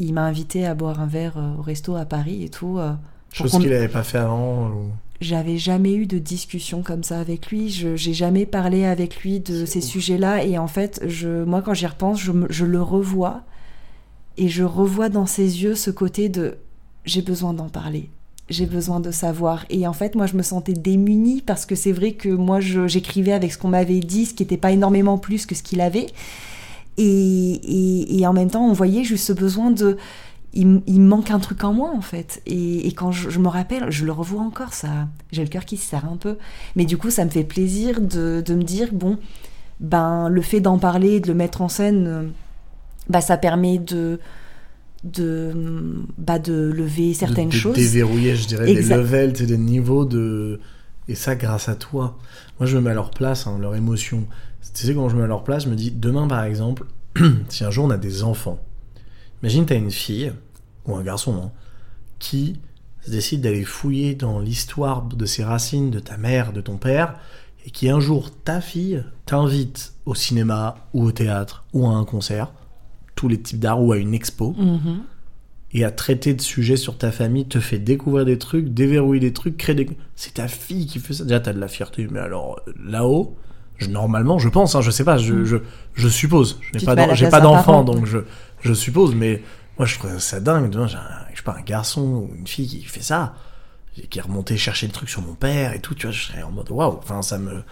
il 0.00 0.12
m'a 0.14 0.22
invité 0.24 0.66
à 0.66 0.74
boire 0.74 1.00
un 1.00 1.06
verre 1.06 1.34
euh, 1.38 1.56
au 1.58 1.62
resto 1.62 1.96
à 1.96 2.04
Paris 2.04 2.44
et 2.44 2.48
tout. 2.48 2.78
euh, 2.78 2.92
Chose 3.32 3.52
qu'il 3.52 3.72
avait 3.72 3.88
pas 3.88 4.02
fait 4.04 4.18
avant. 4.18 4.68
ou- 4.68 4.90
j'avais 5.20 5.58
jamais 5.58 5.94
eu 5.94 6.06
de 6.06 6.18
discussion 6.18 6.82
comme 6.82 7.02
ça 7.02 7.18
avec 7.18 7.48
lui. 7.48 7.70
Je 7.70 7.96
j'ai 7.96 8.14
jamais 8.14 8.46
parlé 8.46 8.84
avec 8.84 9.20
lui 9.22 9.40
de 9.40 9.66
ces 9.66 9.80
sujets-là. 9.80 10.44
Et 10.44 10.58
en 10.58 10.68
fait, 10.68 11.02
je, 11.06 11.42
moi, 11.44 11.60
quand 11.60 11.74
j'y 11.74 11.86
repense, 11.86 12.20
je, 12.20 12.30
je 12.50 12.64
le 12.64 12.80
revois 12.80 13.42
et 14.36 14.48
je 14.48 14.62
revois 14.62 15.08
dans 15.08 15.26
ses 15.26 15.62
yeux 15.62 15.74
ce 15.74 15.90
côté 15.90 16.28
de 16.28 16.58
j'ai 17.04 17.22
besoin 17.22 17.52
d'en 17.52 17.68
parler. 17.68 18.08
J'ai 18.48 18.66
besoin 18.66 19.00
de 19.00 19.10
savoir. 19.10 19.64
Et 19.70 19.86
en 19.88 19.92
fait, 19.92 20.14
moi, 20.14 20.26
je 20.26 20.36
me 20.36 20.42
sentais 20.42 20.72
démunie 20.72 21.42
parce 21.42 21.66
que 21.66 21.74
c'est 21.74 21.92
vrai 21.92 22.12
que 22.12 22.28
moi, 22.28 22.60
j'écrivais 22.60 23.32
avec 23.32 23.52
ce 23.52 23.58
qu'on 23.58 23.68
m'avait 23.68 24.00
dit, 24.00 24.24
ce 24.24 24.34
qui 24.34 24.44
n'était 24.44 24.56
pas 24.56 24.70
énormément 24.70 25.18
plus 25.18 25.44
que 25.46 25.54
ce 25.56 25.62
qu'il 25.64 25.80
avait. 25.80 26.06
Et, 26.98 27.04
et, 27.04 28.18
et 28.18 28.26
en 28.26 28.32
même 28.32 28.50
temps, 28.50 28.68
on 28.68 28.72
voyait 28.72 29.04
juste 29.04 29.24
ce 29.26 29.32
besoin 29.32 29.70
de. 29.70 29.96
Il, 30.54 31.00
manque 31.00 31.30
un 31.30 31.38
truc 31.38 31.62
en 31.62 31.72
moi, 31.72 31.92
en 31.94 32.00
fait. 32.00 32.42
Et, 32.44 32.88
et 32.88 32.92
quand 32.92 33.12
je, 33.12 33.30
je 33.30 33.38
me 33.38 33.46
rappelle, 33.46 33.90
je 33.90 34.04
le 34.04 34.10
revois 34.10 34.42
encore, 34.42 34.72
ça. 34.74 35.06
J'ai 35.30 35.42
le 35.42 35.48
cœur 35.48 35.64
qui 35.64 35.76
se 35.76 35.88
serre 35.88 36.06
un 36.06 36.16
peu. 36.16 36.36
Mais 36.74 36.84
du 36.84 36.96
coup, 36.96 37.10
ça 37.10 37.24
me 37.24 37.30
fait 37.30 37.44
plaisir 37.44 38.00
de, 38.00 38.42
de 38.44 38.54
me 38.54 38.64
dire, 38.64 38.88
bon, 38.92 39.18
ben, 39.78 40.28
le 40.28 40.42
fait 40.42 40.60
d'en 40.60 40.78
parler, 40.78 41.20
de 41.20 41.28
le 41.28 41.34
mettre 41.34 41.62
en 41.62 41.68
scène, 41.68 42.06
euh, 42.08 42.22
bah, 43.08 43.20
ça 43.20 43.36
permet 43.36 43.78
de. 43.78 44.18
De, 45.04 45.54
bah, 46.18 46.40
de 46.40 46.72
lever 46.74 47.14
certaines 47.14 47.50
de, 47.50 47.54
de 47.54 47.58
choses. 47.58 47.76
déverrouiller, 47.76 48.34
je 48.34 48.48
dirais, 48.48 48.68
Exact. 48.68 48.96
des 48.96 49.00
levels, 49.00 49.32
des 49.32 49.56
niveaux 49.58 50.04
de. 50.04 50.58
Et 51.06 51.14
ça, 51.14 51.36
grâce 51.36 51.68
à 51.68 51.76
toi. 51.76 52.18
Moi, 52.58 52.66
je 52.66 52.76
me 52.76 52.82
mets 52.82 52.90
à 52.90 52.94
leur 52.94 53.10
place, 53.10 53.46
hein, 53.46 53.58
leur 53.60 53.76
émotion. 53.76 54.26
Tu 54.74 54.86
sais, 54.86 54.94
quand 54.94 55.08
je 55.08 55.14
me 55.14 55.20
mets 55.20 55.24
à 55.24 55.28
leur 55.28 55.44
place, 55.44 55.64
je 55.64 55.68
me 55.70 55.74
dis, 55.76 55.90
demain, 55.90 56.26
par 56.28 56.44
exemple, 56.44 56.84
si 57.48 57.64
un 57.64 57.70
jour 57.70 57.86
on 57.86 57.90
a 57.90 57.96
des 57.98 58.22
enfants, 58.22 58.58
imagine, 59.42 59.66
tu 59.66 59.72
as 59.72 59.76
une 59.76 59.90
fille, 59.90 60.32
ou 60.86 60.94
un 60.94 61.02
garçon, 61.02 61.34
hein, 61.42 61.50
qui 62.18 62.60
décide 63.08 63.40
d'aller 63.40 63.64
fouiller 63.64 64.14
dans 64.14 64.38
l'histoire 64.38 65.02
de 65.02 65.24
ses 65.26 65.42
racines, 65.44 65.90
de 65.90 65.98
ta 66.00 66.16
mère, 66.16 66.52
de 66.52 66.60
ton 66.60 66.76
père, 66.76 67.14
et 67.66 67.70
qui 67.70 67.88
un 67.88 68.00
jour, 68.00 68.30
ta 68.44 68.60
fille, 68.60 69.02
t'invite 69.26 69.94
au 70.06 70.14
cinéma, 70.14 70.76
ou 70.94 71.04
au 71.04 71.12
théâtre, 71.12 71.64
ou 71.72 71.86
à 71.86 71.90
un 71.90 72.04
concert, 72.04 72.52
tous 73.14 73.28
les 73.28 73.40
types 73.40 73.58
d'art, 73.60 73.82
ou 73.82 73.92
à 73.92 73.96
une 73.98 74.14
expo 74.14 74.54
Mhm. 74.58 75.00
et 75.72 75.84
à 75.84 75.90
traiter 75.90 76.34
de 76.34 76.40
sujets 76.40 76.76
sur 76.76 76.96
ta 76.98 77.10
famille, 77.10 77.46
te 77.46 77.58
fait 77.60 77.78
découvrir 77.78 78.24
des 78.24 78.38
trucs, 78.38 78.68
déverrouiller 78.72 79.20
des 79.20 79.32
trucs, 79.32 79.56
créer 79.56 79.74
des... 79.74 79.88
C'est 80.14 80.34
ta 80.34 80.46
fille 80.48 80.86
qui 80.86 80.98
fait 80.98 81.14
ça. 81.14 81.24
Déjà, 81.24 81.40
t'as 81.40 81.52
de 81.52 81.58
la 81.60 81.68
fierté, 81.68 82.06
mais 82.10 82.20
alors 82.20 82.60
là-haut, 82.82 83.36
je- 83.78 83.88
normalement, 83.88 84.38
je 84.38 84.48
pense, 84.48 84.74
hein, 84.74 84.80
je 84.82 84.90
sais 84.90 85.04
pas, 85.04 85.16
je, 85.18 85.32
Mm. 85.34 85.44
je, 85.44 85.56
je 85.94 86.08
suppose. 86.08 86.60
Je 86.60 86.78
n'ai 86.78 86.84
pas, 86.84 87.14
j'ai 87.14 87.28
pas 87.28 87.40
d'enfant, 87.40 87.82
donc 87.84 88.04
je, 88.06 88.18
je 88.60 88.72
suppose, 88.74 89.14
mais 89.14 89.42
moi, 89.78 89.86
je 89.86 89.98
trouve 89.98 90.18
ça 90.18 90.40
dingue. 90.40 90.74
Un, 90.76 90.86
je 90.86 90.92
sais 91.36 91.42
pas, 91.44 91.56
un 91.58 91.62
garçon 91.62 92.02
ou 92.02 92.30
une 92.36 92.46
fille 92.46 92.66
qui 92.68 92.82
fait 92.82 93.02
ça, 93.02 93.34
qui 94.10 94.18
est 94.18 94.22
remonté 94.22 94.56
chercher 94.56 94.86
le 94.86 94.92
truc 94.92 95.08
sur 95.08 95.22
mon 95.22 95.34
père 95.34 95.72
et 95.72 95.80
tout, 95.80 95.94
tu 95.94 96.06
vois, 96.06 96.12
je 96.12 96.24
serais 96.26 96.42
en 96.42 96.50
mode 96.52 96.70
waouh, 96.70 96.98
enfin, 97.02 97.22
ça 97.22 97.38
me. 97.38 97.62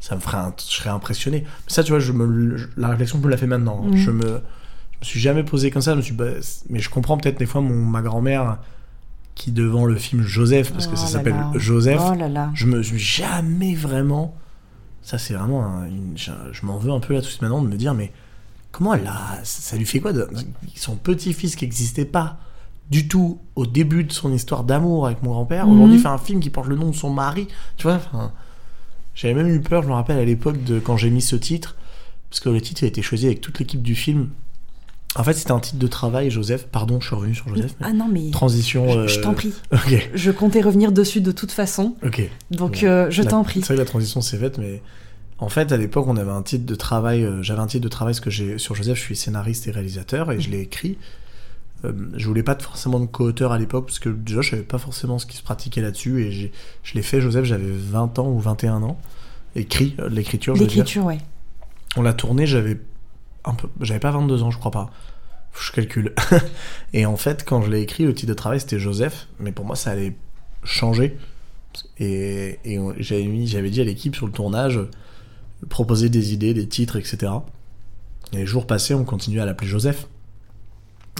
Ça 0.00 0.16
me 0.16 0.20
ferait 0.20 0.36
un- 0.36 0.52
je 0.58 0.64
serais 0.74 0.90
impressionné. 0.90 1.44
Mais 1.46 1.72
ça, 1.72 1.82
tu 1.82 1.92
vois, 1.92 1.98
je 1.98 2.12
me, 2.12 2.58
je- 2.58 2.66
la 2.76 2.88
réflexion 2.88 3.16
me 3.18 3.26
l'a 3.30 3.38
fait 3.38 3.46
maintenant. 3.46 3.82
hein. 3.86 3.90
Mm. 3.92 3.96
Je 3.96 4.10
me, 4.10 4.22
je 4.22 4.98
me 5.00 5.04
suis 5.04 5.18
jamais 5.20 5.44
posé 5.44 5.70
comme 5.70 5.80
ça. 5.80 5.92
Je 5.92 5.96
me 5.96 6.02
suis, 6.02 6.12
bah, 6.12 6.26
c'est- 6.42 6.64
mais 6.68 6.80
je 6.80 6.90
comprends 6.90 7.16
peut-être 7.16 7.38
des 7.38 7.46
fois 7.46 7.62
mon, 7.62 7.74
ma 7.74 8.02
grand-mère 8.02 8.58
qui 9.34 9.50
devant 9.50 9.86
le 9.86 9.96
film 9.96 10.22
Joseph, 10.22 10.72
parce 10.72 10.86
que 10.88 10.92
Oh 10.92 10.96
ça 10.96 11.04
là 11.04 11.08
s'appelle. 11.08 11.36
Joseph, 11.54 12.02
Oh 12.06 12.14
là 12.14 12.28
là. 12.28 12.50
je 12.54 12.66
me 12.66 12.82
suis 12.82 12.98
jamais 12.98 13.74
vraiment. 13.74 14.36
Ça, 15.04 15.18
c'est 15.18 15.34
vraiment. 15.34 15.64
un- 15.64 15.86
une- 15.86 16.16
je 16.16 16.32
je 16.52 16.64
m'en 16.66 16.78
veux 16.78 16.90
un 16.90 16.98
peu 17.00 17.12
là 17.14 17.20
tout 17.20 17.26
de 17.26 17.30
suite 17.30 17.42
maintenant 17.42 17.62
de 17.62 17.68
me 17.68 17.76
dire, 17.76 17.92
mais 17.94 18.10
comment 18.72 18.94
elle 18.94 19.06
a. 19.06 19.38
Ça 19.44 19.76
lui 19.76 19.84
fait 19.86 20.00
quoi 20.00 20.12
de, 20.12 20.26
Son 20.74 20.96
petit-fils 20.96 21.56
qui 21.56 21.64
n'existait 21.64 22.06
pas, 22.06 22.38
du 22.90 23.06
tout 23.06 23.38
au 23.54 23.66
début 23.66 24.04
de 24.04 24.12
son 24.12 24.32
histoire 24.32 24.64
d'amour 24.64 25.06
avec 25.06 25.22
mon 25.22 25.30
grand-père. 25.32 25.66
Mhm. 25.66 25.72
Aujourd'hui, 25.74 25.96
il 25.96 26.00
fait 26.00 26.08
un 26.08 26.18
film 26.18 26.40
qui 26.40 26.50
porte 26.50 26.68
le 26.68 26.76
nom 26.76 26.90
de 26.90 26.94
son 26.96 27.10
mari. 27.10 27.48
Tu 27.76 27.82
vois, 27.84 27.96
enfin, 27.96 28.32
j'avais 29.14 29.34
même 29.34 29.48
eu 29.48 29.60
peur, 29.60 29.82
je 29.82 29.88
me 29.88 29.92
rappelle 29.94 30.18
à 30.18 30.24
l'époque 30.24 30.62
de 30.64 30.78
quand 30.80 30.96
j'ai 30.96 31.10
mis 31.10 31.22
ce 31.22 31.36
titre, 31.36 31.76
parce 32.30 32.40
que 32.40 32.48
le 32.48 32.60
titre 32.60 32.82
a 32.84 32.86
été 32.86 33.02
choisi 33.02 33.26
avec 33.26 33.40
toute 33.42 33.58
l'équipe 33.58 33.82
du 33.82 33.94
film. 33.94 34.30
En 35.16 35.22
fait, 35.24 35.32
c'était 35.34 35.52
un 35.52 35.60
titre 35.60 35.78
de 35.78 35.86
travail, 35.86 36.30
Joseph. 36.30 36.66
Pardon, 36.66 37.00
je 37.00 37.06
suis 37.06 37.14
revenu 37.14 37.34
sur 37.34 37.48
Joseph. 37.48 37.74
mais- 37.80 37.86
Ah 37.88 37.92
non, 37.92 38.08
mais 38.10 38.30
Transition. 38.30 38.88
je, 38.90 38.98
euh, 38.98 39.06
je 39.08 39.20
t'en 39.20 39.32
prie. 39.34 39.52
Je 40.14 40.30
comptais 40.30 40.60
revenir 40.60 40.90
dessus 40.92 41.20
de 41.20 41.30
toute 41.32 41.52
façon, 41.52 41.94
ok. 42.04 42.22
donc 42.50 42.80
Bon. 42.80 42.86
euh, 42.88 43.10
je 43.10 43.22
La- 43.22 43.30
t'en 43.30 43.44
prie. 43.44 43.60
C'est 43.60 43.66
vrai 43.68 43.74
que 43.76 43.80
la 43.80 43.84
transition 43.86 44.20
s'est 44.20 44.38
faite, 44.38 44.58
mais 44.58 44.82
en 45.38 45.48
fait, 45.48 45.70
à 45.72 45.76
l'époque, 45.76 46.06
on 46.08 46.16
avait 46.16 46.30
un 46.30 46.42
titre 46.42 46.66
de 46.66 46.74
travail. 46.74 47.22
euh, 47.24 47.42
J'avais 47.42 47.60
un 47.60 47.66
titre 47.66 47.84
de 47.84 47.88
travail 47.88 48.12
parce 48.14 48.20
que 48.20 48.30
j'ai 48.30 48.58
sur 48.58 48.74
Joseph, 48.74 48.96
je 48.98 49.02
suis 49.02 49.16
scénariste 49.16 49.66
et 49.68 49.70
réalisateur 49.70 50.32
et 50.32 50.40
je 50.40 50.50
l'ai 50.50 50.60
écrit. 50.60 50.98
Je 52.16 52.26
voulais 52.26 52.42
pas 52.42 52.56
forcément 52.58 52.98
de 52.98 53.04
co-auteur 53.04 53.52
à 53.52 53.58
l'époque 53.58 53.84
parce 53.84 53.98
que 53.98 54.08
déjà, 54.08 54.40
je 54.40 54.50
savais 54.52 54.62
pas 54.62 54.78
forcément 54.78 55.18
ce 55.18 55.26
qui 55.26 55.36
se 55.36 55.42
pratiquait 55.42 55.82
là-dessus 55.82 56.24
et 56.24 56.32
j'ai- 56.32 56.50
je 56.82 56.94
l'ai 56.94 57.02
fait. 57.02 57.20
Joseph, 57.20 57.44
j'avais 57.44 57.70
20 57.70 58.18
ans 58.18 58.28
ou 58.30 58.38
21 58.40 58.82
ans. 58.82 58.98
Écrit, 59.54 59.94
l'écriture, 60.10 60.56
je. 60.56 60.62
L'écriture, 60.62 61.04
ouais. 61.04 61.18
On 61.96 62.02
l'a 62.02 62.14
tourné, 62.14 62.46
j'avais 62.46 62.80
un 63.44 63.54
peu, 63.54 63.68
j'avais 63.80 64.00
pas 64.00 64.10
22 64.10 64.42
ans, 64.42 64.50
je 64.50 64.58
crois 64.58 64.70
pas. 64.70 64.90
Je 65.58 65.70
calcule. 65.72 66.14
et 66.92 67.06
en 67.06 67.16
fait, 67.16 67.44
quand 67.44 67.62
je 67.62 67.70
l'ai 67.70 67.80
écrit, 67.80 68.04
le 68.04 68.14
titre 68.14 68.30
de 68.30 68.34
travail 68.34 68.60
c'était 68.60 68.78
Joseph, 68.78 69.28
mais 69.38 69.52
pour 69.52 69.64
moi 69.64 69.76
ça 69.76 69.90
allait 69.90 70.16
changer. 70.64 71.16
Et, 71.98 72.58
j'avais 72.98 73.26
mis, 73.26 73.46
j'avais 73.46 73.70
dit 73.70 73.80
à 73.80 73.84
l'équipe 73.84 74.14
sur 74.14 74.26
le 74.26 74.32
tournage, 74.32 74.80
proposer 75.68 76.08
des 76.08 76.32
idées, 76.32 76.54
des 76.54 76.68
titres, 76.68 76.96
etc. 76.96 77.32
Et 78.32 78.38
les 78.38 78.46
jours 78.46 78.66
passés, 78.66 78.94
on 78.94 79.04
continuait 79.04 79.40
à 79.40 79.46
l'appeler 79.46 79.68
Joseph. 79.68 80.06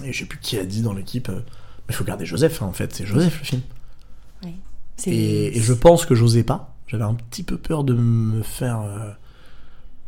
Et 0.04 0.12
je 0.12 0.20
sais 0.20 0.24
plus 0.24 0.38
qui 0.38 0.58
a 0.58 0.64
dit 0.64 0.82
dans 0.82 0.92
l'équipe, 0.92 1.28
euh, 1.28 1.40
mais 1.86 1.90
il 1.90 1.94
faut 1.94 2.04
garder 2.04 2.26
Joseph, 2.26 2.62
hein, 2.62 2.66
en 2.66 2.72
fait, 2.72 2.94
c'est 2.94 3.06
Joseph 3.06 3.38
le 3.38 3.44
film. 3.44 3.62
Et 5.06 5.60
je 5.60 5.72
pense 5.72 6.06
que 6.06 6.14
j'osais 6.14 6.44
pas. 6.44 6.76
J'avais 6.86 7.04
un 7.04 7.14
petit 7.14 7.42
peu 7.42 7.56
peur 7.56 7.84
de 7.84 7.94
me 7.94 8.42
faire. 8.42 8.80
euh, 8.80 9.10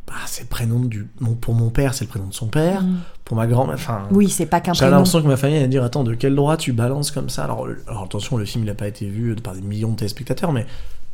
bah, 0.07 0.15
c'est 0.27 0.43
le 0.43 0.49
prénom 0.49 0.81
du. 0.81 1.09
mon- 1.21 1.35
pour 1.35 1.55
mon 1.55 1.71
père, 1.71 1.95
c'est 1.95 2.05
le 2.05 2.09
prénom 2.11 2.27
de 2.29 2.35
son 2.35 2.47
père. 2.47 2.83
Mm. 2.83 2.99
Pour 3.25 3.37
ma 3.37 3.47
grand-mère. 3.47 3.75
Enfin. 3.75 4.07
Oui, 4.13 4.29
c'est 4.31 4.47
pas 4.47 4.61
qu'un 4.61 4.73
prénom. 4.73 4.91
l'impression 4.93 5.21
que 5.21 5.27
ma 5.27 5.37
famille 5.37 5.57
allait 5.57 5.67
dire 5.69 5.83
Attends, 5.83 6.05
de 6.05 6.15
quel 6.15 6.35
droit 6.35 6.57
tu 6.57 6.73
balances 6.73 7.11
comme 7.11 7.29
ça? 7.29 7.45
Alors, 7.45 7.67
alors 7.89 8.05
attention, 8.05 8.37
le 8.37 8.45
film 8.45 8.65
il 8.65 8.69
n'a 8.69 8.75
pas 8.75 8.87
été 8.87 9.09
vu 9.09 9.35
par 9.35 9.55
des 9.55 9.63
millions 9.63 9.91
de 9.91 9.97
téléspectateurs, 9.97 10.53
mais 10.53 10.65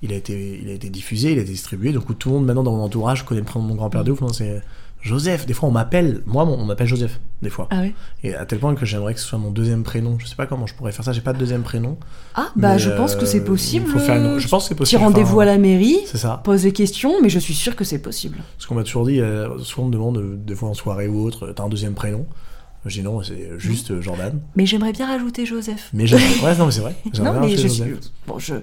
il 0.02 0.12
a 0.12 0.16
été, 0.16 0.60
il 0.62 0.68
a 0.68 0.72
été 0.72 0.90
diffusé, 0.90 1.32
il 1.32 1.38
a 1.38 1.42
été 1.42 1.52
distribué. 1.52 1.92
Donc 1.92 2.18
tout 2.18 2.28
le 2.28 2.34
monde 2.36 2.44
maintenant 2.46 2.64
dans 2.64 2.76
mon 2.76 2.82
entourage 2.82 3.24
connaît 3.24 3.40
le 3.40 3.46
prénom 3.46 3.64
de 3.64 3.70
mon 3.70 3.76
grand-père 3.76 4.04
de 4.04 4.12
ouf. 4.12 4.20
c'est 4.32 4.62
Joseph. 5.02 5.44
Des 5.46 5.52
fois 5.52 5.68
on 5.68 5.72
m'appelle, 5.72 6.22
moi 6.26 6.44
on 6.44 6.64
m'appelle 6.64 6.86
Joseph, 6.86 7.20
des 7.42 7.50
fois. 7.50 7.66
Ah 7.70 7.80
ouais? 7.80 7.94
Et 8.22 8.34
à 8.34 8.46
tel 8.46 8.58
point 8.58 8.74
que 8.74 8.86
j'aimerais 8.86 9.14
que 9.14 9.20
ce 9.20 9.26
soit 9.26 9.38
mon 9.38 9.50
deuxième 9.50 9.82
prénom. 9.82 10.16
Je 10.18 10.26
sais 10.26 10.36
pas 10.36 10.46
comment 10.46 10.66
je 10.66 10.74
pourrais 10.74 10.92
faire 10.92 11.04
ça, 11.04 11.12
j'ai 11.12 11.20
pas 11.20 11.32
de 11.32 11.38
deuxième 11.38 11.62
prénom. 11.62 11.98
Ah, 12.34 12.50
bah 12.56 12.78
je 12.78 12.88
pense 12.90 13.14
que 13.16 13.26
c'est 13.26 13.40
euh, 13.40 13.44
possible. 13.44 13.86
il 13.88 13.92
faut 13.92 13.98
faire 13.98 14.16
une- 14.16 14.38
Je 14.38 14.48
pense 14.48 14.64
que 14.64 14.68
c'est 14.68 14.74
Petit 14.74 14.78
possible. 14.94 15.02
rendez-vous 15.02 15.34
Enfin, 15.36 15.42
à 15.42 15.46
la 15.46 15.58
mairie, 15.58 15.98
C'est 16.06 16.18
ça. 16.18 16.40
pose 16.44 16.62
des 16.62 16.72
questions, 16.72 17.20
mais 17.20 17.28
je 17.28 17.38
suis 17.38 17.54
sûre 17.54 17.76
que 17.76 17.84
c'est 17.84 17.98
possible. 18.00 18.38
Parce 18.56 18.66
qu'on 18.66 18.74
m'a 18.76 18.84
toujours 18.84 19.06
dit, 19.06 19.20
euh, 19.20 19.58
souvent 19.58 19.84
on 19.84 19.88
me 19.88 19.92
demande, 19.92 20.16
euh, 20.18 20.36
des 20.36 20.54
fois 20.54 20.68
en 20.70 20.74
soirée 20.74 21.08
ou 21.08 21.24
autre, 21.26 21.52
t'as 21.54 21.64
un 21.64 21.68
deuxième 21.68 21.94
prénom? 21.94 22.24
Je 22.84 22.98
dis 22.98 23.02
non, 23.02 23.22
c'est 23.22 23.50
juste 23.58 23.92
euh, 23.92 24.00
Jordan. 24.02 24.40
Mais 24.56 24.66
j'aimerais 24.66 24.90
bien 24.92 25.06
rajouter 25.06 25.46
Joseph. 25.46 25.88
Mais 25.92 26.06
j'aime. 26.08 26.18
Ouais, 26.42 26.56
non, 26.56 26.66
mais 26.66 26.72
c'est 26.72 26.80
vrai. 26.80 26.96
J'aimerais 27.12 27.32
Non, 27.34 27.40
mais 27.46 27.50
je 27.50 27.56
suis, 27.56 27.68
Joseph. 27.68 27.98
bon, 28.26 28.40
je, 28.40 28.54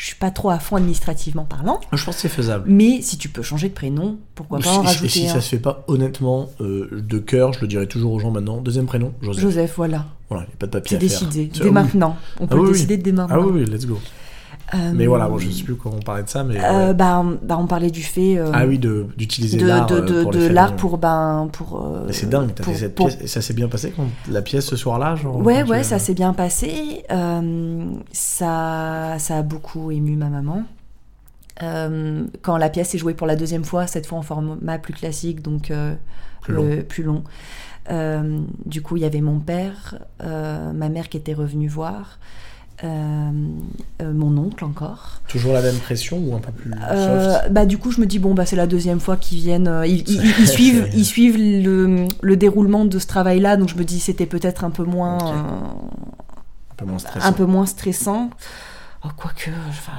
je 0.00 0.04
suis 0.04 0.14
pas 0.14 0.30
trop 0.30 0.48
à 0.50 0.60
fond 0.60 0.76
administrativement 0.76 1.44
parlant, 1.44 1.80
Je 1.92 2.04
pense 2.04 2.14
que 2.14 2.20
c'est 2.22 2.28
faisable. 2.28 2.66
mais 2.70 3.02
si 3.02 3.18
tu 3.18 3.28
peux 3.28 3.42
changer 3.42 3.68
de 3.68 3.74
prénom, 3.74 4.16
pourquoi 4.36 4.60
pas 4.60 4.70
en 4.70 4.80
Si- 4.82 4.86
rajouter 4.86 5.06
et 5.06 5.08
si 5.08 5.28
un 5.28 5.32
ça 5.34 5.40
se 5.40 5.48
fait 5.48 5.58
pas 5.58 5.82
honnêtement, 5.88 6.50
euh, 6.60 7.02
de 7.04 7.18
cœur, 7.18 7.52
je 7.52 7.60
le 7.62 7.66
dirais 7.66 7.86
toujours 7.88 8.12
aux 8.12 8.20
gens 8.20 8.30
maintenant. 8.30 8.58
Deuxième 8.58 8.86
prénom, 8.86 9.12
Joseph. 9.22 9.42
Joseph, 9.42 9.72
voilà. 9.76 10.06
Voilà, 10.30 10.44
il 10.44 10.50
n'y 10.50 10.54
a 10.54 10.56
pas 10.58 10.66
de 10.66 10.70
papier 10.72 10.96
C'est 10.96 11.00
décidé. 11.00 11.46
Dès 11.52 11.64
oui. 11.64 11.70
maintenant. 11.72 12.16
On 12.38 12.46
peut 12.46 12.54
Ah 12.56 12.60
oui, 12.60 12.66
oui. 12.68 12.72
décider 12.74 12.96
dès 12.96 13.10
maintenant. 13.10 13.36
Ah 13.40 13.40
oui, 13.44 13.62
oui, 13.62 13.64
let's 13.68 13.86
go. 13.86 13.98
Euh, 14.74 14.92
Mais 14.94 15.06
voilà, 15.06 15.28
bon, 15.28 15.38
je 15.38 15.48
sais 15.50 15.62
plus 15.64 15.76
comment 15.76 15.96
on 15.96 16.02
parlait 16.02 16.22
de 16.24 16.28
ça, 16.28 16.44
mais. 16.44 16.62
euh, 16.62 16.88
ouais. 16.88 16.94
bah, 16.94 17.22
on, 17.24 17.38
bah, 17.42 17.56
on 17.58 17.66
parlait 17.66 17.90
du 17.90 18.02
fait 18.02 18.36
euh, 18.38 18.50
ah 18.52 18.66
oui, 18.66 18.78
d'utiliser 18.78 19.56
de, 19.56 19.66
l'art 19.66 19.86
de, 19.86 19.94
euh, 19.94 20.00
de, 20.02 20.22
pour 20.22 20.32
les 20.32 20.36
de 20.38 20.42
familles. 20.42 20.54
l'art 20.54 20.76
pour 20.76 20.98
ben 20.98 21.48
pour. 21.52 21.82
euh, 21.86 22.08
c'est 22.10 22.28
dingue, 22.28 22.50
t'as 22.54 22.64
fait 22.64 22.74
cette 22.74 22.94
pour- 22.94 23.06
pièce. 23.08 23.18
Et 23.22 23.26
ça 23.28 23.40
s'est 23.40 23.54
bien 23.54 23.68
passé 23.68 23.92
quand 23.96 24.04
la 24.30 24.42
pièce 24.42 24.66
ce 24.66 24.76
soir-là 24.76 25.16
genre, 25.16 25.38
Ouais, 25.38 25.62
ouais, 25.62 25.80
tu- 25.82 25.88
ça 25.88 25.98
s'est 25.98 26.12
bien 26.14 26.34
passé. 26.34 27.02
Euh, 27.10 27.84
ça, 28.12 29.14
ça 29.18 29.38
a 29.38 29.42
beaucoup 29.42 29.90
ému 29.90 30.16
ma 30.16 30.28
maman. 30.28 30.64
Euh, 31.62 32.24
quand 32.42 32.56
la 32.56 32.68
pièce 32.68 32.94
est 32.94 32.98
jouée 32.98 33.14
pour 33.14 33.26
la 33.26 33.36
deuxième 33.36 33.64
fois, 33.64 33.86
cette 33.86 34.06
fois 34.06 34.18
en 34.18 34.22
format 34.22 34.78
plus 34.78 34.92
classique, 34.94 35.42
donc 35.42 35.70
euh, 35.70 35.94
Plus 36.42 36.54
le- 36.54 36.82
plus 36.82 37.02
long. 37.02 37.24
Euh, 37.90 38.40
du 38.66 38.82
coup, 38.82 38.96
il 38.96 39.02
y 39.02 39.06
avait 39.06 39.22
mon 39.22 39.38
père, 39.40 39.96
euh, 40.22 40.72
ma 40.72 40.88
mère 40.90 41.08
qui 41.08 41.16
était 41.16 41.32
revenue 41.34 41.68
voir, 41.68 42.18
euh, 42.84 43.30
euh, 44.02 44.12
mon 44.12 44.36
oncle 44.38 44.64
encore. 44.64 45.20
Toujours 45.28 45.52
la 45.52 45.62
même 45.62 45.76
pression 45.78 46.18
ou 46.18 46.34
un 46.36 46.38
peu 46.38 46.52
plus 46.52 46.70
Euh, 46.90 47.32
soft 47.34 47.52
bah 47.52 47.66
du 47.66 47.76
coup 47.78 47.90
je 47.90 48.00
me 48.00 48.06
dis 48.06 48.18
bon 48.18 48.34
bah 48.34 48.46
c'est 48.46 48.54
la 48.56 48.66
deuxième 48.68 49.00
fois 49.00 49.16
qu'ils 49.16 49.38
viennent 49.38 49.82
ils, 49.84 50.08
ils- 50.08 50.10
ils- 50.10 50.24
ils 50.38 50.46
C'est- 50.46 50.52
suivent 50.52 50.88
ils 50.94 51.04
suivent 51.04 51.36
le, 51.38 52.06
le 52.20 52.36
déroulement 52.36 52.84
de 52.84 52.98
ce 52.98 53.06
travail 53.06 53.40
là 53.40 53.56
donc 53.56 53.68
je 53.68 53.74
me 53.74 53.84
dis 53.84 53.98
c'était 54.00 54.26
peut-être 54.26 54.62
un 54.64 54.70
peu 54.70 54.84
moins 54.84 55.18
Un 55.18 56.74
peu 56.76 56.84
moins 56.84 56.98
stressant. 56.98 57.26
un 57.28 57.32
peu 57.32 57.44
moins 57.46 57.66
stressant 57.66 58.30
oh, 59.04 59.08
quoique 59.16 59.50
enfin, 59.68 59.92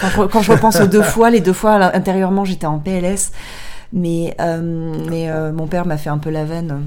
quand, 0.00 0.08
je, 0.08 0.22
quand 0.28 0.42
je 0.42 0.52
repense 0.52 0.80
aux 0.80 0.86
deux 0.88 1.02
fois 1.14 1.30
les 1.30 1.40
deux 1.40 1.52
fois 1.52 1.94
intérieurement 1.94 2.44
j'étais 2.44 2.66
en 2.66 2.78
PLS 2.80 3.30
mais 3.92 4.36
mais 5.08 5.30
mon 5.52 5.66
père 5.68 5.86
m'a 5.86 5.96
fait 5.98 6.10
un 6.10 6.18
peu 6.18 6.30
la 6.30 6.44
veine 6.44 6.82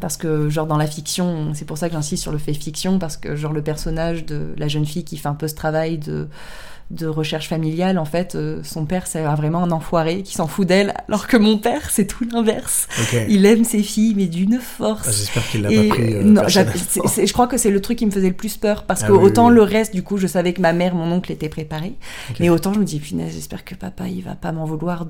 parce 0.00 0.16
que 0.16 0.48
genre 0.50 0.66
dans 0.66 0.76
la 0.76 0.86
fiction 0.86 1.52
c'est 1.54 1.64
pour 1.64 1.78
ça 1.78 1.88
que 1.88 1.94
j'insiste 1.94 2.22
sur 2.22 2.32
le 2.32 2.38
fait 2.38 2.52
fiction 2.54 2.98
parce 2.98 3.16
que 3.16 3.36
genre 3.36 3.52
le 3.52 3.62
personnage 3.62 4.24
de 4.26 4.54
la 4.58 4.68
jeune 4.68 4.86
fille 4.86 5.04
qui 5.04 5.16
fait 5.16 5.28
un 5.28 5.34
peu 5.34 5.48
ce 5.48 5.54
travail 5.54 5.98
de 5.98 6.28
de 6.90 7.06
recherche 7.06 7.48
familiale, 7.48 7.96
en 7.98 8.04
fait, 8.04 8.34
euh, 8.34 8.60
son 8.62 8.84
père, 8.84 9.06
c'est 9.06 9.22
vraiment 9.22 9.62
un 9.64 9.70
enfoiré 9.70 10.22
qui 10.22 10.34
s'en 10.34 10.46
fout 10.46 10.68
d'elle, 10.68 10.92
alors 11.08 11.26
que 11.26 11.38
mon 11.38 11.56
père, 11.56 11.88
c'est 11.88 12.06
tout 12.06 12.24
l'inverse. 12.30 12.86
Il 13.26 13.46
aime 13.46 13.64
ses 13.64 13.82
filles, 13.82 14.12
mais 14.14 14.26
d'une 14.26 14.58
force. 14.60 15.06
Ah, 15.08 15.10
J'espère 15.10 15.48
qu'il 15.48 15.62
l'a 15.62 15.70
pas 15.70 15.88
pris. 15.94 16.14
euh, 16.14 16.22
non, 16.22 16.42
je 16.46 17.32
crois 17.32 17.46
que 17.46 17.56
c'est 17.56 17.70
le 17.70 17.80
truc 17.80 17.98
qui 17.98 18.06
me 18.06 18.10
faisait 18.10 18.28
le 18.28 18.34
plus 18.34 18.58
peur 18.58 18.84
parce 18.84 19.02
Ah 19.02 19.06
que 19.06 19.12
oui, 19.12 19.24
autant 19.24 19.48
oui. 19.48 19.54
le 19.54 19.62
reste, 19.62 19.94
du 19.94 20.02
coup, 20.02 20.18
je 20.18 20.26
savais 20.26 20.52
que 20.52 20.60
ma 20.60 20.74
mère, 20.74 20.94
mon 20.94 21.10
oncle 21.10 21.32
étaient 21.32 21.48
préparés, 21.48 21.94
mais 22.38 22.50
autant 22.50 22.74
je 22.74 22.80
me 22.80 22.84
dis, 22.84 23.00
punaise, 23.00 23.32
j'espère 23.32 23.64
que 23.64 23.74
papa, 23.74 24.06
il 24.08 24.22
va 24.22 24.34
pas 24.34 24.52
m'en 24.52 24.66
vouloir 24.66 25.06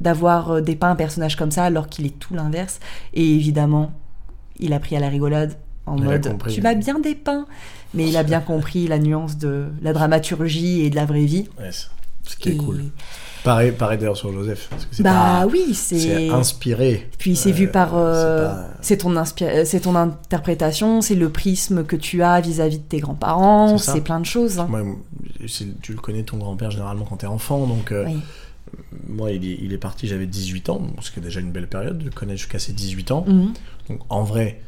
d'avoir 0.00 0.52
euh, 0.52 0.60
dépeint 0.62 0.90
un 0.90 0.96
personnage 0.96 1.36
comme 1.36 1.50
ça 1.50 1.64
alors 1.64 1.88
qu'il 1.88 2.06
est 2.06 2.18
tout 2.18 2.32
l'inverse. 2.32 2.80
Et 3.12 3.34
évidemment, 3.34 3.92
il 4.58 4.72
a 4.72 4.80
pris 4.80 4.96
à 4.96 5.00
la 5.00 5.08
rigolade 5.08 5.56
en 5.86 5.96
Il 5.96 6.04
mode, 6.04 6.36
tu 6.48 6.62
m'as 6.62 6.74
bien 6.74 6.98
dépeint, 6.98 7.46
mais 7.92 8.08
il 8.08 8.16
a 8.16 8.22
bien 8.22 8.40
compris 8.40 8.86
la 8.88 8.98
nuance 8.98 9.36
de 9.38 9.66
la 9.82 9.92
dramaturgie 9.92 10.80
et 10.82 10.90
de 10.90 10.96
la 10.96 11.04
vraie 11.04 11.24
vie. 11.26 11.48
Ouais, 11.58 11.70
ce 12.22 12.36
qui 12.36 12.50
est 12.50 12.56
cool. 12.56 12.84
Pareil, 13.44 13.72
pareil 13.72 13.98
d'ailleurs 13.98 14.16
sur 14.16 14.32
Joseph. 14.32 14.68
parce 14.70 14.86
que 14.86 14.94
c'est 14.96 15.02
Bah 15.02 15.10
pas- 15.42 15.46
oui, 15.46 15.74
C'est 15.74 16.30
inspiré. 16.30 17.10
Puis 17.18 17.36
c'est 17.36 17.52
vu 17.52 17.66
Euh, 17.66 17.70
par. 17.70 17.94
euh, 17.94 18.48
c'est 18.48 18.54
pas- 18.54 18.68
C'est 18.80 18.96
ton, 18.96 19.12
inspi- 19.16 19.64
c'est 19.66 19.80
ton 19.80 19.94
interprétation, 19.96 21.02
c'est 21.02 21.14
le 21.14 21.28
prisme 21.28 21.84
que 21.84 21.96
tu 21.96 22.22
as 22.22 22.40
vis-à-vis 22.40 22.78
de 22.78 22.82
tes 22.84 23.00
grands-parents, 23.00 23.76
C'est 23.76 24.00
plein 24.00 24.20
de 24.20 24.24
choses. 24.24 24.58
hein. 24.58 24.66
Moi, 24.70 24.80
tu 25.82 25.92
le 25.92 25.98
connais 25.98 26.22
ton 26.22 26.38
grand-père 26.38 26.70
généralement 26.70 27.04
quand 27.04 27.16
t'es 27.18 27.26
enfant, 27.26 27.66
donc 27.66 27.92
euh, 27.92 28.04
Oui. 28.06 28.16
Moi 29.08 29.30
il 29.32 29.44
est, 29.44 29.58
il 29.62 29.72
est 29.72 29.78
parti, 29.78 30.06
j'avais 30.08 30.26
18 30.26 30.68
ans, 30.70 30.86
ce 31.00 31.10
qui 31.10 31.18
est 31.20 31.22
déjà 31.22 31.40
une 31.40 31.52
belle 31.52 31.68
période, 31.68 31.98
de 31.98 32.10
connaître 32.10 32.38
jusqu'à 32.40 32.58
ses 32.58 32.72
18 32.72 33.10
ans. 33.10 33.24
Mhm. 33.26 33.52
Donc 33.88 34.00
en 34.08 34.22
vrai, 34.24 34.60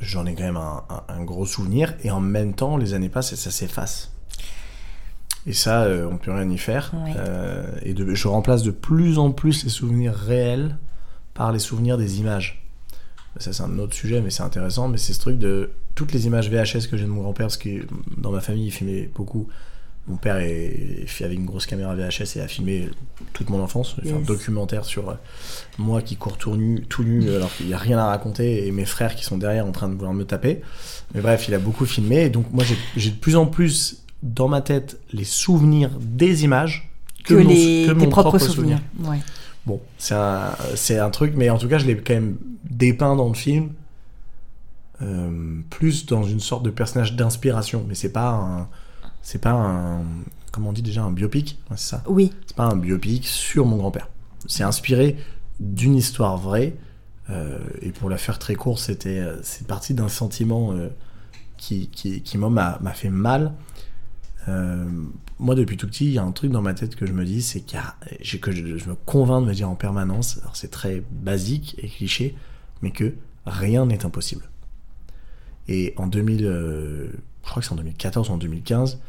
j'en 0.00 0.26
ai 0.26 0.34
quand 0.34 0.44
même 0.44 0.56
un, 0.56 0.82
un- 0.88 1.02
un 1.14 1.22
gros 1.24 1.46
souvenir, 1.46 1.94
et 2.02 2.10
en 2.10 2.20
même 2.20 2.54
temps, 2.54 2.76
les 2.76 2.94
années 2.94 3.08
passent 3.08 3.32
et 3.32 3.36
ça 3.36 3.50
s'efface. 3.50 4.12
Et 5.46 5.52
ça, 5.52 5.82
euh, 5.82 6.08
on 6.10 6.18
peut 6.18 6.32
rien 6.32 6.48
y 6.48 6.58
faire. 6.58 6.92
Ouais. 6.94 7.14
Euh, 7.16 7.66
et 7.82 7.94
de- 7.94 8.14
je 8.14 8.28
remplace 8.28 8.62
de 8.62 8.70
plus 8.70 9.18
en 9.18 9.32
plus 9.32 9.64
les 9.64 9.70
souvenirs 9.70 10.14
réels 10.14 10.76
par 11.34 11.50
les 11.52 11.58
souvenirs 11.58 11.98
des 11.98 12.20
images. 12.20 12.64
Ça, 13.38 13.52
c'est 13.52 13.62
un 13.62 13.78
autre 13.78 13.94
sujet, 13.94 14.20
mais 14.20 14.30
c'est 14.30 14.42
intéressant. 14.44 14.86
Mais 14.88 14.98
c'est 14.98 15.12
ce 15.14 15.18
truc 15.20 15.38
de 15.38 15.70
toutes 15.94 16.12
les 16.12 16.26
images 16.26 16.48
VHS 16.50 16.86
que 16.88 16.96
j'ai 16.96 17.04
de 17.04 17.08
mon 17.10 17.22
grand-père, 17.22 17.46
parce 17.46 17.56
que 17.56 17.86
dans 18.16 18.30
ma 18.30 18.40
famille, 18.40 18.66
il 18.66 18.70
filmait 18.70 19.10
beaucoup. 19.14 19.48
Mon 20.08 20.16
père 20.16 20.38
est, 20.38 21.04
fait 21.06 21.24
avec 21.24 21.38
une 21.38 21.46
grosse 21.46 21.64
caméra 21.66 21.94
VHS 21.94 22.36
et 22.36 22.40
a 22.40 22.48
filmé 22.48 22.88
toute 23.32 23.48
mon 23.50 23.60
enfance. 23.62 23.94
A 23.98 24.02
fait 24.02 24.12
un 24.12 24.18
documentaire 24.20 24.84
sur 24.84 25.10
euh, 25.10 25.14
moi 25.78 26.02
qui 26.02 26.16
cours 26.16 26.36
tout 26.38 26.56
nu, 26.56 26.82
tout 26.88 27.04
nu 27.04 27.30
alors 27.32 27.54
qu'il 27.54 27.66
n'y 27.66 27.74
a 27.74 27.78
rien 27.78 27.98
à 27.98 28.06
raconter, 28.06 28.66
et 28.66 28.72
mes 28.72 28.84
frères 28.84 29.14
qui 29.14 29.24
sont 29.24 29.38
derrière 29.38 29.64
en 29.64 29.70
train 29.70 29.88
de 29.88 29.94
vouloir 29.94 30.12
me 30.12 30.24
taper. 30.24 30.60
Mais 31.14 31.20
bref, 31.20 31.46
il 31.46 31.54
a 31.54 31.60
beaucoup 31.60 31.86
filmé. 31.86 32.22
Et 32.24 32.30
donc, 32.30 32.46
moi, 32.52 32.64
j'ai- 32.64 32.76
j'ai 32.96 33.10
de 33.10 33.16
plus 33.16 33.36
en 33.36 33.46
plus 33.46 34.02
dans 34.24 34.48
ma 34.48 34.60
tête 34.60 34.98
les 35.12 35.24
souvenirs 35.24 35.90
des 36.00 36.42
images 36.42 36.90
Que, 37.24 37.34
mon- 37.34 37.48
les, 37.48 37.84
que 37.86 37.92
mon 37.92 38.08
propres 38.08 38.30
propre 38.30 38.44
souvenirs. 38.44 38.80
Ouais. 39.04 39.18
Bon, 39.66 39.80
c'est 39.98 40.14
un, 40.14 40.56
c'est 40.74 40.98
un 40.98 41.10
truc, 41.10 41.34
mais 41.36 41.48
en 41.48 41.58
tout 41.58 41.68
cas, 41.68 41.78
je 41.78 41.86
l'ai 41.86 41.96
quand 41.96 42.14
même 42.14 42.36
dépeint 42.68 43.14
dans 43.14 43.28
le 43.28 43.34
film, 43.34 43.70
euh, 45.00 45.60
plus 45.70 46.06
dans 46.06 46.24
une 46.24 46.40
sorte 46.40 46.64
de 46.64 46.70
personnage 46.70 47.14
d'inspiration. 47.14 47.84
Mais 47.88 47.94
c'est 47.94 48.12
pas 48.12 48.30
un, 48.30 48.68
c'est 49.22 49.40
pas 49.40 49.52
un, 49.52 50.02
comment 50.50 50.70
on 50.70 50.72
dit 50.72 50.82
déjà, 50.82 51.02
un 51.02 51.12
biopic, 51.12 51.58
c'est 51.70 51.78
ça. 51.78 52.02
Oui, 52.06 52.32
C'est 52.46 52.56
pas 52.56 52.64
un 52.66 52.76
biopic 52.76 53.26
sur 53.26 53.66
mon 53.66 53.76
grand-père. 53.76 54.08
C'est 54.46 54.64
inspiré 54.64 55.16
d'une 55.60 55.94
histoire 55.96 56.36
vraie. 56.38 56.74
euh, 57.30 57.58
et 57.80 57.90
pour 57.92 58.10
la 58.10 58.18
faire 58.18 58.38
très 58.38 58.54
courte, 58.56 58.80
c'était, 58.80 59.20
euh, 59.20 59.36
c'est 59.42 59.66
parti 59.66 59.94
d'un 59.94 60.08
sentiment 60.08 60.72
euh, 60.72 60.88
qui, 61.56 61.88
qui, 61.88 62.22
qui 62.22 62.36
moi, 62.38 62.50
m'a 62.50 62.78
m'a 62.82 62.92
fait 62.92 63.10
mal. 63.10 63.52
Euh, 64.48 64.84
moi, 65.38 65.54
depuis 65.54 65.76
tout 65.76 65.86
petit, 65.86 66.06
il 66.06 66.12
y 66.12 66.18
a 66.18 66.24
un 66.24 66.32
truc 66.32 66.50
dans 66.50 66.62
ma 66.62 66.74
tête 66.74 66.96
que 66.96 67.06
je 67.06 67.12
me 67.12 67.24
dis, 67.24 67.42
c'est 67.42 67.60
qu'il 67.60 67.78
y 67.78 67.80
a- 67.80 68.38
que 68.38 68.50
je, 68.52 68.76
je 68.76 68.88
me 68.88 68.94
convainc 69.06 69.44
de 69.44 69.48
me 69.50 69.54
dire 69.54 69.70
en 69.70 69.76
permanence, 69.76 70.38
alors 70.42 70.56
c'est 70.56 70.70
très 70.70 71.02
basique 71.12 71.76
et 71.78 71.88
cliché, 71.88 72.34
mais 72.82 72.90
que 72.90 73.14
rien 73.46 73.86
n'est 73.86 74.04
impossible. 74.04 74.42
Et 75.68 75.94
en 75.96 76.08
2000, 76.08 76.44
euh, 76.44 77.12
je 77.44 77.50
crois 77.50 77.60
que 77.60 77.66
c'est 77.66 77.72
en 77.72 77.76
2014 77.76 78.30
ou 78.30 78.32
en 78.32 78.36
2015, 78.38 79.00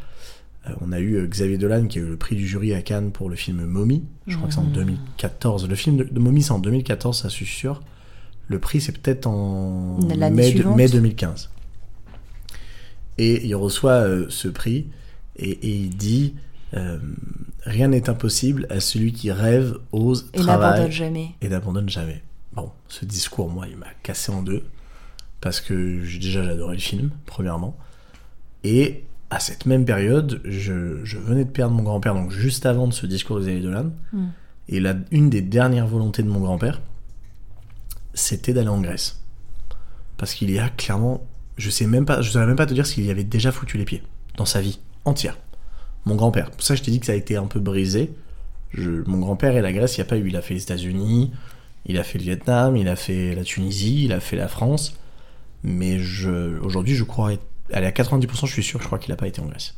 euh, 0.67 0.71
on 0.81 0.91
a 0.91 0.99
eu 0.99 1.15
euh, 1.15 1.27
Xavier 1.27 1.57
Dolan 1.57 1.87
qui 1.87 1.99
a 1.99 2.01
eu 2.01 2.05
le 2.05 2.17
prix 2.17 2.35
du 2.35 2.47
jury 2.47 2.73
à 2.73 2.81
Cannes 2.81 3.11
pour 3.11 3.29
le 3.29 3.35
film 3.35 3.63
Mommy. 3.65 4.03
Je 4.27 4.35
crois 4.35 4.47
que 4.47 4.53
c'est 4.53 4.59
en 4.59 4.63
2014. 4.63 5.67
Le 5.67 5.75
film 5.75 5.97
de, 5.97 6.03
de 6.05 6.19
Mommy, 6.19 6.41
c'est 6.41 6.51
en 6.51 6.59
2014, 6.59 7.21
ça 7.21 7.29
je 7.29 7.33
suis 7.33 7.45
sûr. 7.45 7.81
Le 8.47 8.59
prix, 8.59 8.81
c'est 8.81 8.97
peut-être 8.97 9.27
en 9.27 9.97
mai, 10.01 10.29
de- 10.29 10.41
suivante. 10.57 10.75
mai 10.77 10.87
2015. 10.89 11.49
Et 13.17 13.45
il 13.45 13.55
reçoit 13.55 13.91
euh, 13.91 14.25
ce 14.29 14.47
prix 14.47 14.87
et, 15.35 15.49
et 15.51 15.75
il 15.75 15.95
dit 15.95 16.35
euh, 16.73 16.97
Rien 17.65 17.87
n'est 17.89 18.09
impossible 18.09 18.65
à 18.69 18.79
celui 18.79 19.13
qui 19.13 19.31
rêve, 19.31 19.77
ose, 19.91 20.29
Et 20.33 20.39
n'abandonne 20.39 20.59
travaille 20.61 20.91
jamais. 20.91 21.29
et 21.41 21.47
n'abandonne 21.49 21.89
jamais. 21.89 22.21
Bon, 22.53 22.71
ce 22.87 23.05
discours, 23.05 23.49
moi, 23.49 23.67
il 23.69 23.77
m'a 23.77 23.87
cassé 24.03 24.31
en 24.31 24.41
deux. 24.43 24.63
Parce 25.41 25.61
que 25.61 26.01
déjà, 26.19 26.43
j'adorais 26.43 26.75
le 26.75 26.81
film, 26.81 27.11
premièrement. 27.25 27.77
Et 28.63 29.03
à 29.29 29.39
cette 29.39 29.65
même 29.65 29.83
période, 29.85 30.41
je, 30.45 31.03
je 31.03 31.17
venais 31.17 31.43
de 31.45 31.49
perdre 31.49 31.75
mon 31.75 31.83
grand-père, 31.83 32.13
donc 32.13 32.31
juste 32.31 32.65
avant 32.65 32.87
de 32.87 32.93
ce 32.93 33.05
discours 33.05 33.37
de 33.37 33.41
Xavier 33.41 33.61
Dolan. 33.61 33.91
Mm. 34.13 34.25
Et 34.69 34.79
la, 34.79 34.95
une 35.11 35.29
des 35.29 35.41
dernières 35.41 35.87
volontés 35.87 36.23
de 36.23 36.29
mon 36.29 36.39
grand-père, 36.39 36.81
c'était 38.13 38.53
d'aller 38.53 38.67
en 38.69 38.81
Grèce. 38.81 39.21
Parce 40.17 40.33
qu'il 40.33 40.51
y 40.51 40.59
a 40.59 40.69
clairement, 40.69 41.25
je 41.57 41.69
sais 41.69 41.87
même 41.87 42.05
pas, 42.05 42.21
je 42.21 42.29
saurais 42.31 42.45
même 42.45 42.55
pas 42.55 42.65
te 42.65 42.73
dire 42.73 42.85
s'il 42.85 43.03
y 43.05 43.11
avait 43.11 43.23
déjà 43.23 43.51
foutu 43.51 43.77
les 43.77 43.85
pieds 43.85 44.03
dans 44.37 44.45
sa 44.45 44.61
vie 44.61 44.79
entière. 45.05 45.37
Mon 46.05 46.15
grand-père. 46.15 46.51
Pour 46.51 46.61
ça, 46.63 46.75
je 46.75 46.83
t'ai 46.83 46.91
dit 46.91 46.99
que 46.99 47.05
ça 47.05 47.13
a 47.13 47.15
été 47.15 47.35
un 47.35 47.45
peu 47.45 47.59
brisé. 47.59 48.13
Je- 48.73 49.03
mon 49.07 49.19
grand-père 49.19 49.55
et 49.57 49.61
la 49.61 49.71
Grèce, 49.73 49.97
il 49.97 50.01
n'y 50.01 50.05
a 50.07 50.09
pas 50.09 50.17
eu. 50.17 50.27
Il 50.27 50.35
a 50.37 50.41
fait 50.41 50.53
les 50.53 50.63
États-Unis, 50.63 51.31
il 51.85 51.97
a 51.97 52.03
fait 52.03 52.17
le 52.17 52.23
Vietnam, 52.23 52.75
il 52.77 52.87
a 52.87 52.95
fait 52.95 53.35
la 53.35 53.43
Tunisie, 53.43 54.05
il 54.05 54.13
a 54.13 54.19
fait 54.19 54.35
la 54.37 54.47
France. 54.47 54.97
Mais 55.63 55.97
aujourd'hui, 56.61 56.95
je 56.95 57.03
crois, 57.03 57.33
être- 57.33 57.45
allez, 57.71 57.87
à 57.87 57.91
90%, 57.91 58.45
je 58.45 58.51
suis 58.51 58.63
sûr, 58.63 58.81
je 58.81 58.87
crois 58.87 58.99
qu'il 58.99 59.11
n'a 59.11 59.17
pas 59.17 59.27
été 59.27 59.41
en 59.41 59.45
Grèce. 59.45 59.75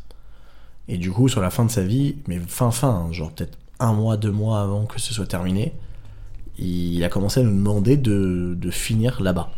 Et 0.88 0.98
du 0.98 1.12
coup, 1.12 1.28
sur 1.28 1.42
la 1.42 1.50
fin 1.50 1.66
de 1.66 1.72
sa 1.72 1.84
vie, 1.84 2.18
mais 2.28 2.40
fin 2.40 2.72
fin, 2.72 2.90
hein, 2.90 3.12
genre 3.12 3.32
peut-être 3.32 3.58
un 3.80 3.94
mois, 3.94 4.18
deux 4.18 4.32
mois 4.32 4.62
avant 4.62 4.86
que 4.86 5.00
ce 5.00 5.14
soit 5.14 5.26
terminé, 5.26 5.74
il 6.58 7.04
a 7.04 7.10
commencé 7.10 7.42
à 7.42 7.44
nous 7.44 7.56
demander 7.56 7.98
de, 7.98 8.56
de 8.58 8.72
finir 8.72 9.22
là-bas 9.22 9.52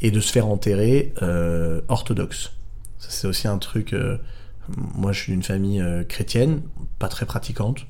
et 0.00 0.10
de 0.10 0.20
se 0.20 0.32
faire 0.32 0.46
enterrer 0.48 1.12
euh, 1.22 1.80
orthodoxe. 1.88 2.52
C'est 2.98 3.28
aussi 3.28 3.46
un 3.46 3.58
truc. 3.58 3.92
euh, 3.92 4.18
moi, 4.76 5.12
je 5.12 5.20
suis 5.20 5.32
d'une 5.32 5.42
famille 5.42 5.80
euh, 5.80 6.04
chrétienne, 6.04 6.62
pas 6.98 7.08
très 7.08 7.26
pratiquante. 7.26 7.86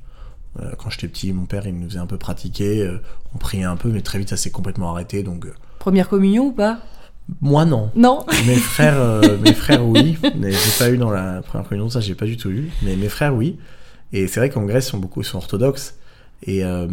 Quand 0.79 0.91
j'étais 0.91 1.07
petit, 1.07 1.33
mon 1.33 1.47
père, 1.47 1.69
il 1.69 1.79
nous 1.79 1.89
faisait 1.89 2.01
un 2.01 2.07
peu 2.07 2.19
pratiquer. 2.19 2.91
on 3.33 3.39
priait 3.39 3.63
un 3.63 3.77
peu, 3.77 3.91
mais 3.91 4.01
très 4.01 4.19
vite, 4.19 4.31
ça 4.31 4.37
s'est 4.37 4.51
complètement 4.51 4.91
arrêté. 4.91 5.23
Donc, 5.23 5.47
Première 5.79 6.09
communion 6.09 6.47
ou 6.47 6.53
pas? 6.53 6.81
Moi, 7.41 7.65
non. 7.65 7.91
Non 7.95 8.25
Mes 8.47 8.57
frères, 8.57 8.99
euh, 8.99 9.37
mes 9.45 9.53
frères, 9.55 9.85
oui. 9.87 10.17
Mais 10.39 10.51
j'ai 10.53 10.79
pas 10.79 10.91
eu 10.91 10.97
dans 10.97 11.11
la 11.11 11.43
première 11.43 11.69
communion, 11.69 11.91
ça, 11.91 12.01
j'ai 12.01 12.15
pas 12.15 12.27
du 12.27 12.37
tout 12.37 12.51
eu. 12.51 12.71
Mais 12.83 12.97
mes 12.97 13.09
frères, 13.09 13.35
oui. 13.35 13.57
Et 14.13 14.27
c'est 14.27 14.41
vrai 14.41 14.49
qu'en 14.51 14.63
Grèce, 14.65 14.87
ils 14.87 14.91
sont 14.91 14.99
beaucoup 14.99 15.21
ils 15.21 15.25
sont 15.25 15.37
orthodoxes. 15.39 15.95
Et, 16.45 16.65
euh, 16.65 16.87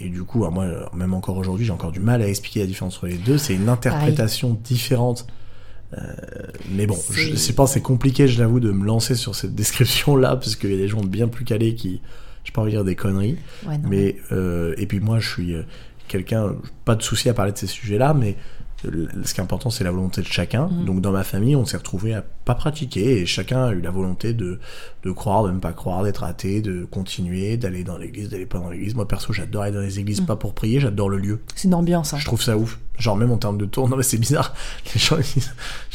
et 0.00 0.08
du 0.08 0.22
coup, 0.22 0.38
alors 0.44 0.52
moi, 0.52 0.66
même 0.94 1.14
encore 1.14 1.36
aujourd'hui, 1.36 1.66
j'ai 1.66 1.72
encore 1.72 1.92
du 1.92 2.00
mal 2.00 2.22
à 2.22 2.28
expliquer 2.28 2.60
la 2.60 2.66
différence 2.66 2.96
entre 2.96 3.08
les 3.08 3.18
deux. 3.18 3.36
C'est 3.36 3.54
une 3.54 3.68
interprétation 3.68 4.58
différente. 4.64 5.26
Euh, 5.98 6.00
mais 6.70 6.86
bon, 6.86 6.94
C'est- 6.96 7.32
je, 7.32 7.36
je 7.36 7.52
pense 7.52 7.72
c'est 7.72 7.82
compliqué, 7.82 8.28
je 8.28 8.40
l'avoue, 8.40 8.60
de 8.60 8.70
me 8.72 8.86
lancer 8.86 9.14
sur 9.14 9.34
cette 9.34 9.54
description-là, 9.54 10.36
parce 10.36 10.56
qu'il 10.56 10.70
y 10.70 10.74
a 10.74 10.78
des 10.78 10.88
gens 10.88 11.02
bien 11.02 11.28
plus 11.28 11.44
calés 11.44 11.74
qui, 11.74 12.00
je 12.44 12.52
pas 12.52 12.62
envie 12.62 12.70
de 12.70 12.76
dire 12.76 12.84
des 12.84 12.96
conneries. 12.96 13.36
Ouais. 13.68 13.78
Mais 13.86 14.16
et 14.78 14.86
puis 14.86 15.00
moi, 15.00 15.18
je 15.18 15.28
suis 15.28 15.54
quelqu'un, 16.08 16.54
pas 16.86 16.94
de 16.94 17.02
souci 17.02 17.28
à 17.28 17.34
parler 17.34 17.52
de 17.52 17.58
ces 17.58 17.66
sujets-là, 17.66 18.14
mais 18.14 18.36
ce 18.82 19.34
qui 19.34 19.40
est 19.40 19.44
important, 19.44 19.70
c'est 19.70 19.84
la 19.84 19.90
volonté 19.90 20.20
de 20.22 20.26
chacun. 20.26 20.68
Mhm. 20.68 20.84
Donc 20.84 21.00
dans 21.00 21.12
ma 21.12 21.24
famille, 21.24 21.54
on 21.56 21.64
s'est 21.64 21.76
retrouvé 21.76 22.14
à 22.14 22.22
pas 22.44 22.54
pratiquer 22.54 23.20
et 23.20 23.26
chacun 23.26 23.64
a 23.66 23.72
eu 23.72 23.80
la 23.80 23.90
volonté 23.90 24.32
de, 24.34 24.58
de 25.04 25.10
croire, 25.12 25.44
de 25.44 25.50
ne 25.52 25.58
pas 25.60 25.72
croire, 25.72 26.02
d'être 26.02 26.24
athée, 26.24 26.60
de 26.60 26.84
continuer, 26.84 27.56
d'aller 27.56 27.84
dans 27.84 27.98
l'église, 27.98 28.28
d'aller 28.28 28.46
pas 28.46 28.58
dans 28.58 28.70
l'église. 28.70 28.94
Moi 28.94 29.06
perso, 29.06 29.32
j'adore 29.32 29.62
aller 29.62 29.72
dans 29.74 29.80
les 29.80 29.98
églises, 30.00 30.20
Mhm. 30.20 30.26
pas 30.26 30.36
pour 30.36 30.54
prier, 30.54 30.80
j'adore 30.80 31.08
le 31.08 31.18
lieu. 31.18 31.40
C'est 31.54 31.68
une 31.68 31.74
ambiance. 31.74 32.12
hein. 32.14 32.18
Je 32.18 32.24
trouve 32.24 32.42
ça 32.42 32.56
ouf. 32.58 32.78
Genre 32.98 33.16
même 33.16 33.30
en 33.32 33.38
termes 33.38 33.56
de 33.58 33.64
tour, 33.64 33.88
non 33.88 33.96
mais 33.96 34.02
c'est 34.02 34.18
bizarre. 34.18 34.54
Les 34.94 35.00
gens, 35.00 35.16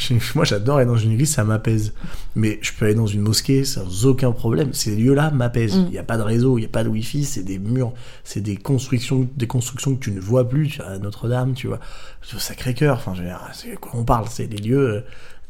ils 0.10 0.20
moi 0.36 0.44
j'adore 0.46 0.78
aller 0.78 0.86
dans 0.88 0.98
une 0.98 1.12
église, 1.12 1.32
ça 1.32 1.44
m'apaise. 1.44 1.94
Mais 2.36 2.60
je 2.62 2.72
peux 2.74 2.86
aller 2.86 2.96
dans 2.96 3.06
une 3.08 3.22
mosquée 3.22 3.64
sans 3.66 4.06
aucun 4.06 4.32
problème. 4.32 4.74
Ces 4.74 4.96
lieux-là 4.96 5.32
m'apaisent. 5.32 5.76
Il 5.76 5.84
Mm. 5.86 5.90
n'y 5.92 5.98
a 6.00 6.04
pas 6.04 6.18
de 6.18 6.24
réseau, 6.24 6.58
il 6.58 6.62
n'y 6.62 6.66
a 6.68 6.70
pas 6.70 6.84
de 6.84 6.90
wifi, 6.90 7.24
c'est 7.24 7.44
des 7.44 7.60
murs, 7.60 7.94
c'est 8.24 8.42
des 8.42 8.58
constructions, 8.58 9.30
des 9.38 9.48
constructions 9.48 9.96
que 9.96 10.00
tu 10.04 10.12
ne 10.12 10.20
vois 10.20 10.50
plus. 10.50 10.80
Notre-Dame, 11.02 11.54
tu 11.54 11.68
vois, 11.68 11.80
Sacré-Cœur. 12.24 12.96
Enfin, 12.98 13.14
je 13.16 13.22
veux 13.22 13.28
dire, 13.28 13.42
c'est 13.54 13.76
quoi 13.80 13.92
on 13.94 14.04
parle 14.04 14.26
C'est 14.30 14.48
des 14.48 14.58
lieux. 14.58 14.90
euh, 14.90 15.02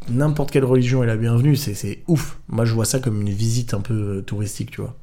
N'importe 0.09 0.51
quelle 0.51 0.65
religion 0.65 1.03
est 1.03 1.07
la 1.07 1.17
bienvenue. 1.17 1.55
C'est 1.55 1.73
c'est 1.73 2.03
ouf. 2.07 2.37
Moi 2.49 2.65
je 2.65 2.73
vois 2.73 2.85
ça 2.85 2.99
comme 2.99 3.19
une 3.21 3.29
visite 3.29 3.73
un 3.73 3.81
peu 3.81 3.93
euh, 4.17 4.21
touristique, 4.21 4.71
tu 4.71 4.81
vois. 4.81 4.95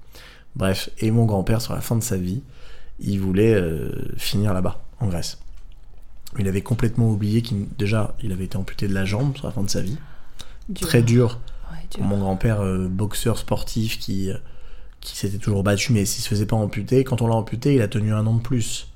Bref, 0.57 0.89
et 1.01 1.11
mon 1.11 1.25
grand-père 1.25 1.61
sur 1.61 1.75
la 1.75 1.81
fin 1.81 1.97
de 1.97 2.03
sa 2.03 2.17
vie, 2.17 2.43
il 3.01 3.19
voulait 3.19 3.55
euh, 3.55 3.91
finir 4.17 4.55
là-bas, 4.55 4.81
en 5.01 5.09
Grèce. 5.09 5.39
Il 6.39 6.49
avait 6.49 6.63
complètement 6.63 7.11
oublié 7.11 7.43
qu'il 7.43 7.67
déjà 7.79 8.15
il 8.23 8.33
avait 8.33 8.45
été 8.45 8.57
amputé 8.57 8.89
de 8.89 8.95
la 8.95 9.05
jambe 9.05 9.37
sur 9.37 9.47
la 9.47 9.53
fin 9.53 9.63
de 9.63 9.71
sa 9.71 9.81
vie. 9.83 9.97
Dur. 10.69 10.87
Très 10.89 11.03
dur 11.03 11.41
Ouais, 11.73 11.79
dur. 11.91 11.99
pour 11.99 12.05
mon 12.07 12.19
grand-père 12.19 12.61
euh, 12.61 12.89
boxeur 12.89 13.39
sportif 13.39 13.99
qui 13.99 14.31
euh, 14.31 14.37
qui 15.01 15.17
s'était 15.17 15.39
toujours 15.39 15.63
battu 15.63 15.93
mais 15.93 16.05
s'il 16.07 16.23
se 16.23 16.29
faisait 16.29 16.47
pas 16.47 16.57
amputer, 16.57 17.05
quand 17.05 17.21
on 17.23 17.27
l'a 17.27 17.35
amputé, 17.35 17.75
il 17.75 17.83
a 17.83 17.89
tenu 17.89 18.13
un 18.13 18.27
an 18.27 18.35
de 18.35 18.41
plus. 18.43 18.89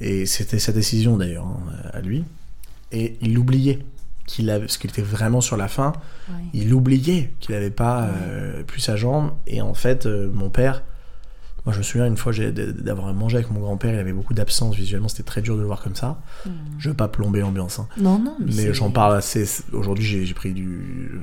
Et 0.00 0.26
c'était 0.26 0.58
sa 0.58 0.72
décision 0.72 1.16
d'ailleurs 1.16 1.46
hein, 1.46 1.60
à 1.92 2.00
lui. 2.00 2.24
Et 2.92 3.16
il 3.20 3.34
l'oubliait 3.34 3.78
qu'il 4.26 4.50
avait 4.50 4.60
parce 4.66 4.76
qu'il 4.78 4.90
était 4.90 5.02
vraiment 5.02 5.40
sur 5.40 5.56
la 5.56 5.68
fin, 5.68 5.92
Ouais. 6.28 6.34
il 6.52 6.74
oubliait 6.74 7.32
qu'il 7.40 7.54
avait 7.54 7.70
pas 7.70 8.02
euh, 8.04 8.62
plus 8.62 8.80
sa 8.80 8.96
jambe 8.96 9.32
et 9.46 9.62
en 9.62 9.72
fait 9.74 10.04
mon 10.06 10.50
père 10.50 10.82
moi 11.68 11.74
je 11.74 11.78
me 11.80 11.82
souviens 11.84 12.06
une 12.06 12.16
fois 12.16 12.32
d'avoir 12.78 13.12
mangé 13.12 13.36
avec 13.36 13.50
mon 13.50 13.60
grand-père 13.60 13.92
il 13.92 13.98
avait 13.98 14.14
beaucoup 14.14 14.32
d'absence 14.32 14.74
visuellement 14.74 15.08
c'était 15.08 15.22
très 15.22 15.42
dur 15.42 15.54
de 15.54 15.60
le 15.60 15.66
voir 15.66 15.82
comme 15.82 15.94
ça 15.94 16.18
Hmm. 16.46 16.50
je 16.78 16.88
veux 16.88 16.94
pas 16.94 17.08
plomber 17.08 17.40
l'ambiance 17.40 17.78
hein. 17.78 17.88
Non, 17.98 18.18
non, 18.18 18.36
mais, 18.40 18.52
mais 18.56 18.72
j'en 18.72 18.90
parle 18.90 19.16
assez 19.16 19.44
aujourd'hui 19.72 20.24
j'ai 20.24 20.32
pris 20.34 20.52
du 20.54 21.20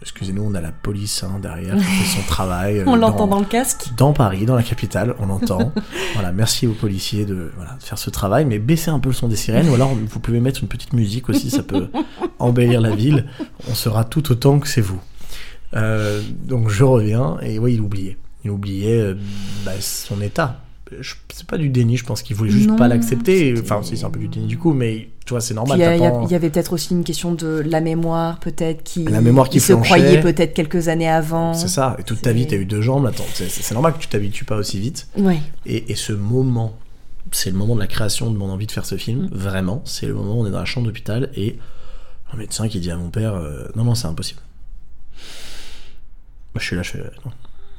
excusez-nous 0.00 0.42
on 0.42 0.54
a 0.54 0.60
la 0.60 0.72
police 0.72 1.22
hein, 1.24 1.38
derrière 1.42 1.76
qui 1.76 1.82
fait 1.82 2.16
son 2.20 2.26
travail 2.26 2.78
euh, 2.80 2.84
On 2.86 2.96
l'entend 2.96 3.26
dans- 3.26 3.32
dans 3.36 3.38
le 3.40 3.44
casque 3.44 3.88
dans 3.98 4.12
Paris, 4.12 4.46
dans 4.46 4.54
la 4.56 4.62
capitale, 4.62 5.14
on 5.18 5.26
l'entend. 5.26 5.72
voilà, 6.14 6.32
merci 6.32 6.66
aux 6.66 6.72
policiers 6.72 7.24
de, 7.26 7.50
voilà, 7.56 7.74
de 7.74 7.82
faire 7.82 7.98
ce 7.98 8.08
travail, 8.10 8.44
mais 8.44 8.58
baissez 8.58 8.90
un 8.90 8.98
peu 9.00 9.08
le 9.10 9.14
son 9.14 9.28
des 9.28 9.36
sirènes, 9.36 9.68
ou 9.68 9.74
alors 9.74 9.94
vous 9.94 10.20
pouvez 10.20 10.40
mettre 10.40 10.62
une 10.62 10.68
petite 10.68 10.92
musique 10.92 11.28
aussi, 11.28 11.50
ça 11.50 11.62
peut 11.62 11.88
embellir 12.38 12.80
la 12.80 12.94
ville. 12.94 13.26
On 13.68 13.74
sera 13.74 14.04
tout 14.04 14.30
autant 14.32 14.58
que 14.60 14.68
c'est 14.68 14.80
vous. 14.80 15.00
Euh, 15.74 16.22
donc 16.44 16.68
je 16.68 16.84
reviens, 16.84 17.36
et 17.42 17.58
oui, 17.58 17.74
il 17.74 17.80
oubliait. 17.80 18.16
Il 18.46 18.50
oubliait 18.52 19.00
euh, 19.00 19.14
bah, 19.64 19.72
son 19.80 20.20
état. 20.20 20.60
C'est 21.32 21.46
pas 21.48 21.58
du 21.58 21.68
déni, 21.68 21.96
je 21.96 22.04
pense 22.04 22.22
qu'il 22.22 22.36
voulait 22.36 22.50
juste 22.52 22.68
Non, 22.68 22.76
pas 22.76 22.86
l'accepter. 22.86 23.52
Enfin, 23.60 23.82
si, 23.82 23.96
c'est 23.96 24.04
un 24.04 24.10
peu 24.10 24.20
du 24.20 24.28
déni 24.28 24.46
du 24.46 24.56
coup, 24.56 24.72
mais 24.72 25.08
tu 25.24 25.30
vois, 25.30 25.40
c'est 25.40 25.52
normal. 25.52 25.78
Il 25.80 25.82
y, 25.82 25.98
pas- 26.28 26.36
avait 26.36 26.48
peut-être 26.48 26.72
aussi 26.72 26.94
une 26.94 27.02
question 27.02 27.34
de 27.34 27.60
la 27.66 27.80
mémoire, 27.80 28.38
peut-être, 28.38 28.84
qui, 28.84 29.02
La 29.04 29.20
mémoire 29.20 29.48
qui 29.48 29.58
se 29.58 29.72
croyait 29.72 30.20
peut-être 30.20 30.54
quelques 30.54 30.86
années 30.86 31.08
avant. 31.08 31.54
C'est 31.54 31.66
ça, 31.66 31.96
et 31.98 32.04
toute 32.04 32.22
ta 32.22 32.32
vie, 32.32 32.46
t'as 32.46 32.54
eu 32.54 32.66
deux 32.66 32.82
jambes, 32.82 33.04
attends, 33.06 33.24
c'est 33.34 33.72
normal 33.74 33.94
que 33.94 33.98
tu 33.98 34.06
t'habitues 34.06 34.44
pas 34.44 34.56
aussi 34.56 34.78
vite. 34.78 35.08
Ouais. 35.18 35.40
Et, 35.66 35.90
et 35.90 35.96
ce 35.96 36.12
moment, 36.12 36.78
c'est 37.32 37.50
le 37.50 37.56
moment 37.56 37.74
de 37.74 37.80
la 37.80 37.88
création 37.88 38.30
de 38.30 38.36
mon 38.38 38.48
envie 38.48 38.68
de 38.68 38.72
faire 38.72 38.86
ce 38.86 38.96
film, 38.96 39.24
Mm. 39.24 39.28
vraiment. 39.32 39.82
C'est 39.86 40.06
le 40.06 40.14
moment 40.14 40.38
où 40.38 40.42
on 40.42 40.46
est 40.46 40.52
dans 40.52 40.60
la 40.60 40.64
chambre 40.66 40.86
d'hôpital 40.86 41.30
et 41.34 41.58
un 42.32 42.36
médecin 42.36 42.68
qui 42.68 42.78
dit 42.78 42.92
à 42.92 42.96
mon 42.96 43.10
père 43.10 43.34
euh, 43.34 43.66
Non, 43.74 43.82
non, 43.82 43.96
c'est 43.96 44.06
impossible. 44.06 44.40
Moi, 46.54 46.60
je 46.60 46.64
suis 46.64 46.76
là, 46.76 46.82
je 46.82 46.90
fais 46.92 47.00
euh, 47.00 47.10
Non, 47.24 47.32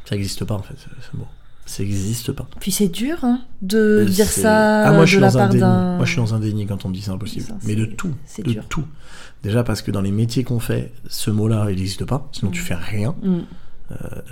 ça 0.07 0.15
n'existe 0.15 0.43
pas 0.45 0.55
en 0.55 0.61
fait, 0.61 0.75
ce, 0.79 1.17
mot. 1.17 1.27
Ça 1.65 1.83
n'existe 1.83 2.31
pas. 2.31 2.47
Puis 2.61 2.71
c'est 2.71 2.87
dur 2.87 3.17
hein, 3.23 3.41
de 3.61 4.05
dire 4.09 4.25
C'est- 4.27 4.41
ça 4.41 4.83
Ah, 4.87 4.91
moi, 4.91 5.05
je 5.05 5.17
de 5.17 5.17
suis 5.17 5.19
la 5.19 5.31
dans 5.31 5.37
un 5.39 5.47
déni. 5.49 5.61
Moi, 5.97 6.05
je 6.05 6.11
suis 6.11 6.21
dans 6.21 6.33
un 6.33 6.39
déni 6.39 6.65
quand 6.65 6.85
on 6.85 6.89
me 6.89 6.93
dit 6.93 7.01
c'est 7.01 7.11
impossible. 7.11 7.45
Ça, 7.45 7.55
Mais 7.65 7.75
de 7.75 7.85
tout. 7.85 8.13
c'est 8.25 8.43
De 8.43 8.51
dur. 8.53 8.63
tout. 8.69 8.85
Déjà 9.43 9.63
parce 9.63 9.81
que 9.81 9.91
dans 9.91 10.01
les 10.01 10.11
métiers 10.11 10.43
qu'on 10.45 10.59
fait, 10.59 10.93
ce 11.09 11.29
mot-là, 11.29 11.65
il 11.69 11.77
n'existe 11.77 12.05
pas. 12.05 12.27
Sinon, 12.31 12.51
tu 12.51 12.61
Mm. 12.61 12.65
fais 12.65 12.75
rien. 12.75 13.15
Mm. 13.21 13.39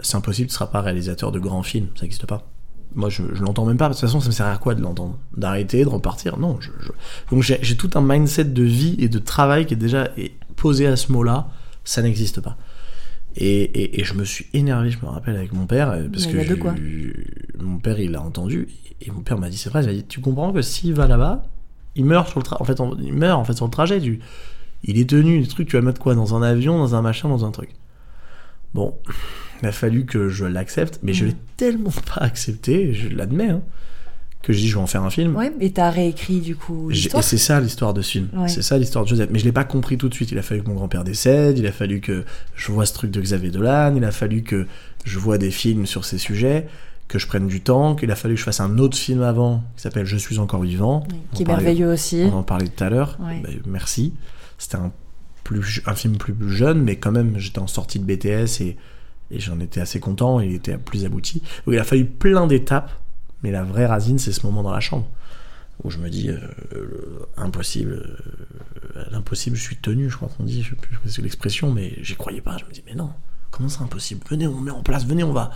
c'est 0.01 0.17
impossible, 0.17 0.49
tu 0.49 0.53
seras 0.53 0.67
pas 0.67 0.81
réalisateur 0.81 1.31
de 1.31 1.39
grands 1.39 1.63
films, 1.63 1.87
ça 1.95 2.01
n'existe 2.01 2.25
pas. 2.25 2.45
Moi, 2.93 3.09
je, 3.09 3.23
je 3.33 3.41
l'entends 3.41 3.65
même 3.65 3.77
pas, 3.77 3.87
de 3.87 3.93
toute 3.93 4.01
façon, 4.01 4.19
ça 4.19 4.27
me 4.27 4.31
sert 4.33 4.45
à 4.47 4.57
quoi 4.57 4.75
de 4.75 4.81
l'entendre? 4.81 5.17
D'arrêter, 5.35 5.83
de 5.83 5.89
repartir? 5.89 6.37
Non. 6.37 6.57
Je, 6.59 6.69
je- 6.81 6.91
Donc 7.31 7.41
j'ai 7.43 7.77
tout 7.77 7.89
un 7.95 8.01
mindset 8.01 8.45
de 8.45 8.63
vie 8.63 8.95
et 8.99 9.07
de 9.09 9.17
travail 9.19 9.65
qui 9.65 9.73
est 9.73 9.77
déjà 9.77 10.09
posé 10.57 10.87
à 10.87 10.95
ce 10.97 11.11
mot-là, 11.11 11.47
ça 11.85 12.01
n'existe 12.01 12.41
pas. 12.41 12.57
Et, 13.37 13.63
et, 13.63 13.99
et 13.99 14.03
je 14.05 14.13
me 14.13 14.23
suis 14.23 14.45
énervé, 14.53 14.89
je 14.91 14.99
me 14.99 15.05
rappelle, 15.07 15.35
avec 15.35 15.51
mon 15.53 15.65
père, 15.67 15.89
euh, 15.91 16.07
parce 16.11 16.25
Il 16.25 16.29
y 16.29 16.33
que 16.33 16.37
a 16.39 16.45
de 16.45 16.55
quoi 16.55 16.73
mon 17.59 17.77
père, 17.79 17.99
il 17.99 18.11
l'a 18.11 18.21
entendu, 18.21 18.67
et 19.01 19.11
mon 19.11 19.21
père 19.21 19.37
m'a 19.37 19.49
dit, 19.49 19.57
c'est 19.57 19.69
vrai, 19.69 19.83
il 19.83 19.87
m'a 19.87 19.93
dit, 19.93 20.05
tu 20.05 20.21
comprends 20.21 20.53
que 20.53 20.61
s'il 20.61 20.93
va 20.93 21.07
là-bas, 21.07 21.43
il 21.95 22.05
meurt 22.05 22.29
sur 22.29 22.39
le 22.39 22.45
tra- 22.45 22.57
en 22.61 22.63
fait, 22.65 22.79
on- 22.79 22.97
il 22.99 23.13
meurt 23.13 23.37
en 23.39 23.43
fait 23.43 23.53
sur 23.53 23.65
le 23.65 23.71
trajet, 23.71 23.99
du, 23.99 24.19
il 24.83 24.97
est 24.99 25.09
tenu, 25.09 25.39
des 25.41 25.47
trucs, 25.47 25.67
tu 25.67 25.75
vas 25.75 25.81
mettre 25.81 25.99
quoi 25.99 26.15
Dans 26.15 26.33
un 26.35 26.41
avion, 26.41 26.77
dans 26.77 26.95
un 26.95 27.01
machin, 27.01 27.27
dans 27.27 27.43
un 27.45 27.51
truc. 27.51 27.69
Bon, 28.73 28.93
il 29.61 29.67
a 29.67 29.71
fallu 29.71 30.05
que 30.05 30.29
je 30.29 30.45
l'accepte, 30.45 30.99
mais 31.03 31.13
je 31.13 31.25
Mm. 31.25 31.27
l'ai 31.29 31.35
tellement 31.57 31.91
pas 32.15 32.21
accepté, 32.21 32.93
je 32.93 33.09
l'admets, 33.09 33.49
hein, 33.49 33.61
que 34.45 34.53
je 34.53 34.59
dis 34.59 34.67
je 34.67 34.75
vais 34.75 34.81
en 34.81 34.87
faire 34.87 35.03
un 35.03 35.09
film. 35.09 35.35
Ouais, 35.35 35.51
et 35.59 35.71
t'as 35.71 35.89
réécrit 35.89 36.39
du 36.39 36.55
coup 36.55 36.91
Et 36.91 36.95
c'est 37.21 37.37
ça 37.37 37.59
l'histoire 37.59 37.93
de 37.93 38.01
ce 38.01 38.11
film. 38.11 38.29
Ouais. 38.33 38.47
C'est 38.47 38.61
ça 38.61 38.77
l'histoire 38.77 39.03
de 39.03 39.09
Joseph. 39.09 39.29
Mais 39.31 39.39
je 39.39 39.45
l'ai 39.45 39.51
pas 39.51 39.63
compris 39.63 39.97
tout 39.97 40.07
de 40.07 40.13
suite. 40.13 40.31
Il 40.31 40.37
a 40.37 40.41
fallu 40.43 40.61
que 40.61 40.67
mon 40.69 40.75
grand-père 40.75 41.03
décède. 41.03 41.57
Il 41.57 41.65
a 41.65 41.71
fallu 41.71 41.99
que 41.99 42.23
je 42.55 42.71
vois 42.71 42.85
ce 42.85 42.93
truc 42.93 43.09
de 43.11 43.19
Xavier 43.19 43.49
Dolan. 43.49 43.93
Il 43.95 44.03
a 44.03 44.11
fallu 44.11 44.43
que 44.43 44.67
je 45.03 45.17
vois 45.19 45.37
des 45.37 45.49
films 45.51 45.85
sur 45.87 46.05
ces 46.05 46.17
sujets. 46.19 46.67
Que 47.07 47.17
je 47.19 47.25
prenne 47.27 47.47
du 47.47 47.61
temps. 47.61 47.95
Qu'il 47.95 48.11
a 48.11 48.15
fallu 48.15 48.35
que 48.35 48.39
je 48.39 48.45
fasse 48.45 48.59
un 48.59 48.77
autre 48.77 48.97
film 48.97 49.21
avant 49.23 49.63
qui 49.75 49.81
s'appelle 49.81 50.05
Je 50.05 50.17
suis 50.17 50.37
encore 50.37 50.61
vivant. 50.61 51.05
Oui, 51.11 51.17
On 51.31 51.35
qui 51.35 51.41
est 51.41 51.45
parlait- 51.45 51.63
merveilleux 51.63 51.91
aussi. 51.91 52.23
On 52.31 52.37
en 52.37 52.43
parlait 52.43 52.67
tout 52.67 52.83
à 52.83 52.89
l'heure. 52.89 53.17
Ouais. 53.19 53.39
Bah, 53.43 53.49
merci. 53.65 54.13
C'était 54.59 54.77
un, 54.77 54.91
plus, 55.43 55.81
un 55.87 55.95
film 55.95 56.17
plus 56.17 56.35
jeune, 56.51 56.81
mais 56.83 56.95
quand 56.97 57.11
même, 57.11 57.33
j'étais 57.39 57.59
en 57.59 57.67
sortie 57.67 57.99
de 57.99 58.05
BTS 58.05 58.61
et, 58.61 58.77
et 59.31 59.39
j'en 59.39 59.59
étais 59.59 59.81
assez 59.81 59.99
content. 59.99 60.39
Il 60.39 60.53
était 60.53 60.77
plus 60.77 61.03
abouti. 61.03 61.41
Donc, 61.65 61.73
il 61.73 61.79
a 61.79 61.83
fallu 61.83 62.05
plein 62.05 62.45
d'étapes. 62.47 62.91
Mais 63.45 63.51
la 63.51 63.63
vraie 63.63 63.85
racine, 63.85 64.17
c'est 64.17 64.31
ce 64.31 64.43
moment 64.43 64.63
dans 64.63 64.71
la 64.71 64.79
chambre 64.79 65.05
où 65.83 65.91
je 65.91 65.99
me 65.99 66.09
dis 66.09 66.29
euh, 66.29 66.39
euh, 66.73 67.27
impossible, 67.37 68.17
euh, 68.95 69.03
l'impossible, 69.11 69.55
je 69.55 69.61
suis 69.61 69.75
tenu, 69.75 70.09
je 70.09 70.15
crois 70.15 70.29
qu'on 70.35 70.43
dit, 70.43 70.63
je 70.63 70.71
sais 70.71 70.75
plus 70.75 70.97
c'est 71.05 71.21
l'expression, 71.21 71.71
mais 71.71 71.93
j'y 72.01 72.15
croyais 72.15 72.41
pas. 72.41 72.57
Je 72.57 72.65
me 72.65 72.71
dis 72.71 72.81
mais 72.87 72.95
non, 72.95 73.11
comment 73.51 73.69
c'est 73.69 73.83
impossible? 73.83 74.21
Venez, 74.27 74.47
on 74.47 74.59
met 74.59 74.71
en 74.71 74.81
place, 74.81 75.05
venez, 75.05 75.23
on 75.23 75.31
va, 75.31 75.51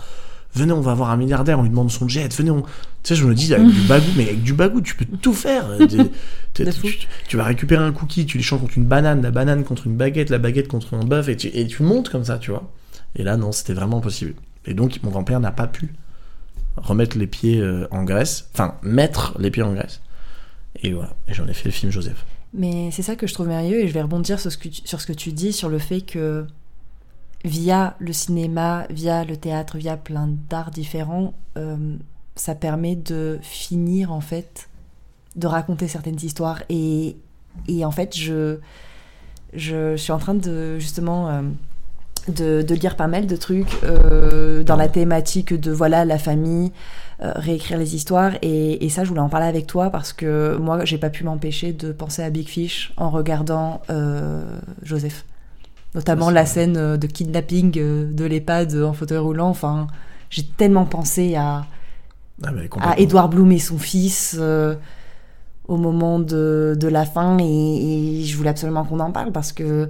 venez, 0.54 0.70
on 0.72 0.82
va 0.82 0.94
voir 0.94 1.10
un 1.10 1.16
milliardaire, 1.16 1.58
on 1.58 1.62
lui 1.62 1.70
demande 1.70 1.90
son 1.90 2.06
jet, 2.06 2.32
venez, 2.32 2.52
on, 2.52 2.62
tu 2.62 2.68
sais, 3.02 3.16
je 3.16 3.24
me 3.26 3.34
dis 3.34 3.52
avec 3.52 3.66
du 3.66 3.80
bagou, 3.88 4.06
mais 4.16 4.28
avec 4.28 4.42
du 4.44 4.52
bagou, 4.52 4.80
tu 4.82 4.94
peux 4.94 5.04
tout 5.20 5.34
faire. 5.34 5.66
Tu- 7.26 7.36
vas 7.36 7.44
récupérer 7.44 7.82
un 7.82 7.90
cookie, 7.90 8.24
tu 8.24 8.36
l'échanges 8.38 8.60
contre 8.60 8.78
une 8.78 8.84
banane, 8.86 9.22
la 9.22 9.32
banane 9.32 9.64
contre 9.64 9.88
une 9.88 9.96
baguette, 9.96 10.30
la 10.30 10.38
baguette 10.38 10.68
contre 10.68 10.94
un 10.94 11.04
bœuf, 11.04 11.28
et 11.28 11.36
tu, 11.36 11.48
et 11.48 11.66
tu 11.66 11.82
montes 11.82 12.08
comme 12.08 12.24
ça, 12.24 12.38
tu 12.38 12.52
vois. 12.52 12.70
Et 13.16 13.24
là, 13.24 13.36
non, 13.36 13.50
c'était 13.50 13.74
vraiment 13.74 13.98
impossible. 13.98 14.34
Et 14.66 14.74
donc, 14.74 15.00
mon 15.02 15.10
grand-père 15.10 15.40
n'a 15.40 15.50
pas 15.50 15.66
pu 15.66 15.88
remettre 16.76 17.18
les 17.18 17.26
pieds 17.26 17.60
euh, 17.60 17.86
en 17.90 18.04
Grèce, 18.04 18.48
enfin, 18.52 18.76
mettre 18.82 19.36
les 19.38 19.50
pieds 19.50 19.62
en 19.62 19.72
Grèce. 19.72 20.00
Et 20.82 20.92
voilà, 20.92 21.14
et 21.28 21.34
j'en 21.34 21.46
ai 21.46 21.52
fait 21.52 21.66
le 21.66 21.72
film 21.72 21.90
Joseph. 21.92 22.24
Mais 22.52 22.90
c'est 22.90 23.02
ça 23.02 23.16
que 23.16 23.26
je 23.26 23.34
trouve 23.34 23.48
merveilleux 23.48 23.80
et 23.80 23.88
je 23.88 23.92
vais 23.92 24.02
rebondir 24.02 24.40
sur 24.40 24.50
ce 24.50 24.58
que 24.58 25.12
tu, 25.12 25.32
dis, 25.32 25.52
sur 25.52 25.68
le 25.68 25.78
fait 25.78 26.00
que 26.00 26.46
via 27.44 27.96
le 27.98 28.12
cinéma, 28.12 28.86
via 28.90 29.24
le 29.24 29.36
théâtre, 29.36 29.76
via 29.76 29.96
plein 29.96 30.28
d'arts 30.48 30.70
différents, 30.70 31.34
euh, 31.56 31.96
ça 32.34 32.54
permet 32.54 32.96
de 32.96 33.38
finir 33.42 34.12
en 34.12 34.20
fait, 34.20 34.68
de 35.36 35.46
raconter 35.46 35.86
certaines 35.86 36.18
histoires. 36.20 36.62
Et, 36.68 37.16
et 37.68 37.84
en 37.84 37.90
fait, 37.90 38.16
je, 38.16 38.58
je 39.54 39.96
suis 39.96 40.12
en 40.12 40.18
train 40.18 40.34
de 40.34 40.78
justement 40.78 41.28
euh, 41.28 41.42
de, 42.28 42.62
de 42.62 42.74
lire 42.74 42.96
pas 42.96 43.06
mal 43.06 43.26
de 43.26 43.36
trucs 43.36 43.78
euh, 43.84 44.62
dans 44.62 44.76
la 44.76 44.88
thématique 44.88 45.58
de 45.58 45.70
voilà 45.72 46.04
la 46.04 46.18
famille, 46.18 46.72
euh, 47.22 47.32
réécrire 47.36 47.78
les 47.78 47.94
histoires. 47.94 48.32
Et, 48.42 48.84
et 48.84 48.88
ça 48.88 49.04
je 49.04 49.08
voulais 49.08 49.20
en 49.20 49.28
parler 49.28 49.46
avec 49.46 49.66
toi 49.66 49.90
parce 49.90 50.12
que 50.12 50.56
moi 50.56 50.84
j'ai 50.84 50.98
pas 50.98 51.10
pu 51.10 51.24
m'empêcher 51.24 51.72
de 51.72 51.92
penser 51.92 52.22
à 52.22 52.30
Big 52.30 52.48
Fish 52.48 52.92
en 52.96 53.10
regardant 53.10 53.82
euh, 53.90 54.42
Joseph. 54.82 55.24
Notamment 55.94 56.30
la 56.30 56.46
scène 56.46 56.96
de 56.96 57.06
kidnapping 57.06 57.72
de 57.72 58.24
l'EHPAD 58.24 58.76
en 58.76 58.92
fauteuil 58.92 59.18
roulant. 59.18 59.48
Enfin 59.48 59.88
j'ai 60.28 60.44
tellement 60.44 60.84
pensé 60.84 61.34
à, 61.34 61.66
Ah, 62.44 62.50
à. 62.80 62.98
Edouard 62.98 63.28
Bloom 63.28 63.50
et 63.50 63.58
son 63.58 63.78
fils 63.78 64.38
au 65.66 65.76
moment 65.76 66.18
de, 66.20 66.76
de 66.78 66.88
la 66.88 67.04
fin. 67.04 67.38
Et, 67.38 68.20
et 68.20 68.24
je 68.24 68.36
voulais 68.36 68.50
absolument 68.50 68.84
qu'on 68.84 69.00
en 69.00 69.10
parle 69.10 69.32
parce 69.32 69.52
que 69.52 69.88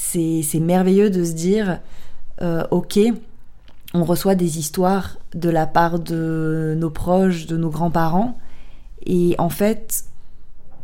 c'est 0.00 0.60
merveilleux 0.60 1.10
de 1.10 1.24
se 1.24 1.32
dire 1.32 1.80
euh, 2.40 2.64
ok 2.70 2.98
on 3.94 4.04
reçoit 4.04 4.34
des 4.34 4.58
histoires 4.58 5.18
de 5.34 5.48
la 5.48 5.66
part 5.66 5.98
de 5.98 6.76
nos 6.78 6.90
proches, 6.90 7.46
de 7.46 7.56
nos 7.56 7.70
grands-parents 7.70 8.38
et 9.06 9.34
en 9.38 9.48
fait 9.48 10.04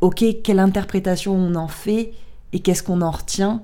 ok 0.00 0.24
quelle 0.42 0.58
interprétation 0.58 1.34
on 1.34 1.54
en 1.54 1.68
fait 1.68 2.12
et 2.52 2.60
qu'est-ce 2.60 2.82
qu'on 2.82 3.02
en 3.02 3.10
retient 3.10 3.62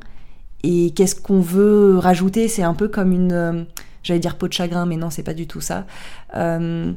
et 0.62 0.92
qu'est-ce 0.92 1.16
qu'on 1.16 1.40
veut 1.40 1.98
rajouter 1.98 2.48
c'est 2.48 2.62
un 2.62 2.74
peu 2.74 2.88
comme 2.88 3.12
une 3.12 3.32
euh, 3.32 3.64
j'allais 4.02 4.20
dire 4.20 4.36
peau 4.36 4.48
de 4.48 4.52
chagrin 4.52 4.86
mais 4.86 4.96
non 4.96 5.10
c'est 5.10 5.22
pas 5.22 5.34
du 5.34 5.46
tout 5.46 5.60
ça. 5.60 5.86
Euh, 6.36 6.92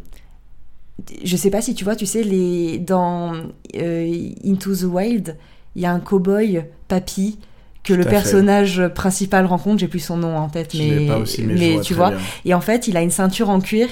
je 1.23 1.37
sais 1.37 1.49
pas 1.49 1.61
si 1.61 1.73
tu 1.73 1.83
vois, 1.83 1.95
tu 1.95 2.05
sais, 2.05 2.23
les, 2.23 2.79
dans 2.79 3.33
euh, 3.75 4.29
Into 4.45 4.75
the 4.75 4.83
Wild, 4.83 5.37
il 5.75 5.81
y 5.81 5.85
a 5.85 5.91
un 5.91 5.99
cow-boy, 5.99 6.65
Papy, 6.87 7.39
que 7.83 7.93
Tout 7.93 7.99
le 7.99 8.05
personnage 8.05 8.87
principal 8.95 9.45
rencontre, 9.45 9.79
j'ai 9.79 9.87
plus 9.89 9.99
son 9.99 10.17
nom 10.17 10.37
en 10.37 10.49
tête, 10.49 10.73
mais, 10.73 11.07
pas 11.07 11.17
aussi, 11.17 11.45
tu 11.83 11.93
vois. 11.93 12.11
bien. 12.11 12.19
Et 12.45 12.53
en 12.53 12.61
fait, 12.61 12.87
il 12.87 12.95
a 12.97 13.01
une 13.01 13.11
ceinture 13.11 13.49
en 13.49 13.59
cuir 13.59 13.87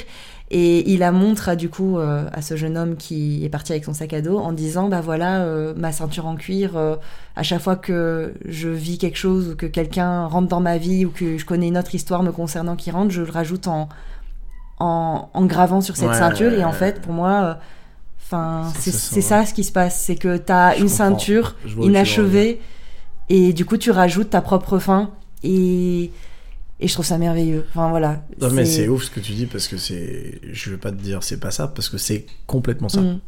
et 0.53 0.89
il 0.91 0.99
la 0.99 1.13
montre 1.13 1.55
du 1.55 1.69
coup 1.69 1.97
euh, 1.97 2.25
à 2.33 2.41
ce 2.41 2.57
jeune 2.57 2.77
homme 2.77 2.97
qui 2.97 3.45
est 3.45 3.49
parti 3.49 3.71
avec 3.71 3.85
son 3.85 3.93
sac 3.93 4.11
à 4.13 4.19
dos 4.21 4.37
en 4.37 4.51
disant 4.51 4.89
bah 4.89 4.99
voilà 4.99 5.43
euh, 5.43 5.73
ma 5.77 5.93
ceinture 5.93 6.25
en 6.25 6.35
cuir 6.35 6.75
euh, 6.75 6.97
à 7.37 7.43
chaque 7.43 7.61
fois 7.61 7.77
que 7.77 8.33
je 8.45 8.67
vis 8.67 8.97
quelque 8.97 9.17
chose 9.17 9.51
ou 9.51 9.55
que 9.55 9.65
quelqu'un 9.65 10.25
rentre 10.25 10.49
dans 10.49 10.59
ma 10.59 10.77
vie 10.77 11.05
ou 11.05 11.09
que 11.09 11.37
je 11.37 11.45
connais 11.45 11.69
une 11.69 11.77
autre 11.77 11.95
histoire 11.95 12.21
me 12.21 12.33
concernant 12.33 12.75
qui 12.75 12.91
rentre 12.91 13.11
je 13.11 13.21
le 13.21 13.31
rajoute 13.31 13.67
en 13.67 13.87
en, 14.79 15.29
en 15.33 15.45
gravant 15.45 15.79
sur 15.79 15.95
cette 15.95 16.09
Ouais, 16.09 16.15
ceinture 16.17 16.51
et 16.53 16.65
en 16.65 16.73
fait 16.73 17.01
pour 17.01 17.13
moi 17.13 17.57
enfin 18.21 18.63
C'est 18.77 19.21
ça, 19.21 19.45
ce 19.45 19.53
qui 19.53 19.63
se 19.63 19.71
passe 19.71 20.01
c'est 20.01 20.15
que 20.15 20.35
tu 20.37 20.51
as 20.51 20.71
Je 20.75 20.81
une 20.81 20.89
comprends. 20.89 20.97
ceinture 20.97 21.55
inachevée 21.81 22.59
et 23.31 23.53
du 23.53 23.65
coup 23.65 23.77
tu 23.77 23.91
rajoutes 23.91 24.31
ta 24.31 24.41
propre 24.41 24.77
fin 24.77 25.11
et 25.41 26.11
et 26.81 26.87
je 26.87 26.93
trouve 26.93 27.05
ça 27.05 27.17
merveilleux 27.17 27.65
enfin 27.69 27.89
voilà 27.89 28.25
Non, 28.41 28.49
mais 28.51 28.65
c'est 28.65 28.87
ouf 28.87 29.03
ce 29.03 29.11
que 29.11 29.19
tu 29.19 29.33
dis 29.33 29.45
parce 29.45 29.67
que 29.67 29.77
c'est. 29.77 30.41
Je 30.51 30.71
vais 30.71 30.77
pas 30.77 30.91
te 30.91 31.01
dire 31.01 31.21
c'est 31.21 31.39
pas 31.39 31.51
ça 31.51 31.67
parce 31.67 31.89
que 31.89 31.99
c'est 31.99 32.25
complètement 32.47 32.89
ça. 32.89 33.01
Mm. 33.01 33.19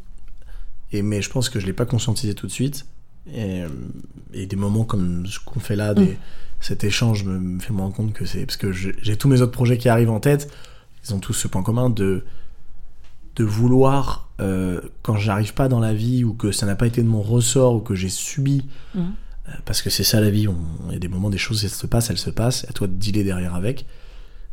Et, 0.91 1.01
mais 1.03 1.21
je 1.21 1.29
pense 1.29 1.49
que 1.49 1.59
je 1.59 1.65
l'ai 1.67 1.73
pas 1.73 1.85
conscientisé 1.85 2.33
tout 2.33 2.47
de 2.47 2.51
suite. 2.51 2.87
Et, 3.31 3.61
euh, 3.61 3.69
et 4.33 4.47
des 4.47 4.55
moments 4.55 4.85
comme 4.85 5.25
ce 5.27 5.39
qu'on 5.39 5.59
fait 5.59 5.75
là, 5.75 5.93
des, 5.93 6.03
Mm. 6.03 6.17
cet 6.61 6.83
échange 6.83 7.23
me, 7.25 7.37
me 7.39 7.59
fait 7.59 7.73
me 7.73 7.81
rendre 7.81 7.95
compte 7.95 8.13
que 8.13 8.25
c'est. 8.25 8.43
Parce 8.45 8.57
que 8.57 8.71
j'ai 8.71 9.17
tous 9.17 9.27
mes 9.27 9.41
autres 9.41 9.51
projets 9.51 9.77
qui 9.77 9.87
arrivent 9.87 10.11
en 10.11 10.19
tête. 10.19 10.51
Ils 11.05 11.13
ont 11.13 11.19
tous 11.19 11.33
ce 11.33 11.47
point 11.47 11.61
commun 11.61 11.91
de, 11.91 12.25
de 13.35 13.43
vouloir, 13.43 14.29
euh, 14.39 14.81
quand 15.03 15.17
j'arrive 15.17 15.53
pas 15.53 15.67
dans 15.67 15.79
la 15.79 15.93
vie 15.93 16.23
ou 16.23 16.33
que 16.33 16.51
ça 16.51 16.65
n'a 16.65 16.75
pas 16.75 16.87
été 16.87 17.03
de 17.03 17.07
mon 17.07 17.21
ressort 17.21 17.75
ou 17.75 17.79
que 17.81 17.93
j'ai 17.93 18.09
subi. 18.09 18.65
Mm. 18.95 19.01
Euh, 19.47 19.51
parce 19.65 19.81
que 19.81 19.89
c'est 19.89 20.03
ça 20.03 20.19
la 20.21 20.29
vie. 20.29 20.47
Il 20.87 20.93
y 20.93 20.95
a 20.95 20.99
des 20.99 21.07
moments, 21.07 21.29
des 21.29 21.37
choses, 21.37 21.63
elles 21.63 21.69
se 21.69 21.87
passent, 21.87 22.09
elles 22.09 22.17
se 22.17 22.29
passent. 22.29 22.65
À 22.69 22.73
toi 22.73 22.87
de 22.87 22.93
dealer 22.93 23.23
derrière 23.23 23.55
avec. 23.55 23.85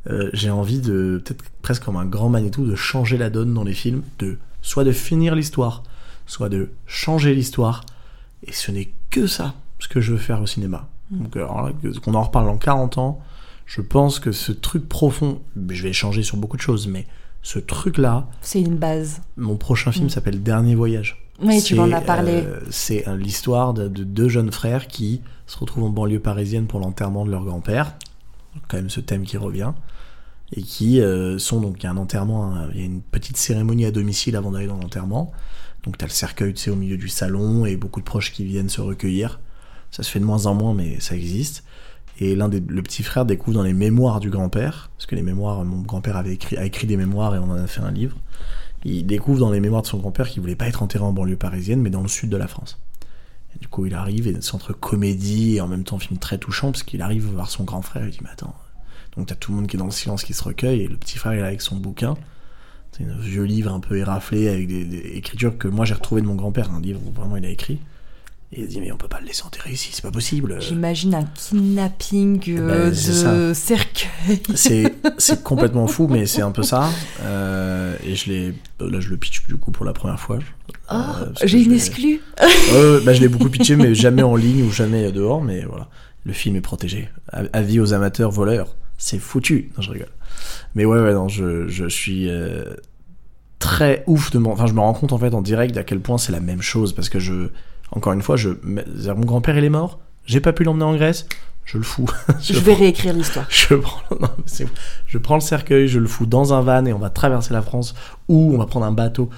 Euh, 0.09 0.31
j'ai 0.33 0.51
envie 0.51 0.81
de, 0.81 1.23
peut-être 1.25 1.45
presque 1.63 1.85
comme 1.85 1.97
un 1.97 2.07
grand 2.07 2.29
Manitou, 2.31 2.67
de 2.67 2.75
changer 2.75 3.19
la 3.19 3.29
donne 3.31 3.53
dans 3.53 3.65
les 3.65 3.75
films, 3.75 4.03
de 4.19 4.39
soit 4.63 4.85
de 4.85 4.93
finir 4.93 5.35
l'histoire, 5.35 5.83
soit 6.27 6.49
de 6.49 6.71
changer 6.87 7.35
l'histoire. 7.35 7.85
Et 8.47 8.53
ce 8.53 8.71
n'est 8.73 8.91
que 9.11 9.27
ça, 9.27 9.55
ce 9.79 9.89
que 9.89 10.01
je 10.01 10.13
veux 10.13 10.19
faire 10.19 10.41
au 10.41 10.47
cinéma. 10.47 10.89
Donc, 11.11 11.37
alors 11.37 11.63
là, 11.67 11.73
que- 11.83 11.99
qu'on 11.99 12.15
en 12.15 12.23
reparle 12.23 12.47
dans 12.47 12.57
40 12.57 12.97
ans, 12.99 13.21
je 13.67 13.81
pense 13.83 14.19
que 14.21 14.33
ce 14.33 14.53
truc 14.53 14.89
profond, 14.89 15.43
je 15.69 15.83
vais 15.83 15.93
changer 15.93 16.23
sur 16.23 16.37
beaucoup 16.39 16.57
de 16.57 16.63
choses, 16.63 16.87
mais 16.87 17.07
ce 17.43 17.59
truc-là, 17.59 18.29
c'est 18.43 18.61
une 18.61 18.77
base 18.77 19.21
mon 19.37 19.57
prochain 19.57 19.93
film 19.93 20.07
Mm. 20.07 20.11
s'appelle 20.11 20.43
Dernier 20.43 20.75
Voyage. 20.75 21.23
Oui 21.43 21.63
tu 21.63 21.75
m'en 21.75 21.87
C'est, 21.87 21.95
as 21.95 22.01
parlé 22.01 22.33
euh, 22.33 22.61
c'est 22.71 23.05
l'histoire 23.17 23.75
de, 23.75 23.89
de 23.89 24.05
deux 24.05 24.29
jeunes 24.29 24.53
frères 24.53 24.87
qui 24.87 25.23
se 25.47 25.59
retrouvent 25.59 25.85
en 25.85 25.91
banlieue 25.91 26.21
parisienne 26.21 26.67
pour 26.67 26.81
l'enterrement 26.81 27.25
de 27.25 27.31
leur 27.31 27.45
grand-père. 27.45 27.97
Quand 28.69 28.77
même 28.77 28.91
ce 28.91 29.01
thème 29.01 29.25
qui 29.25 29.37
revient. 29.37 29.73
Et 30.53 30.63
qui 30.63 31.01
euh, 31.01 31.39
sont 31.39 31.61
donc, 31.61 31.77
il 31.81 31.85
y 31.85 31.87
a 31.87 31.91
un 31.91 31.97
enterrement, 31.97 32.53
hein, 32.53 32.69
il 32.75 32.81
y 32.81 32.83
a 32.83 32.87
une 32.87 33.03
petite 33.03 33.37
cérémonie 33.37 33.85
à 33.85 33.91
domicile 33.91 34.37
avant 34.37 34.51
d'aller 34.51 34.67
dans 34.67 34.77
l'enterrement. 34.77 35.33
Donc 35.85 35.97
t'as 35.97 36.07
le 36.07 36.13
cercueil, 36.13 36.55
tu 36.55 36.63
sais, 36.63 36.71
au 36.71 36.77
milieu 36.77 36.97
du 36.97 37.09
salon 37.09 37.65
et 37.67 37.77
beaucoup 37.77 38.01
de 38.01 38.05
proches 38.05 38.33
qui 38.33 38.45
viennent 38.45 38.69
se 38.69 38.81
recueillir. 38.81 39.41
Ça 39.91 40.03
se 40.03 40.11
fait 40.11 40.21
de 40.21 40.25
moins 40.25 40.47
en 40.47 40.55
moins, 40.55 40.75
mais 40.75 40.99
ça 41.01 41.15
existe. 41.15 41.65
Et 42.19 42.37
l'un 42.37 42.49
des, 42.49 42.61
le 42.61 42.83
petit 42.83 43.03
frère 43.03 43.25
découvre 43.25 43.57
dans 43.57 43.63
les 43.63 43.73
mémoires 43.73 44.21
du 44.21 44.29
grand-père, 44.29 44.91
parce 44.97 45.07
que 45.07 45.15
les 45.15 45.23
mémoires, 45.23 45.65
mon 45.65 45.81
grand-père 45.81 46.17
avait 46.17 46.35
écrit, 46.35 46.57
a 46.57 46.65
écrit 46.65 46.87
des 46.87 46.97
mémoires 46.97 47.35
et 47.35 47.39
on 47.39 47.51
en 47.51 47.55
a 47.55 47.67
fait 47.67 47.81
un 47.81 47.91
livre. 47.91 48.17
Il 48.85 49.07
découvre 49.07 49.41
dans 49.41 49.51
les 49.51 49.61
mémoires 49.61 49.83
de 49.83 49.87
son 49.87 49.99
grand-père 49.99 50.29
qu'il 50.29 50.41
voulait 50.41 50.57
pas 50.57 50.69
être 50.69 50.83
enterré 50.83 51.05
en 51.05 51.13
banlieue 51.13 51.37
parisienne, 51.37 51.81
mais 51.81 51.91
dans 51.91 52.03
le 52.03 52.09
sud 52.09 52.31
de 52.31 52.37
la 52.37 52.49
France. 52.49 52.81
Et 53.55 53.59
du 53.59 53.69
coup, 53.69 53.87
il 53.87 53.95
arrive 53.95 54.27
et 54.27 54.37
c'est 54.41 54.55
entre 54.55 54.73
comédie 54.73 55.57
et 55.57 55.61
en 55.61 55.69
même 55.69 55.85
temps 55.85 55.99
film 55.99 56.19
très 56.19 56.39
touchant, 56.39 56.73
parce 56.73 56.83
qu'il 56.83 57.03
arrive 57.03 57.27
voir 57.27 57.51
son 57.51 57.65
grand 57.65 57.83
frère 57.83 58.07
il 58.07 58.11
dit, 58.11 58.21
mais 58.23 58.31
attends. 58.31 58.55
Donc 59.17 59.27
t'as 59.27 59.35
tout 59.35 59.51
le 59.51 59.57
monde 59.57 59.67
qui 59.67 59.77
est 59.77 59.79
dans 59.79 59.87
le 59.87 59.91
silence 59.91 60.23
qui 60.23 60.35
se 60.35 60.45
recueille 60.45 60.83
et 60.83 60.89
le 60.89 60.97
petit 60.97 61.19
frère 61.19 61.35
il 61.35 61.41
est 61.41 61.43
avec 61.43 61.61
son 61.61 61.77
bouquin. 61.77 62.15
C'est 62.93 63.05
un 63.05 63.19
vieux 63.19 63.45
livre 63.45 63.73
un 63.73 63.81
peu 63.81 63.97
éraflé 63.97 64.49
avec 64.49 64.67
des, 64.67 64.85
des 64.85 64.99
écritures 65.17 65.59
que 65.59 65.69
moi 65.69 65.85
j'ai 65.85 65.95
retrouvé 65.95 66.23
de 66.23 66.27
mon 66.27 66.35
grand-père, 66.35 66.71
un 66.73 66.81
livre 66.81 67.01
où 67.07 67.11
vraiment 67.11 67.37
il 67.37 67.45
a 67.45 67.51
écrit. 67.51 67.79
Et 68.53 68.63
il 68.63 68.67
dit 68.67 68.81
mais 68.81 68.91
on 68.91 68.97
peut 68.97 69.07
pas 69.07 69.21
le 69.21 69.27
laisser 69.27 69.45
enterrer 69.45 69.71
ici, 69.71 69.91
c'est 69.93 70.03
pas 70.03 70.11
possible. 70.11 70.57
J'imagine 70.61 71.15
un 71.15 71.23
kidnapping 71.23 72.43
Eh 72.49 72.59
euh, 72.59 72.91
ben, 72.91 72.91
de 72.91 73.55
cercueil. 73.55 74.43
C'est 74.57 74.93
c'est 75.19 75.45
complètement 75.45 75.87
fou, 75.87 76.09
mais 76.09 76.27
c'est 76.27 76.43
un 76.43 76.51
peu 76.51 76.65
ça. 76.65 76.89
Euh, 77.23 77.95
et 78.05 78.17
je 78.17 78.29
l'ai 78.29 78.55
là 78.81 78.99
je 78.99 79.09
le 79.09 79.17
pitch 79.19 79.47
du 79.47 79.55
coup 79.55 79.71
pour 79.71 79.87
la 79.87 79.93
première 79.93 80.19
fois. 80.19 80.41
Oh, 80.91 80.95
Euh, 80.95 81.27
j'ai 81.45 81.63
une 81.63 81.73
exclue. 81.73 82.21
Bah, 83.05 83.13
je 83.13 83.21
l'ai 83.21 83.29
beaucoup 83.29 83.51
pitché, 83.51 83.77
mais 83.77 83.95
jamais 83.95 84.23
en 84.23 84.35
ligne 84.35 84.65
ou 84.65 84.73
jamais 84.73 85.13
dehors. 85.13 85.43
Mais 85.43 85.63
voilà, 85.63 85.89
le 86.25 86.33
film 86.33 86.57
est 86.57 86.61
protégé. 86.61 87.09
Avis 87.53 87.79
aux 87.79 87.93
amateurs 87.93 88.33
voleurs, 88.33 88.75
c'est 88.99 89.21
foutu. 89.21 89.71
Non, 89.77 89.83
je 89.83 89.93
rigole. 89.93 90.11
Mais 90.75 90.85
ouais, 90.85 91.01
ouais, 91.01 91.15
non, 91.15 91.29
je, 91.29 91.69
je 91.69 91.89
suis 91.89 92.29
très 93.61 94.03
ouf 94.09 94.33
de 94.33 94.39
mon. 94.39 94.51
Enfin, 94.51 94.67
je 94.67 94.73
me 94.73 94.81
rends 94.81 94.95
compte 94.95 95.13
en 95.13 95.19
fait 95.19 95.35
en 95.35 95.43
direct 95.43 95.77
à 95.77 95.85
quel 95.85 96.01
point 96.01 96.19
c'est 96.19 96.33
la 96.33 96.41
même 96.41 96.63
chose 96.63 96.93
parce 96.93 97.09
que 97.09 97.21
je, 97.21 97.51
encore 97.93 98.13
une 98.13 98.23
fois, 98.23 98.37
je, 98.37 98.51
mon 98.65 99.25
grand-père 99.25 99.57
il 99.59 99.65
est 99.65 99.71
mort. 99.71 99.99
J'ai 100.27 100.41
pas 100.41 100.53
pu 100.53 100.65
l'emmener 100.65 100.85
en 100.85 100.95
Grèce. 100.95 101.27
Je 101.65 101.79
le 101.79 101.85
fous. 101.85 102.07
Je 102.41 102.59
vais 102.59 102.75
réécrire 102.75 103.13
l'histoire. 103.13 103.47
Je 103.51 103.75
prends, 103.75 104.01
non, 104.21 104.29
je 105.07 105.19
le 105.19 105.41
cercueil, 105.41 105.87
je 105.89 105.99
le 106.01 106.07
fous 106.09 106.27
dans 106.27 106.53
un 106.53 106.63
van 106.63 106.85
et 106.87 106.93
on 106.93 106.99
va 106.99 107.11
traverser 107.11 107.53
la 107.53 107.63
France 107.63 107.95
ou 108.29 108.53
on 108.55 108.59
va 108.59 108.67
prendre 108.67 108.87
un 108.87 108.93
bateau. 108.93 109.31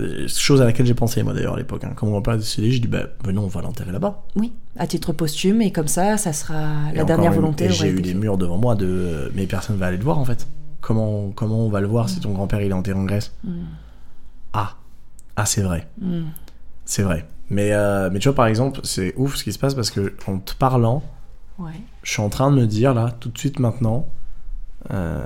Euh, 0.00 0.26
Chose 0.26 0.60
à 0.62 0.64
laquelle 0.64 0.86
j'ai 0.86 0.94
pensé 0.94 1.22
moi 1.22 1.34
d'ailleurs 1.34 1.54
à 1.54 1.56
l'époque. 1.58 1.84
Hein. 1.84 1.92
Quand 1.94 2.06
mon 2.06 2.12
grand-père 2.12 2.34
a 2.34 2.36
décidé, 2.38 2.70
j'ai 2.70 2.78
dit 2.80 2.88
bah 2.88 3.04
venons, 3.24 3.44
on 3.44 3.48
va 3.48 3.60
l'enterrer 3.60 3.92
là-bas. 3.92 4.22
Oui, 4.36 4.52
à 4.78 4.86
titre 4.86 5.12
posthume, 5.12 5.60
et 5.62 5.72
comme 5.72 5.88
ça, 5.88 6.16
ça 6.16 6.32
sera 6.32 6.90
Et 6.92 6.96
la 6.96 7.04
dernière 7.04 7.32
une- 7.32 7.36
volonté. 7.40 7.68
J'ai 7.70 7.88
eu 7.90 8.00
des 8.02 8.14
murs 8.14 8.38
devant 8.38 8.56
moi 8.58 8.74
de 8.76 9.30
mais 9.34 9.46
personne 9.46 9.76
va 9.76 9.86
aller 9.86 9.98
le 9.98 10.04
voir 10.04 10.18
en 10.18 10.24
fait. 10.24 10.46
Comment 10.80 11.30
comment 11.32 11.66
on 11.66 11.68
va 11.70 11.80
le 11.80 11.86
voir 11.86 12.08
si 12.08 12.18
ton 12.20 12.32
grand-père 12.32 12.60
il 12.62 12.70
est 12.70 12.74
enterré 12.74 12.98
en 12.98 13.04
Grèce? 13.04 13.32
Mm. 13.44 13.50
Ah 14.54 14.76
ah 15.36 15.44
c'est 15.46 15.62
vrai 15.62 15.86
Mm. 16.00 16.22
c'est 16.86 17.02
vrai. 17.02 17.26
Mais 17.50 17.72
euh, 17.72 18.08
mais 18.12 18.18
tu 18.20 18.28
vois 18.28 18.34
par 18.34 18.46
exemple 18.46 18.80
c'est 18.84 19.12
ouf 19.16 19.36
ce 19.36 19.44
qui 19.44 19.52
se 19.52 19.58
passe 19.58 19.74
parce 19.74 19.90
que 19.90 20.14
en 20.26 20.38
te 20.38 20.54
parlant 20.54 21.02
Ouais. 21.58 21.70
je 22.02 22.10
suis 22.10 22.20
en 22.22 22.30
train 22.30 22.50
de 22.50 22.56
me 22.56 22.66
dire 22.66 22.94
là, 22.94 23.12
tout 23.20 23.28
de 23.28 23.38
suite 23.38 23.60
maintenant, 23.60 24.08
euh, 24.90 25.24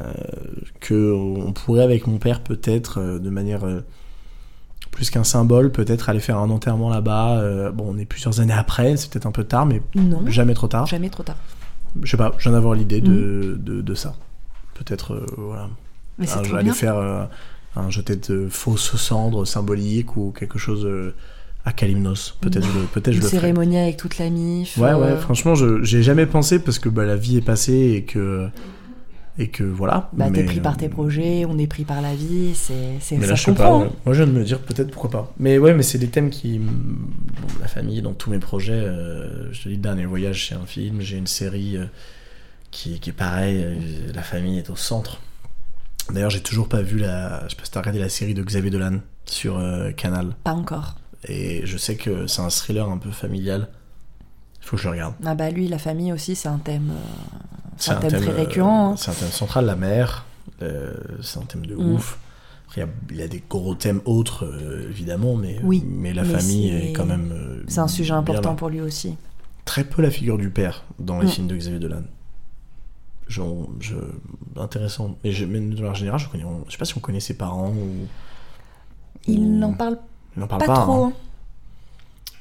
que 0.80 1.10
on 1.12 1.52
pourrait 1.54 1.82
avec 1.82 2.06
mon 2.06 2.18
père 2.18 2.42
peut-être, 2.42 3.00
euh, 3.00 3.18
de 3.18 3.30
manière 3.30 3.64
euh, 3.66 3.80
plus 4.90 5.08
qu'un 5.08 5.24
symbole, 5.24 5.72
peut-être 5.72 6.10
aller 6.10 6.20
faire 6.20 6.36
un 6.38 6.50
enterrement 6.50 6.90
là-bas. 6.90 7.70
bon, 7.72 7.86
on 7.94 7.98
est 7.98 8.04
plusieurs 8.04 8.40
années 8.40 8.52
après, 8.52 8.96
c'est 8.98 9.10
peut-être 9.10 9.24
un 9.26 9.32
peu 9.32 9.44
tard, 9.44 9.64
mais 9.64 9.80
Non, 9.94 10.20
jamais 10.26 10.52
trop 10.52 10.68
tard. 10.68 10.84
jamais 10.86 11.08
trop 11.08 11.22
tard. 11.22 11.36
Je 12.02 12.10
sais 12.10 12.16
pas, 12.18 12.34
je 12.36 12.42
viens 12.42 12.52
d'avoir 12.52 12.74
l'idée 12.74 13.00
de, 13.00 13.56
de, 13.58 13.80
de 13.80 13.94
ça. 13.94 14.14
Peut-être, 14.74 15.24
voilà. 15.38 15.70
Mais 16.18 16.26
c'est 16.26 16.38
aller 16.52 16.64
bien. 16.64 16.74
faire 16.74 17.28
un 17.76 17.90
jeté 17.90 18.16
de 18.16 18.48
fausses 18.50 18.96
cendres 18.96 19.46
symboliques 19.46 20.16
ou 20.18 20.30
quelque 20.32 20.58
chose 20.58 20.86
à 21.68 21.72
Kalimnos. 21.72 22.36
Peut-être 22.40 22.64
je 22.66 22.78
peut-être 22.92 23.12
je 23.12 23.18
Une 23.18 23.22
le 23.22 23.28
ferai. 23.28 23.40
cérémonie 23.40 23.78
avec 23.78 23.96
toute 23.96 24.18
la 24.18 24.30
mif. 24.30 24.76
Ouais, 24.78 24.90
euh, 24.90 24.96
ouais, 24.98 25.16
franchement, 25.20 25.54
je 25.54 25.82
j'ai 25.82 26.02
jamais 26.02 26.26
pensé 26.26 26.58
parce 26.58 26.78
que 26.78 26.88
bah, 26.88 27.04
la 27.04 27.16
vie 27.16 27.36
est 27.36 27.42
passée 27.42 27.92
et 27.96 28.02
que. 28.04 28.48
Et 29.40 29.46
que 29.50 29.62
voilà. 29.62 30.10
Bah, 30.14 30.28
t'es 30.34 30.42
pris 30.42 30.58
par 30.58 30.76
tes 30.76 30.86
euh, 30.86 30.88
projets, 30.88 31.44
on 31.48 31.58
est 31.58 31.68
pris 31.68 31.84
par 31.84 32.00
la 32.02 32.12
vie, 32.12 32.56
c'est, 32.56 32.74
Mais 33.16 33.20
ça 33.20 33.26
là, 33.28 33.36
se 33.36 33.40
je 33.40 33.44
sais 33.44 33.52
pas. 33.54 33.68
comprend. 33.70 33.78
Moi, 34.04 34.12
je 34.14 34.24
viens 34.24 34.26
de 34.32 34.36
me 34.36 34.42
dire 34.44 34.58
peut-être 34.58 34.90
pourquoi 34.90 35.10
pas. 35.10 35.32
Mais 35.38 35.58
ouais, 35.58 35.74
mais 35.74 35.84
c'est 35.84 35.98
des 35.98 36.08
thèmes 36.08 36.30
qui. 36.30 36.58
bon, 36.58 36.66
la 37.60 37.68
famille, 37.68 38.02
dans 38.02 38.14
tous 38.14 38.30
mes 38.30 38.40
projets, 38.40 38.72
euh, 38.72 39.52
je 39.52 39.62
te 39.62 39.68
dis, 39.68 39.76
le 39.76 39.80
dernier 39.80 40.06
voyage, 40.06 40.48
c'est 40.48 40.56
un 40.56 40.66
film. 40.66 41.00
J'ai 41.02 41.18
une 41.18 41.28
série 41.28 41.76
euh, 41.76 41.84
qui, 42.72 42.98
qui 42.98 43.10
est 43.10 43.12
pareil. 43.12 43.62
euh, 43.62 43.76
la 44.12 44.22
famille 44.22 44.58
est 44.58 44.70
au 44.70 44.76
centre. 44.76 45.20
D'ailleurs, 46.12 46.30
j'ai 46.30 46.40
toujours 46.40 46.68
pas 46.68 46.82
vu 46.82 46.98
la. 46.98 47.44
Je 47.44 47.50
sais 47.50 47.56
pas 47.56 47.64
si 47.64 47.70
t'as 47.70 47.78
regardé 47.80 48.00
la 48.00 48.08
série 48.08 48.34
de 48.34 48.42
Xavier 48.42 48.70
Dolan 48.72 48.98
sur 49.24 49.56
euh, 49.58 49.92
Canal. 49.92 50.34
Pas 50.42 50.52
encore. 50.52 50.96
Et 51.26 51.62
je 51.66 51.76
sais 51.76 51.96
que 51.96 52.26
c'est 52.26 52.42
un 52.42 52.48
thriller 52.48 52.88
un 52.88 52.98
peu 52.98 53.10
familial. 53.10 53.68
Il 54.60 54.66
faut 54.66 54.76
que 54.76 54.82
je 54.82 54.88
le 54.88 54.92
regarde. 54.92 55.14
Ah 55.24 55.34
bah 55.34 55.50
lui, 55.50 55.66
la 55.68 55.78
famille 55.78 56.12
aussi, 56.12 56.34
c'est 56.36 56.48
un 56.48 56.58
thème, 56.58 56.90
euh, 56.90 57.34
c'est 57.76 57.90
un 57.92 57.96
thème, 57.96 58.10
très 58.22 58.28
euh, 58.30 58.36
récurrent. 58.36 58.90
hein. 58.92 58.96
C'est 58.96 59.10
un 59.10 59.14
thème 59.14 59.30
central, 59.30 59.64
la 59.66 59.76
mère. 59.76 60.24
euh, 60.62 60.92
c'est 61.22 61.38
un 61.38 61.42
thème 61.42 61.66
de 61.66 61.74
Mm. 61.76 61.92
ouf. 61.94 62.18
Après, 62.66 62.80
il 62.80 62.84
y 62.84 62.86
a- 62.86 62.92
il 63.10 63.16
y, 63.16 63.22
a 63.22 63.28
des 63.28 63.42
gros 63.48 63.74
thèmes 63.76 64.00
autres, 64.04 64.44
euh, 64.44 64.88
évidemment, 64.90 65.36
mais, 65.36 65.58
Oui, 65.62 65.84
mais 65.86 66.12
la 66.12 66.22
mais 66.24 66.28
famille 66.34 66.68
est 66.68 66.92
quand 66.92 67.06
même. 67.06 67.62
C'est 67.68 67.78
un 67.80 67.86
sujet 67.88 68.12
important 68.12 68.50
là. 68.50 68.56
pour 68.56 68.68
lui 68.68 68.80
aussi. 68.80 69.16
Très 69.64 69.84
peu 69.84 70.02
la 70.02 70.10
figure 70.10 70.36
du 70.36 70.50
père 70.50 70.82
dans 70.98 71.20
les 71.20 71.26
Mm. 71.26 71.30
films 71.30 71.46
de 71.46 71.56
Xavier 71.56 71.78
Dolan. 71.78 72.02
Je, 73.28 73.42
je, 73.80 73.94
intéressant. 74.56 75.16
Mais, 75.22 75.32
je, 75.32 75.44
mais 75.44 75.60
de 75.60 75.74
manière 75.76 75.94
générale, 75.94 76.18
je, 76.20 76.26
je 76.66 76.72
sais 76.72 76.78
pas 76.78 76.84
si 76.86 76.96
on 76.96 77.00
connaît 77.00 77.20
ses 77.20 77.34
parents 77.34 77.70
ou. 77.70 78.06
Il 79.26 79.58
n'en 79.58 79.74
parle 79.74 79.98
il 79.98 79.98
n'en 80.39 80.47
parle 80.47 80.61
pas, 80.62 80.66
pas. 80.66 80.82
trop. 80.82 81.05
hein. 81.07 81.12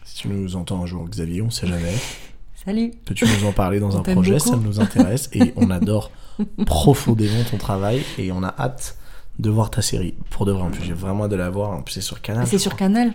Si 0.05 0.15
tu 0.15 0.27
nous 0.29 0.55
entends 0.55 0.81
un 0.83 0.85
jour, 0.85 1.07
Xavier, 1.07 1.41
on 1.41 1.49
sait 1.49 1.67
jamais. 1.67 1.93
Salut. 2.65 2.91
Peux-tu 3.05 3.25
nous 3.25 3.47
en 3.47 3.51
parler 3.53 3.79
dans 3.79 3.91
On 3.95 3.99
un 3.99 4.03
projet? 4.03 4.37
beaucoup. 4.37 4.49
Ça 4.49 4.55
nous 4.57 4.79
intéresse 4.79 5.29
et 5.33 5.53
on 5.55 5.69
adore 5.69 6.11
profondément 6.65 7.43
ton 7.49 7.57
travail 7.57 8.03
et 8.17 8.31
on 8.31 8.43
a 8.43 8.53
hâte 8.57 8.97
de 9.39 9.49
voir 9.49 9.69
ta 9.69 9.81
série. 9.81 10.15
Pour 10.31 10.45
de 10.45 10.51
vrai, 10.51 10.63
en 10.63 10.71
plus, 10.71 10.83
j'ai 10.83 10.93
vraiment 10.93 11.25
hâte 11.25 11.31
de 11.31 11.35
la 11.35 11.49
voir. 11.49 11.71
En 11.71 11.81
plus, 11.81 11.93
c'est 11.93 12.01
sur 12.01 12.21
Canal. 12.21 12.47
c'est 12.47 12.57
sur. 12.57 12.75
Canal. 12.75 13.13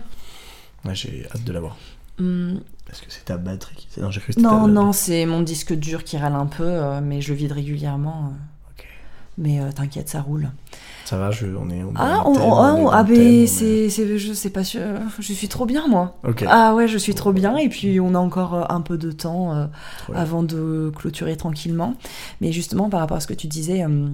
Ouais, 0.85 0.95
j'ai 0.95 1.25
hâte 1.33 1.43
de 1.43 1.51
la 1.51 1.59
voir. 1.59 1.77
Hum, 2.19 2.61
Est-ce 2.91 3.01
que 3.01 3.07
c'est 3.09 3.25
ta 3.25 3.37
batterie 3.37 3.75
qui... 3.75 3.99
Non, 3.99 4.11
j'ai 4.11 4.21
cru 4.21 4.33
que 4.33 4.39
non, 4.39 4.67
non, 4.67 4.93
c'est 4.93 5.25
mon 5.25 5.41
disque 5.41 5.73
dur 5.73 6.03
qui 6.03 6.17
râle 6.17 6.35
un 6.35 6.45
peu, 6.45 6.63
euh, 6.63 7.01
mais 7.01 7.21
je 7.21 7.29
le 7.33 7.37
vide 7.39 7.51
régulièrement. 7.51 8.31
euh. 8.33 8.83
Mais 9.37 9.59
euh, 9.59 9.71
t'inquiète, 9.71 10.09
ça 10.09 10.21
roule. 10.21 10.51
Ça 11.05 11.17
va, 11.17 11.31
je, 11.31 11.47
on 11.47 11.69
est. 11.69 11.83
On 11.83 11.91
Ah, 11.95 12.23
on 12.25 12.31
on, 12.31 12.35
on 12.39 12.55
ah, 12.61 12.77
est 12.77 12.81
on- 12.81 12.89
ah, 12.89 13.03
thème, 13.03 13.15
ben, 13.15 13.47
c'est, 13.47 13.89
c'est, 13.89 14.17
je 14.17 14.33
sais 14.33 14.49
pas 14.49 14.63
sûr, 14.63 14.81
je 15.19 15.33
suis 15.33 15.47
trop 15.49 15.65
bien 15.65 15.87
moi. 15.87 16.17
Ah 16.47 16.73
ouais, 16.75 16.87
je 16.87 16.97
suis 16.97 17.13
trop 17.13 17.33
bien 17.33 17.57
et 17.57 17.67
puis 17.69 17.99
on 17.99 18.15
a 18.15 18.19
encore 18.19 18.53
euh, 18.53 18.63
un 18.69 18.81
peu 18.81 18.97
de 18.97 19.11
temps 19.11 19.53
euh, 19.53 19.65
avant 20.15 20.43
de 20.43 20.91
clôturer 20.95 21.35
tranquillement. 21.35 21.95
Mais 22.41 22.51
justement, 22.51 22.89
par 22.89 23.01
rapport 23.01 23.17
à 23.17 23.19
ce 23.19 23.27
que 23.27 23.33
tu 23.33 23.47
disais, 23.47 23.83
euh, 23.83 24.07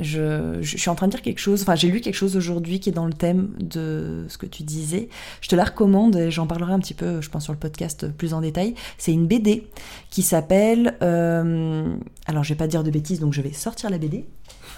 je, 0.00 0.58
je 0.62 0.76
suis 0.78 0.88
en 0.88 0.94
train 0.94 1.06
de 1.06 1.10
dire 1.12 1.20
quelque 1.22 1.40
chose, 1.40 1.60
enfin 1.62 1.74
j'ai 1.74 1.88
lu 1.88 2.00
quelque 2.00 2.14
chose 2.14 2.36
aujourd'hui 2.36 2.78
qui 2.80 2.88
est 2.88 2.92
dans 2.92 3.04
le 3.04 3.12
thème 3.12 3.50
de 3.58 4.24
ce 4.28 4.38
que 4.38 4.46
tu 4.46 4.62
disais. 4.62 5.08
Je 5.40 5.48
te 5.48 5.56
la 5.56 5.64
recommande 5.64 6.14
et 6.16 6.30
j'en 6.30 6.46
parlerai 6.46 6.72
un 6.72 6.78
petit 6.78 6.94
peu, 6.94 7.20
je 7.20 7.28
pense, 7.30 7.44
sur 7.44 7.52
le 7.52 7.58
podcast 7.58 8.08
plus 8.16 8.32
en 8.32 8.40
détail. 8.40 8.74
C'est 8.96 9.12
une 9.12 9.26
BD 9.26 9.66
qui 10.10 10.22
s'appelle... 10.22 10.96
euh, 11.02 11.94
alors 12.26 12.44
je 12.44 12.50
vais 12.50 12.58
pas 12.58 12.68
dire 12.68 12.84
de 12.84 12.90
bêtises, 12.92 13.18
donc 13.20 13.32
je 13.32 13.42
vais 13.42 13.52
sortir 13.52 13.90
la 13.90 13.98
BD. 13.98 14.24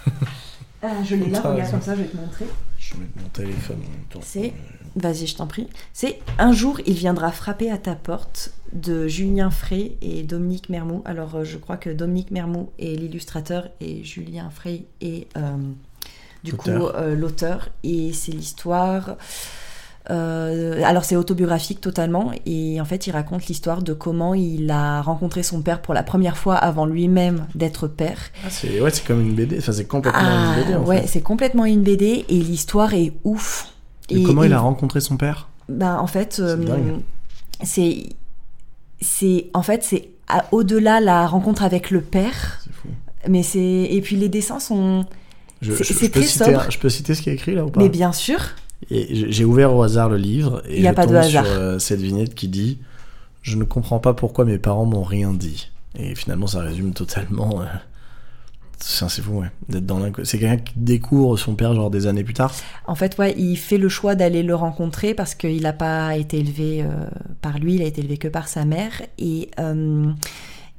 Ah, 0.87 1.03
je 1.03 1.15
l'ai 1.15 1.29
là, 1.29 1.39
regarde 1.39 1.57
raison. 1.59 1.71
comme 1.71 1.81
ça, 1.81 1.95
je 1.95 2.01
vais 2.01 2.07
te 2.07 2.17
montrer. 2.17 2.45
Je 2.79 2.93
vais 2.93 2.99
mettre 3.01 3.11
mon 3.21 3.29
téléphone 3.29 3.77
en 3.77 3.89
même 3.91 4.05
temps. 4.09 4.19
C'est- 4.23 4.53
Vas-y, 4.95 5.27
je 5.27 5.35
t'en 5.35 5.47
prie. 5.47 5.67
C'est 5.91 6.19
Un 6.37 6.53
jour, 6.53 6.79
il 6.85 6.93
viendra 6.93 7.31
frapper 7.31 7.69
à 7.69 7.77
ta 7.77 7.95
porte 7.95 8.51
de 8.71 9.07
Julien 9.09 9.49
Frey 9.49 9.97
et 10.01 10.23
Dominique 10.23 10.69
Mermou. 10.69 11.01
Alors, 11.05 11.35
euh, 11.35 11.43
je 11.43 11.57
crois 11.57 11.75
que 11.75 11.89
Dominique 11.89 12.31
Mermou 12.31 12.69
est 12.79 12.95
l'illustrateur 12.95 13.69
et 13.81 14.03
Julien 14.05 14.49
Frey 14.49 14.85
est 15.01 15.27
euh, 15.37 15.57
du 16.45 16.53
coup 16.53 16.69
euh, 16.69 17.13
l'auteur. 17.15 17.69
Et 17.83 18.13
c'est 18.13 18.31
l'histoire. 18.31 19.17
Euh, 20.11 20.81
alors, 20.83 21.03
c'est 21.05 21.15
autobiographique 21.15 21.81
totalement. 21.81 22.31
Et 22.45 22.79
en 22.79 22.85
fait, 22.85 23.07
il 23.07 23.11
raconte 23.11 23.47
l'histoire 23.47 23.81
de 23.81 23.93
comment 23.93 24.33
il 24.33 24.69
a 24.71 25.01
rencontré 25.01 25.41
son 25.43 25.61
père 25.61 25.81
pour 25.81 25.93
la 25.93 26.03
première 26.03 26.37
fois 26.37 26.55
avant 26.55 26.85
lui-même 26.85 27.45
d'être 27.55 27.87
père. 27.87 28.17
Ah, 28.45 28.49
c'est 28.49 28.79
ouais, 28.81 28.91
c'est 28.91 29.05
comme 29.05 29.21
une 29.21 29.33
BD. 29.33 29.57
Enfin, 29.57 29.71
c'est 29.71 29.85
complètement 29.87 30.21
Ah, 30.23 30.55
une 30.57 30.63
BD 30.63 30.75
en 30.75 30.83
ouais, 30.83 31.01
fait. 31.01 31.07
c'est 31.07 31.21
complètement 31.21 31.65
une 31.65 31.81
BD 31.81 32.25
et 32.29 32.35
l'histoire 32.39 32.93
est 32.93 33.13
ouf. 33.23 33.71
Et 34.09 34.21
comment 34.23 34.43
il 34.43 34.53
a 34.53 34.59
rencontré 34.59 35.01
son 35.01 35.17
père? 35.17 35.49
Ben, 35.69 35.97
en 35.97 36.07
fait, 36.07 36.37
euh, 36.39 36.57
c'est. 37.63 38.03
C'est. 39.01 39.49
En 39.53 39.61
fait, 39.63 39.83
c'est 39.83 40.09
au-delà 40.51 40.99
la 41.01 41.27
rencontre 41.27 41.63
avec 41.63 41.91
le 41.91 42.01
père. 42.01 42.59
C'est 42.63 42.73
fou. 42.73 42.87
Mais 43.27 43.43
c'est. 43.43 43.87
Et 43.89 44.01
puis 44.01 44.15
les 44.15 44.29
dessins 44.29 44.59
sont. 44.59 45.05
Je, 45.61 45.73
C'est- 45.73 45.83
je- 45.83 45.93
peux 46.07 46.21
citer, 46.21 46.53
je 46.69 46.77
peux 46.77 46.89
citer 46.89 47.15
ce 47.15 47.21
qui 47.21 47.29
est 47.29 47.33
écrit 47.33 47.55
là 47.55 47.65
ou 47.65 47.69
pas? 47.69 47.81
Mais 47.81 47.89
bien 47.89 48.11
sûr. 48.11 48.39
Et 48.91 49.31
j'ai- 49.31 49.45
ouvert 49.45 49.73
au 49.75 49.81
hasard 49.83 50.09
le 50.09 50.17
livre 50.17 50.61
et 50.67 50.77
Il 50.77 50.83
y 50.83 50.87
a 50.87 50.91
je 50.91 50.95
pas 50.95 51.03
de 51.05 51.07
tombe 51.13 51.17
hasard. 51.17 51.45
sur 51.45 51.53
euh, 51.55 51.79
cette 51.79 52.01
vignette 52.01 52.35
qui 52.35 52.47
dit 52.47 52.77
Je 53.41 53.57
ne 53.57 53.63
comprends 53.63 53.99
pas 53.99 54.13
pourquoi 54.13 54.45
mes 54.45 54.57
parents 54.59 54.85
m'ont 54.85 55.03
rien 55.03 55.33
dit. 55.33 55.71
Et 55.97 56.13
finalement, 56.15 56.47
ça 56.47 56.59
résume 56.61 56.93
totalement. 56.93 57.61
euh, 57.61 57.65
C'est 58.79 59.07
c'est 59.09 59.21
fou, 59.21 59.39
ouais. 59.39 59.47
D'être 59.69 59.85
dans 59.85 59.99
l'inconnu. 59.99 60.25
C'est 60.25 60.37
quelqu'un 60.37 60.57
qui 60.61 60.73
découvre 60.75 61.37
son 61.37 61.55
père, 61.55 61.73
genre 61.73 61.89
des 61.89 62.05
années 62.07 62.23
plus 62.25 62.33
tard. 62.33 62.53
En 62.85 62.95
fait, 62.95 63.17
ouais, 63.17 63.33
il 63.37 63.55
fait 63.55 63.77
le 63.77 63.87
choix 63.89 64.13
d'aller 64.15 64.43
le 64.43 64.53
rencontrer 64.55 65.13
parce 65.13 65.33
qu'il 65.35 65.61
n'a 65.63 65.73
pas 65.73 66.17
été 66.17 66.39
élevé 66.39 66.83
euh, 66.83 66.89
par 67.41 67.57
lui, 67.59 67.75
il 67.75 67.81
a 67.81 67.85
été 67.85 68.01
élevé 68.01 68.17
que 68.17 68.27
par 68.27 68.47
sa 68.49 68.65
mère. 68.65 68.91
Et 69.17 69.49
euh, 69.59 70.11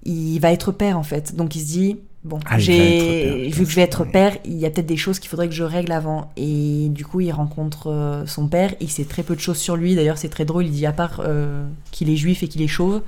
il 0.05 0.39
va 0.41 0.53
être 0.53 0.71
père, 0.73 0.99
en 0.99 1.03
fait. 1.03 1.35
Donc 1.35 1.57
il 1.57 1.61
se 1.61 1.67
dit, 1.67 1.97
bon, 2.27 2.39
Ah, 2.49 2.59
j'ai 2.59 3.49
vu 3.51 3.65
que 3.65 3.71
je 3.71 3.77
vais 3.77 3.83
être 3.83 4.05
père, 4.05 4.37
il 4.45 4.55
y 4.59 4.67
a 4.67 4.71
peut-être 4.71 4.87
des 4.87 4.97
choses 4.97 5.19
qu'il 5.19 5.31
faudrait 5.31 5.49
que 5.49 5.55
je 5.55 5.63
règle 5.65 5.93
avant. 5.93 6.31
Et 6.37 6.89
du 6.91 7.05
coup, 7.05 7.21
il 7.21 7.31
rencontre 7.33 7.91
euh, 7.91 8.27
son 8.27 8.49
père. 8.49 8.75
Il 8.81 8.91
sait 8.91 9.05
très 9.05 9.23
peu 9.23 9.35
de 9.35 9.41
choses 9.41 9.59
sur 9.59 9.77
lui. 9.77 9.95
D'ailleurs, 9.95 10.19
c'est 10.19 10.29
très 10.29 10.45
drôle. 10.45 10.67
Il 10.67 10.73
dit, 10.73 10.85
à 10.87 10.93
part 10.93 11.23
euh, 11.25 11.65
qu'il 11.93 12.11
est 12.11 12.17
juif 12.17 12.43
et 12.43 12.49
qu'il 12.49 12.61
est 12.63 12.69
chauve. 12.69 13.01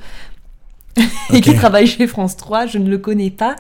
et 1.33 1.41
qu'il 1.41 1.55
travaille 1.55 1.87
chez 1.87 2.07
France 2.09 2.37
3, 2.37 2.67
je 2.67 2.79
ne 2.79 2.89
le 2.91 2.99
connais 2.99 3.31
pas. 3.31 3.55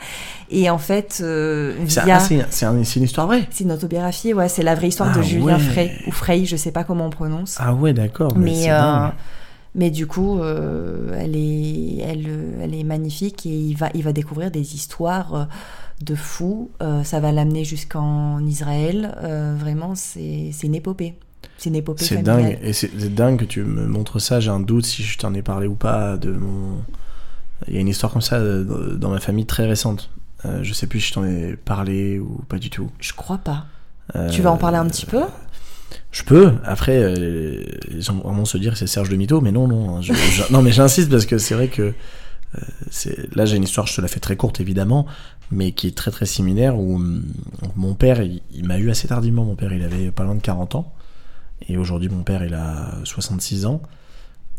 Et 0.51 0.71
en 0.71 0.79
fait, 0.79 1.21
euh, 1.23 1.75
via... 1.81 2.17
ah, 2.17 2.21
c'est- 2.21 2.45
c'est 2.51 2.67
un- 2.67 2.83
c'est 2.83 2.99
une 2.99 3.05
histoire 3.05 3.27
vraie. 3.29 3.47
C'est 3.51 3.63
une 3.65 3.71
autobiographie, 3.73 4.35
ouais, 4.35 4.49
c'est 4.49 4.63
la 4.65 4.75
vraie 4.75 4.89
histoire 4.89 5.11
Ah 5.15 5.19
de 5.19 5.23
Julien 5.23 5.57
ouais. 5.57 5.59
Frey, 5.63 5.93
ou 6.09 6.11
Frey, 6.11 6.45
je 6.47 6.57
sais 6.57 6.73
pas 6.73 6.83
comment 6.83 7.07
on 7.07 7.11
prononce. 7.11 7.57
Ah 7.61 7.75
ouais, 7.75 7.93
d'accord. 7.93 8.33
Mais. 8.37 8.69
Mais 9.79 9.93
du 9.93 10.09
coup, 10.09 10.41
euh, 10.41 11.17
elle, 11.17 11.37
est, 11.37 11.99
elle, 11.99 12.27
elle 12.61 12.75
est 12.75 12.83
magnifique 12.83 13.47
et 13.47 13.57
il 13.57 13.77
va, 13.77 13.91
il 13.95 14.03
va 14.03 14.13
découvrir 14.13 14.51
des 14.51 14.75
histoires 14.75 15.35
euh, 15.35 15.45
de 16.03 16.17
fous. 16.17 16.73
Euh, 16.83 17.05
ça 17.05 17.21
va 17.21 17.31
l'amener 17.31 17.65
jusqu'en 17.65 18.45
Israël. 18.45 19.17
Euh, 19.23 19.55
vraiment, 19.57 19.95
c'est 19.95 20.51
une 20.65 20.75
épopée. 20.75 21.15
C'est 21.59 21.71
une 21.71 21.77
épopée 21.77 22.05
C'est 22.05 22.23
dingue, 22.23 22.59
et 22.61 22.73
c'est 22.73 23.15
dingue 23.15 23.39
que 23.39 23.45
tu 23.45 23.63
me 23.63 23.87
montres 23.87 24.21
ça. 24.21 24.41
J'ai 24.41 24.51
un 24.51 24.59
doute 24.59 24.85
si 24.85 25.05
je 25.05 25.17
t'en 25.17 25.33
ai 25.33 25.43
parlé 25.43 25.69
ou 25.69 25.77
pas 25.77 26.17
de 26.17 26.33
mon. 26.33 26.83
Il 27.69 27.75
y 27.75 27.77
a 27.79 27.81
une 27.81 27.89
histoire 27.89 28.13
comme 28.13 28.23
ça 28.23 28.41
dans 28.41 29.11
ma 29.11 29.21
famille 29.21 29.47
très 29.47 29.67
récente. 29.67 30.11
Je 30.45 30.73
sais 30.73 30.87
plus 30.89 31.01
si 31.01 31.09
je 31.09 31.15
t'en 31.15 31.25
ai 31.25 31.57
parlé 31.57 32.19
ou 32.19 32.41
pas 32.49 32.59
du 32.59 32.71
tout. 32.71 32.91
Je 33.01 33.13
crois 33.13 33.39
pas. 33.39 33.67
Tu 34.31 34.43
vas 34.43 34.51
en 34.51 34.57
parler 34.57 34.77
un 34.77 34.87
petit 34.87 35.07
peu? 35.07 35.23
Je 36.11 36.23
peux. 36.23 36.53
Après, 36.65 36.97
euh, 37.03 37.65
gens 37.99 38.15
vont 38.15 38.23
vraiment 38.29 38.45
se 38.45 38.59
dire 38.59 38.73
que 38.73 38.79
c'est 38.79 38.87
Serge 38.87 39.09
de 39.09 39.17
Mito, 39.17 39.41
mais 39.41 39.53
non, 39.53 39.69
non. 39.69 39.97
hein, 39.97 40.01
je- 40.03 40.13
je- 40.15 40.53
non, 40.53 40.63
mais 40.63 40.73
j'insiste 40.73 41.11
parce 41.11 41.27
que 41.27 41.39
c'est 41.39 41.55
vrai 41.55 41.69
que 41.69 41.83
euh, 41.83 42.61
c'est 42.91 43.35
là 43.37 43.45
j'ai 43.45 43.57
une 43.57 43.63
histoire. 43.65 43.87
Je 43.87 43.95
te 43.97 44.01
la 44.01 44.09
fais 44.09 44.21
très 44.21 44.37
courte 44.37 44.61
évidemment, 44.61 45.07
mais 45.51 45.73
qui 45.73 45.87
est 45.87 45.97
très 45.97 46.11
très 46.11 46.27
similaire 46.27 46.79
où 46.79 46.97
hum, 46.97 47.23
mon 47.77 47.95
père, 47.95 48.23
il, 48.23 48.41
il 48.53 48.65
m'a 48.67 48.79
eu 48.79 48.91
assez 48.91 49.09
tardivement. 49.09 49.45
Mon 49.45 49.55
père, 49.57 49.73
il 49.73 49.83
avait 49.83 50.11
pas 50.11 50.25
loin 50.25 50.35
de 50.35 50.41
40 50.41 50.75
ans, 50.75 50.93
et 51.69 51.77
aujourd'hui 51.77 52.09
mon 52.09 52.23
père, 52.23 52.43
il 52.45 52.55
a 52.55 52.95
66 53.05 53.67
ans, 53.67 53.83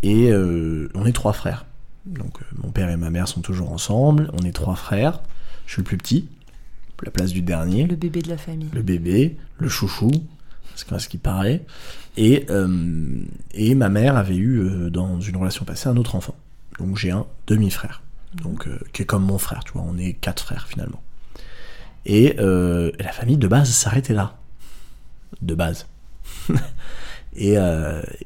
et 0.03 0.31
euh, 0.31 0.89
on 0.95 1.05
est 1.05 1.13
trois 1.13 1.33
frères. 1.33 1.65
Donc 2.05 2.39
mon 2.63 2.71
père 2.71 2.89
et 2.89 2.97
ma 2.97 3.09
mère 3.09 3.27
sont 3.27 3.41
toujours 3.41 3.71
ensemble. 3.71 4.31
On 4.33 4.45
est 4.45 4.53
trois 4.53 4.75
frères. 4.75 5.19
Je 5.67 5.73
suis 5.73 5.81
le 5.81 5.85
plus 5.85 5.97
petit, 5.97 6.27
la 7.03 7.11
place 7.11 7.31
du 7.31 7.41
dernier 7.41 7.85
Le 7.87 7.95
bébé 7.95 8.21
de 8.21 8.29
la 8.29 8.37
famille. 8.37 8.69
le 8.73 8.81
bébé, 8.81 9.37
le 9.59 9.69
chouchou, 9.69 10.09
ce 10.99 11.09
qui 11.09 11.17
paraît. 11.17 11.65
Et, 12.17 12.45
euh, 12.49 13.21
et 13.53 13.75
ma 13.75 13.89
mère 13.89 14.17
avait 14.17 14.35
eu, 14.35 14.59
euh, 14.59 14.89
dans 14.89 15.21
une 15.21 15.37
relation 15.37 15.65
passée, 15.65 15.87
un 15.87 15.97
autre 15.97 16.15
enfant. 16.15 16.35
Donc 16.77 16.97
j'ai 16.97 17.11
un 17.11 17.25
demi-frère, 17.47 18.01
euh, 18.45 18.77
qui 18.93 19.03
est 19.03 19.05
comme 19.05 19.23
mon 19.23 19.37
frère, 19.37 19.63
tu 19.63 19.73
vois, 19.73 19.83
on 19.87 19.97
est 19.97 20.13
quatre 20.13 20.43
frères 20.43 20.67
finalement. 20.67 21.01
Et, 22.05 22.35
la 22.37 23.11
famille 23.11 23.37
de 23.37 23.47
base 23.47 23.69
s'arrêtait 23.69 24.13
là. 24.13 24.37
De 25.41 25.53
base. 25.53 25.87
et 27.35 27.55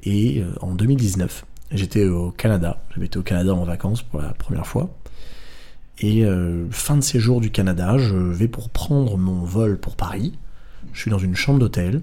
et 0.04 0.44
en 0.62 0.74
2019, 0.74 1.46
j'étais 1.72 2.06
au 2.06 2.32
Canada. 2.32 2.82
J'avais 2.94 3.08
été 3.08 3.20
au 3.20 3.24
Canada 3.24 3.54
en 3.54 3.66
vacances 3.66 4.02
pour 4.02 4.22
la 4.22 4.34
première 4.34 4.68
fois. 4.68 4.96
Et 6.00 6.24
fin 6.72 6.96
de 6.96 7.02
séjour 7.02 7.42
du 7.42 7.52
Canada, 7.52 7.98
je 7.98 8.16
vais 8.16 8.48
pour 8.48 8.70
prendre 8.70 9.18
mon 9.18 9.44
vol 9.44 9.78
pour 9.78 9.96
Paris. 9.96 10.38
Je 10.94 11.02
suis 11.02 11.12
dans 11.12 11.20
une 11.20 11.36
chambre 11.36 11.60
d'hôtel. 11.60 12.02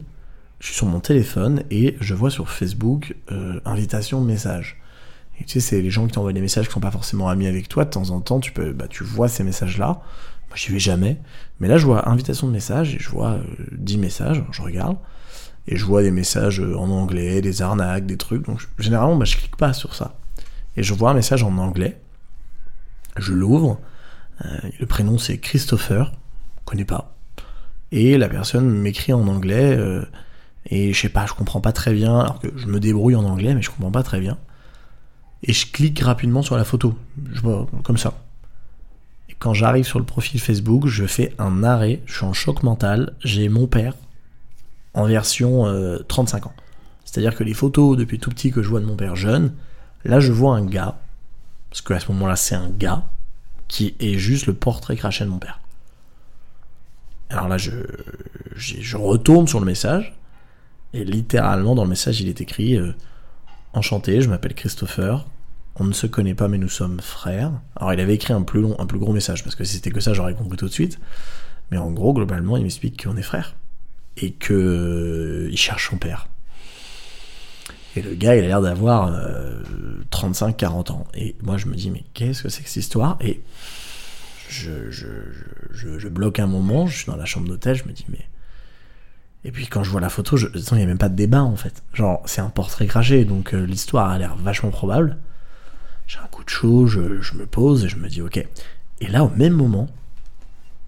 Je 0.60 0.66
suis 0.66 0.74
sur 0.74 0.86
mon 0.86 1.00
téléphone 1.00 1.64
et 1.70 1.96
je 2.00 2.14
vois 2.14 2.30
sur 2.30 2.50
Facebook 2.50 3.16
euh, 3.32 3.60
invitation 3.64 4.20
message. 4.20 4.76
Et 5.40 5.44
tu 5.44 5.54
sais, 5.54 5.60
c'est 5.60 5.80
les 5.80 5.90
gens 5.90 6.06
qui 6.06 6.12
t'envoient 6.12 6.34
des 6.34 6.42
messages 6.42 6.66
qui 6.66 6.74
sont 6.74 6.80
pas 6.80 6.90
forcément 6.90 7.30
amis 7.30 7.46
avec 7.46 7.66
toi. 7.66 7.86
De 7.86 7.90
temps 7.90 8.10
en 8.10 8.20
temps, 8.20 8.40
tu 8.40 8.52
peux, 8.52 8.72
bah, 8.72 8.86
tu 8.86 9.02
vois 9.02 9.28
ces 9.28 9.42
messages-là. 9.42 9.86
Moi, 9.86 10.56
j'y 10.56 10.70
vais 10.70 10.78
jamais. 10.78 11.16
Mais 11.60 11.68
là, 11.68 11.78
je 11.78 11.86
vois 11.86 12.10
invitation 12.10 12.46
de 12.46 12.52
message 12.52 12.94
et 12.94 12.98
je 12.98 13.08
vois 13.08 13.30
euh, 13.30 13.42
10 13.72 13.96
messages. 13.98 14.44
Je 14.52 14.60
regarde 14.60 14.98
et 15.66 15.76
je 15.76 15.84
vois 15.84 16.02
des 16.02 16.10
messages 16.10 16.60
euh, 16.60 16.76
en 16.76 16.90
anglais, 16.90 17.40
des 17.40 17.62
arnaques, 17.62 18.04
des 18.04 18.18
trucs. 18.18 18.44
Donc, 18.44 18.60
généralement, 18.78 19.16
bah, 19.16 19.24
je 19.24 19.38
clique 19.38 19.56
pas 19.56 19.72
sur 19.72 19.94
ça. 19.94 20.14
Et 20.76 20.82
je 20.82 20.92
vois 20.92 21.10
un 21.10 21.14
message 21.14 21.42
en 21.42 21.56
anglais. 21.56 21.98
Je 23.16 23.32
l'ouvre. 23.32 23.80
Euh, 24.44 24.58
le 24.78 24.84
prénom, 24.84 25.16
c'est 25.16 25.38
Christopher. 25.38 26.12
Je 26.58 26.64
connais 26.66 26.84
pas. 26.84 27.16
Et 27.92 28.18
la 28.18 28.28
personne 28.28 28.68
m'écrit 28.68 29.14
en 29.14 29.26
anglais. 29.26 29.78
Euh, 30.66 30.68
et 30.70 30.92
je 30.92 31.00
sais 31.00 31.08
pas, 31.08 31.26
je 31.26 31.32
comprends 31.32 31.60
pas 31.60 31.72
très 31.72 31.92
bien. 31.92 32.18
Alors 32.18 32.38
que 32.38 32.48
je 32.56 32.66
me 32.66 32.80
débrouille 32.80 33.16
en 33.16 33.24
anglais, 33.24 33.54
mais 33.54 33.62
je 33.62 33.70
comprends 33.70 33.90
pas 33.90 34.02
très 34.02 34.20
bien. 34.20 34.38
Et 35.42 35.52
je 35.52 35.66
clique 35.66 36.00
rapidement 36.00 36.42
sur 36.42 36.56
la 36.56 36.64
photo. 36.64 36.94
Je 37.32 37.40
vois, 37.40 37.66
comme 37.82 37.96
ça. 37.96 38.14
Et 39.28 39.34
quand 39.38 39.54
j'arrive 39.54 39.84
sur 39.84 39.98
le 39.98 40.04
profil 40.04 40.40
Facebook, 40.40 40.86
je 40.86 41.06
fais 41.06 41.34
un 41.38 41.64
arrêt. 41.64 42.02
Je 42.06 42.16
suis 42.16 42.24
en 42.24 42.32
choc 42.32 42.62
mental. 42.62 43.14
J'ai 43.24 43.48
mon 43.48 43.66
père 43.66 43.94
en 44.94 45.06
version 45.06 45.66
euh, 45.66 45.98
35 46.08 46.46
ans. 46.46 46.52
C'est-à-dire 47.04 47.34
que 47.34 47.44
les 47.44 47.54
photos 47.54 47.96
depuis 47.96 48.18
tout 48.18 48.30
petit 48.30 48.50
que 48.50 48.62
je 48.62 48.68
vois 48.68 48.80
de 48.80 48.86
mon 48.86 48.96
père 48.96 49.16
jeune, 49.16 49.52
là 50.04 50.20
je 50.20 50.32
vois 50.32 50.56
un 50.56 50.64
gars, 50.64 50.98
parce 51.68 51.82
qu'à 51.82 51.98
ce 51.98 52.10
moment-là 52.12 52.36
c'est 52.36 52.54
un 52.54 52.70
gars, 52.70 53.04
qui 53.66 53.94
est 54.00 54.18
juste 54.18 54.46
le 54.46 54.54
portrait 54.54 54.96
craché 54.96 55.24
de 55.24 55.30
mon 55.30 55.38
père. 55.38 55.60
Alors 57.30 57.48
là 57.48 57.56
je 57.58 58.96
retourne 58.96 59.48
sur 59.48 59.60
le 59.60 59.66
message, 59.66 60.14
et 60.92 61.04
littéralement 61.04 61.74
dans 61.74 61.84
le 61.84 61.90
message 61.90 62.20
il 62.20 62.28
est 62.28 62.40
écrit 62.40 62.76
euh, 62.76 62.92
Enchanté, 63.72 64.20
je 64.20 64.28
m'appelle 64.28 64.54
Christopher, 64.54 65.26
on 65.76 65.84
ne 65.84 65.92
se 65.92 66.06
connaît 66.06 66.34
pas 66.34 66.48
mais 66.48 66.58
nous 66.58 66.68
sommes 66.68 67.00
frères. 67.00 67.52
Alors 67.76 67.92
il 67.92 68.00
avait 68.00 68.14
écrit 68.14 68.32
un 68.32 68.42
plus 68.42 68.60
long, 68.60 68.74
un 68.78 68.86
plus 68.86 68.98
gros 68.98 69.12
message, 69.12 69.44
parce 69.44 69.54
que 69.54 69.64
si 69.64 69.76
c'était 69.76 69.90
que 69.90 70.00
ça 70.00 70.12
j'aurais 70.12 70.34
compris 70.34 70.56
tout 70.56 70.66
de 70.66 70.72
suite. 70.72 70.98
Mais 71.70 71.78
en 71.78 71.90
gros, 71.90 72.12
globalement, 72.12 72.56
il 72.56 72.62
m'explique 72.64 73.04
qu'on 73.04 73.16
est 73.16 73.22
frères. 73.22 73.56
Et 74.16 74.32
que 74.32 74.52
euh, 74.52 75.48
il 75.50 75.56
cherche 75.56 75.90
son 75.90 75.96
père. 75.96 76.28
Et 77.96 78.02
le 78.02 78.14
gars, 78.14 78.36
il 78.36 78.44
a 78.44 78.48
l'air 78.48 78.60
d'avoir 78.60 79.12
euh, 79.12 79.62
35-40 80.10 80.92
ans. 80.92 81.06
Et 81.14 81.36
moi, 81.42 81.56
je 81.56 81.66
me 81.66 81.74
dis, 81.74 81.90
mais 81.90 82.04
qu'est-ce 82.14 82.42
que 82.42 82.48
c'est 82.48 82.62
que 82.62 82.68
cette 82.68 82.82
histoire? 82.82 83.16
Et 83.20 83.40
je, 84.48 84.90
je, 84.90 85.06
je, 85.72 86.08
bloque 86.08 86.40
un 86.40 86.46
moment, 86.46 86.86
je 86.86 86.98
suis 86.98 87.06
dans 87.06 87.16
la 87.16 87.24
chambre 87.24 87.48
d'hôtel, 87.48 87.76
je 87.76 87.84
me 87.84 87.92
dis, 87.92 88.04
mais. 88.08 88.26
Et 89.44 89.52
puis 89.52 89.66
quand 89.66 89.82
je 89.82 89.90
vois 89.90 90.00
la 90.00 90.10
photo, 90.10 90.36
je... 90.36 90.48
il 90.54 90.76
n'y 90.76 90.82
a 90.82 90.86
même 90.86 90.98
pas 90.98 91.08
de 91.08 91.16
débat 91.16 91.42
en 91.42 91.56
fait. 91.56 91.82
Genre, 91.94 92.22
c'est 92.26 92.40
un 92.40 92.50
portrait 92.50 92.86
craché, 92.86 93.24
donc 93.24 93.54
euh, 93.54 93.64
l'histoire 93.64 94.10
a 94.10 94.18
l'air 94.18 94.36
vachement 94.36 94.70
probable. 94.70 95.16
J'ai 96.06 96.18
un 96.18 96.26
coup 96.26 96.44
de 96.44 96.50
chaud, 96.50 96.86
je, 96.86 97.20
je 97.20 97.34
me 97.34 97.46
pose 97.46 97.84
et 97.84 97.88
je 97.88 97.96
me 97.96 98.08
dis, 98.08 98.20
ok. 98.20 98.44
Et 99.00 99.06
là, 99.06 99.24
au 99.24 99.30
même 99.30 99.54
moment, 99.54 99.88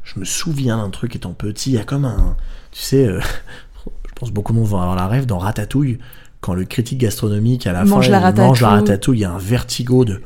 je 0.05 0.19
me 0.19 0.25
souviens 0.25 0.77
d'un 0.77 0.91
truc 0.91 1.17
étant 1.17 1.33
petit, 1.33 1.71
il 1.71 1.75
y 1.75 1.79
a 1.79 1.85
comme 1.85 2.05
un. 2.05 2.37
Tu 2.73 2.81
sais, 2.81 3.07
euh, 3.07 3.21
je 3.87 4.13
pense 4.15 4.31
beaucoup 4.31 4.53
de 4.53 4.59
monde 4.59 4.69
vont 4.69 4.81
avoir 4.81 4.97
la 4.97 5.07
rêve 5.07 5.27
dans 5.27 5.39
Ratatouille, 5.39 5.99
quand 6.41 6.55
le 6.55 6.65
critique 6.65 6.99
gastronomique 6.99 7.67
à 7.67 7.73
la 7.73 7.85
Mange 7.85 8.07
fin 8.07 8.11
la 8.11 8.19
il 8.31 8.37
mange 8.37 8.61
la 8.61 8.69
ratatouille. 8.69 8.81
ratatouille, 8.81 9.19
il 9.19 9.23
y 9.23 9.25
a 9.25 9.33
un 9.33 9.39
vertigo 9.39 10.05
de. 10.05 10.23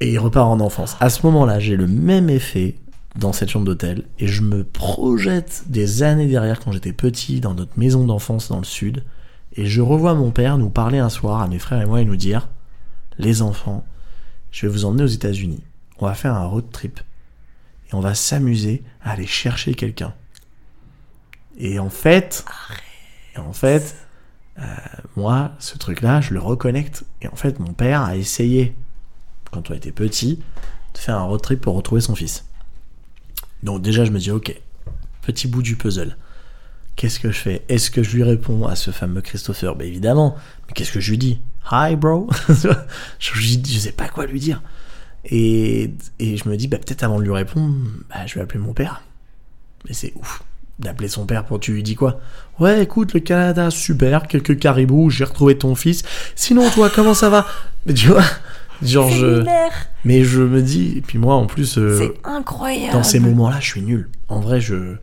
Et 0.00 0.12
il 0.12 0.18
repart 0.18 0.48
en 0.48 0.58
enfance. 0.60 0.96
À 1.00 1.10
ce 1.10 1.24
moment-là, 1.26 1.60
j'ai 1.60 1.76
le 1.76 1.86
même 1.86 2.30
effet 2.30 2.76
dans 3.16 3.32
cette 3.32 3.48
chambre 3.48 3.66
d'hôtel 3.66 4.04
et 4.18 4.26
je 4.26 4.42
me 4.42 4.64
projette 4.64 5.64
des 5.66 6.02
années 6.02 6.26
derrière 6.26 6.60
quand 6.60 6.72
j'étais 6.72 6.92
petit 6.92 7.40
dans 7.40 7.54
notre 7.54 7.78
maison 7.78 8.04
d'enfance 8.04 8.48
dans 8.48 8.58
le 8.58 8.64
sud 8.64 9.04
et 9.56 9.66
je 9.66 9.80
revois 9.80 10.14
mon 10.14 10.30
père 10.30 10.58
nous 10.58 10.70
parler 10.70 10.98
un 10.98 11.08
soir 11.08 11.40
à 11.40 11.48
mes 11.48 11.58
frères 11.58 11.80
et 11.80 11.86
moi 11.86 12.00
et 12.00 12.04
nous 12.04 12.16
dire 12.16 12.48
les 13.18 13.42
enfants, 13.42 13.84
je 14.50 14.66
vais 14.66 14.72
vous 14.72 14.84
emmener 14.84 15.04
aux 15.04 15.08
États-Unis. 15.08 15.62
On 15.98 16.06
va 16.06 16.14
faire 16.14 16.34
un 16.34 16.46
road 16.46 16.70
trip 16.72 17.00
et 17.88 17.94
on 17.94 18.00
va 18.00 18.14
s'amuser 18.14 18.82
à 19.02 19.12
aller 19.12 19.26
chercher 19.26 19.74
quelqu'un. 19.74 20.12
Et 21.56 21.78
en 21.78 21.90
fait, 21.90 22.44
en 23.36 23.52
fait, 23.52 23.96
euh, 24.58 24.62
moi, 25.16 25.52
ce 25.58 25.78
truc-là, 25.78 26.20
je 26.20 26.34
le 26.34 26.40
reconnecte. 26.40 27.04
Et 27.22 27.28
en 27.28 27.36
fait, 27.36 27.60
mon 27.60 27.72
père 27.72 28.02
a 28.02 28.16
essayé, 28.16 28.74
quand 29.50 29.70
on 29.70 29.74
était 29.74 29.92
petit, 29.92 30.40
de 30.94 30.98
faire 30.98 31.16
un 31.16 31.24
road 31.24 31.40
trip 31.40 31.60
pour 31.60 31.76
retrouver 31.76 32.00
son 32.00 32.14
fils. 32.14 32.44
Donc 33.64 33.82
déjà, 33.82 34.04
je 34.04 34.12
me 34.12 34.18
dis, 34.18 34.30
ok, 34.30 34.54
petit 35.22 35.48
bout 35.48 35.62
du 35.62 35.74
puzzle. 35.74 36.16
Qu'est-ce 36.96 37.18
que 37.18 37.32
je 37.32 37.38
fais? 37.38 37.62
Est-ce 37.68 37.90
que 37.90 38.04
je 38.04 38.14
lui 38.14 38.22
réponds 38.22 38.66
à 38.66 38.76
ce 38.76 38.92
fameux 38.92 39.20
Christopher? 39.20 39.74
Ben 39.74 39.88
évidemment. 39.88 40.36
Mais 40.68 40.74
qu'est-ce 40.74 40.92
que 40.92 41.00
je 41.00 41.10
lui 41.10 41.18
dis? 41.18 41.40
Hi, 41.72 41.96
bro 41.96 42.28
je, 43.18 43.78
sais 43.78 43.92
pas 43.92 44.08
quoi 44.08 44.26
lui 44.26 44.38
dire. 44.38 44.62
Et, 45.24 45.90
et 46.20 46.36
je 46.36 46.48
me 46.48 46.56
dis, 46.56 46.68
bah, 46.68 46.76
peut-être 46.76 47.02
avant 47.02 47.18
de 47.18 47.24
lui 47.24 47.32
répondre, 47.32 47.74
bah, 48.10 48.26
je 48.26 48.34
vais 48.34 48.42
appeler 48.42 48.60
mon 48.60 48.74
père. 48.74 49.02
Mais 49.88 49.94
c'est 49.94 50.12
ouf 50.14 50.44
d'appeler 50.78 51.08
son 51.08 51.24
père 51.24 51.44
pour 51.44 51.60
tu 51.60 51.72
lui 51.72 51.82
dis 51.82 51.94
quoi? 51.94 52.20
Ouais, 52.58 52.82
écoute, 52.82 53.14
le 53.14 53.20
Canada, 53.20 53.70
super, 53.70 54.26
quelques 54.26 54.58
caribous, 54.58 55.10
j'ai 55.10 55.24
retrouvé 55.24 55.56
ton 55.56 55.74
fils. 55.74 56.02
Sinon, 56.34 56.68
toi, 56.70 56.90
comment 56.94 57.14
ça 57.14 57.30
va? 57.30 57.46
Mais 57.86 57.94
tu 57.94 58.08
vois, 58.08 58.24
genre 58.82 59.08
je... 59.10 59.44
Mais 60.04 60.22
je 60.24 60.42
me 60.42 60.60
dis, 60.62 60.94
et 60.98 61.00
puis 61.00 61.18
moi 61.18 61.34
en 61.34 61.46
plus, 61.46 61.78
euh, 61.78 61.98
C'est 61.98 62.14
incroyable. 62.28 62.92
dans 62.92 63.02
ces 63.02 63.20
moments-là, 63.20 63.58
je 63.60 63.66
suis 63.66 63.82
nul. 63.82 64.08
En 64.28 64.40
vrai, 64.40 64.60
je. 64.60 64.96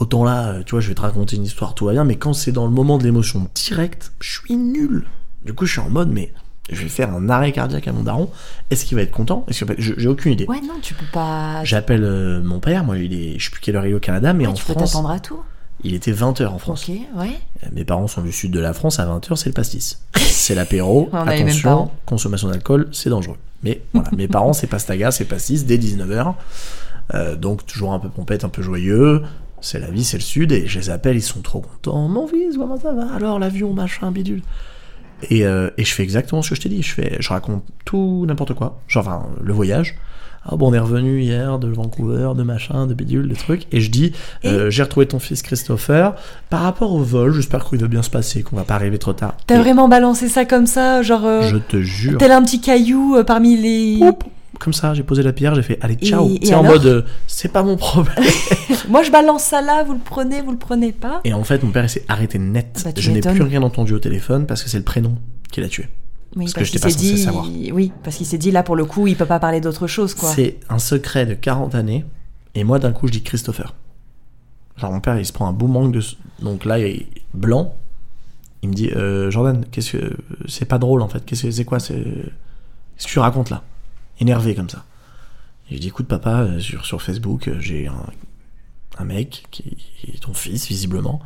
Autant 0.00 0.22
là, 0.24 0.48
euh, 0.50 0.62
tu 0.64 0.72
vois, 0.72 0.80
je 0.80 0.88
vais 0.88 0.94
te 0.94 1.00
raconter 1.00 1.34
une 1.36 1.42
histoire, 1.44 1.74
tout 1.74 1.86
va 1.86 1.92
bien, 1.92 2.04
mais 2.04 2.14
quand 2.16 2.32
c'est 2.32 2.52
dans 2.52 2.64
le 2.66 2.70
moment 2.70 2.98
de 2.98 3.04
l'émotion 3.04 3.48
directe, 3.54 4.12
je 4.20 4.30
suis 4.38 4.54
nul. 4.56 5.06
Du 5.44 5.52
coup, 5.54 5.66
je 5.66 5.72
suis 5.72 5.80
en 5.80 5.90
mode, 5.90 6.10
mais 6.10 6.32
je 6.70 6.82
vais 6.82 6.88
faire 6.88 7.12
un 7.12 7.28
arrêt 7.28 7.50
cardiaque 7.50 7.88
à 7.88 7.92
mon 7.92 8.04
daron. 8.04 8.30
Est-ce 8.70 8.84
qu'il 8.84 8.94
va 8.96 9.02
être 9.02 9.10
content? 9.10 9.44
Est-ce 9.48 9.58
qu'il 9.64 9.66
va- 9.66 9.74
je- 9.76 9.94
J'ai 9.96 10.06
aucune 10.08 10.32
idée. 10.32 10.46
Ouais, 10.46 10.60
non, 10.60 10.74
tu 10.80 10.94
peux 10.94 11.06
pas. 11.12 11.64
J'appelle 11.64 12.04
euh, 12.04 12.40
mon 12.42 12.60
père, 12.60 12.84
moi, 12.84 12.96
il 12.98 13.12
est, 13.12 13.38
je 13.40 13.46
sais 13.46 13.50
plus 13.50 13.60
quelle 13.60 13.74
heure 13.74 13.86
il 13.86 13.90
est 13.90 13.94
au 13.94 13.98
Canada, 14.00 14.32
mais 14.34 14.44
Ouais, 14.46 14.52
en 14.52 14.54
tu 14.54 14.64
peux 14.64 14.72
France, 14.74 14.92
t'attendre 14.92 15.10
à 15.10 15.18
tout. 15.18 15.40
Il 15.84 15.94
était 15.94 16.12
20h 16.12 16.46
en 16.46 16.58
France. 16.58 16.88
Ouais. 16.88 16.98
Euh, 17.64 17.68
Mes 17.72 17.84
parents 17.84 18.06
sont 18.08 18.22
du 18.22 18.32
sud 18.32 18.50
de 18.52 18.60
la 18.60 18.72
France, 18.72 18.98
à 18.98 19.06
20h, 19.06 19.36
c'est 19.36 19.48
le 19.48 19.54
pastis. 19.54 20.00
C'est 20.16 20.54
l'apéro, 20.54 21.08
attention, 21.12 21.68
parents. 21.68 21.94
consommation 22.06 22.48
d'alcool, 22.48 22.88
c'est 22.92 23.10
dangereux. 23.10 23.36
Mais 23.62 23.82
voilà, 23.92 24.10
mes 24.16 24.28
parents, 24.28 24.52
c'est 24.52 24.66
pastaga, 24.66 25.10
c'est 25.10 25.24
pastis, 25.24 25.64
dès 25.66 25.78
19h. 25.78 26.34
Euh, 27.14 27.36
donc 27.36 27.64
toujours 27.66 27.92
un 27.92 27.98
peu 27.98 28.08
pompette, 28.08 28.44
un 28.44 28.48
peu 28.48 28.62
joyeux. 28.62 29.22
C'est 29.60 29.80
la 29.80 29.90
vie, 29.90 30.04
c'est 30.04 30.18
le 30.18 30.22
sud, 30.22 30.52
et 30.52 30.66
je 30.68 30.78
les 30.78 30.90
appelle, 30.90 31.16
ils 31.16 31.22
sont 31.22 31.40
trop 31.40 31.60
contents. 31.60 32.06
Mon 32.08 32.26
fils, 32.28 32.56
comment 32.56 32.78
ça 32.78 32.92
va? 32.92 33.12
Alors 33.14 33.38
l'avion, 33.38 33.72
machin, 33.72 34.12
bidule. 34.12 34.42
Et, 35.30 35.44
euh, 35.44 35.70
et 35.76 35.84
je 35.84 35.92
fais 35.92 36.04
exactement 36.04 36.42
ce 36.42 36.50
que 36.50 36.54
je 36.54 36.60
t'ai 36.60 36.68
dit. 36.68 36.82
Je 36.82 36.92
fais, 36.94 37.16
je 37.18 37.28
raconte 37.30 37.64
tout 37.84 38.24
n'importe 38.28 38.54
quoi. 38.54 38.80
Genre, 38.86 39.04
enfin, 39.06 39.26
le 39.42 39.52
voyage. 39.52 39.96
Ah 40.50 40.56
bon, 40.56 40.70
on 40.70 40.72
est 40.74 40.78
revenu 40.78 41.20
hier 41.20 41.58
de 41.58 41.68
Vancouver, 41.68 42.30
de 42.34 42.42
machin, 42.42 42.86
de 42.86 42.94
bidule, 42.94 43.28
de 43.28 43.34
trucs. 43.34 43.66
Et 43.70 43.80
je 43.80 43.90
dis, 43.90 44.12
euh, 44.46 44.70
j'ai 44.70 44.82
retrouvé 44.82 45.06
ton 45.06 45.18
fils 45.18 45.42
Christopher. 45.42 46.14
Par 46.48 46.60
rapport 46.62 46.92
au 46.94 47.02
vol, 47.02 47.34
j'espère 47.34 47.64
qu'il 47.68 47.78
va 47.78 47.86
bien 47.88 48.02
se 48.02 48.08
passer, 48.10 48.42
qu'on 48.42 48.56
va 48.56 48.64
pas 48.64 48.74
arriver 48.74 48.98
trop 48.98 49.12
tard. 49.12 49.34
T'as 49.46 49.56
Et 49.56 49.58
vraiment 49.58 49.88
balancé 49.88 50.28
ça 50.28 50.44
comme 50.46 50.66
ça, 50.66 51.02
genre. 51.02 51.26
euh, 51.26 51.42
Je 51.42 51.56
te 51.58 51.80
jure. 51.82 52.18
Tel 52.18 52.32
un 52.32 52.42
petit 52.42 52.60
caillou 52.62 53.16
euh, 53.16 53.24
parmi 53.24 53.56
les. 53.56 54.00
Comme 54.58 54.72
ça, 54.72 54.94
j'ai 54.94 55.02
posé 55.04 55.22
la 55.22 55.32
pierre, 55.32 55.54
j'ai 55.54 55.62
fait, 55.62 55.78
allez, 55.82 55.94
ciao. 55.96 56.28
C'est 56.42 56.54
en 56.54 56.64
mode, 56.64 56.86
euh, 56.86 57.02
c'est 57.26 57.52
pas 57.52 57.62
mon 57.62 57.76
problème. 57.76 58.16
Moi, 58.88 59.02
je 59.02 59.10
balance 59.12 59.44
ça 59.44 59.60
là, 59.60 59.84
vous 59.84 59.92
le 59.92 60.00
prenez, 60.04 60.40
vous 60.40 60.50
le 60.50 60.56
prenez 60.56 60.90
pas. 60.92 61.20
Et 61.24 61.32
en 61.34 61.44
fait, 61.44 61.62
mon 61.62 61.70
père, 61.70 61.84
il 61.84 61.88
s'est 61.90 62.04
arrêté 62.08 62.38
net. 62.38 62.80
Bah, 62.84 62.90
je 62.96 63.10
n'ai 63.10 63.20
plus 63.20 63.42
rien 63.42 63.62
entendu 63.62 63.92
au 63.92 63.98
téléphone 64.00 64.46
parce 64.46 64.62
que 64.64 64.70
c'est 64.70 64.78
le 64.78 64.84
prénom 64.84 65.16
qui 65.52 65.60
l'a 65.60 65.68
tué. 65.68 65.86
Oui, 66.36 66.50
Parce 66.54 66.70
que 66.70 66.78
pas 66.78 66.90
censé 66.90 67.14
dit. 67.14 67.18
savoir. 67.18 67.46
Oui, 67.72 67.92
parce 68.04 68.16
qu'il 68.16 68.26
s'est 68.26 68.38
dit 68.38 68.50
là 68.50 68.62
pour 68.62 68.76
le 68.76 68.84
coup, 68.84 69.06
il 69.06 69.16
peut 69.16 69.26
pas 69.26 69.40
parler 69.40 69.60
d'autre 69.60 69.86
chose, 69.86 70.14
quoi. 70.14 70.30
C'est 70.30 70.58
un 70.68 70.78
secret 70.78 71.26
de 71.26 71.34
40 71.34 71.74
années. 71.74 72.04
Et 72.54 72.64
moi, 72.64 72.78
d'un 72.78 72.92
coup, 72.92 73.06
je 73.06 73.12
dis 73.12 73.22
Christopher. 73.22 73.74
Genre, 74.76 74.92
mon 74.92 75.00
père, 75.00 75.18
il 75.18 75.24
se 75.26 75.32
prend 75.32 75.48
un 75.48 75.52
beau 75.52 75.66
manque 75.66 75.92
de. 75.92 76.02
Donc 76.40 76.64
là, 76.64 76.78
il 76.78 76.84
est 76.86 77.06
blanc. 77.34 77.74
Il 78.62 78.68
me 78.70 78.74
dit 78.74 78.90
euh, 78.90 79.30
Jordan, 79.30 79.64
qu'est-ce 79.70 79.96
que. 79.96 80.16
C'est 80.46 80.64
pas 80.66 80.78
drôle 80.78 81.02
en 81.02 81.08
fait. 81.08 81.24
Qu'est-ce 81.24 81.44
que 81.44 81.50
c'est 81.50 81.64
quoi 81.64 81.78
c'est... 81.78 81.94
Qu'est-ce 81.94 83.06
que 83.06 83.12
tu 83.12 83.18
racontes 83.20 83.50
là? 83.50 83.62
Énervé 84.20 84.54
comme 84.54 84.68
ça. 84.68 84.84
Et 85.70 85.76
je 85.76 85.80
dis 85.80 85.88
écoute, 85.88 86.08
papa, 86.08 86.40
euh, 86.42 86.60
sur, 86.60 86.84
sur 86.84 87.00
Facebook, 87.02 87.48
euh, 87.48 87.56
j'ai 87.60 87.86
un, 87.86 88.06
un 88.98 89.04
mec, 89.04 89.44
qui 89.50 89.76
est 90.06 90.20
ton 90.22 90.34
fils, 90.34 90.66
visiblement, 90.66 91.20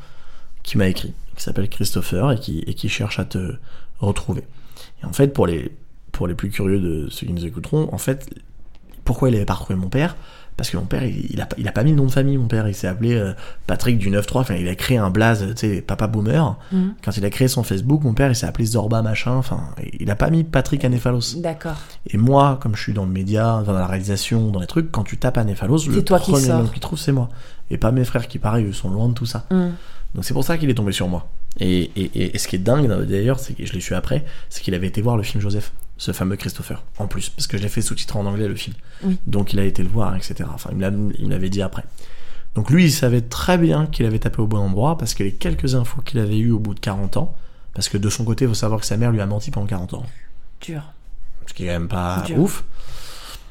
qui 0.62 0.76
m'a 0.78 0.88
écrit, 0.88 1.14
qui 1.36 1.42
s'appelle 1.42 1.68
Christopher 1.68 2.32
et 2.32 2.38
qui, 2.38 2.58
et 2.66 2.74
qui 2.74 2.88
cherche 2.88 3.18
à 3.18 3.24
te 3.24 3.54
retrouver. 4.00 4.42
Et 5.02 5.06
en 5.06 5.12
fait, 5.12 5.28
pour 5.28 5.46
les, 5.46 5.72
pour 6.12 6.26
les 6.26 6.34
plus 6.34 6.50
curieux 6.50 6.80
de 6.80 7.08
ceux 7.10 7.26
qui 7.26 7.32
nous 7.32 7.44
écouteront, 7.46 7.88
en 7.92 7.98
fait, 7.98 8.28
pourquoi 9.04 9.28
il 9.30 9.36
avait 9.36 9.44
pas 9.44 9.54
retrouvé 9.54 9.78
mon 9.78 9.88
père? 9.88 10.16
Parce 10.54 10.68
que 10.68 10.76
mon 10.76 10.84
père, 10.84 11.02
il, 11.02 11.30
il 11.32 11.40
a, 11.40 11.46
pas- 11.46 11.56
il 11.58 11.66
a 11.66 11.72
pas 11.72 11.82
mis 11.82 11.90
le 11.92 11.96
nom 11.96 12.04
de 12.04 12.10
famille, 12.10 12.36
mon 12.36 12.46
père. 12.46 12.68
Il 12.68 12.74
s'est 12.74 12.86
appelé 12.86 13.14
euh, 13.14 13.32
Patrick 13.66 13.96
du 13.98 14.10
9-3. 14.10 14.40
Enfin, 14.40 14.54
il 14.54 14.68
a 14.68 14.74
créé 14.74 14.98
un 14.98 15.08
blaze, 15.08 15.46
tu 15.56 15.66
sais, 15.76 15.80
papa 15.80 16.06
boomer. 16.06 16.56
Mhm. 16.70 16.94
Quand 17.02 17.16
il 17.16 17.24
a 17.24 17.30
créé 17.30 17.48
son 17.48 17.62
Facebook, 17.62 18.02
mon 18.04 18.12
père, 18.12 18.28
il 18.30 18.36
s'est 18.36 18.46
appelé 18.46 18.66
Zorba 18.66 19.00
machin. 19.00 19.32
Enfin, 19.32 19.60
il 19.98 20.10
a 20.10 20.14
pas 20.14 20.28
mis 20.28 20.44
Patrick 20.44 20.84
Anéphalos. 20.84 21.36
D'accord. 21.38 21.76
Et 22.06 22.18
moi, 22.18 22.58
comme 22.60 22.76
je 22.76 22.82
suis 22.82 22.92
dans 22.92 23.06
le 23.06 23.10
média, 23.10 23.62
dans 23.64 23.72
la 23.72 23.86
réalisation, 23.86 24.50
dans 24.50 24.60
les 24.60 24.66
trucs, 24.66 24.92
quand 24.92 25.04
tu 25.04 25.16
tapes 25.16 25.38
Anéphalos, 25.38 25.86
le 25.88 26.04
toi 26.04 26.20
qui 26.20 26.30
premier 26.32 26.46
sors. 26.46 26.62
nom 26.62 26.68
qu'il 26.68 26.80
trouve, 26.80 26.98
c'est 26.98 27.12
moi. 27.12 27.30
Et 27.70 27.78
pas 27.78 27.90
mes 27.90 28.04
frères 28.04 28.28
qui, 28.28 28.38
pareil, 28.38 28.72
sont 28.74 28.90
loin 28.90 29.08
de 29.08 29.14
tout 29.14 29.26
ça. 29.26 29.46
Hum. 29.50 29.72
Donc 30.14 30.26
c'est 30.26 30.34
pour 30.34 30.44
ça 30.44 30.58
qu'il 30.58 30.68
est 30.68 30.74
tombé 30.74 30.92
sur 30.92 31.08
moi. 31.08 31.26
Et, 31.60 31.82
et- 31.96 32.10
et- 32.14 32.34
et 32.34 32.38
ce 32.38 32.48
qui 32.48 32.56
est 32.56 32.60
dingue 32.60 32.88
d'ailleurs, 33.04 33.38
c'est 33.38 33.52
que 33.54 33.64
je 33.66 33.72
l'ai 33.74 33.80
su 33.80 33.94
après, 33.94 34.24
c'est 34.48 34.62
qu'il 34.62 34.74
avait 34.74 34.86
été 34.86 35.02
voir 35.02 35.16
le 35.16 35.22
film 35.22 35.40
Joseph, 35.42 35.72
ce 35.98 36.12
fameux 36.12 36.36
Christopher, 36.36 36.82
en 36.98 37.06
plus, 37.06 37.28
parce 37.28 37.46
que 37.46 37.58
je 37.58 37.62
l'ai 37.62 37.68
fait 37.68 37.82
sous-titrer 37.82 38.18
en 38.18 38.24
anglais 38.26 38.48
le 38.48 38.54
film. 38.56 38.74
Oui. 39.04 39.18
Donc 39.26 39.52
il 39.52 39.58
a 39.60 39.64
été 39.64 39.82
le 39.82 39.88
voir, 39.90 40.16
etc. 40.16 40.48
Enfin, 40.52 40.70
il 40.72 40.78
me 40.78 40.82
l'a- 40.82 40.96
il 41.18 41.26
me 41.26 41.30
l'avait 41.30 41.50
dit 41.50 41.60
après. 41.62 41.84
Donc 42.54 42.70
lui, 42.70 42.84
il 42.84 42.90
savait 42.92 43.20
très 43.20 43.58
bien 43.58 43.86
qu'il 43.86 44.06
avait 44.06 44.18
tapé 44.18 44.40
au 44.40 44.46
bon 44.46 44.58
endroit, 44.58 44.96
parce 44.98 45.14
que 45.14 45.22
les 45.24 45.32
quelques 45.32 45.74
infos 45.74 46.00
qu'il 46.02 46.18
avait 46.20 46.38
eues 46.38 46.50
au 46.52 46.58
bout 46.58 46.74
de 46.74 46.80
40 46.80 47.16
ans, 47.18 47.34
parce 47.74 47.88
que 47.88 47.98
de 47.98 48.08
son 48.10 48.24
côté, 48.24 48.44
il 48.46 48.48
faut 48.48 48.54
savoir 48.54 48.80
que 48.80 48.86
sa 48.86 48.96
mère 48.96 49.10
lui 49.12 49.20
a 49.20 49.26
menti 49.26 49.50
pendant 49.50 49.66
40 49.66 49.94
ans, 49.94 50.04
Dur. 50.62 50.82
ce 51.46 51.52
qui 51.54 51.64
est 51.64 51.66
quand 51.68 51.72
même 51.72 51.88
pas 51.88 52.22
Dur. 52.26 52.38
ouf. 52.38 52.64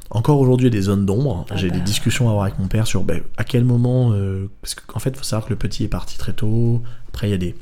Encore 0.10 0.40
aujourd'hui, 0.40 0.68
il 0.68 0.74
y 0.74 0.76
a 0.76 0.78
des 0.80 0.84
zones 0.86 1.06
d'ombre. 1.06 1.46
Ah 1.50 1.56
J'ai 1.56 1.70
bah. 1.70 1.76
des 1.78 1.82
discussions 1.82 2.28
à 2.28 2.32
avoir 2.32 2.46
avec 2.46 2.60
mon 2.60 2.68
père 2.68 2.86
sur 2.86 3.04
ben, 3.04 3.22
à 3.38 3.44
quel 3.46 3.64
moment. 3.64 4.12
euh, 4.12 4.50
parce 4.62 4.76
qu'en 4.76 5.00
fait, 5.00 5.12
il 5.12 5.16
faut 5.18 5.24
savoir 5.24 5.46
que 5.46 5.52
le 5.52 5.56
petit 5.58 5.86
est 5.86 5.88
parti 5.88 6.18
très 6.18 6.34
tôt. 6.34 6.84
Après, 7.08 7.28
il 7.30 7.32
y 7.32 7.34
a 7.34 7.38
des, 7.38 7.56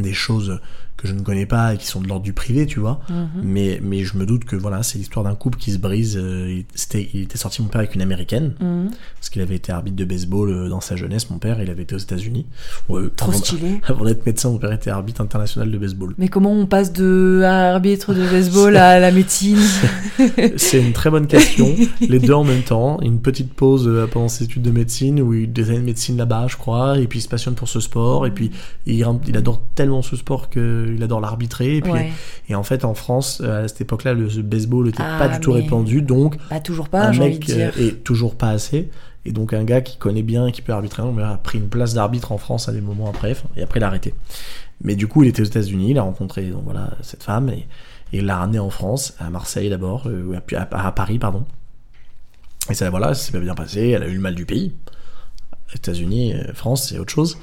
des 0.00 0.14
choses 0.14 0.60
que 1.00 1.08
je 1.08 1.14
ne 1.14 1.22
connais 1.22 1.46
pas 1.46 1.72
et 1.74 1.78
qui 1.78 1.86
sont 1.86 2.00
de 2.00 2.08
l'ordre 2.08 2.22
du 2.24 2.32
privé, 2.34 2.66
tu 2.66 2.78
vois. 2.78 3.00
Mhm. 3.08 3.28
Mais, 3.42 3.80
mais 3.82 4.04
je 4.04 4.18
me 4.18 4.26
doute 4.26 4.44
que 4.44 4.54
voilà, 4.56 4.82
c'est 4.82 4.98
l'histoire 4.98 5.24
d'un 5.24 5.34
couple 5.34 5.58
qui 5.58 5.72
se 5.72 5.78
brise. 5.78 6.18
euh, 6.20 6.58
il, 6.58 6.64
c'était- 6.74 7.08
il 7.14 7.22
était 7.22 7.38
sorti, 7.38 7.62
mon 7.62 7.68
père, 7.68 7.78
avec 7.80 7.94
une 7.94 8.02
américaine. 8.02 8.52
Mhm. 8.60 8.90
Parce 9.16 9.30
qu'il 9.30 9.40
avait 9.40 9.56
été 9.56 9.72
arbitre 9.72 9.96
de 9.96 10.04
baseball 10.04 10.50
euh, 10.50 10.68
dans 10.68 10.80
sa 10.80 10.96
jeunesse, 10.96 11.30
mon 11.30 11.38
père. 11.38 11.60
Il 11.62 11.70
avait 11.70 11.84
été 11.84 11.94
aux 11.94 11.98
États-Unis. 11.98 12.46
Ouais, 12.88 13.02
Trop 13.16 13.30
avant- 13.30 13.38
stylé. 13.38 13.80
Avant 13.86 14.04
d'être 14.04 14.26
médecin, 14.26 14.50
mon 14.50 14.58
père 14.58 14.72
était 14.72 14.90
arbitre 14.90 15.20
international 15.22 15.70
de 15.70 15.78
baseball. 15.78 16.14
Mais 16.18 16.28
comment 16.28 16.52
on 16.52 16.66
passe 16.66 16.92
de 16.92 17.42
arbitre 17.44 18.12
de 18.14 18.20
baseball 18.28 18.76
à 18.76 18.98
la 19.00 19.10
médecine 19.10 19.58
C'est 20.56 20.80
une 20.80 20.92
très 20.92 21.10
bonne 21.10 21.26
question. 21.26 21.74
Les 22.00 22.18
deux 22.18 22.32
en 22.34 22.44
même 22.44 22.62
temps. 22.62 23.00
Une 23.02 23.20
petite 23.20 23.52
pause 23.54 23.86
euh, 23.88 24.06
pendant 24.06 24.28
ses 24.28 24.44
études 24.44 24.62
de 24.62 24.70
médecine, 24.70 25.20
où 25.20 25.32
il 25.34 25.52
des 25.52 25.70
années 25.70 25.78
de 25.80 25.84
médecine 25.84 26.16
là-bas, 26.16 26.46
je 26.48 26.56
crois. 26.56 26.98
Et 26.98 27.06
puis 27.06 27.18
il 27.20 27.22
se 27.22 27.28
passionne 27.28 27.54
pour 27.54 27.68
ce 27.68 27.80
sport. 27.80 28.26
Et 28.26 28.30
puis 28.30 28.50
il, 28.86 29.04
il 29.26 29.36
adore 29.36 29.62
tellement 29.74 30.02
ce 30.02 30.16
sport 30.16 30.50
qu'il 30.94 31.02
adore 31.02 31.20
l'arbitrer. 31.20 31.76
Et, 31.76 31.80
puis, 31.80 31.92
Ouais. 31.92 32.10
et 32.48 32.54
en 32.54 32.62
fait, 32.62 32.84
en 32.84 32.94
France, 32.94 33.40
euh, 33.44 33.64
à 33.64 33.68
cette 33.68 33.80
époque-là, 33.80 34.14
le 34.14 34.26
baseball 34.42 34.86
n'était 34.86 35.02
Ah, 35.02 35.16
pas 35.18 35.28
du 35.28 35.40
tout 35.40 35.52
répandu. 35.52 36.02
Donc 36.02 36.36
Bah 36.50 36.60
toujours 36.60 36.88
pas, 36.88 37.06
un 37.06 37.12
mec 37.16 37.40
dire. 37.44 37.72
euh, 37.78 37.88
est 37.88 38.04
toujours 38.04 38.34
pas 38.36 38.50
assez. 38.50 38.90
Et 39.26 39.32
donc 39.32 39.52
un 39.52 39.64
gars 39.64 39.82
qui 39.82 39.98
connaît 39.98 40.22
bien 40.22 40.46
et 40.46 40.52
qui 40.52 40.62
peut 40.62 40.72
arbitrer, 40.72 41.02
on 41.02 41.16
a 41.18 41.36
pris 41.36 41.58
une 41.58 41.68
place 41.68 41.92
d'arbitre 41.92 42.32
en 42.32 42.38
France 42.38 42.68
à 42.70 42.72
des 42.72 42.80
moments 42.80 43.08
après, 43.10 43.36
et 43.56 43.62
après 43.62 43.78
il 43.78 43.82
a 43.84 43.86
arrêté. 43.88 44.14
Mais 44.82 44.96
du 44.96 45.08
coup 45.08 45.22
il 45.24 45.28
était 45.28 45.42
aux 45.42 45.44
États-Unis, 45.44 45.90
il 45.90 45.98
a 45.98 46.02
rencontré 46.02 46.46
donc 46.46 46.64
voilà 46.64 46.94
cette 47.02 47.22
femme 47.22 47.50
et, 47.50 47.66
et 48.14 48.18
il 48.20 48.24
l'a 48.24 48.36
ramenée 48.38 48.58
en 48.60 48.70
France, 48.70 49.12
à 49.18 49.28
Marseille 49.28 49.68
d'abord, 49.68 50.04
euh, 50.06 50.36
à, 50.38 50.40
puis 50.40 50.56
à- 50.56 50.66
à 50.72 50.90
Paris 50.92 51.18
pardon. 51.18 51.44
Et 52.70 52.74
ça 52.74 52.88
voilà, 52.88 53.12
ça 53.12 53.26
s'est 53.26 53.32
pas 53.32 53.40
bien 53.40 53.54
passé, 53.54 53.88
elle 53.90 54.02
a 54.04 54.08
eu 54.08 54.14
le 54.14 54.20
mal 54.20 54.34
du 54.34 54.46
pays. 54.46 54.72
États-Unis, 55.74 56.32
euh, 56.34 56.54
France, 56.54 56.88
c'est 56.88 56.98
autre 56.98 57.12
chose. 57.12 57.36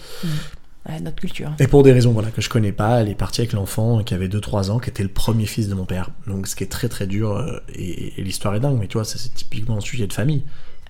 Notre 1.02 1.18
culture. 1.18 1.52
Et 1.60 1.68
pour 1.68 1.84
des 1.84 1.92
raisons 1.92 2.12
voilà 2.12 2.30
que 2.32 2.42
je 2.42 2.50
connais 2.50 2.72
pas, 2.72 3.02
elle 3.02 3.10
est 3.10 3.16
partie 3.16 3.42
avec 3.42 3.54
l'enfant 3.54 4.02
qui 4.04 4.14
avait 4.14 4.28
2-3 4.30 4.72
ans, 4.72 4.80
qui 4.80 4.90
était 4.90 5.04
le 5.04 5.10
premier 5.10 5.46
fils 5.46 5.68
de 5.70 5.74
mon 5.76 5.86
père. 5.86 6.10
Donc 6.28 6.48
ce 6.48 6.56
qui 6.56 6.64
est 6.64 6.68
très 6.72 6.88
très 6.90 7.06
dur, 7.08 7.32
euh, 7.34 7.60
et, 7.76 8.20
et 8.20 8.24
l'histoire 8.24 8.56
est 8.56 8.60
dingue, 8.60 8.78
mais 8.80 8.88
tu 8.88 8.94
vois, 8.98 9.04
ça 9.06 9.18
c'est 9.20 9.34
typiquement 9.34 9.78
un 9.78 9.82
sujet 9.82 10.08
de 10.08 10.14
famille. 10.14 10.44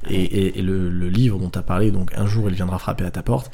Et, 0.09 0.21
et- 0.21 0.59
et 0.59 0.61
le, 0.61 0.89
le 0.89 1.09
livre 1.09 1.39
dont 1.39 1.49
tu 1.49 1.57
as 1.59 1.63
parlé, 1.63 1.91
donc 1.91 2.11
un 2.15 2.27
jour 2.27 2.47
il 2.49 2.55
viendra 2.55 2.77
frapper 2.79 3.03
à 3.05 3.11
ta 3.11 3.23
porte, 3.23 3.51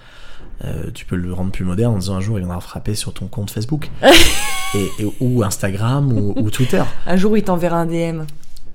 euh, 0.66 0.91
tu 0.94 1.06
peux 1.06 1.16
le 1.16 1.34
rendre 1.34 1.52
plus 1.52 1.66
moderne 1.66 1.96
en 1.96 1.98
disant 1.98 2.16
un 2.16 2.22
jour 2.22 2.38
il 2.38 2.41
viendra 2.41 2.60
frapper 2.60 2.94
sur 2.96 3.14
ton 3.14 3.28
compte 3.28 3.50
Facebook. 3.50 3.89
et, 4.76 4.89
et- 5.00 5.14
ou 5.22 5.44
Instagram 5.44 6.12
ou, 6.12 6.34
ou 6.36 6.52
Twitter. 6.52 6.84
Un 7.06 7.16
jour, 7.16 7.38
il 7.38 7.44
t'enverra 7.44 7.78
un 7.78 7.86
DM. 7.86 8.24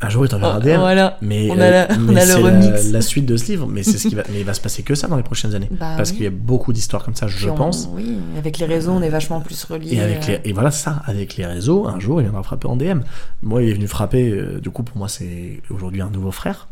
Un 0.01 0.09
jour 0.11 0.25
il 0.25 0.29
t'enverra 0.29 0.55
un 0.55 0.59
Oh, 0.59 0.63
DM. 0.63 0.77
Voilà. 0.79 1.19
Mais, 1.23 1.49
On 1.51 1.55
a 1.59 1.71
la- 1.71 1.83
euh, 1.91 1.95
on 1.97 2.13
mais 2.13 2.21
a 2.21 2.25
le 2.25 2.31
la, 2.43 2.51
remix. 2.51 2.91
la 2.93 3.01
suite 3.01 3.27
de 3.27 3.37
ce 3.37 3.51
livre, 3.51 3.67
mais 3.67 3.83
c'est 3.83 3.99
ce 3.99 4.07
qui 4.09 4.15
va, 4.15 4.23
mais 4.33 4.39
il 4.41 4.45
va 4.45 4.55
se 4.55 4.61
passer 4.61 4.83
que 4.85 4.95
ça 4.95 5.09
dans 5.09 5.17
les 5.17 5.23
prochaines 5.25 5.55
années, 5.57 5.69
Bah 5.73 5.95
parce 5.97 6.11
oui. 6.11 6.17
qu'il 6.17 6.25
y 6.25 6.29
a 6.29 6.31
beaucoup 6.31 6.73
d'histoires 6.73 7.05
comme 7.05 7.17
ça, 7.17 7.27
je 7.27 7.49
on- 7.49 7.55
pense. 7.55 7.89
Oui, 7.93 8.17
avec 8.39 8.59
les 8.59 8.67
réseaux, 8.67 8.93
on 8.93 9.03
est 9.03 9.09
vachement 9.09 9.41
plus 9.41 9.65
reliés. 9.65 9.95
Et, 9.95 10.01
avec 10.01 10.29
euh, 10.29 10.39
les, 10.45 10.51
et 10.51 10.53
voilà 10.53 10.71
ça, 10.71 11.03
avec 11.07 11.37
les 11.37 11.47
réseaux, 11.47 11.89
un 11.89 11.99
jour 11.99 12.21
il 12.21 12.25
viendra 12.25 12.43
frapper 12.45 12.69
en 12.69 12.77
DM. 12.77 13.01
Moi 13.43 13.63
il 13.65 13.71
est 13.71 13.75
venu 13.75 13.89
frapper, 13.89 14.31
euh, 14.31 14.61
du 14.61 14.71
coup 14.71 14.85
pour 14.85 14.97
moi 14.97 15.09
c'est 15.09 15.61
aujourd'hui 15.71 16.01
un 16.01 16.11
nouveau 16.11 16.31
frère. 16.31 16.69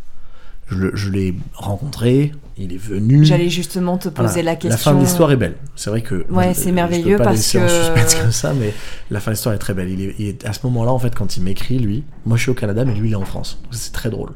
Je, 0.68 1.08
l'ai 1.10 1.34
rencontré, 1.54 2.32
il 2.56 2.72
est 2.72 2.76
venu. 2.76 3.24
J'allais 3.24 3.48
justement 3.50 3.98
te 3.98 4.08
poser 4.08 4.28
Voilà. 4.28 4.42
la 4.42 4.56
question. 4.56 4.70
La 4.70 4.76
fin 4.76 4.94
de 4.94 5.00
l'histoire 5.00 5.30
est 5.30 5.36
belle. 5.36 5.54
C'est 5.76 5.90
vrai 5.90 6.02
que. 6.02 6.26
Ouais, 6.28 6.54
c'est 6.54 6.70
je 6.70 6.74
merveilleux 6.74 7.16
peux 7.16 7.22
pas 7.22 7.24
parce 7.30 7.36
laisser 7.36 7.58
en 7.60 7.66
que- 7.66 7.68
suspense 7.68 8.14
comme 8.20 8.32
ça, 8.32 8.52
mais 8.52 8.74
la 9.10 9.20
fin 9.20 9.30
de 9.30 9.36
l'histoire 9.36 9.54
est 9.54 9.58
très 9.58 9.74
belle. 9.74 9.90
Il 9.90 10.00
est, 10.00 10.14
il 10.18 10.26
est- 10.28 10.44
à 10.44 10.52
ce 10.52 10.60
moment-là, 10.66 10.90
en 10.92 10.98
fait, 10.98 11.14
quand 11.14 11.36
il 11.36 11.44
m'écrit, 11.44 11.78
lui, 11.78 12.02
moi 12.24 12.36
je 12.36 12.42
suis 12.42 12.50
au 12.50 12.54
Canada, 12.54 12.84
mais 12.84 12.94
lui 12.94 13.08
il 13.10 13.12
est 13.12 13.16
en 13.16 13.24
France. 13.24 13.60
C'est 13.70 13.92
très 13.92 14.10
drôle. 14.10 14.30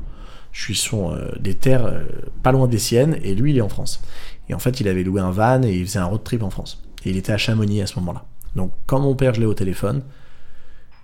Je 0.52 0.62
suis 0.62 0.74
sur 0.76 1.10
euh, 1.10 1.30
des 1.40 1.54
terres 1.54 1.86
euh, 1.86 2.02
pas 2.42 2.52
loin 2.52 2.68
des 2.68 2.78
siennes, 2.78 3.16
et 3.22 3.34
lui 3.34 3.50
il 3.50 3.58
est 3.58 3.62
en 3.62 3.68
France. 3.68 4.00
Et 4.48 4.54
en 4.54 4.58
fait, 4.60 4.80
il 4.80 4.86
avait 4.88 5.02
loué 5.04 5.20
un 5.20 5.30
van 5.32 5.62
et 5.62 5.72
il 5.72 5.84
faisait 5.86 5.98
un 6.00 6.04
road 6.06 6.22
trip 6.22 6.42
en 6.44 6.50
France. 6.50 6.82
Et 7.04 7.10
il 7.10 7.16
était 7.16 7.32
à 7.32 7.38
Chamonix 7.38 7.82
à 7.82 7.86
ce 7.86 7.98
moment-là. 8.00 8.24
Donc 8.56 8.72
quand 8.86 9.00
mon 9.00 9.14
père, 9.16 9.34
je 9.34 9.40
l'ai 9.40 9.46
au 9.46 9.54
téléphone, 9.54 10.02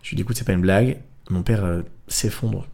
je 0.03 0.11
lui 0.11 0.17
dis 0.17 0.23
écoute, 0.23 0.37
c'est 0.37 0.45
pas 0.45 0.53
une 0.53 0.61
blague. 0.61 0.99
Mon 1.31 1.43
père 1.43 1.65
euh, 1.65 1.83
s'effondre. 2.07 2.67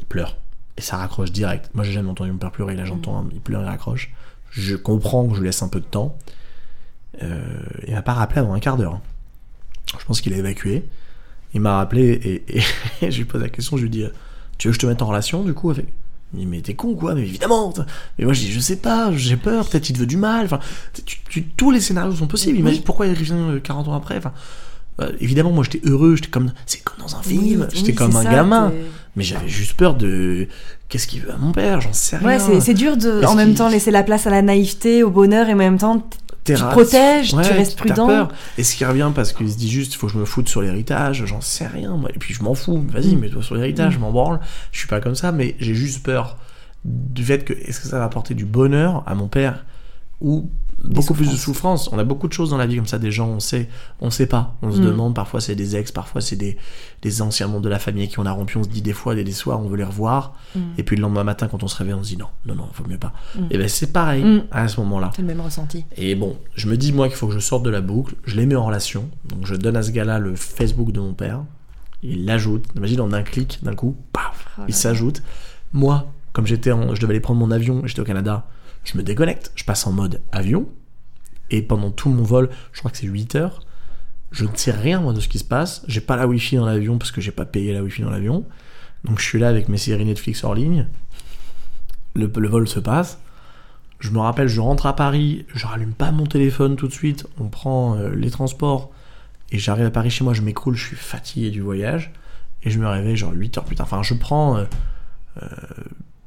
Il 0.00 0.04
pleure. 0.06 0.36
Et 0.76 0.80
ça 0.80 0.96
raccroche 0.96 1.32
direct. 1.32 1.70
Moi, 1.74 1.84
j'ai 1.84 1.92
jamais 1.92 2.08
entendu 2.10 2.30
mon 2.32 2.38
père 2.38 2.50
pleurer. 2.50 2.74
Là, 2.74 2.84
j'entends, 2.84 3.18
un- 3.18 3.28
il 3.32 3.40
pleure, 3.40 3.62
il 3.62 3.66
raccroche. 3.68 4.10
Je 4.50 4.74
comprends 4.76 5.26
que 5.28 5.34
je 5.34 5.40
lui 5.40 5.46
laisse 5.48 5.62
un 5.62 5.68
peu 5.68 5.80
de 5.80 5.84
temps. 5.86 6.16
Euh, 7.22 7.40
il 7.86 7.94
m'a 7.94 8.02
pas 8.02 8.14
rappelé 8.14 8.40
avant 8.40 8.54
un 8.54 8.60
quart 8.60 8.76
d'heure. 8.76 8.94
hein. 8.94 9.02
Je 9.98 10.04
pense 10.06 10.20
qu'il 10.20 10.32
a 10.32 10.36
évacué. 10.38 10.84
Il 11.54 11.60
m'a 11.60 11.76
rappelé 11.76 12.02
et, 12.48 12.58
et 13.02 13.10
je 13.10 13.18
lui 13.18 13.24
pose 13.26 13.42
la 13.42 13.48
question. 13.50 13.76
Je 13.76 13.82
lui 13.82 13.90
dis 13.90 14.04
euh, 14.04 14.08
Tu 14.58 14.68
veux 14.68 14.72
que 14.72 14.76
je 14.76 14.80
te 14.80 14.86
mette 14.86 15.02
en 15.02 15.06
relation 15.06 15.44
du 15.44 15.52
coup 15.52 15.70
avec? 15.70 15.86
Il 16.32 16.38
me 16.38 16.44
dit 16.44 16.46
Mais 16.46 16.62
t'es 16.62 16.74
con 16.74 16.94
quoi 16.94 17.14
Mais 17.14 17.20
évidemment 17.22 17.74
Mais 18.18 18.24
moi 18.24 18.32
je 18.32 18.40
dis 18.40 18.50
Je 18.52 18.60
sais 18.60 18.76
pas, 18.76 19.12
j'ai 19.14 19.36
peur, 19.36 19.68
peut-être 19.68 19.90
il 19.90 19.92
te 19.92 19.98
veut 19.98 20.06
du 20.06 20.16
mal. 20.16 20.46
Enfin, 20.46 20.60
tu- 21.04 21.18
tu- 21.28 21.44
tous 21.44 21.70
les 21.70 21.80
scénarios 21.80 22.14
sont 22.14 22.26
possibles. 22.26 22.58
Imagine 22.58 22.82
pourquoi 22.82 23.06
il 23.06 23.10
revient 23.14 23.34
euh, 23.34 23.60
40 23.60 23.88
ans 23.88 23.94
après. 23.94 24.16
Enfin, 24.16 24.32
euh, 25.00 25.12
évidemment, 25.20 25.50
moi 25.52 25.64
j'étais 25.64 25.86
heureux, 25.86 26.16
j'étais 26.16 26.30
comme. 26.30 26.52
C'est 26.64 26.82
comme 26.82 26.98
dans 26.98 27.14
un 27.16 27.20
Oui, 27.26 27.38
film, 27.38 27.68
j'étais 27.74 27.88
oui, 27.90 27.94
comme 27.94 28.16
un 28.16 28.22
ça, 28.22 28.30
gamin. 28.32 28.72
Mais 29.16 29.22
j'avais 29.24 29.48
juste 29.48 29.74
peur 29.74 29.94
de. 29.94 30.48
Qu'est-ce 30.88 31.06
qu'il 31.06 31.20
veut 31.22 31.32
à 31.32 31.36
mon 31.36 31.52
père 31.52 31.80
J'en 31.80 31.92
sais 31.92 32.16
rien. 32.16 32.26
Ouais, 32.48 32.60
c'est 32.60 32.74
dur 32.74 32.96
de, 32.96 33.18
Est-ce 33.20 33.26
en 33.26 33.34
même 33.34 33.54
temps, 33.54 33.68
laisser 33.68 33.90
la 33.90 34.02
place 34.02 34.26
à 34.26 34.30
la 34.30 34.42
naïveté, 34.42 35.02
au 35.02 35.10
bonheur, 35.10 35.48
et 35.48 35.52
en 35.52 35.56
même 35.56 35.78
temps, 35.78 36.06
tu 36.44 36.54
te 36.54 36.60
protèges, 36.70 37.32
Ouais, 37.34 37.42
tu 37.44 37.52
restes 37.52 37.76
prudent. 37.78 38.06
peur. 38.06 38.28
Est-ce 38.58 38.74
qu'il 38.74 38.86
revient 38.86 39.10
parce 39.14 39.32
qu'il 39.32 39.50
se 39.50 39.56
dit 39.56 39.70
juste, 39.70 39.94
il 39.94 39.96
faut 39.98 40.06
que 40.06 40.12
je 40.14 40.18
me 40.18 40.24
foute 40.24 40.48
sur 40.48 40.60
l'héritage 40.62 41.24
J'en 41.26 41.40
sais 41.40 41.66
rien, 41.66 41.94
moi. 41.96 42.10
Et 42.14 42.18
puis 42.18 42.32
je 42.34 42.42
m'en 42.42 42.54
fous. 42.54 42.84
Vas-y, 42.88 43.14
Mm. 43.14 43.20
mets-toi 43.20 43.42
sur 43.42 43.54
l'héritage, 43.54 43.92
je 43.94 43.98
m'en 43.98 44.10
branle. 44.10 44.40
Je 44.72 44.78
suis 44.78 44.88
pas 44.88 45.00
comme 45.00 45.14
ça, 45.14 45.30
mais 45.30 45.56
j'ai 45.60 45.74
juste 45.74 46.02
peur 46.02 46.36
du 46.84 47.22
fait 47.24 47.44
que 47.44 47.52
est-ce 47.52 47.80
que 47.80 47.86
ça 47.88 47.98
va 47.98 48.04
apporter 48.06 48.34
du 48.34 48.44
bonheur 48.44 49.04
à 49.06 49.14
mon 49.14 49.28
père 49.28 49.64
ou 50.20 50.50
beaucoup 50.84 51.14
plus 51.14 51.30
de 51.30 51.36
souffrance. 51.36 51.88
On 51.92 51.98
a 51.98 52.04
beaucoup 52.04 52.28
de 52.28 52.32
choses 52.32 52.50
dans 52.50 52.56
la 52.56 52.66
vie 52.66 52.76
comme 52.76 52.86
ça, 52.86 52.98
des 52.98 53.10
gens, 53.10 53.28
on 53.28 53.40
sait, 53.40 53.68
on 54.00 54.10
sait 54.10 54.26
pas. 54.26 54.56
On 54.62 54.72
se 54.72 54.80
Mm. 54.80 54.84
demande, 54.84 55.14
parfois 55.14 55.40
c'est 55.40 55.54
des 55.54 55.76
ex, 55.76 55.92
parfois 55.92 56.20
c'est 56.20 56.36
des, 56.36 56.56
des 57.02 57.22
anciens 57.22 57.46
membres 57.46 57.60
de 57.62 57.68
la 57.68 57.78
famille 57.78 58.08
qui 58.08 58.18
on 58.18 58.26
a 58.26 58.32
rompu. 58.32 58.58
On 58.58 58.62
se 58.64 58.68
dit 58.68 58.82
des 58.82 58.92
fois, 58.92 59.14
des, 59.14 59.24
des 59.24 59.32
soirs, 59.32 59.60
on 59.60 59.68
veut 59.68 59.76
les 59.76 59.84
revoir. 59.84 60.34
Mm. 60.54 60.60
Et 60.78 60.82
puis 60.82 60.96
le 60.96 61.02
lendemain 61.02 61.24
matin, 61.24 61.48
quand 61.48 61.62
on 61.62 61.68
se 61.68 61.76
réveille, 61.76 61.94
on 61.94 62.02
se 62.02 62.08
dit 62.08 62.16
non, 62.16 62.26
non, 62.46 62.54
non, 62.54 62.68
faut 62.72 62.84
mieux 62.88 62.98
pas. 62.98 63.12
Mm. 63.36 63.40
Et 63.50 63.58
ben 63.58 63.68
c'est 63.68 63.92
pareil 63.92 64.42
à 64.50 64.66
ce 64.68 64.80
moment-là. 64.80 65.10
C'est 65.14 65.22
le 65.22 65.28
même 65.28 65.40
ressenti. 65.40 65.84
Et 65.96 66.14
bon, 66.14 66.36
je 66.54 66.68
me 66.68 66.76
dis 66.76 66.92
moi 66.92 67.08
qu'il 67.08 67.16
faut 67.16 67.28
que 67.28 67.34
je 67.34 67.38
sorte 67.40 67.62
de 67.62 67.70
la 67.70 67.80
boucle. 67.80 68.14
Je 68.24 68.36
les 68.36 68.46
mets 68.46 68.56
en 68.56 68.64
relation. 68.66 69.08
Donc 69.24 69.46
je 69.46 69.54
donne 69.54 69.76
à 69.76 69.82
ce 69.82 69.90
gars-là 69.92 70.18
le 70.18 70.34
Facebook 70.36 70.92
de 70.92 71.00
mon 71.00 71.14
père. 71.14 71.42
Il 72.02 72.24
l'ajoute. 72.24 72.64
Imagine 72.76 73.00
en 73.02 73.12
un 73.12 73.22
clic, 73.22 73.60
d'un 73.62 73.74
coup, 73.76 73.96
paf, 74.12 74.48
Oh 74.58 74.62
il 74.66 74.74
s'ajoute. 74.74 75.22
Moi, 75.72 76.10
comme 76.32 76.46
j'étais 76.46 76.72
en, 76.72 76.94
je 76.96 77.00
devais 77.00 77.12
aller 77.12 77.20
prendre 77.20 77.38
mon 77.38 77.50
avion, 77.52 77.82
j'étais 77.84 78.00
au 78.00 78.04
Canada, 78.04 78.44
je 78.84 78.96
me 78.96 79.02
déconnecte, 79.02 79.52
je 79.54 79.64
passe 79.64 79.86
en 79.86 79.92
mode 79.92 80.22
avion, 80.32 80.68
et 81.50 81.62
pendant 81.62 81.90
tout 81.90 82.10
mon 82.10 82.22
vol, 82.22 82.50
je 82.72 82.78
crois 82.78 82.90
que 82.90 82.96
c'est 82.96 83.06
8 83.06 83.34
heures, 83.36 83.60
je 84.30 84.44
ne 84.44 84.56
sais 84.56 84.70
rien 84.70 85.00
moi 85.00 85.12
de 85.12 85.20
ce 85.20 85.28
qui 85.28 85.38
se 85.38 85.44
passe, 85.44 85.84
j'ai 85.86 86.00
pas 86.00 86.16
la 86.16 86.26
wifi 86.26 86.56
dans 86.56 86.64
l'avion 86.64 86.98
parce 86.98 87.10
que 87.10 87.20
j'ai 87.20 87.32
pas 87.32 87.44
payé 87.44 87.72
la 87.72 87.82
wifi 87.82 88.02
dans 88.02 88.10
l'avion, 88.10 88.46
donc 89.04 89.18
je 89.18 89.24
suis 89.24 89.38
là 89.38 89.48
avec 89.48 89.68
mes 89.68 89.76
séries 89.76 90.04
Netflix 90.04 90.42
hors 90.44 90.54
ligne, 90.54 90.88
le, 92.14 92.26
vol 92.26 92.66
se 92.66 92.80
passe, 92.80 93.18
je 94.00 94.10
me 94.10 94.18
rappelle, 94.18 94.48
je 94.48 94.60
rentre 94.60 94.86
à 94.86 94.96
Paris, 94.96 95.46
je 95.54 95.66
rallume 95.66 95.92
pas 95.92 96.10
mon 96.10 96.26
téléphone 96.26 96.76
tout 96.76 96.88
de 96.88 96.92
suite, 96.92 97.26
on 97.38 97.48
prend 97.48 97.96
euh, 97.96 98.10
les 98.14 98.30
transports, 98.30 98.90
et 99.50 99.58
j'arrive 99.58 99.86
à 99.86 99.90
Paris 99.90 100.10
chez 100.10 100.24
moi, 100.24 100.32
je 100.32 100.42
m'écroule, 100.42 100.74
je 100.74 100.86
suis 100.86 100.96
fatigué 100.96 101.50
du 101.50 101.60
voyage, 101.60 102.12
et 102.62 102.70
je 102.70 102.78
me 102.78 102.88
réveille 102.88 103.16
genre 103.16 103.32
8 103.32 103.58
heures 103.58 103.64
plus 103.64 103.76
tard, 103.76 103.86
enfin 103.86 104.02
je 104.02 104.14
prends... 104.14 104.56
euh, 104.56 104.64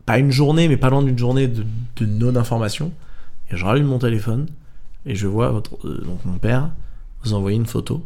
pas 0.06 0.20
une 0.20 0.32
journée, 0.32 0.68
mais 0.68 0.78
pas 0.78 0.90
loin 0.90 1.04
d'une 1.04 1.18
journée 1.18 1.48
de, 1.48 1.66
de 1.96 2.06
non-information. 2.06 2.92
Et 3.52 3.58
je 3.58 3.66
rallume 3.66 3.88
mon 3.88 4.00
téléphone 4.00 4.48
et 5.06 5.16
je 5.16 5.28
vois 5.28 5.50
votre, 5.50 5.76
euh, 5.88 6.04
donc 6.06 6.24
mon 6.26 6.38
père 6.38 6.72
vous 7.24 7.34
envoyer 7.34 7.58
une 7.58 7.66
photo. 7.66 8.06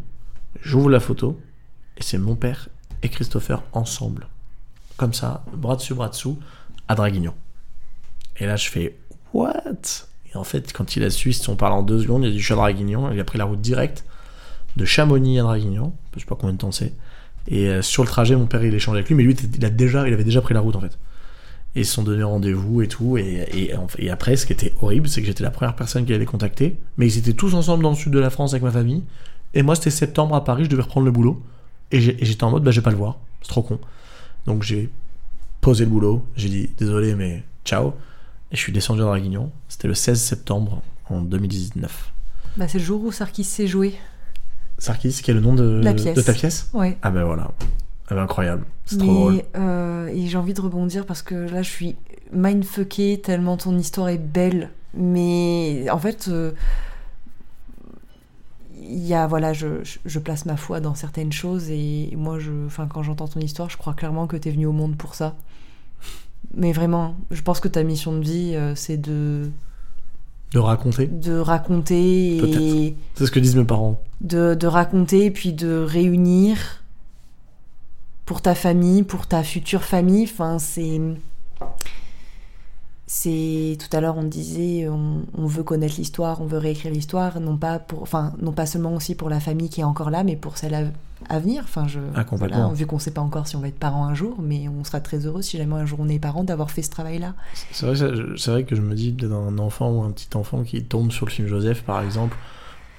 J'ouvre 0.62 0.90
la 0.90 1.00
photo 1.00 1.40
et 1.98 2.04
c'est 2.04 2.18
mon 2.18 2.36
père 2.36 2.70
et 3.04 3.10
Christopher 3.10 3.64
ensemble. 3.74 4.28
Comme 4.98 5.14
ça, 5.14 5.44
bras 5.54 5.76
dessus, 5.76 5.94
bras 5.94 6.10
dessous, 6.10 6.40
à 6.88 6.96
Draguignan. 6.96 7.36
Et 8.38 8.46
là, 8.46 8.56
je 8.56 8.70
fais 8.70 8.98
What? 9.34 10.08
Et 10.32 10.38
en 10.38 10.44
fait, 10.44 10.74
quand 10.74 10.96
il 10.96 11.04
a 11.04 11.10
su, 11.10 11.34
si 11.34 11.50
on 11.50 11.56
parle 11.56 11.74
en 11.74 11.84
deux 11.84 12.02
secondes, 12.02 12.24
il 12.24 12.30
a 12.30 12.32
dit 12.32 12.40
Je 12.40 12.54
à 12.54 12.56
Draguignan. 12.56 13.12
Il 13.12 13.20
a 13.20 13.24
pris 13.24 13.38
la 13.38 13.46
route 13.46 13.62
directe 13.62 14.06
de 14.76 14.86
Chamonix 14.86 15.40
à 15.40 15.44
Draguignan. 15.44 15.94
Je 16.16 16.20
sais 16.20 16.26
pas 16.26 16.36
combien 16.36 16.54
de 16.54 16.60
temps 16.60 16.72
c'est. 16.72 16.94
Et 17.48 17.68
euh, 17.68 17.82
sur 17.82 18.04
le 18.04 18.10
trajet, 18.10 18.36
mon 18.36 18.46
père, 18.46 18.64
il 18.64 18.74
échange 18.74 18.96
avec 18.96 19.08
lui, 19.08 19.16
mais 19.16 19.24
lui, 19.24 19.34
il, 19.34 19.66
a 19.66 19.70
déjà, 19.70 20.08
il 20.08 20.14
avait 20.14 20.24
déjà 20.24 20.42
pris 20.42 20.54
la 20.54 20.60
route 20.60 20.76
en 20.76 20.82
fait. 20.82 20.98
Et 21.76 21.82
ils 21.82 21.86
se 21.86 21.94
sont 21.94 22.04
donné 22.04 22.24
rendez-vous 22.24 22.82
et 22.82 22.88
tout. 22.88 23.18
Et, 23.18 23.46
et, 23.54 23.74
et 24.00 24.10
après, 24.10 24.36
ce 24.36 24.46
qui 24.46 24.54
était 24.54 24.74
horrible, 24.82 25.08
c'est 25.08 25.22
que 25.22 25.28
j'étais 25.28 25.44
la 25.44 25.52
première 25.52 25.76
personne 25.76 26.06
qu'il 26.06 26.16
avait 26.16 26.26
contacté. 26.26 26.78
Mais 26.98 27.08
ils 27.08 27.18
étaient 27.18 27.34
tous 27.34 27.54
ensemble 27.54 27.84
dans 27.84 27.92
le 27.92 27.96
sud 27.96 28.12
de 28.12 28.20
la 28.20 28.30
France 28.30 28.54
avec 28.54 28.64
ma 28.64 28.72
famille. 28.72 29.04
Et 29.54 29.62
moi, 29.62 29.76
c'était 29.76 29.92
septembre 29.92 30.36
à 30.36 30.44
Paris, 30.44 30.66
je 30.66 30.70
devais 30.70 30.82
reprendre 30.82 31.06
le 31.06 31.12
boulot. 31.12 31.42
Et 31.92 32.00
j'étais 32.02 32.44
en 32.44 32.52
mode, 32.52 32.64
bah, 32.64 32.72
je 32.72 32.80
vais 32.80 32.84
pas 32.84 32.92
le 32.92 32.98
voir. 32.98 33.18
C'est 33.42 33.50
trop 33.50 33.62
con. 33.64 33.80
Donc 34.46 34.64
j'ai 34.64 34.90
posé 35.62 35.86
le 35.86 35.92
boulot. 35.92 36.26
J'ai 36.36 36.50
dit, 36.50 36.70
désolé, 36.78 37.16
mais 37.16 37.44
ciao. 37.66 37.94
Et 38.52 38.56
je 38.56 38.62
suis 38.62 38.72
descendu 38.72 39.02
à 39.02 39.06
Draguignan. 39.06 39.52
C'était 39.68 39.88
le 39.88 39.94
16 39.94 40.20
septembre 40.20 40.82
en 41.10 41.22
2019. 41.22 42.12
Bah, 42.58 42.68
c'est 42.68 42.80
le 42.80 42.84
jour 42.84 43.04
où 43.04 43.12
Sarkis 43.12 43.44
s'est 43.44 43.68
joué. 43.68 43.96
Sarkis, 44.78 45.20
qui 45.24 45.32
est 45.32 45.34
le 45.34 45.40
nom 45.42 45.54
de, 45.54 45.82
La 45.84 45.94
pièce. 45.94 46.16
de 46.16 46.22
ta 46.22 46.34
pièce? 46.34 46.70
Ouais. 46.74 46.98
Ah 47.02 47.12
ben 47.12 47.24
voilà. 47.26 47.52
Ah 48.10 48.16
ben 48.16 48.24
incroyable. 48.24 48.66
C'est 48.86 48.98
trop 48.98 49.06
drôle. 49.08 49.42
Euh, 49.56 50.08
et 50.08 50.26
j'ai 50.28 50.38
envie 50.38 50.54
de 50.54 50.62
rebondir 50.62 51.06
parce 51.06 51.22
que 51.22 51.36
là 51.36 51.62
je 51.62 51.70
suis 51.70 51.96
mindfuckée 52.34 53.22
tellement 53.24 53.56
ton 53.58 53.78
histoire 53.78 54.10
est 54.10 54.18
belle. 54.18 54.70
Mais 54.96 55.86
en 55.92 56.00
fait, 56.00 56.28
euh, 56.30 56.52
il 58.82 59.06
y 59.06 59.14
a 59.14 59.28
voilà, 59.28 59.54
je, 59.54 59.84
je- 59.84 60.00
je 60.06 60.20
place 60.20 60.46
ma 60.46 60.58
foi 60.58 60.80
dans 60.80 60.96
certaines 60.96 61.32
choses 61.32 61.70
et 61.70 62.14
moi, 62.18 62.40
je, 62.40 62.52
enfin 62.66 62.88
quand 62.88 63.04
j'entends 63.04 63.28
ton 63.28 63.40
histoire, 63.40 63.70
je 63.70 63.78
crois 63.78 63.94
clairement 63.94 64.26
que 64.28 64.38
t'es 64.38 64.52
venu 64.52 64.66
au 64.66 64.72
monde 64.72 64.96
pour 64.96 65.16
ça. 65.16 65.36
Mais 66.56 66.72
vraiment, 66.72 67.16
je 67.32 67.42
pense 67.42 67.60
que 67.60 67.68
ta 67.68 67.84
mission 67.84 68.14
de 68.18 68.24
vie, 68.24 68.54
euh, 68.56 68.74
c'est 68.76 68.98
de 68.98 69.50
De 70.54 70.60
raconter. 70.60 71.06
de 71.08 71.38
raconter 71.38 72.38
et 72.38 72.96
C'est 73.16 73.26
ce 73.28 73.32
que 73.32 73.40
disent 73.40 73.56
mes 73.56 73.66
parents. 73.66 74.02
de, 74.22 74.56
de 74.56 74.66
raconter 74.68 75.26
et 75.26 75.32
puis 75.32 75.54
de 75.54 75.86
réunir 75.88 76.79
pour 78.30 78.44
ta 78.44 78.54
famille, 78.54 79.02
pour 79.02 79.26
ta 79.26 79.42
future 79.42 79.84
famille. 79.84 80.26
Enfin, 80.32 80.60
c'est. 80.60 81.02
C'est 83.08 83.76
tout 83.80 83.98
à 83.98 84.02
l'heure 84.02 84.18
on 84.18 84.24
disait 84.24 84.88
on, 84.88 85.24
on 85.36 85.48
veut 85.48 85.64
connaître 85.64 85.96
l'histoire, 85.98 86.40
on 86.40 86.46
veut 86.46 86.60
réécrire 86.60 86.94
l'histoire, 86.94 87.40
non 87.40 87.58
pas 87.58 87.80
pour, 87.80 88.04
enfin 88.04 88.34
non 88.40 88.52
pas 88.52 88.68
seulement 88.68 88.94
aussi 88.94 89.16
pour 89.16 89.32
la 89.32 89.40
famille 89.40 89.68
qui 89.70 89.82
est 89.82 89.84
encore 89.84 90.12
là, 90.12 90.24
mais 90.24 90.36
pour 90.36 90.60
celle 90.60 90.76
à, 90.76 90.84
à 91.28 91.40
venir. 91.40 91.64
Enfin 91.64 91.88
je, 91.88 92.00
Ah, 92.14 92.24
voilà, 92.34 92.68
vu 92.72 92.86
qu'on 92.86 93.00
sait 93.00 93.10
pas 93.10 93.22
encore 93.22 93.48
si 93.48 93.56
on 93.56 93.62
va 93.62 93.70
être 93.70 93.80
parents 93.80 94.06
un 94.06 94.14
jour, 94.14 94.38
mais 94.40 94.68
on 94.70 94.84
sera 94.84 95.02
très 95.02 95.26
heureux 95.26 95.42
si 95.42 95.58
jamais 95.58 95.74
un 95.74 95.88
jour 95.88 95.98
on 96.00 96.08
est 96.08 96.20
parents 96.20 96.44
d'avoir 96.44 96.70
fait 96.70 96.84
ce 96.84 96.92
travail-là. 96.92 97.34
C'est 97.72 97.88
vrai, 97.88 97.96
c'est 98.38 98.64
que 98.64 98.76
je 98.76 98.82
me 98.82 98.94
dis 98.94 99.12
peut-être 99.12 99.34
un 99.34 99.58
enfant 99.58 99.90
ou 99.90 100.04
un 100.04 100.12
petit 100.12 100.30
enfant 100.38 100.62
qui 100.62 100.84
tombe 100.84 101.12
sur 101.12 101.26
le 101.26 101.32
film 101.32 101.48
Joseph, 101.48 101.82
par 101.82 102.04
exemple, 102.04 102.38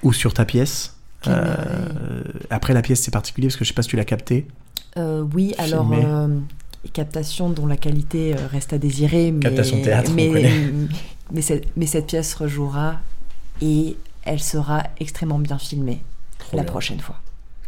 ou 0.03 0.11
sur 0.11 0.33
ta 0.33 0.43
pièce. 0.43 0.97
Euh, 1.27 2.23
après, 2.49 2.73
la 2.73 2.81
pièce, 2.81 3.01
c'est 3.01 3.11
particulier 3.11 3.47
parce 3.47 3.55
que 3.55 3.63
je 3.63 3.69
sais 3.69 3.73
pas 3.73 3.83
si 3.83 3.89
tu 3.89 3.95
l'as 3.95 4.03
capté. 4.03 4.45
Euh, 4.97 5.25
oui, 5.33 5.53
alors 5.57 5.89
euh, 5.93 6.27
captation 6.93 7.49
dont 7.49 7.65
la 7.65 7.77
qualité 7.77 8.33
euh, 8.35 8.47
reste 8.47 8.73
à 8.73 8.77
désirer, 8.77 9.31
mais 9.31 9.39
Captation 9.39 9.81
théâtre, 9.81 10.11
on 10.11 10.15
mais, 10.15 10.45
mais, 11.31 11.41
cette, 11.41 11.65
mais 11.77 11.85
cette 11.85 12.07
pièce 12.07 12.33
rejouera 12.33 12.99
et 13.61 13.95
elle 14.23 14.39
sera 14.41 14.83
extrêmement 14.99 15.39
bien 15.39 15.57
filmée 15.57 16.01
Trop 16.39 16.57
la 16.57 16.63
bien. 16.63 16.71
prochaine 16.71 16.99
fois. 16.99 17.15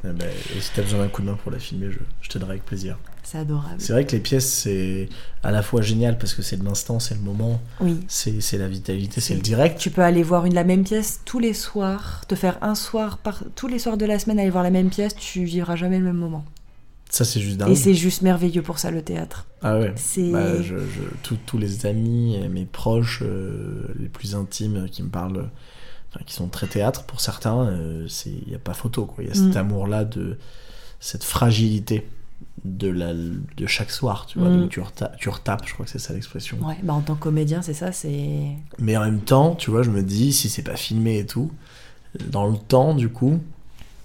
Eh 0.06 0.12
ben, 0.12 0.28
et 0.28 0.60
si 0.60 0.70
t'as 0.76 0.82
besoin 0.82 1.00
d'un 1.00 1.08
coup 1.08 1.22
de 1.22 1.28
main 1.28 1.38
pour 1.42 1.50
la 1.50 1.60
filmer, 1.60 1.88
je, 1.90 2.00
je 2.22 2.30
t'aiderai 2.30 2.52
avec 2.52 2.66
plaisir. 2.66 2.98
C'est 3.24 3.38
adorable. 3.38 3.76
C'est 3.78 3.94
vrai 3.94 4.06
que 4.06 4.12
les 4.12 4.20
pièces, 4.20 4.52
c'est 4.52 5.08
à 5.44 5.52
la 5.52 5.62
fois 5.64 5.82
génial 5.82 6.18
parce 6.18 6.34
que 6.34 6.42
c'est 6.42 6.58
de 6.58 6.66
l'instant, 6.66 7.00
c'est 7.00 7.16
le 7.16 7.22
moment, 7.22 7.62
Oui. 7.80 8.02
c'est 8.10 8.42
c'est 8.42 8.58
la 8.58 8.68
vitalité, 8.68 9.22
c'est 9.22 9.34
le 9.34 9.40
direct. 9.40 9.80
Tu 9.80 9.92
peux 9.92 10.02
aller 10.02 10.22
voir 10.24 10.46
une 10.46 10.56
la 10.56 10.66
même 10.66 10.84
pièce 10.84 11.22
tous 11.24 11.40
les 11.40 11.54
soirs, 11.54 12.26
te 12.28 12.36
faire 12.36 12.58
un 12.62 12.76
soir 12.76 13.18
par 13.18 13.44
tous 13.56 13.68
les 13.70 13.80
soirs 13.80 13.96
de 13.96 14.06
la 14.06 14.20
semaine 14.20 14.40
aller 14.40 14.50
voir 14.50 14.64
la 14.66 14.72
même 14.72 14.90
pièce, 14.90 15.16
tu 15.16 15.46
vivras 15.46 15.78
jamais 15.78 16.00
le 16.00 16.04
même 16.06 16.18
moment. 16.18 16.44
Ça, 17.14 17.26
c'est 17.26 17.40
juste 17.42 17.58
dingue. 17.58 17.70
Et 17.70 17.76
c'est 17.76 17.94
juste 17.94 18.24
merveilleux 18.24 18.64
pour 18.64 18.80
ça 18.80 18.90
le 18.90 19.04
théâtre. 19.04 19.46
Ah 19.62 19.78
ouais. 19.78 19.94
Bah, 20.32 20.62
je, 20.64 20.78
je- 20.80 21.16
tous- 21.22 21.38
tous 21.46 21.60
les 21.60 21.86
amis, 21.86 22.36
et 22.36 22.48
mes 22.48 22.66
proches, 22.66 23.22
euh, 23.22 23.86
les 24.00 24.08
plus 24.10 24.34
intimes 24.34 24.88
qui 24.92 25.04
me 25.04 25.10
parlent, 25.10 25.48
enfin, 26.10 26.26
qui 26.26 26.34
sont 26.34 26.48
très 26.48 26.66
théâtre, 26.66 27.04
pour 27.04 27.22
certains, 27.22 27.68
euh, 27.68 28.08
il 28.26 28.48
n'y 28.50 28.56
a 28.56 28.60
pas 28.60 28.74
photo. 28.74 29.08
Il 29.20 29.28
y 29.28 29.30
a 29.30 29.36
cet 29.36 29.54
Mm. 29.54 29.58
amour-là, 29.58 30.06
de 30.06 30.40
cette 31.00 31.24
fragilité 31.24 32.08
de, 32.66 32.88
la, 32.90 33.14
de 33.14 33.66
chaque 33.68 33.92
soir. 33.92 34.26
Tu 34.26 34.40
vois, 34.40 34.50
Mm. 34.50 34.62
donc 34.62 34.70
tu, 34.72 34.80
reta- 34.80 35.12
tu 35.20 35.30
retapes, 35.30 35.68
je 35.68 35.74
crois 35.76 35.86
que 35.86 35.92
c'est 35.92 36.00
ça 36.00 36.14
l'expression. 36.14 36.58
ouais, 36.66 36.78
bah 36.82 36.94
en 36.94 37.02
tant 37.02 37.14
que 37.14 37.22
comédien, 37.22 37.62
c'est 37.62 37.76
ça, 37.76 37.92
c'est 37.92 38.48
Mais 38.80 38.98
en 38.98 39.02
même 39.06 39.20
temps, 39.22 39.54
tu 39.54 39.70
vois, 39.70 39.84
je 39.84 39.92
me 39.92 40.02
dis, 40.02 40.34
si 40.34 40.50
c'est 40.50 40.64
pas 40.64 40.76
filmé 40.78 41.20
et 41.20 41.26
tout, 41.28 41.52
dans 42.32 42.48
le 42.50 42.58
temps, 42.58 42.96
du 42.96 43.10
coup, 43.10 43.40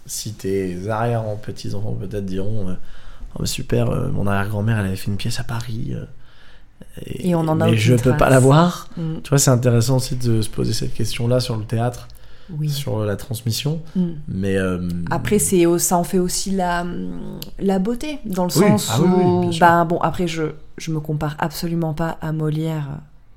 si 0.05 0.35
tes 0.35 0.89
arrière-petits-enfants 0.91 1.95
peut-être 1.95 2.27
diront, 2.27 2.69
euh, 2.69 2.75
Oh, 3.39 3.43
bah, 3.43 3.47
super, 3.47 3.91
euh, 3.91 4.09
mon 4.11 4.27
arrière-grand-mère, 4.27 4.79
elle 4.81 4.87
avait 4.87 4.97
fait 4.97 5.11
une 5.11 5.17
pièce 5.17 5.39
à 5.41 5.45
Paris. 5.45 5.93
euh, 5.95 6.05
Et 7.07 7.35
on 7.35 7.41
en 7.41 7.61
a 7.61 7.67
Mais 7.67 7.77
je 7.77 7.95
peux 7.95 8.11
pas 8.11 8.17
trace. 8.17 8.31
la 8.31 8.39
voir. 8.41 8.89
Mm, 8.97 9.17
Tu 9.23 9.29
vois, 9.29 9.39
c'est 9.39 9.51
intéressant 9.51 9.97
aussi 9.97 10.17
de 10.17 10.43
se 10.43 10.49
poser 10.51 10.73
cette 10.73 10.95
question-là 10.95 11.41
sur 11.41 11.57
le 11.57 11.65
théâtre, 11.65 12.09
oui. 12.51 12.69
sur 12.71 13.05
la 13.05 13.17
transmission. 13.17 13.81
Mm. 13.97 14.07
Mais 14.29 14.57
euh, 14.57 14.89
Après, 15.11 15.39
c'est 15.39 15.65
ça 15.79 15.97
en 15.97 16.05
fait 16.05 16.19
aussi 16.19 16.51
la, 16.51 16.85
la 17.59 17.79
beauté, 17.79 18.19
dans 18.25 18.45
le 18.47 18.51
Oui, 18.59 18.69
sens 18.69 18.91
ah 18.93 19.01
oui, 19.03 19.09
où, 19.25 19.51
ben, 19.61 19.85
bon, 19.85 19.99
après, 19.99 20.27
je, 20.27 20.43
je 20.77 20.91
me 20.91 21.01
compare 21.01 21.37
absolument 21.39 21.95
pas 21.95 22.19
à 22.21 22.33
Molière 22.33 22.89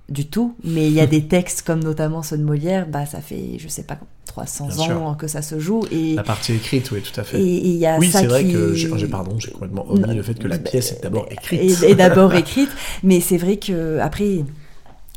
du 0.09 0.27
tout, 0.27 0.55
mais 0.63 0.87
il 0.87 0.93
y 0.93 0.99
a 0.99 1.07
des 1.15 1.27
textes 1.27 1.61
comme 1.61 1.81
notamment 1.83 2.21
ceux 2.23 2.37
de 2.37 2.43
Molière, 2.43 2.87
bah, 2.87 3.05
ça 3.05 3.21
fait, 3.21 3.57
je 3.59 3.67
sais 3.67 3.83
pas, 3.83 3.97
300 4.31 4.67
Bien 4.67 4.77
ans 4.79 4.83
sûr. 4.85 5.15
que 5.17 5.27
ça 5.27 5.41
se 5.41 5.59
joue, 5.59 5.83
et 5.91 6.15
la 6.15 6.23
partie 6.23 6.53
écrite, 6.53 6.89
oui, 6.91 7.01
tout 7.01 7.19
à 7.19 7.23
fait. 7.23 7.37
et- 7.41 7.55
et 7.57 7.67
il 7.67 7.75
y 7.77 7.85
a 7.85 7.97
oui, 7.99 8.09
c'est 8.09 8.25
vrai 8.27 8.45
qui- 8.45 8.53
que 8.53 8.73
j'ai 8.73 9.07
pardon, 9.07 9.37
j'ai 9.37 9.51
complètement 9.51 9.85
omis 9.89 9.99
Non, 10.01 10.13
le 10.13 10.21
fait 10.23 10.35
que 10.35 10.47
la 10.47 10.57
pièce 10.57 10.93
est 10.93 11.03
d'abord 11.03 11.27
écrite. 11.29 11.83
Et, 11.83 11.95
d'abord 11.95 12.33
écrite, 12.33 12.69
mais 13.03 13.19
c'est 13.19 13.35
vrai 13.37 13.57
que 13.57 13.99
après, 13.99 14.45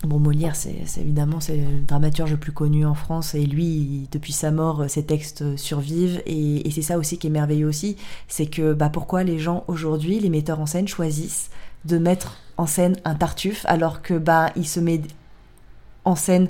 bon 0.05 0.19
Molière, 0.19 0.57
c'est 0.57 0.74
c'est 0.86 1.01
évidemment 1.03 1.39
c'est 1.41 1.57
le 1.57 1.81
dramaturge 1.86 2.32
le 2.32 2.36
plus 2.36 2.51
connu 2.53 2.85
en 2.85 2.95
France 2.95 3.35
et 3.36 3.47
lui, 3.47 3.65
il- 3.65 4.09
depuis 4.11 4.32
sa 4.32 4.51
mort, 4.51 4.85
ses 4.89 5.05
textes 5.05 5.57
survivent 5.57 6.20
et, 6.27 6.66
et 6.66 6.70
c'est 6.73 6.82
ça 6.82 6.99
aussi 6.99 7.16
qui 7.16 7.28
est 7.28 7.31
merveilleux 7.31 7.69
aussi, 7.69 7.97
c'est 8.27 8.47
que 8.47 8.73
bah 8.73 8.89
pourquoi 8.93 9.23
les 9.23 9.39
gens 9.39 9.62
aujourd'hui, 9.69 10.19
les 10.19 10.28
metteurs 10.28 10.59
en 10.61 10.66
scène 10.66 10.89
choisissent 10.89 11.51
de 11.85 11.99
mettre 11.99 12.39
en 12.57 12.66
scène 12.66 12.97
un 13.05 13.15
Tartuffe 13.15 13.65
alors 13.69 14.03
que 14.03 14.15
bah 14.15 14.51
il 14.57 14.66
se 14.66 14.81
met 14.81 15.01
en 16.05 16.16
scène 16.16 16.49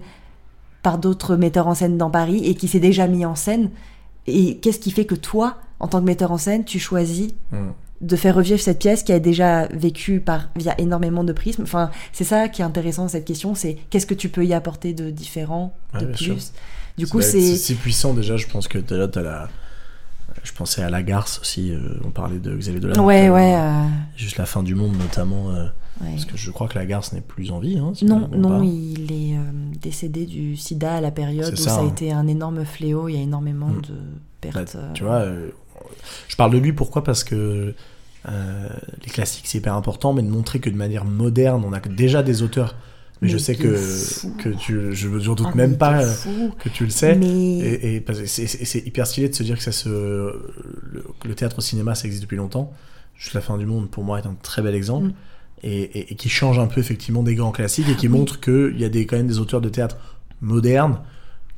par 0.84 0.98
d'autres 0.98 1.34
metteurs 1.34 1.66
en 1.66 1.74
scène 1.74 1.98
dans 1.98 2.10
Paris 2.10 2.42
et 2.44 2.54
qui 2.54 2.68
s'est 2.68 2.78
déjà 2.78 3.08
mis 3.08 3.24
en 3.26 3.34
scène 3.34 3.70
et 4.28 4.58
qu'est-ce 4.58 4.78
qui 4.78 4.92
fait 4.92 5.04
que 5.04 5.16
toi, 5.16 5.56
en 5.80 5.88
tant 5.88 5.98
que 6.00 6.04
metteur 6.06 6.30
en 6.30 6.38
scène, 6.38 6.64
tu 6.64 6.78
choisis 6.78 7.32
Mm. 7.52 7.70
de 8.00 8.16
faire 8.16 8.34
revivre 8.34 8.60
cette 8.60 8.78
pièce 8.80 9.02
qui 9.02 9.12
a 9.12 9.18
déjà 9.18 9.66
vécu 9.68 10.20
par 10.20 10.48
via 10.56 10.74
énormément 10.80 11.24
de 11.24 11.32
prismes? 11.32 11.62
Enfin, 11.64 11.90
c'est 12.12 12.24
ça 12.24 12.48
qui 12.48 12.62
est 12.62 12.64
intéressant 12.64 13.08
cette 13.08 13.24
question, 13.24 13.54
c'est 13.54 13.76
qu'est-ce 13.90 14.06
que 14.06 14.14
tu 14.14 14.28
peux 14.28 14.44
y 14.44 14.52
apporter 14.54 14.92
de 14.92 15.10
différent, 15.10 15.74
Ouais, 15.94 16.00
de 16.00 16.06
plus? 16.06 16.16
sûr. 16.24 16.36
Du 16.98 17.06
coup, 17.08 17.20
c'est 17.22 17.56
si 17.56 17.74
puissant 17.74 18.14
déjà. 18.14 18.36
Je 18.36 18.46
pense 18.46 18.68
que 18.68 18.78
là, 18.94 19.08
t'as 19.08 19.22
la. 19.22 19.48
Je 20.42 20.52
pensais 20.52 20.82
à 20.82 20.90
la 20.90 21.02
Garce 21.02 21.38
aussi. 21.40 21.70
euh, 21.72 21.78
on 22.04 22.10
parlait 22.10 22.38
de 22.38 22.54
Xavier 22.56 22.80
Dolan. 22.80 23.04
ouais, 23.04 23.26
à 23.28 23.32
ouais, 23.32 23.54
euh, 23.56 23.84
Juste 24.16 24.36
la 24.36 24.46
fin 24.46 24.62
du 24.62 24.74
monde 24.74 24.96
notamment. 24.98 25.50
euh, 25.50 25.66
ouais. 26.00 26.10
Parce 26.12 26.24
que 26.24 26.36
je 26.36 26.50
crois 26.50 26.68
que 26.68 26.78
la 26.78 26.86
Garce 26.86 27.12
n'est 27.12 27.20
plus 27.20 27.50
en 27.50 27.58
vie. 27.60 27.78
Hein, 27.78 27.92
si 27.94 28.04
Non, 28.04 28.28
non, 28.36 28.58
pas. 28.60 28.64
il 28.64 29.10
est 29.12 29.36
euh, 29.36 29.42
décédé 29.80 30.26
du 30.26 30.56
sida 30.56 30.94
à 30.96 31.00
la 31.00 31.10
période 31.10 31.52
où 31.52 31.56
ça, 31.56 31.70
ça, 31.70 31.76
a 31.76 31.82
hein. 31.82 31.88
été 31.88 32.12
un 32.12 32.26
énorme 32.26 32.64
fléau. 32.64 33.08
Il 33.08 33.14
y 33.14 33.18
a 33.18 33.22
énormément 33.22 33.68
Mm. 33.68 33.80
de 33.82 33.88
Bah, 33.92 34.50
pertes. 34.52 34.74
euh, 34.76 34.92
Tu 34.94 35.04
vois, 35.04 35.20
euh, 35.20 35.50
je 36.28 36.36
parle 36.36 36.52
de 36.52 36.58
lui 36.58 36.72
pourquoi? 36.72 37.02
Parce 37.04 37.24
que 37.24 37.74
euh, 38.28 38.68
les 39.04 39.10
classiques 39.10 39.46
c'est 39.46 39.58
hyper 39.58 39.74
important, 39.74 40.12
mais 40.12 40.22
de 40.22 40.28
montrer 40.30 40.58
que 40.60 40.70
de 40.70 40.76
manière 40.76 41.04
moderne, 41.04 41.62
on 41.66 41.72
a 41.72 41.80
déjà 41.80 42.22
des 42.22 42.42
auteurs. 42.42 42.74
Mais, 43.22 43.28
Mais 43.28 43.32
je 43.32 43.38
sais 43.38 43.54
que, 43.54 43.76
que 44.42 44.48
tu, 44.50 44.92
je 44.94 45.08
ne 45.08 45.18
doute 45.20 45.42
ah, 45.46 45.54
même 45.54 45.78
pas 45.78 46.02
que 46.58 46.68
tu 46.68 46.84
le 46.84 46.90
sais. 46.90 47.14
Mais 47.14 47.58
Et, 47.58 48.04
c'est- 48.26 48.84
hyper 48.86 49.06
stylé 49.06 49.28
de 49.28 49.34
se 49.34 49.42
dire 49.44 49.56
que 49.56 49.62
ça 49.62 49.72
se, 49.72 49.88
le, 49.88 51.04
le 51.24 51.34
théâtre 51.34 51.58
au 51.58 51.60
cinéma 51.62 51.94
ça 51.94 52.06
existe 52.06 52.22
depuis 52.24 52.36
longtemps. 52.36 52.72
Juste 53.16 53.34
la 53.34 53.40
fin 53.40 53.56
du 53.56 53.66
monde 53.66 53.88
pour 53.88 54.02
moi 54.04 54.18
est 54.18 54.26
un 54.26 54.34
très 54.42 54.60
bel 54.62 54.74
exemple. 54.74 55.06
Mm. 55.08 55.14
Et, 55.66 55.82
et- 55.98 56.12
et 56.12 56.14
qui 56.14 56.28
change 56.28 56.58
un 56.58 56.66
peu 56.66 56.78
effectivement 56.80 57.22
des 57.22 57.34
grands 57.34 57.50
classiques 57.52 57.88
et 57.88 57.96
qui 57.96 58.08
montre 58.08 58.38
qu'il 58.38 58.78
y 58.78 58.84
a 58.84 58.90
des, 58.90 59.06
quand 59.06 59.16
même 59.16 59.26
des 59.26 59.38
auteurs 59.38 59.62
de 59.62 59.70
théâtre 59.70 59.96
modernes 60.42 61.00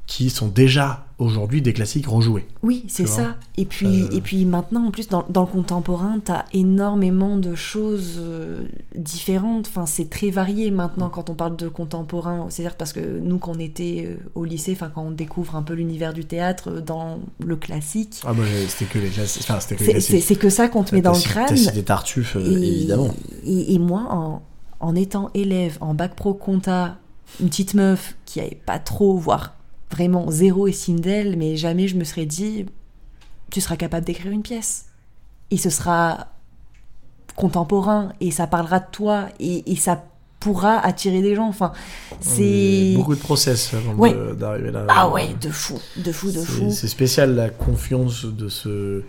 qui 0.06 0.30
sont 0.30 0.46
déjà 0.46 1.05
aujourd'hui 1.18 1.62
des 1.62 1.72
classiques 1.72 2.06
rejoués. 2.06 2.46
Oui, 2.62 2.84
c'est 2.88 3.04
Tu 3.04 3.08
ça. 3.08 3.36
Et 3.56 3.64
puis, 3.64 4.02
Euh, 4.02 4.08
et 4.12 4.20
puis 4.20 4.44
maintenant, 4.44 4.86
en 4.86 4.90
plus, 4.90 5.08
dans, 5.08 5.24
dans 5.30 5.40
le 5.42 5.46
contemporain, 5.46 6.18
t'as 6.22 6.44
énormément 6.52 7.38
de 7.38 7.54
choses 7.54 8.16
euh, 8.18 8.64
différentes. 8.94 9.66
Enfin, 9.68 9.86
c'est 9.86 10.10
très 10.10 10.28
varié 10.30 10.70
maintenant 10.70 11.08
quand 11.08 11.30
on 11.30 11.34
parle 11.34 11.56
de 11.56 11.68
contemporain. 11.68 12.46
C'est-à-dire 12.50 12.76
parce 12.76 12.92
que 12.92 13.00
nous, 13.18 13.38
quand 13.38 13.52
on 13.56 13.58
était 13.58 14.04
euh, 14.06 14.16
au 14.34 14.44
lycée, 14.44 14.72
enfin, 14.72 14.90
quand 14.94 15.02
on 15.02 15.10
découvre 15.10 15.56
un 15.56 15.62
peu 15.62 15.72
l'univers 15.72 16.12
du 16.12 16.26
théâtre 16.26 16.82
dans 16.84 17.18
le 17.44 17.56
classique, 17.56 18.20
Ah, 18.26 18.32
j'ai- 18.36 18.66
c'était 18.68 18.84
que 18.84 18.98
les 18.98 19.08
classiques. 19.08 19.42
Enfin, 19.48 19.58
c'est- 19.60 20.00
c'est 20.00 20.20
c'est 20.20 20.36
que 20.36 20.50
ça 20.50 20.68
qu'on 20.68 20.84
te 20.84 20.94
met 20.94 21.00
dans 21.00 21.12
le 21.12 21.18
crâne. 21.20 21.46
T'as 21.48 21.56
cité 21.56 21.82
Tartuffe, 21.82 22.36
euh, 22.36 22.40
Et- 22.60 22.68
évidemment. 22.76 23.08
Et, 23.44 23.74
et 23.74 23.78
moi, 23.78 24.06
en, 24.10 24.42
en 24.80 24.94
étant 24.94 25.30
élève 25.32 25.78
en 25.80 25.94
bac 25.94 26.14
pro 26.14 26.34
compta, 26.34 26.98
une 27.40 27.48
petite 27.48 27.72
meuf 27.74 28.16
qui 28.26 28.40
avait 28.40 28.58
pas 28.66 28.78
trop, 28.78 29.16
voire 29.16 29.55
vraiment 29.90 30.30
zéro 30.30 30.66
estime 30.66 31.00
d'elle, 31.00 31.36
mais 31.36 31.56
jamais 31.56 31.88
je 31.88 31.96
me 31.96 32.04
serais 32.04 32.26
dit, 32.26 32.66
tu 33.50 33.60
seras 33.60 33.76
capable 33.76 34.04
d'écrire 34.06 34.32
une 34.32 34.42
pièce. 34.42 34.86
Et 35.50 35.56
ce 35.58 35.70
sera 35.70 36.28
contemporain, 37.36 38.12
et 38.20 38.30
ça 38.30 38.46
parlera 38.46 38.80
de 38.80 38.86
toi, 38.90 39.26
et, 39.40 39.70
et 39.70 39.76
ça 39.76 40.04
pourra 40.40 40.78
attirer 40.78 41.22
des 41.22 41.34
gens. 41.34 41.48
Enfin, 41.48 41.72
c'est... 42.20 42.94
Beaucoup 42.96 43.14
de 43.14 43.20
process 43.20 43.74
avant 43.74 43.94
Ouais. 43.94 44.14
d'arriver 44.38 44.70
là. 44.70 44.86
Ah 44.88 45.08
ouais, 45.10 45.34
de 45.40 45.50
fou, 45.50 45.78
de 45.96 46.12
fou, 46.12 46.30
de 46.30 46.38
fou. 46.40 46.70
C'est 46.70 46.88
spécial 46.88 47.34
la 47.34 47.48
confiance 47.50 48.24
de 48.24 48.48
ce 48.48 49.02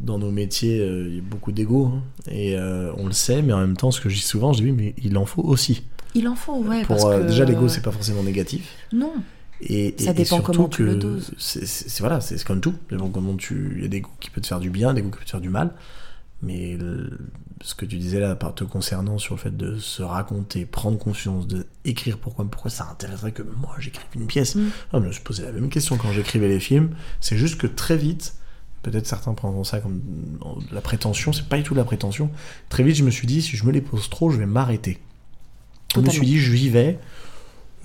dans 0.00 0.18
nos 0.18 0.30
métiers. 0.30 0.80
euh, 0.80 1.08
Il 1.08 1.16
y 1.16 1.18
a 1.18 1.22
beaucoup 1.22 1.52
d'ego 1.52 1.86
hein, 1.94 2.02
et 2.30 2.56
euh, 2.58 2.92
on 2.96 3.06
le 3.06 3.12
sait, 3.12 3.42
mais 3.42 3.52
en 3.52 3.58
même 3.60 3.76
temps, 3.76 3.90
ce 3.90 4.00
que 4.00 4.08
je 4.08 4.16
dis 4.16 4.22
souvent, 4.22 4.52
je 4.52 4.58
dis 4.62 4.70
oui, 4.70 4.72
mais 4.72 4.94
il 5.02 5.16
en 5.18 5.26
faut 5.26 5.42
aussi. 5.42 5.84
Il 6.14 6.28
en 6.28 6.36
faut, 6.36 6.56
ouais. 6.62 6.80
Pour 6.84 6.96
parce 6.96 7.04
euh, 7.06 7.22
que- 7.22 7.26
déjà 7.28 7.44
l'ego, 7.44 7.68
c'est 7.68 7.82
pas 7.82 7.92
forcément 7.92 8.22
négatif. 8.22 8.70
Non. 8.92 9.12
Et, 9.60 9.94
Ça 9.98 10.06
et- 10.06 10.10
et 10.10 10.14
dépend 10.14 10.36
surtout 10.36 10.52
comment 10.52 10.68
tu 10.68 10.78
que 10.78 10.82
le 10.82 10.96
doses. 10.96 11.30
C'est 11.38 11.66
c'est- 11.66 11.88
c'est- 11.88 12.00
voilà, 12.00 12.20
c'est 12.20 12.42
comme 12.44 12.60
tout. 12.60 12.74
Dépend 12.90 13.08
comment 13.08 13.36
tu. 13.36 13.74
Il 13.76 13.82
y 13.82 13.84
a 13.86 13.88
des 13.88 14.00
goûts 14.00 14.10
qui 14.20 14.30
peuvent 14.30 14.42
te 14.42 14.48
faire 14.48 14.60
du 14.60 14.70
bien, 14.70 14.92
des 14.94 15.02
goûts 15.02 15.10
qui 15.10 15.16
peuvent 15.18 15.24
te 15.24 15.30
faire 15.30 15.40
du 15.40 15.48
mal. 15.48 15.72
Mais 16.42 16.76
le- 16.76 17.18
ce 17.62 17.74
que 17.74 17.86
tu 17.86 17.96
disais 17.96 18.20
là, 18.20 18.34
par 18.34 18.54
te 18.54 18.64
concernant 18.64 19.16
sur 19.16 19.34
le 19.36 19.40
fait 19.40 19.56
de 19.56 19.78
se 19.78 20.02
raconter, 20.02 20.66
prendre 20.66 20.98
confiance, 20.98 21.46
de 21.46 21.66
écrire 21.86 22.18
pourquoi, 22.18 22.44
pourquoi 22.44 22.70
ça 22.70 22.86
intéresserait 22.90 23.32
que 23.32 23.42
moi 23.42 23.74
j'écrive 23.78 24.04
une 24.14 24.26
pièce. 24.26 24.54
Mm. 24.56 24.66
Ah, 24.92 24.98
mais 24.98 25.02
je 25.04 25.06
me 25.08 25.12
suis 25.12 25.22
posé 25.22 25.42
la 25.44 25.52
même 25.52 25.70
question 25.70 25.96
quand 25.96 26.12
j'écrivais 26.12 26.48
les 26.48 26.60
films. 26.60 26.90
C'est 27.20 27.38
juste 27.38 27.56
que 27.58 27.66
très 27.66 27.96
vite, 27.96 28.34
peut-être 28.82 29.06
certains 29.06 29.32
prendront 29.32 29.64
ça 29.64 29.78
comme 29.80 30.00
de 30.68 30.74
la 30.74 30.82
prétention, 30.82 31.32
c'est 31.32 31.48
pas 31.48 31.56
du 31.56 31.62
tout 31.62 31.72
de 31.72 31.78
la 31.78 31.84
prétention. 31.86 32.30
Très 32.68 32.82
vite, 32.82 32.96
je 32.96 33.04
me 33.04 33.10
suis 33.10 33.26
dit, 33.26 33.40
si 33.40 33.56
je 33.56 33.64
me 33.64 33.72
les 33.72 33.80
pose 33.80 34.10
trop, 34.10 34.28
je 34.28 34.36
vais 34.36 34.44
m'arrêter. 34.46 34.98
Je 35.94 36.00
me 36.00 36.10
suis 36.10 36.26
dit, 36.26 36.38
je 36.38 36.52
vivais. 36.52 36.98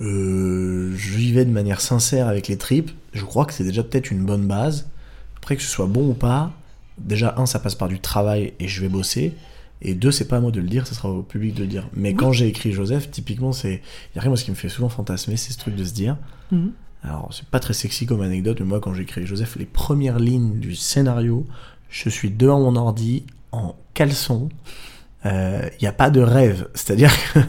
Euh, 0.00 0.92
je 0.96 1.12
vivais 1.16 1.44
de 1.44 1.50
manière 1.50 1.80
sincère 1.80 2.28
avec 2.28 2.48
les 2.48 2.56
tripes. 2.56 2.90
Je 3.12 3.24
crois 3.24 3.44
que 3.44 3.52
c'est 3.52 3.64
déjà 3.64 3.82
peut-être 3.82 4.10
une 4.10 4.24
bonne 4.24 4.46
base. 4.46 4.88
Après 5.36 5.56
que 5.56 5.62
ce 5.62 5.68
soit 5.68 5.86
bon 5.86 6.08
ou 6.10 6.14
pas, 6.14 6.52
déjà, 6.98 7.34
un, 7.36 7.46
ça 7.46 7.58
passe 7.58 7.74
par 7.74 7.88
du 7.88 8.00
travail 8.00 8.54
et 8.60 8.68
je 8.68 8.80
vais 8.80 8.88
bosser. 8.88 9.34
Et 9.82 9.94
deux, 9.94 10.10
c'est 10.10 10.28
pas 10.28 10.36
à 10.36 10.40
moi 10.40 10.50
de 10.50 10.60
le 10.60 10.68
dire, 10.68 10.86
ce 10.86 10.94
sera 10.94 11.10
au 11.10 11.22
public 11.22 11.54
de 11.54 11.62
le 11.62 11.66
dire. 11.66 11.88
Mais 11.94 12.10
Oui. 12.10 12.14
quand 12.16 12.32
j'ai 12.32 12.46
écrit 12.48 12.72
Joseph, 12.72 13.10
typiquement, 13.10 13.52
c'est. 13.52 13.80
Il 14.12 14.16
y 14.16 14.18
a 14.18 14.22
rien, 14.22 14.28
moi, 14.30 14.36
ce 14.36 14.44
qui 14.44 14.50
me 14.50 14.56
fait 14.56 14.68
souvent 14.68 14.88
fantasmer, 14.90 15.36
c'est 15.36 15.52
ce 15.52 15.58
truc 15.58 15.74
de 15.74 15.84
se 15.84 15.92
dire. 15.94 16.16
Mhm. 16.52 16.72
Alors, 17.02 17.30
c'est 17.32 17.46
pas 17.46 17.60
très 17.60 17.72
sexy 17.72 18.04
comme 18.04 18.20
anecdote, 18.20 18.58
mais 18.60 18.66
moi, 18.66 18.80
quand 18.80 18.92
j'ai 18.92 19.02
écrit 19.04 19.26
Joseph, 19.26 19.56
les 19.56 19.64
premières 19.64 20.18
lignes 20.18 20.58
du 20.60 20.74
scénario, 20.76 21.46
je 21.88 22.10
suis 22.10 22.30
devant 22.30 22.60
mon 22.60 22.76
ordi, 22.76 23.24
en 23.52 23.74
caleçon. 23.94 24.50
Il 25.24 25.30
n'y 25.80 25.88
a 25.88 25.92
pas 25.92 26.10
de 26.10 26.20
rêve. 26.20 26.68
C'est-à-dire 26.74 27.10
que 27.32 27.40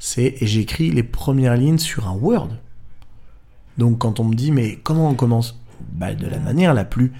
c'est. 0.00 0.34
Et 0.40 0.46
j'écris 0.48 0.90
les 0.90 1.04
premières 1.04 1.56
lignes 1.56 1.78
sur 1.78 2.08
un 2.08 2.14
Word. 2.14 2.48
Donc, 3.78 3.98
quand 3.98 4.18
on 4.18 4.24
me 4.24 4.34
dit, 4.34 4.50
mais 4.50 4.76
comment 4.82 5.08
on 5.08 5.14
commence? 5.14 5.60
Bah, 5.92 6.12
De 6.14 6.26
la 6.26 6.38
manière 6.40 6.74
la 6.74 6.84
plus 6.84 7.12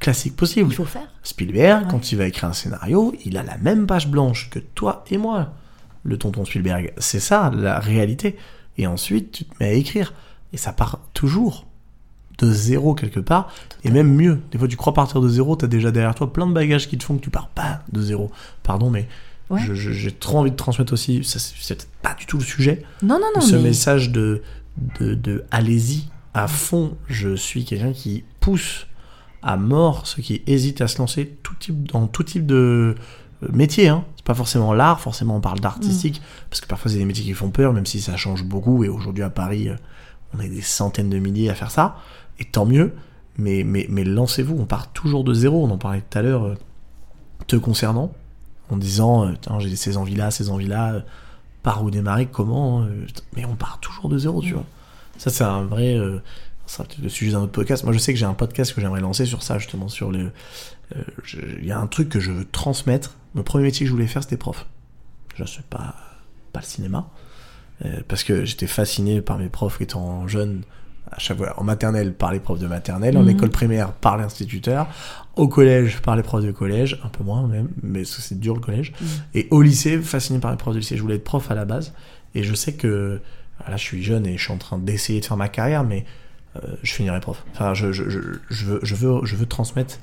classique 0.00 0.34
possible. 0.36 0.70
Il 0.70 0.74
faut 0.74 0.84
faire. 0.84 1.08
Spielberg, 1.22 1.82
Ouais. 1.84 1.90
quand 1.90 2.10
il 2.12 2.16
va 2.18 2.26
écrire 2.26 2.48
un 2.48 2.52
scénario, 2.54 3.14
il 3.24 3.36
a 3.36 3.42
la 3.42 3.58
même 3.58 3.86
page 3.86 4.08
blanche 4.08 4.48
que 4.50 4.58
toi 4.58 5.04
et 5.10 5.18
moi, 5.18 5.52
le 6.04 6.16
tonton 6.16 6.44
Spielberg. 6.44 6.92
C'est 6.98 7.20
ça, 7.20 7.50
la 7.54 7.78
réalité. 7.78 8.36
Et 8.78 8.86
ensuite, 8.86 9.32
tu 9.32 9.44
te 9.44 9.54
mets 9.60 9.70
à 9.70 9.72
écrire. 9.72 10.14
Et 10.52 10.56
ça 10.56 10.72
part 10.72 11.00
toujours 11.14 11.66
de 12.38 12.50
zéro 12.50 12.94
quelque 12.94 13.20
part. 13.20 13.52
Et 13.84 13.90
même 13.90 14.14
mieux, 14.14 14.40
des 14.52 14.58
fois 14.58 14.68
tu 14.68 14.76
crois 14.76 14.94
partir 14.94 15.20
de 15.20 15.28
zéro, 15.28 15.56
t'as 15.56 15.66
déjà 15.66 15.90
derrière 15.90 16.14
toi 16.14 16.32
plein 16.32 16.46
de 16.46 16.52
bagages 16.52 16.88
qui 16.88 16.96
te 16.96 17.02
font 17.02 17.16
que 17.16 17.22
tu 17.22 17.30
pars 17.30 17.48
pas 17.48 17.82
de 17.92 18.00
zéro. 18.00 18.30
Pardon, 18.62 18.88
mais 18.90 19.08
Ouais. 19.50 19.60
j'ai 19.72 20.12
trop 20.12 20.38
envie 20.38 20.50
de 20.50 20.56
transmettre 20.56 20.92
aussi, 20.92 21.22
c'est 21.24 21.88
pas 22.02 22.14
du 22.14 22.26
tout 22.26 22.36
le 22.38 22.44
sujet, 22.44 22.82
Non, 23.02 23.18
non, 23.18 23.28
non. 23.34 23.40
ce 23.40 23.56
mais... 23.56 23.62
message 23.62 24.10
de, 24.10 24.42
de, 25.00 25.14
de 25.14 25.44
allez-y 25.50 26.04
à 26.34 26.48
fond. 26.48 26.96
Je 27.06 27.34
suis 27.34 27.64
quelqu'un 27.64 27.92
qui 27.92 28.24
pousse 28.40 28.86
à 29.42 29.56
mort 29.56 30.06
ceux 30.06 30.20
qui 30.22 30.42
hésitent 30.46 30.80
à 30.82 30.88
se 30.88 30.98
lancer 30.98 31.38
tout 31.42 31.54
type, 31.54 31.90
dans 31.90 32.06
tout 32.06 32.24
type 32.24 32.44
de 32.44 32.94
euh, 33.42 33.48
métier. 33.52 33.88
Hein. 33.88 34.04
C'est 34.16 34.24
pas 34.24 34.34
forcément 34.34 34.74
l'art, 34.74 35.00
forcément 35.00 35.36
on 35.36 35.40
parle 35.40 35.60
d'artistique, 35.60 36.20
parce 36.50 36.60
que 36.60 36.66
parfois 36.66 36.90
c'est 36.90 36.98
des 36.98 37.04
métiers 37.06 37.24
qui 37.24 37.32
font 37.34 37.50
peur, 37.50 37.72
même 37.72 37.86
si 37.86 38.00
ça 38.00 38.16
change 38.16 38.44
beaucoup. 38.44 38.84
Et 38.84 38.88
aujourd'hui 38.88 39.22
à 39.22 39.30
Paris, 39.30 39.68
euh, 39.70 39.76
on 40.34 40.40
est 40.40 40.48
des 40.48 40.60
centaines 40.60 41.08
de 41.08 41.18
milliers 41.18 41.48
à 41.48 41.54
faire 41.54 41.70
ça, 41.70 41.96
et 42.38 42.44
tant 42.44 42.66
mieux. 42.66 42.92
Mais, 43.38 43.62
mais, 43.64 43.86
mais 43.88 44.02
lancez-vous, 44.04 44.56
on 44.58 44.66
part 44.66 44.92
toujours 44.92 45.22
de 45.24 45.32
zéro. 45.32 45.64
On 45.64 45.70
en 45.70 45.78
parlait 45.78 46.02
tout 46.02 46.18
à 46.18 46.22
l'heure, 46.22 46.44
euh, 46.44 46.54
te 47.46 47.54
concernant, 47.56 48.12
en 48.70 48.76
disant 48.76 49.26
euh, 49.28 49.58
j'ai 49.60 49.76
ces 49.76 49.96
envies-là, 49.96 50.30
ces 50.30 50.50
envies-là, 50.50 50.92
euh, 50.94 51.00
par 51.62 51.82
où 51.84 51.90
démarrer, 51.90 52.26
comment. 52.26 52.82
euh, 52.82 53.06
mais 53.36 53.44
on 53.44 53.54
part 53.56 53.78
toujours 53.80 54.08
de 54.08 54.18
zéro, 54.18 54.40
tu 54.42 54.52
vois. 54.54 54.64
Ça, 55.18 55.30
c'est 55.30 55.44
un 55.44 55.64
vrai. 55.64 55.94
euh, 55.96 56.18
ça, 56.66 56.84
c'est 56.88 57.02
le 57.02 57.08
sujet 57.08 57.32
d'un 57.32 57.40
autre 57.40 57.52
podcast. 57.52 57.82
Moi, 57.84 57.92
je 57.92 57.98
sais 57.98 58.12
que 58.12 58.18
j'ai 58.18 58.26
un 58.26 58.34
podcast 58.34 58.72
que 58.74 58.80
j'aimerais 58.80 59.00
lancer 59.00 59.24
sur 59.26 59.42
ça, 59.42 59.58
justement, 59.58 59.88
sur 59.88 60.10
le. 60.12 60.30
euh, 60.96 61.02
je- 61.24 61.38
Il 61.60 61.64
y 61.66 61.72
a 61.72 61.78
un 61.78 61.86
truc 61.86 62.08
que 62.08 62.20
je 62.20 62.30
veux 62.30 62.44
transmettre. 62.44 63.14
Le 63.34 63.42
premier 63.42 63.64
métier 63.64 63.80
que 63.84 63.88
je 63.88 63.92
voulais 63.92 64.06
faire, 64.06 64.22
c'était 64.22 64.36
prof. 64.36 64.66
Je 65.36 65.44
sais 65.44 65.62
pas, 65.70 65.94
pas 66.52 66.60
le 66.60 66.66
cinéma. 66.66 67.08
Euh, 67.84 68.00
parce 68.08 68.24
que 68.24 68.44
j'étais 68.44 68.66
fasciné 68.66 69.20
par 69.22 69.38
mes 69.38 69.48
profs 69.48 69.80
étant 69.80 70.26
jeune, 70.28 70.62
à 71.10 71.18
chaque 71.18 71.38
fois 71.38 71.54
en 71.58 71.64
maternelle 71.64 72.12
par 72.14 72.32
les 72.32 72.40
profs 72.40 72.58
de 72.58 72.66
maternelle, 72.66 73.16
en 73.16 73.22
Mhm. 73.22 73.28
école 73.30 73.50
primaire 73.50 73.92
par 73.92 74.16
l'instituteur, 74.16 74.86
au 75.36 75.48
collège 75.48 76.00
par 76.00 76.16
les 76.16 76.22
profs 76.22 76.44
de 76.44 76.50
collège, 76.52 77.00
un 77.04 77.08
peu 77.08 77.24
moins 77.24 77.46
même, 77.46 77.68
mais 77.82 78.04
c'est 78.04 78.38
dur 78.38 78.54
le 78.54 78.60
collège, 78.60 78.92
Mhm. 79.00 79.06
et 79.34 79.48
au 79.50 79.62
lycée 79.62 79.98
fasciné 80.00 80.38
par 80.38 80.50
les 80.50 80.56
profs 80.56 80.74
de 80.74 80.78
lycée. 80.80 80.96
Je 80.96 81.02
voulais 81.02 81.16
être 81.16 81.24
prof 81.24 81.50
à 81.50 81.54
la 81.54 81.64
base, 81.64 81.92
et 82.34 82.42
je 82.42 82.54
sais 82.54 82.74
que 82.74 83.20
là 83.68 83.76
je 83.76 83.82
suis 83.82 84.02
jeune 84.02 84.26
et 84.26 84.36
je 84.36 84.42
suis 84.42 84.52
en 84.52 84.58
train 84.58 84.78
d'essayer 84.78 85.20
de 85.20 85.24
faire 85.24 85.36
ma 85.36 85.48
carrière, 85.48 85.84
mais 85.84 86.04
euh, 86.56 86.60
je 86.82 86.92
finirai 86.92 87.20
prof. 87.20 87.44
Enfin, 87.52 87.74
je, 87.74 87.92
je, 87.92 88.08
je, 88.08 88.20
je 88.50 88.64
veux, 88.66 88.80
je 88.82 88.94
veux, 88.94 89.20
je 89.24 89.36
veux 89.36 89.46
transmettre. 89.46 89.98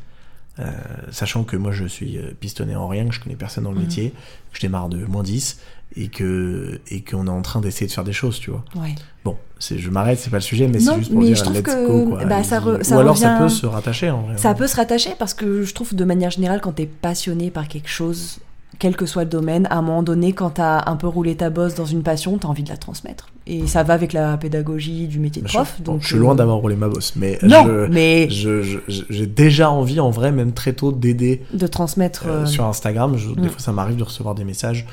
euh, 0.58 0.72
sachant 1.12 1.44
que 1.44 1.58
moi 1.58 1.74
je 1.74 1.84
suis 1.86 2.18
euh, 2.18 2.32
pistonné 2.40 2.78
en 2.78 2.88
rien, 2.88 3.06
que 3.10 3.14
je 3.14 3.20
connais 3.20 3.36
personne 3.36 3.66
dans 3.66 3.72
le 3.72 3.76
Mhm. 3.76 3.82
métier, 3.84 4.12
que 4.12 4.56
je 4.58 4.62
démarre 4.62 4.88
de 4.88 5.04
moins 5.04 5.22
10 5.22 5.60
et 5.98 6.08
que 6.10 6.80
et 6.90 7.02
qu'on 7.02 7.28
est 7.28 7.30
en 7.32 7.42
train 7.42 7.62
d'essayer 7.62 7.88
de 7.88 7.92
faire 7.92 8.04
des 8.04 8.14
choses, 8.14 8.40
tu 8.40 8.52
vois. 8.52 8.64
Ouais. 8.76 8.96
Bon, 9.24 9.38
c'est, 9.60 9.78
je 9.78 9.90
m'arrête, 9.90 10.20
c'est 10.20 10.30
pas 10.30 10.38
le 10.38 10.42
sujet, 10.42 10.68
mais 10.68 10.80
c'est 10.80 10.96
juste 10.98 11.12
pour 11.12 11.22
mais 11.22 11.28
dire 11.28 11.36
je 11.38 11.44
trouve 11.44 11.56
let's 11.56 11.64
que, 11.64 11.88
go. 11.88 12.10
Quoi, 12.10 12.26
bah, 12.26 12.44
ça 12.44 12.58
allez-y. 12.58 12.70
re- 12.80 12.84
ça 12.84 12.96
Ou 12.96 13.00
alors 13.00 13.18
ça 13.18 13.38
peut 13.40 13.50
se 13.50 13.66
rattacher 13.66 14.10
en 14.12 14.22
vrai. 14.24 14.38
Ça 14.38 14.54
peut 14.54 14.68
se 14.68 14.76
rattacher 14.76 15.12
parce 15.18 15.34
que 15.34 15.64
je 15.64 15.74
trouve 15.74 15.96
de 15.96 16.04
manière 16.04 16.32
générale, 16.32 16.62
quand 16.62 16.74
t'es 16.74 16.86
passionné 16.86 17.50
par 17.52 17.68
quelque 17.68 17.90
chose, 17.90 18.40
quel 18.78 18.98
que 18.98 19.06
soit 19.06 19.24
le 19.24 19.30
domaine, 19.30 19.68
à 19.72 19.78
un 19.78 19.82
moment 19.82 20.04
donné, 20.04 20.34
quand 20.34 20.50
t'as 20.50 20.84
un 20.92 20.98
peu 20.98 21.08
roulé 21.08 21.36
ta 21.36 21.50
bosse 21.50 21.76
dans 21.76 21.86
une 21.86 22.04
passion, 22.04 22.38
t'as 22.38 22.50
envie 22.50 22.64
de 22.64 22.70
la 22.70 22.76
transmettre. 22.78 23.30
Et 23.48 23.66
ça 23.68 23.84
va 23.84 23.94
avec 23.94 24.12
la 24.12 24.36
pédagogie 24.38 25.08
du 25.08 25.20
métier 25.20 25.42
de 25.42 25.48
sûr. 25.48 25.62
prof. 25.62 25.76
Bon, 25.80 25.94
donc 25.94 26.02
je 26.02 26.08
suis 26.08 26.18
loin 26.18 26.34
euh, 26.34 26.36
d'avoir 26.38 26.58
roulé 26.58 26.76
ma 26.76 26.90
bosse, 26.90 27.14
mais 27.16 27.40
Non, 27.42 27.64
je- 27.66 27.88
mais 27.88 28.28
j'ai 28.30 29.28
déjà 29.28 29.70
envie, 29.72 30.00
en 30.02 30.10
vrai, 30.10 30.32
même 30.34 30.52
très 30.52 30.74
tôt, 30.74 30.92
d'aider 30.92 31.42
de 31.54 31.68
transmettre. 31.68 32.26
euh, 32.28 32.42
euh, 32.42 32.46
sur 32.46 32.66
Instagram. 32.66 33.16
Je- 33.18 33.30
Des 33.30 33.44
mm. 33.48 33.50
fois, 33.50 33.60
ça 33.60 33.72
m'arrive 33.72 33.96
de 33.96 34.04
recevoir 34.04 34.36
des 34.36 34.44
messages 34.44 34.86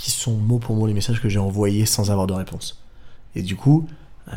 qui 0.00 0.10
sont 0.10 0.34
mot 0.36 0.58
pour 0.58 0.76
mot 0.76 0.86
les 0.86 0.94
messages 0.94 1.20
que 1.20 1.28
j'ai 1.28 1.38
envoyés 1.38 1.84
sans 1.84 2.10
avoir 2.10 2.26
de 2.26 2.32
réponse. 2.32 2.82
Et 3.34 3.42
du 3.42 3.54
coup, 3.54 3.86
euh, 4.32 4.36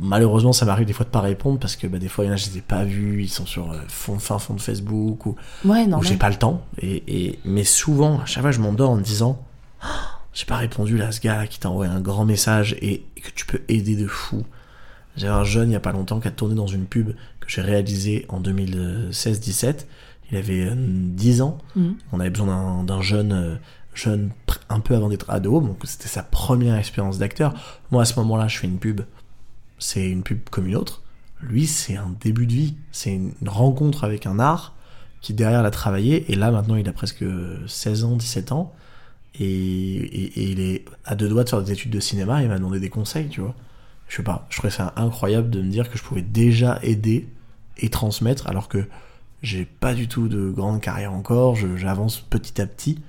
malheureusement, 0.00 0.52
ça 0.52 0.64
m'arrive 0.64 0.86
des 0.86 0.92
fois 0.92 1.04
de 1.04 1.10
pas 1.10 1.20
répondre 1.20 1.58
parce 1.58 1.74
que 1.74 1.86
bah, 1.88 1.98
des 1.98 2.08
fois, 2.08 2.24
il 2.24 2.28
y 2.28 2.30
en 2.30 2.34
a, 2.34 2.36
je 2.36 2.48
les 2.50 2.58
ai 2.58 2.60
pas 2.60 2.84
vus, 2.84 3.22
ils 3.24 3.28
sont 3.28 3.46
sur 3.46 3.72
euh, 3.72 3.78
fond, 3.88 4.18
fin 4.20 4.38
fond 4.38 4.54
de 4.54 4.60
Facebook 4.60 5.26
ou, 5.26 5.34
Ouais, 5.64 5.86
ou 5.92 6.02
j'ai 6.04 6.16
pas 6.16 6.30
le 6.30 6.36
temps. 6.36 6.62
Et, 6.78 7.02
et- 7.08 7.38
mais 7.44 7.64
souvent, 7.64 8.20
à 8.20 8.26
chaque 8.26 8.42
fois, 8.42 8.52
je 8.52 8.60
m'endors 8.60 8.90
en 8.90 8.96
me 8.96 9.02
disant 9.02 9.44
Ah, 9.80 10.20
J'ai 10.34 10.44
pas 10.46 10.56
répondu 10.56 10.96
là 10.96 11.10
ce 11.10 11.20
gars 11.20 11.46
qui 11.48 11.58
t'a 11.58 11.68
envoyé 11.68 11.90
un 11.90 12.00
grand 12.00 12.24
message 12.24 12.76
et, 12.80 13.04
et 13.16 13.20
que 13.20 13.30
tu 13.34 13.44
peux 13.44 13.62
aider 13.68 13.96
de 13.96 14.06
fou. 14.06 14.44
J'ai 15.16 15.28
un 15.28 15.44
jeune 15.44 15.70
il 15.70 15.72
y 15.72 15.76
a 15.76 15.80
pas 15.80 15.92
longtemps 15.92 16.20
qui 16.20 16.28
a 16.28 16.30
tourné 16.30 16.54
dans 16.54 16.66
une 16.68 16.86
pub 16.86 17.08
que 17.40 17.48
j'ai 17.48 17.60
réalisée 17.60 18.24
en 18.28 18.40
2016-17. 18.40 19.86
Il 20.30 20.38
avait 20.38 20.66
euh, 20.70 20.74
10 20.76 21.42
ans. 21.42 21.58
Mhm. 21.76 21.96
On 22.12 22.20
avait 22.20 22.30
besoin 22.30 22.46
d'un- 22.46 22.84
d'un 22.84 23.02
jeune, 23.02 23.32
euh, 23.32 23.54
jeune 23.94 24.30
un 24.68 24.80
peu 24.80 24.94
avant 24.94 25.08
d'être 25.08 25.28
ado, 25.30 25.60
donc 25.60 25.78
c'était 25.84 26.08
sa 26.08 26.22
première 26.22 26.76
expérience 26.76 27.18
d'acteur. 27.18 27.54
Moi 27.90 28.02
à 28.02 28.04
ce 28.04 28.18
moment-là, 28.20 28.48
je 28.48 28.58
fais 28.58 28.66
une 28.66 28.78
pub. 28.78 29.02
C'est 29.78 30.08
une 30.08 30.22
pub 30.22 30.48
comme 30.50 30.66
une 30.66 30.76
autre. 30.76 31.02
Lui, 31.42 31.66
c'est 31.66 31.96
un 31.96 32.14
début 32.20 32.46
de 32.46 32.52
vie. 32.52 32.76
C'est 32.92 33.12
une 33.12 33.34
rencontre 33.46 34.04
avec 34.04 34.26
un 34.26 34.38
art 34.38 34.74
qui 35.20 35.34
derrière 35.34 35.62
l'a 35.62 35.70
travaillé. 35.70 36.30
Et 36.30 36.36
là, 36.36 36.50
maintenant, 36.50 36.76
il 36.76 36.88
a 36.88 36.92
presque 36.92 37.24
16 37.66 38.04
ans, 38.04 38.16
17 38.16 38.52
ans. 38.52 38.72
Et, 39.40 40.50
il 40.50 40.60
est 40.60 40.84
à 41.04 41.14
deux 41.14 41.28
doigts 41.28 41.44
de 41.44 41.48
faire 41.48 41.62
des 41.62 41.72
études 41.72 41.90
de 41.90 42.00
cinéma. 42.00 42.42
Il 42.42 42.48
m'a 42.48 42.58
demandé 42.58 42.78
des 42.78 42.90
conseils, 42.90 43.28
tu 43.28 43.40
vois. 43.40 43.54
Je 44.08 44.16
sais 44.16 44.22
pas. 44.22 44.46
Je 44.50 44.58
trouvais 44.58 44.72
ça 44.72 44.92
incroyable 44.96 45.50
de 45.50 45.62
me 45.62 45.70
dire 45.70 45.90
que 45.90 45.98
je 45.98 46.02
pouvais 46.02 46.22
déjà 46.22 46.78
aider 46.82 47.28
et 47.78 47.88
transmettre 47.88 48.46
alors 48.46 48.68
que 48.68 48.86
j'ai 49.42 49.64
pas 49.64 49.94
du 49.94 50.06
tout 50.06 50.28
de 50.28 50.50
grande 50.50 50.80
carrière 50.80 51.12
encore. 51.12 51.56
J'avance 51.56 52.20
petit 52.20 52.60
à 52.60 52.66
petit. 52.66 53.00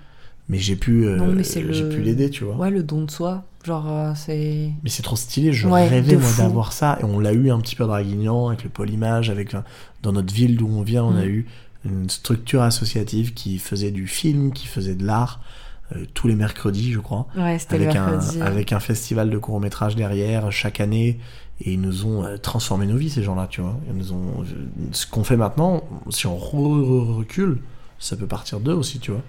Mais 0.49 0.57
j'ai 0.59 0.75
pu, 0.75 1.05
euh, 1.05 1.41
j'ai 1.41 1.61
le- 1.61 1.89
pu 1.89 2.01
l'aider, 2.01 2.29
tu 2.29 2.43
vois. 2.43 2.55
Ouais, 2.57 2.69
le 2.69 2.83
don 2.83 3.03
de 3.05 3.11
soi. 3.11 3.43
Genre, 3.63 3.85
euh, 3.89 4.11
c'est. 4.15 4.71
Mais 4.83 4.89
c'est 4.89 5.03
trop 5.03 5.15
stylé, 5.15 5.53
je 5.53 5.67
Ouais, 5.69 5.87
rêvais 5.87 6.17
moi 6.17 6.29
d'avoir 6.37 6.73
ça 6.73 6.97
et 7.01 7.05
on 7.05 7.17
l'a 7.19 7.31
eu 7.31 7.49
un 7.49 7.59
petit 7.59 7.75
peu 7.77 7.85
à 7.85 7.87
Draguignan 7.87 8.49
avec 8.49 8.63
le 8.65 8.69
Polymage, 8.69 9.29
avec 9.29 9.53
un- 9.53 9.63
dans 10.01 10.11
notre 10.11 10.33
ville 10.33 10.57
d'où 10.57 10.67
on 10.67 10.81
vient, 10.81 11.05
on 11.05 11.15
a 11.15 11.23
Mm. 11.23 11.29
eu 11.29 11.45
une 11.85 12.09
structure 12.09 12.61
associative 12.61 13.33
qui 13.33 13.57
faisait 13.57 13.91
du 13.91 14.05
film, 14.07 14.51
qui 14.51 14.67
faisait 14.67 14.95
de 14.95 15.05
l'art 15.05 15.39
euh, 15.95 16.05
tous 16.13 16.27
les 16.27 16.35
mercredis, 16.35 16.91
je 16.91 16.99
crois, 16.99 17.27
Ouais, 17.37 17.57
avec 17.69 17.95
un 17.95 18.19
avec 18.41 18.71
un 18.73 18.79
festival 18.79 19.29
de 19.29 19.37
court 19.37 19.59
métrage 19.59 19.95
derrière 19.95 20.51
chaque 20.51 20.79
année 20.81 21.19
et 21.61 21.73
ils 21.73 21.79
nous 21.81 22.05
ont 22.05 22.25
transformé 22.41 22.85
nos 22.85 22.95
vies 22.97 23.09
ces 23.09 23.21
gens-là, 23.21 23.47
tu 23.49 23.61
vois. 23.61 23.77
Ils 23.89 23.95
nous 23.97 24.11
ont 24.13 24.43
ce 24.91 25.05
qu'on 25.05 25.23
fait 25.23 25.37
maintenant, 25.37 25.83
si 26.09 26.25
on 26.25 26.37
re- 26.37 26.81
re- 26.81 27.13
recule, 27.17 27.59
ça 27.99 28.15
peut 28.17 28.27
partir 28.27 28.59
d'eux 28.59 28.73
aussi, 28.73 28.99
tu 28.99 29.11
vois. 29.11 29.21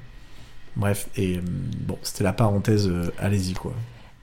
Bref, 0.76 1.08
et 1.16 1.36
euh, 1.36 1.40
bon, 1.86 1.98
c'était 2.02 2.24
la 2.24 2.32
parenthèse, 2.32 2.88
euh, 2.88 3.12
allez-y 3.18 3.54
quoi. 3.54 3.72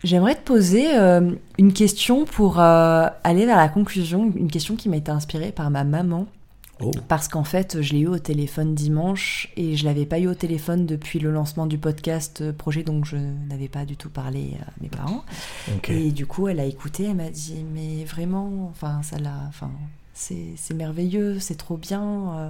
J'aimerais 0.03 0.35
te 0.35 0.41
poser 0.41 0.97
euh, 0.97 1.31
une 1.59 1.73
question 1.73 2.25
pour 2.25 2.59
euh, 2.59 3.07
aller 3.23 3.45
vers 3.45 3.57
la 3.57 3.69
conclusion, 3.69 4.33
une 4.35 4.49
question 4.49 4.75
qui 4.75 4.89
m'a 4.89 4.97
été 4.97 5.11
inspirée 5.11 5.51
par 5.51 5.69
ma 5.69 5.83
maman. 5.83 6.25
Oh. 6.83 6.89
Parce 7.07 7.27
qu'en 7.27 7.43
fait, 7.43 7.79
je 7.81 7.93
l'ai 7.93 7.99
eu 7.99 8.07
au 8.07 8.17
téléphone 8.17 8.73
dimanche 8.73 9.49
et 9.55 9.75
je 9.75 9.85
l'avais 9.85 10.07
pas 10.07 10.17
eu 10.17 10.27
au 10.27 10.33
téléphone 10.33 10.87
depuis 10.87 11.19
le 11.19 11.31
lancement 11.31 11.67
du 11.67 11.77
podcast 11.77 12.51
projet, 12.53 12.81
donc 12.81 13.05
je 13.05 13.17
n'avais 13.17 13.67
pas 13.67 13.85
du 13.85 13.95
tout 13.95 14.09
parlé 14.09 14.57
à 14.65 14.71
mes 14.81 14.89
parents. 14.89 15.23
Et 15.87 16.09
du 16.09 16.25
coup, 16.25 16.47
elle 16.47 16.59
a 16.59 16.65
écouté, 16.65 17.03
elle 17.03 17.17
m'a 17.17 17.29
dit, 17.29 17.63
mais 17.71 18.03
vraiment, 18.05 18.67
enfin, 18.71 19.01
ça 19.03 19.19
l'a, 19.19 19.35
enfin, 19.47 19.69
c'est 20.13 20.53
c'est 20.55 20.73
merveilleux, 20.73 21.39
c'est 21.39 21.55
trop 21.55 21.77
bien, 21.77 22.03
euh, 22.03 22.49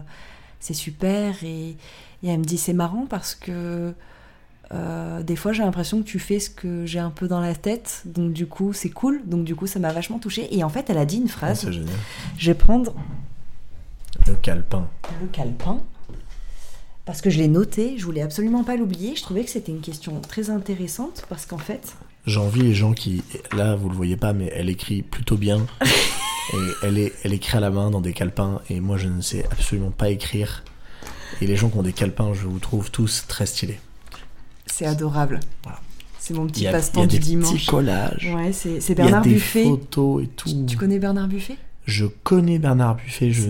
c'est 0.60 0.74
super. 0.74 1.44
Et, 1.44 1.76
et 2.24 2.30
elle 2.30 2.40
me 2.40 2.44
dit, 2.46 2.58
c'est 2.58 2.74
marrant 2.74 3.06
parce 3.10 3.36
que 3.36 3.94
euh, 4.74 5.24
des 5.24 5.36
fois, 5.36 5.52
j'ai 5.52 5.64
l'impression 5.64 6.00
que 6.02 6.08
tu 6.08 6.18
fais 6.20 6.40
ce 6.40 6.50
que 6.50 6.86
j'ai 6.86 7.00
un 7.00 7.10
peu 7.10 7.28
dans 7.28 7.42
la 7.42 7.56
tête, 7.56 8.04
donc 8.06 8.32
du 8.34 8.48
coup, 8.48 8.72
c'est 8.74 8.90
cool. 8.90 9.22
Donc 9.26 9.44
du 9.44 9.56
coup, 9.56 9.68
ça 9.68 9.80
m'a 9.80 9.92
vachement 9.92 10.20
touchée. 10.20 10.48
Et 10.56 10.64
en 10.64 10.70
fait, 10.70 10.90
elle 10.90 10.98
a 10.98 11.06
dit 11.06 11.18
une 11.18 11.28
Ah, 11.28 11.32
phrase. 11.32 11.60
c'est 11.62 11.74
génial. 11.74 11.94
je 12.38 12.52
vais 12.52 12.58
prendre 12.58 12.94
Le 14.28 14.36
calepin. 14.36 14.88
le 15.22 15.28
calepin. 15.28 15.82
Parce 17.04 17.20
que 17.22 17.30
je 17.30 17.40
l'ai 17.40 17.48
noté, 17.48 17.96
je 17.98 18.06
voulais 18.06 18.22
absolument 18.22 18.64
pas 18.64 18.78
l'oublier. 18.78 19.16
Je 19.16 19.24
trouvais 19.24 19.44
que 19.44 19.50
c'était 19.50 19.72
une 19.72 19.82
question 19.82 20.22
très 20.22 20.50
intéressante 20.50 21.26
parce 21.28 21.46
qu'en 21.46 21.58
fait, 21.58 21.96
J'envie 22.28 22.62
les 22.62 22.76
gens 22.76 22.94
qui, 22.94 23.24
là 23.52 23.76
vous 23.76 23.90
le 23.90 23.96
voyez 23.96 24.16
pas, 24.16 24.32
mais 24.32 24.52
elle 24.56 24.70
écrit 24.70 25.02
plutôt 25.02 25.38
bien. 25.38 25.66
et 26.54 26.58
elle, 26.84 27.00
est, 27.00 27.12
elle 27.24 27.34
écrit 27.34 27.58
à 27.58 27.60
la 27.60 27.72
main 27.72 27.90
dans 27.90 28.00
des 28.00 28.14
calepins, 28.14 28.62
et 28.70 28.80
moi 28.80 28.96
je 28.98 29.08
ne 29.08 29.22
sais 29.22 29.44
absolument 29.52 29.90
pas 29.90 30.10
écrire. 30.12 30.64
Et 31.42 31.48
les 31.48 31.56
gens 31.56 31.70
qui 31.70 31.78
ont 31.78 31.84
des 31.84 31.94
calepins, 31.94 32.34
je 32.34 32.42
vous 32.48 32.60
trouve 32.60 32.92
tous 32.92 33.26
très 33.28 33.46
stylés. 33.46 33.80
c'est 34.66 34.86
adorable. 34.86 35.40
Voilà. 35.64 35.80
C'est 36.20 36.34
mon 36.36 36.46
petit 36.46 36.64
y 36.64 36.68
a, 36.68 36.70
il 36.70 36.74
y 36.74 36.76
passe-temps 36.78 37.02
a 37.04 37.06
du 37.08 37.18
des 37.18 37.20
dimanche. 37.24 37.54
petits 37.54 37.66
collages. 37.66 38.30
Ouais, 38.36 38.52
c'est 38.54 38.80
c'est 38.80 38.94
il 38.94 39.00
y 39.00 39.02
a 39.02 39.06
Bernard 39.06 39.24
des 39.24 39.32
Buffet. 39.34 39.64
photos 39.64 40.24
et 40.24 40.28
tout. 40.28 40.66
Tu 40.68 40.78
connais 40.78 41.00
Bernard 41.00 41.28
Buffet? 41.28 41.56
Je 41.88 42.06
connais 42.06 42.60
Bernard 42.60 42.96
Buffet. 42.98 43.32
Je, 43.32 43.48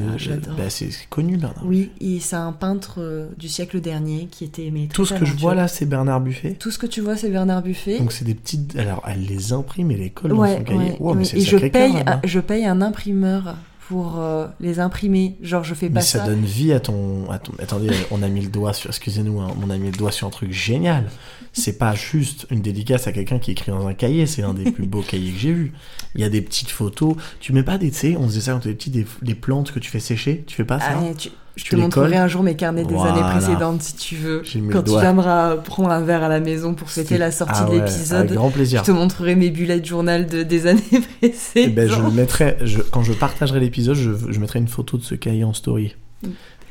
bah, 0.57 0.69
c'est 0.69 0.87
connu 1.09 1.35
Bernard. 1.35 1.65
Oui, 1.65 1.91
et 1.99 2.21
c'est 2.21 2.37
un 2.37 2.53
peintre 2.53 2.95
euh, 2.99 3.27
du 3.37 3.49
siècle 3.49 3.81
dernier 3.81 4.27
qui 4.31 4.45
était 4.45 4.63
aimé. 4.67 4.87
Tout 4.93 5.05
ce 5.05 5.13
que 5.13 5.25
je 5.25 5.35
vois 5.35 5.53
là, 5.53 5.67
c'est 5.67 5.85
Bernard 5.85 6.21
Buffet. 6.21 6.53
Tout 6.53 6.71
ce 6.71 6.77
que 6.79 6.85
tu 6.85 7.01
vois, 7.01 7.17
c'est 7.17 7.29
Bernard 7.29 7.61
Buffet. 7.61 7.99
Donc 7.99 8.13
c'est 8.13 8.23
des 8.23 8.33
petites. 8.35 8.77
Alors 8.77 9.03
elle 9.05 9.25
les 9.25 9.51
imprime 9.51 9.91
et 9.91 9.97
les 9.97 10.09
colle 10.09 10.31
ouais, 10.31 10.53
dans 10.53 10.57
son 10.59 10.63
cahier. 10.63 10.79
ouais, 10.91 10.97
Wow, 11.01 11.13
mais 11.15 11.27
Et 11.33 11.41
je 11.41 11.57
paye, 11.57 12.05
je 12.23 12.39
paye 12.39 12.65
un 12.65 12.81
imprimeur 12.81 13.55
pour 13.87 14.19
euh, 14.19 14.47
les 14.59 14.79
imprimer. 14.79 15.35
Genre, 15.41 15.63
je 15.63 15.73
fais 15.73 15.89
Mais 15.89 15.95
pas 15.95 16.01
ça 16.01 16.19
ça. 16.19 16.25
donne 16.25 16.45
vie 16.45 16.71
à 16.71 16.79
ton, 16.79 17.29
à 17.29 17.39
ton- 17.39 17.51
Attendez, 17.59 17.89
on 18.11 18.21
a 18.23 18.27
mis 18.29 18.41
le 18.41 18.49
doigt 18.49 18.73
sur. 18.73 18.89
Excusez-nous, 18.89 19.39
hein, 19.41 19.47
on 19.61 19.69
a 19.69 19.77
mis 19.77 19.91
le 19.91 19.97
doigt 19.97 20.11
sur 20.11 20.27
un 20.27 20.29
truc 20.29 20.51
génial. 20.51 21.09
C'est 21.53 21.77
pas 21.77 21.93
juste 21.95 22.47
une 22.49 22.61
dédicace 22.61 23.07
à 23.07 23.11
quelqu'un 23.11 23.39
qui 23.39 23.51
écrit 23.51 23.71
dans 23.71 23.85
un 23.87 23.93
cahier, 23.93 24.25
c'est 24.25 24.43
un 24.43 24.53
des 24.53 24.71
plus 24.71 24.85
beaux 24.87 25.01
cahiers 25.01 25.31
que 25.33 25.39
j'ai 25.39 25.51
vu. 25.51 25.73
Il 26.15 26.21
y 26.21 26.23
a 26.23 26.29
des 26.29 26.41
petites 26.41 26.69
photos. 26.69 27.15
Tu 27.39 27.51
mets 27.53 27.63
pas 27.63 27.77
des. 27.77 27.91
Tu 27.91 27.97
sais, 27.97 28.15
on 28.17 28.25
faisait 28.27 28.41
ça 28.41 28.53
quand 28.53 28.59
t'étais 28.59 28.75
petit, 28.75 28.89
des, 28.91 29.05
des 29.21 29.35
plantes 29.35 29.71
que 29.71 29.79
tu 29.79 29.89
fais 29.89 29.99
sécher. 29.99 30.43
Tu 30.47 30.55
fais 30.55 30.63
pas 30.65 30.79
ça? 30.79 30.91
Ah, 30.91 31.13
tu- 31.17 31.29
je 31.55 31.65
te 31.65 31.75
montrerai 31.75 32.15
un 32.17 32.27
jour 32.27 32.43
mes 32.43 32.55
carnets 32.55 32.85
des 32.85 32.95
années 32.95 33.21
précédentes 33.31 33.81
si 33.81 33.95
tu 33.95 34.15
veux. 34.15 34.41
Quand 34.71 34.83
tu 34.83 34.91
viendras 34.99 35.57
prendre 35.57 35.89
un 35.89 36.01
verre 36.01 36.23
à 36.23 36.29
la 36.29 36.39
maison 36.39 36.73
pour 36.73 36.89
fêter 36.89 37.17
la 37.17 37.31
sortie 37.31 37.61
Ah 37.65 37.69
de 37.69 37.75
l'épisode, 37.75 38.31
grand 38.33 38.49
je 38.49 38.53
plaisir. 38.53 38.83
te 38.83 38.91
montrerai 38.91 39.35
mes 39.35 39.49
bullets 39.49 39.79
de 39.81 39.85
journal 39.85 40.27
de, 40.27 40.43
des 40.43 40.67
années 40.67 40.81
Eh 41.21 41.29
précédentes. 41.29 41.75
ben, 41.75 41.89
je 41.89 42.01
mettrai, 42.15 42.57
je- 42.63 42.81
quand 42.81 43.03
je 43.03 43.13
partagerai 43.13 43.59
l'épisode, 43.59 43.95
je, 43.95 44.11
je 44.29 44.39
mettrai 44.39 44.59
une 44.59 44.67
photo 44.67 44.97
de 44.97 45.03
ce 45.03 45.15
cahier 45.15 45.43
en 45.43 45.53
story. 45.53 45.95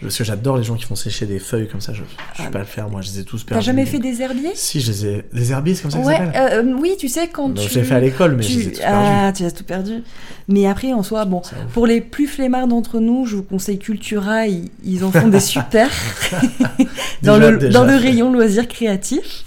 Parce 0.02 0.16
que 0.16 0.24
j'adore 0.24 0.56
les 0.56 0.62
gens 0.62 0.76
qui 0.76 0.84
font 0.84 0.94
sécher 0.94 1.26
des 1.26 1.38
feuilles 1.38 1.68
comme 1.68 1.80
ça. 1.82 1.92
Je 1.92 2.00
ne 2.00 2.06
Ah. 2.38 2.50
pas 2.50 2.58
le 2.60 2.64
faire, 2.64 2.88
moi, 2.88 3.02
je 3.02 3.10
les 3.10 3.20
ai 3.20 3.24
tous 3.24 3.44
T'as 3.44 3.50
perdus. 3.56 3.66
jamais 3.66 3.84
fait 3.84 3.98
des 3.98 4.22
herbiers? 4.22 4.52
Si, 4.54 4.80
je 4.80 4.90
les 4.92 5.06
ai. 5.06 5.24
Des 5.32 5.52
herbiers, 5.52 5.74
c'est 5.74 5.82
comme 5.82 5.90
ça 5.90 5.98
que 5.98 6.04
ça 6.04 6.10
s'appelle 6.16 6.32
euh, 6.70 6.74
oui, 6.78 6.92
tu 6.98 7.08
sais, 7.08 7.28
quand 7.28 7.50
Donc, 7.50 7.58
tu. 7.66 7.68
Je 7.74 7.78
l'ai 7.78 7.84
fait 7.84 7.94
à 7.96 8.00
l'école, 8.00 8.34
mais 8.36 8.42
je 8.42 8.48
tu- 8.48 8.54
les 8.58 8.66
ai 8.68 8.70
tous 8.72 8.78
perdus. 8.80 8.96
Ah, 8.98 9.32
tu 9.36 9.44
as 9.44 9.50
tout 9.50 9.64
perdu. 9.64 10.02
Mais 10.48 10.66
après, 10.66 10.92
en 10.94 11.02
soi, 11.02 11.24
bon, 11.26 11.42
pour 11.74 11.86
les 11.86 12.00
plus 12.00 12.26
flemmards 12.26 12.66
d'entre 12.66 12.98
nous, 12.98 13.26
je 13.26 13.36
vous 13.36 13.42
conseille 13.42 13.78
Cultura, 13.78 14.46
ils, 14.46 14.70
ils 14.84 15.04
en 15.04 15.12
font 15.12 15.28
des 15.28 15.38
super 15.40 15.90
dans, 17.22 17.36
Déjà- 17.36 17.50
le, 17.50 17.58
déjà 17.58 17.72
dans 17.78 17.84
le 17.84 17.92
fait. 17.92 17.98
rayon 17.98 18.32
loisirs 18.32 18.68
créatifs. 18.68 19.44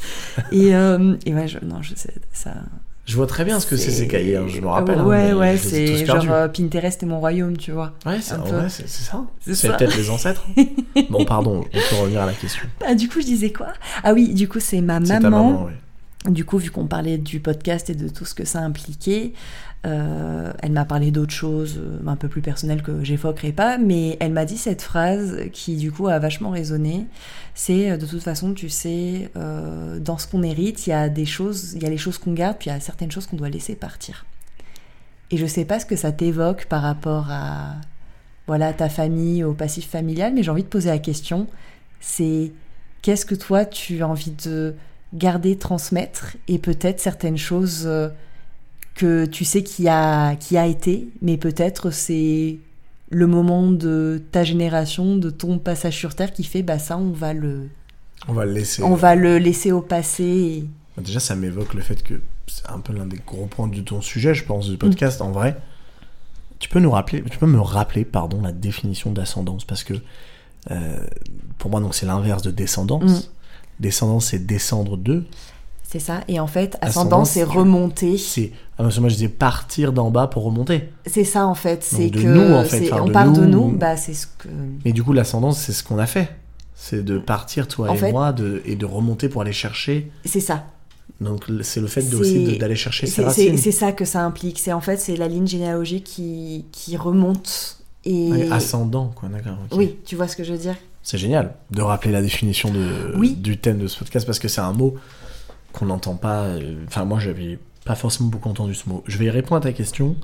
Et, 0.52 0.76
euh, 0.76 1.16
et 1.26 1.34
ouais, 1.34 1.48
je, 1.48 1.58
non, 1.66 1.82
je 1.82 1.94
sais, 1.96 2.14
ça. 2.32 2.52
Je 3.06 3.18
vois 3.18 3.28
très 3.28 3.44
bien 3.44 3.60
ce 3.60 3.68
que 3.68 3.76
c'est 3.76 3.92
ces 3.92 4.08
cahiers, 4.08 4.38
hein, 4.38 4.46
je 4.48 4.62
me 4.62 4.68
rappelle. 4.68 4.98
hein, 5.00 5.06
Ouais, 5.06 5.28
mais 5.28 5.34
ouais, 5.34 5.58
c'est 5.58 6.06
genre 6.06 6.24
euh, 6.32 6.48
Pinterest 6.48 7.04
et 7.04 7.06
mon 7.06 7.20
royaume, 7.20 7.58
tu 7.58 7.72
vois. 7.72 7.92
Ouais, 8.06 8.20
c'est 8.22 8.88
ça. 8.88 9.24
C'est 9.42 9.68
peut-être 9.78 9.98
les 9.98 10.10
ancêtres. 10.10 10.46
bon, 11.10 11.26
pardon, 11.26 11.62
on 11.62 11.64
peut 11.90 11.96
revenir 12.02 12.22
à 12.22 12.26
la 12.28 12.32
question. 12.34 12.64
Ah, 12.86 12.96
du 12.96 13.10
coup, 13.10 13.20
je 13.20 13.26
disais 13.26 13.52
quoi? 13.52 13.68
Ah 14.04 14.14
oui, 14.14 14.34
du 14.34 14.48
coup, 14.48 14.60
c'est 14.62 14.80
ma 14.82 15.00
C'est 15.02 15.08
ta 15.20 15.20
maman. 15.20 15.48
maman, 15.52 15.66
ouais. 15.66 16.32
Du 16.32 16.46
coup, 16.46 16.58
vu 16.58 16.72
qu'on 16.72 16.86
parlait 16.88 17.18
du 17.18 17.42
podcast 17.42 17.90
et 17.90 17.96
de 17.96 18.08
tout 18.08 18.24
ce 18.24 18.34
que 18.34 18.46
ça 18.46 18.60
impliquait, 18.60 19.34
euh, 19.86 20.54
elle 20.62 20.72
m'a 20.72 20.86
parlé 20.86 21.12
d'autres 21.12 21.34
choses 21.34 21.78
euh, 21.78 22.00
un 22.08 22.16
peu 22.16 22.30
plus 22.30 22.42
personnelles 22.42 22.82
que 22.82 23.04
j'évoquerai 23.04 23.52
pas, 23.52 23.78
mais 23.78 24.16
elle 24.22 24.32
m'a 24.32 24.46
dit 24.46 24.58
cette 24.58 24.82
phrase 24.82 25.50
qui 25.52 25.76
du 25.76 25.92
coup 25.92 26.08
a 26.08 26.20
vachement 26.20 26.52
résonné. 26.52 27.06
C'est 27.54 27.92
euh, 27.92 27.98
de 27.98 28.06
toute 28.06 28.24
façon, 28.24 28.54
tu 28.54 28.70
sais, 28.70 29.30
dans 29.36 30.18
ce 30.18 30.28
qu'on 30.28 30.42
hérite, 30.44 30.88
il 30.88 30.92
y 30.92 30.94
a 30.94 31.10
des 31.10 31.26
choses, 31.26 31.74
il 31.74 31.84
y 31.84 31.86
a 31.86 31.90
les 31.90 31.98
choses 31.98 32.18
qu'on 32.18 32.34
garde, 32.34 32.58
puis 32.58 32.70
il 32.70 32.74
y 32.74 32.76
a 32.76 32.80
certaines 32.80 33.12
choses 33.12 33.28
qu'on 33.28 33.36
doit 33.36 33.50
laisser 33.50 33.76
partir. 33.76 34.26
Et 35.32 35.38
je 35.38 35.46
sais 35.46 35.66
pas 35.66 35.80
ce 35.80 35.86
que 35.86 35.96
ça 35.96 36.12
t'évoque 36.12 36.66
par 36.66 36.82
rapport 36.82 37.28
à 37.30 37.76
voilà 38.48 38.74
ta 38.74 38.90
famille, 38.90 39.44
au 39.44 39.54
passif 39.54 39.90
familial, 39.90 40.34
mais 40.34 40.44
j'ai 40.44 40.52
envie 40.52 40.64
de 40.64 40.68
poser 40.68 40.90
la 40.90 41.00
question. 41.00 41.48
C'est 42.00 42.54
qu'est-ce 43.02 43.26
que 43.26 43.36
toi 43.36 43.66
tu 43.66 44.02
as 44.02 44.08
envie 44.08 44.32
de 44.32 44.76
garder, 45.14 45.58
transmettre, 45.58 46.38
et 46.48 46.58
peut-être 46.58 47.00
certaines 47.02 47.38
choses 47.38 47.90
que 48.96 49.26
tu 49.26 49.44
sais 49.46 49.64
qui 49.64 49.88
a, 49.88 50.36
qui 50.36 50.58
a 50.58 50.66
été, 50.68 51.08
mais 51.22 51.38
peut-être 51.38 51.92
c'est 51.92 52.58
le 53.10 53.28
moment 53.28 53.72
de 53.72 54.22
ta 54.32 54.44
génération, 54.44 55.18
de 55.18 55.30
ton 55.30 55.58
passage 55.60 55.96
sur 55.98 56.16
Terre 56.16 56.34
qui 56.34 56.44
fait, 56.44 56.64
bah 56.64 56.80
ça, 56.80 56.98
on 56.98 57.12
va 57.12 57.34
le... 57.34 57.70
On 58.28 58.34
va 58.34 58.46
le 58.46 58.54
laisser. 58.54 58.82
on 58.84 58.96
va 58.96 59.16
le 59.16 59.38
laisser 59.38 59.72
au 59.72 59.82
passé. 59.82 60.24
et- 60.98 61.02
Déjà, 61.02 61.20
ça 61.20 61.36
m'évoque 61.36 61.74
le 61.74 61.82
fait 61.82 62.02
que 62.04 62.22
c'est 62.48 62.70
un 62.70 62.80
peu 62.80 62.94
l'un 62.94 63.06
des 63.06 63.20
gros 63.26 63.48
points 63.48 63.68
de 63.68 63.82
ton 63.82 64.00
sujet, 64.02 64.34
je 64.34 64.46
pense, 64.46 64.70
du 64.70 64.78
podcast. 64.78 65.22
En 65.22 65.32
vrai, 65.32 65.58
tu 66.60 66.70
peux 66.70 66.80
nous 66.80 66.92
rappeler, 66.92 67.24
tu 67.30 67.38
peux 67.38 67.48
me 67.48 67.60
rappeler, 67.60 68.06
pardon, 68.06 68.42
la 68.42 68.52
définition 68.52 69.12
d'ascendance, 69.12 69.66
parce 69.66 69.84
que 69.84 69.96
euh, 70.72 71.06
pour 71.58 71.70
moi, 71.72 71.82
donc 71.82 71.96
c'est 71.96 72.06
l'inverse 72.06 72.42
de 72.44 72.52
descendance. 72.52 73.26
Mm. 73.26 73.30
Descendance, 73.82 74.28
c'est 74.28 74.46
descendre 74.46 74.96
de. 74.98 75.24
C'est 75.84 76.00
ça. 76.00 76.22
Et 76.28 76.40
en 76.40 76.48
fait, 76.48 76.78
c'est 76.82 77.42
c'est- 77.42 77.44
remonter. 77.44 78.18
C'est, 78.18 78.52
ah, 78.78 78.84
parce 78.84 78.96
que 78.96 79.00
moi, 79.02 79.10
je 79.10 79.16
disais 79.16 79.28
partir 79.30 79.94
d'en 79.94 80.10
bas 80.12 80.28
pour 80.28 80.44
remonter. 80.44 80.90
C'est 81.06 81.24
ça 81.24 81.46
en 81.46 81.54
fait. 81.56 81.84
C'est 81.84 82.10
que 82.10 82.20
nous, 82.20 82.54
en 82.56 82.64
fait, 82.64 82.92
enfin, 82.92 83.04
on 83.04 83.08
de 83.08 83.12
part 83.12 83.32
de 83.32 83.46
nous. 83.46 83.70
Bah 83.72 83.98
c'est 83.98 84.14
ce 84.14 84.26
que. 84.28 84.48
Mais 84.86 84.92
du 84.94 85.04
coup, 85.04 85.14
l'ascendance, 85.14 85.60
c'est 85.60 85.74
ce 85.74 85.84
qu'on 85.84 86.00
a 86.00 86.06
fait. 86.08 86.30
C'est 86.76 87.04
de 87.06 87.18
partir, 87.20 87.68
toi 87.68 87.90
En 87.90 87.94
et 87.94 87.98
fait- 87.98 88.12
moi, 88.12 88.34
de, 88.34 88.62
et 88.66 88.76
de 88.76 88.86
remonter 88.86 89.30
pour 89.30 89.42
aller 89.42 89.54
chercher. 89.54 90.12
C'est 90.26 90.40
ça. 90.40 90.66
Donc, 91.22 91.46
c'est 91.62 91.80
le 91.80 91.88
fait 91.88 92.02
de, 92.02 92.16
aussi 92.18 92.58
d'aller 92.58 92.76
chercher 92.76 93.06
ses 93.06 93.14
C'est- 93.14 93.24
racines. 93.26 93.58
C'est 93.58 93.64
c'est 93.72 93.72
ça 93.72 93.92
que 93.92 94.06
ça 94.06 94.24
implique. 94.26 94.60
C'est 94.60 94.74
en 94.74 94.82
fait 94.82 94.98
c'est 94.98 95.16
la 95.16 95.28
ligne 95.28 95.48
généalogique 95.48 96.04
qui 96.06 96.66
qui 96.72 96.98
remonte 96.98 97.78
et. 98.06 98.32
Ouais, 98.32 98.52
ascendant, 98.52 99.12
quoi, 99.16 99.30
d'accord. 99.30 99.58
ok. 99.72 99.78
Oui, 99.78 99.98
tu 100.06 100.16
vois 100.16 100.28
ce 100.28 100.36
que 100.36 100.44
je 100.44 100.52
veux 100.52 100.58
dire? 100.60 100.76
C'est 101.04 101.18
génial 101.18 101.54
de 101.72 101.82
rappeler 101.82 102.12
la 102.12 102.22
définition 102.22 102.72
de, 102.72 103.14
Oui. 103.18 103.36
du 103.36 103.58
thème 103.58 103.78
de 103.78 103.88
ce 103.88 104.00
podcast 104.00 104.26
parce 104.26 104.40
que 104.40 104.48
c'est 104.48 104.62
un 104.62 104.74
mot 104.74 104.96
qu'on 105.74 105.86
n'entend 105.86 106.16
pas. 106.16 106.44
euh, 106.44 106.76
Enfin, 106.88 107.04
moi, 107.06 107.20
j'avais 107.20 107.60
pas 107.86 107.96
forcément 107.96 108.30
beaucoup 108.30 108.50
entendu 108.50 108.74
ce 108.76 108.88
mot. 108.90 109.04
Je 109.08 109.18
vais 109.18 109.26
y 109.26 109.30
répondre 109.30 109.58
à 109.58 109.62
ta 109.62 109.74
question, 109.74 110.16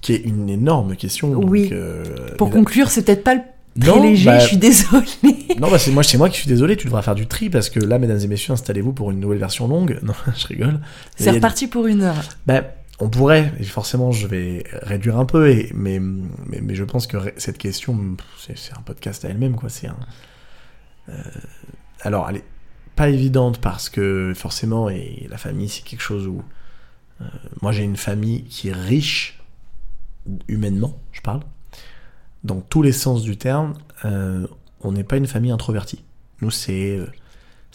qui 0.00 0.12
est 0.14 0.18
une 0.24 0.48
énorme 0.48 0.96
question. 0.96 1.30
donc, 1.30 1.44
Oui. 1.48 1.68
euh, 1.72 2.34
Pour 2.36 2.50
conclure, 2.50 2.88
c'est 2.90 3.02
peut-être 3.04 3.22
pas 3.24 3.34
le 3.34 3.40
très 3.80 3.90
Non, 3.90 4.02
léger. 4.02 4.24
bah- 4.26 4.38
Je 4.40 4.46
suis 4.48 4.56
désolée. 4.56 5.06
Non, 5.60 5.70
bah 5.70 5.78
c'est 5.78 5.90
moi, 5.92 6.02
c'est 6.02 6.18
moi 6.18 6.28
qui 6.28 6.38
suis 6.38 6.48
désolé. 6.48 6.76
Tu 6.76 6.86
devras 6.86 7.02
faire 7.02 7.14
du 7.14 7.26
tri 7.26 7.50
parce 7.50 7.70
que 7.70 7.78
là, 7.80 7.98
mesdames 7.98 8.18
et 8.18 8.26
messieurs, 8.26 8.52
installez-vous 8.52 8.92
pour 8.92 9.10
une 9.10 9.20
nouvelle 9.20 9.38
version 9.38 9.68
longue. 9.68 9.98
Non, 10.02 10.14
je 10.36 10.46
rigole. 10.46 10.80
C'est 11.16 11.30
reparti 11.30 11.66
pour 11.68 11.86
une 11.86 12.02
heure. 12.02 12.16
Bah, 12.46 12.62
on 13.02 13.08
pourrait, 13.08 13.52
et 13.58 13.64
forcément 13.64 14.12
je 14.12 14.26
vais 14.26 14.64
réduire 14.82 15.16
un 15.18 15.24
peu, 15.24 15.48
et, 15.50 15.70
mais, 15.74 15.98
mais, 16.00 16.60
mais 16.60 16.74
je 16.74 16.84
pense 16.84 17.06
que 17.06 17.16
cette 17.38 17.56
question, 17.56 17.98
c'est 18.44 18.72
un 18.76 18.82
podcast 18.82 19.24
à 19.24 19.28
elle-même, 19.28 19.54
quoi. 19.56 19.68
C'est 19.70 19.86
un. 19.86 19.96
euh, 21.08 21.14
alors, 22.02 22.28
est 22.30 22.42
pas 22.96 23.08
évidente 23.08 23.60
parce 23.60 23.88
que 23.88 24.32
forcément, 24.34 24.88
et 24.88 25.26
la 25.30 25.38
famille, 25.38 25.68
c'est 25.68 25.82
quelque 25.82 26.02
chose 26.02 26.26
où. 26.26 26.42
euh, 27.20 27.24
moi, 27.62 27.72
j'ai 27.72 27.84
une 27.84 27.96
famille 27.96 28.44
qui 28.44 28.68
est 28.68 28.74
riche, 28.74 29.40
humainement, 30.48 30.98
je 31.12 31.20
parle. 31.20 31.40
Dans 32.44 32.60
tous 32.60 32.82
les 32.82 32.92
sens 32.92 33.22
du 33.22 33.36
terme, 33.36 33.74
euh, 34.04 34.46
on 34.80 34.92
n'est 34.92 35.04
pas 35.04 35.16
une 35.16 35.26
famille 35.26 35.50
introvertie. 35.50 36.04
Nous, 36.40 36.50
c'est 36.50 36.96
euh, 36.96 37.06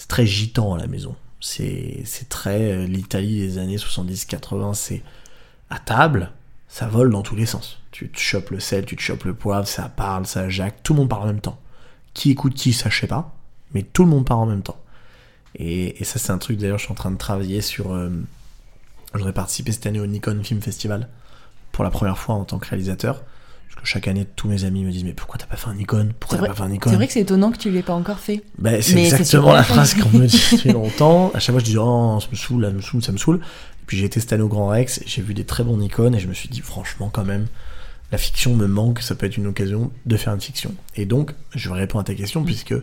très 0.07 0.25
gitan 0.25 0.73
à 0.73 0.77
la 0.77 0.87
maison. 0.87 1.15
C'est 1.41 2.03
très 2.29 2.87
l'Italie 2.87 3.39
des 3.39 3.57
années 3.59 3.77
70-80, 3.77 4.73
c'est 4.73 5.03
à 5.69 5.77
table, 5.77 6.31
ça 6.67 6.87
vole 6.87 7.11
dans 7.11 7.21
tous 7.21 7.35
les 7.35 7.45
sens. 7.45 7.79
Tu 7.91 8.09
te 8.09 8.17
chopes 8.19 8.49
le 8.49 8.59
sel, 8.59 8.85
tu 8.85 8.95
te 8.95 9.01
chopes 9.01 9.25
le 9.25 9.35
poivre, 9.35 9.67
ça 9.67 9.87
parle, 9.89 10.25
ça 10.25 10.49
jacque, 10.49 10.81
tout 10.81 10.93
le 10.93 11.01
monde 11.01 11.09
parle 11.09 11.23
en 11.23 11.27
même 11.27 11.41
temps. 11.41 11.59
Qui 12.15 12.31
écoute 12.31 12.55
qui, 12.55 12.73
ça 12.73 12.89
je 12.89 12.99
sais 12.99 13.07
pas, 13.07 13.35
mais 13.73 13.83
tout 13.83 14.03
le 14.03 14.09
monde 14.09 14.25
parle 14.25 14.39
en 14.39 14.45
même 14.47 14.63
temps. 14.63 14.79
Et, 15.55 16.01
et 16.01 16.03
ça 16.03 16.19
c'est 16.19 16.31
un 16.31 16.37
truc 16.37 16.57
d'ailleurs, 16.57 16.77
je 16.77 16.83
suis 16.83 16.91
en 16.91 16.95
train 16.95 17.11
de 17.11 17.17
travailler 17.17 17.61
sur... 17.61 17.93
euh, 17.93 18.09
je 19.13 19.19
voudrais 19.19 19.33
participer 19.33 19.71
cette 19.71 19.85
année 19.85 19.99
au 19.99 20.05
Nikon 20.05 20.41
Film 20.43 20.61
Festival 20.61 21.07
pour 21.71 21.83
la 21.83 21.89
première 21.89 22.17
fois 22.17 22.35
en 22.35 22.43
tant 22.43 22.59
que 22.59 22.67
réalisateur. 22.67 23.23
Parce 23.69 23.81
que 23.81 23.87
chaque 23.87 24.07
année, 24.07 24.25
tous 24.35 24.47
mes 24.47 24.63
amis 24.63 24.83
me 24.83 24.91
disent 24.91 25.03
Mais 25.03 25.13
pourquoi 25.13 25.37
t'as 25.37 25.45
pas 25.45 25.55
fait 25.55 25.69
un 25.69 25.75
Nikon? 25.75 26.09
Pourquoi 26.19 26.39
t'as 26.39 26.47
pas 26.47 26.53
fait 26.53 26.63
un 26.63 26.69
Nikon? 26.69 26.89
C'est 26.89 26.95
vrai 26.95 27.07
que 27.07 27.13
c'est 27.13 27.21
étonnant 27.21 27.51
que 27.51 27.57
tu 27.57 27.69
l'aies 27.71 27.81
pas 27.81 27.93
encore 27.93 28.19
fait. 28.19 28.43
ben, 28.57 28.81
c'est 28.81 29.01
exactement 29.03 29.53
la 29.53 29.63
phrase 29.63 29.93
qu'on 29.95 30.09
me 30.09 30.27
dit 30.27 30.41
depuis 30.51 30.69
longtemps. 30.73 31.31
À 31.33 31.39
chaque 31.39 31.53
fois, 31.53 31.59
je 31.59 31.65
dis 31.65 31.77
oh, 31.77 32.19
ça 32.21 32.27
me 32.31 32.35
saoule, 32.35 32.63
ça 32.65 32.71
me 32.71 32.81
saoule, 32.81 33.03
ça 33.03 33.11
me 33.11 33.17
saoule. 33.17 33.37
Et 33.37 33.85
puis 33.85 33.97
j'ai 33.97 34.05
été 34.05 34.19
cette 34.19 34.33
année 34.33 34.43
au 34.43 34.47
Grand 34.47 34.67
Rex, 34.67 35.01
j'ai 35.05 35.21
vu 35.21 35.33
des 35.33 35.45
très 35.45 35.63
bons 35.63 35.77
Nikon 35.77 36.13
et 36.13 36.19
je 36.19 36.27
me 36.27 36.33
suis 36.33 36.49
dit 36.49 36.61
franchement 36.61 37.09
quand 37.11 37.23
même, 37.23 37.45
la 38.11 38.17
fiction 38.17 38.55
me 38.55 38.67
manque, 38.67 39.01
ça 39.01 39.15
peut 39.15 39.25
être 39.25 39.37
une 39.37 39.47
occasion 39.47 39.91
de 40.05 40.17
faire 40.17 40.33
une 40.33 40.41
fiction. 40.41 40.73
Et 40.95 41.05
donc, 41.05 41.33
je 41.53 41.69
vais 41.69 41.75
répondre 41.75 42.01
à 42.01 42.05
ta 42.05 42.15
question 42.15 42.43
puisque 42.43 42.75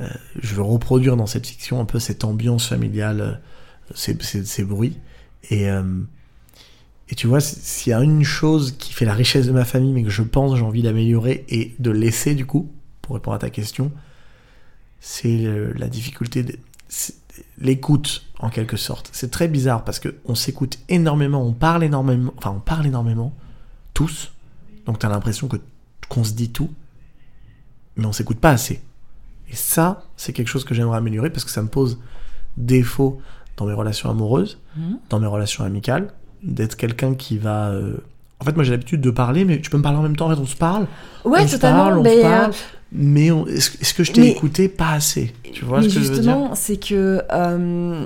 euh, 0.00 0.08
je 0.40 0.54
veux 0.54 0.62
reproduire 0.62 1.16
dans 1.16 1.26
cette 1.26 1.46
fiction 1.46 1.80
un 1.80 1.84
peu 1.84 1.98
cette 1.98 2.24
ambiance 2.24 2.68
familiale, 2.68 3.20
euh, 3.20 4.44
ces, 4.44 4.64
bruits. 4.64 4.98
Et, 5.50 5.70
euh, 5.70 5.82
tu 7.16 7.26
vois, 7.26 7.40
s'il 7.40 7.90
y 7.90 7.94
a 7.94 8.00
une 8.02 8.24
chose 8.24 8.76
qui 8.76 8.92
fait 8.92 9.04
la 9.04 9.14
richesse 9.14 9.46
de 9.46 9.52
ma 9.52 9.64
famille, 9.64 9.92
mais 9.92 10.02
que 10.02 10.10
je 10.10 10.22
pense 10.22 10.56
j'ai 10.56 10.64
envie 10.64 10.82
d'améliorer 10.82 11.44
et 11.48 11.74
de 11.78 11.90
laisser 11.90 12.34
du 12.34 12.44
coup, 12.44 12.72
pour 13.02 13.14
répondre 13.14 13.36
à 13.36 13.38
ta 13.38 13.50
question, 13.50 13.92
c'est 15.00 15.46
la 15.76 15.88
difficulté, 15.88 16.42
de- 16.42 16.58
l'écoute 17.58 18.26
en 18.38 18.48
quelque 18.48 18.76
sorte. 18.76 19.10
C'est 19.12 19.30
très 19.30 19.48
bizarre 19.48 19.84
parce 19.84 19.98
que 19.98 20.16
on 20.24 20.34
s'écoute 20.34 20.78
énormément, 20.88 21.46
on 21.46 21.52
parle 21.52 21.84
énormément, 21.84 22.32
enfin 22.36 22.50
on 22.56 22.60
parle 22.60 22.86
énormément, 22.86 23.32
tous. 23.92 24.32
Donc 24.86 24.98
t'as 24.98 25.08
l'impression 25.08 25.46
que 25.46 25.56
qu'on 26.08 26.24
se 26.24 26.32
dit 26.32 26.50
tout, 26.50 26.72
mais 27.96 28.06
on 28.06 28.12
s'écoute 28.12 28.38
pas 28.38 28.50
assez. 28.50 28.80
Et 29.54 29.56
ça, 29.56 30.02
c'est 30.16 30.32
quelque 30.32 30.48
chose 30.48 30.64
que 30.64 30.74
j'aimerais 30.74 30.98
améliorer 30.98 31.30
parce 31.30 31.44
que 31.44 31.50
ça 31.52 31.62
me 31.62 31.68
pose 31.68 32.00
défaut 32.56 33.20
dans 33.56 33.66
mes 33.66 33.72
relations 33.72 34.10
amoureuses, 34.10 34.58
Mhm. 34.76 34.98
dans 35.10 35.20
mes 35.20 35.28
relations 35.28 35.62
amicales, 35.62 36.08
d'être 36.42 36.74
quelqu'un 36.76 37.14
qui 37.14 37.38
va. 37.38 37.68
euh, 37.68 37.98
En 38.40 38.44
fait, 38.44 38.56
moi 38.56 38.64
j'ai 38.64 38.72
l'habitude 38.72 39.00
de 39.00 39.10
parler, 39.10 39.44
mais 39.44 39.60
tu 39.60 39.70
peux 39.70 39.78
me 39.78 39.82
parler 39.84 39.96
en 39.96 40.02
même 40.02 40.16
temps. 40.16 40.26
En 40.26 40.34
fait, 40.34 40.40
on 40.42 40.44
se 40.44 40.56
parle, 40.56 40.86
Ouais, 41.24 41.42
on 41.42 41.46
se 41.46 41.52
totalement. 41.52 41.84
parle, 41.84 41.98
on 41.98 42.02
mais, 42.02 42.14
se 42.20 42.26
euh, 42.26 42.30
parle, 42.30 42.52
mais 42.90 43.30
on- 43.30 43.46
est-ce 43.46 43.94
que 43.94 44.02
je 44.02 44.10
t'ai 44.12 44.20
mais- 44.22 44.30
écouté? 44.32 44.68
Pas 44.68 44.90
assez 44.90 45.32
Tu 45.52 45.64
vois 45.64 45.78
mais 45.80 45.88
ce 45.88 45.94
que 45.94 46.00
je 46.00 46.08
veux 46.08 46.14
dire? 46.14 46.14
justement, 46.16 46.54
c'est 46.56 46.76
que 46.76 47.22
euh, 47.32 48.04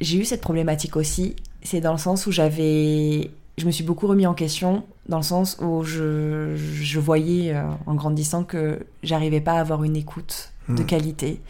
j'ai 0.00 0.16
eu 0.18 0.24
cette 0.24 0.40
problématique 0.40 0.96
aussi. 0.96 1.36
C'est 1.62 1.80
dans 1.82 1.92
le 1.92 1.98
sens 1.98 2.26
où 2.26 2.32
j'avais. 2.32 3.30
Je 3.58 3.66
me 3.66 3.70
suis 3.70 3.84
beaucoup 3.84 4.06
remis 4.06 4.26
en 4.26 4.34
question, 4.34 4.82
dans 5.08 5.18
le 5.18 5.22
sens 5.22 5.58
où 5.60 5.82
je, 5.84 6.56
je 6.56 6.98
voyais 6.98 7.54
en 7.86 7.94
grandissant 7.94 8.44
que 8.44 8.80
j'arrivais 9.02 9.40
pas 9.42 9.52
à 9.52 9.60
avoir 9.60 9.84
une 9.84 9.94
écoute 9.96 10.52
de 10.68 10.82
Hmm. 10.82 10.86
qualité. 10.86 11.40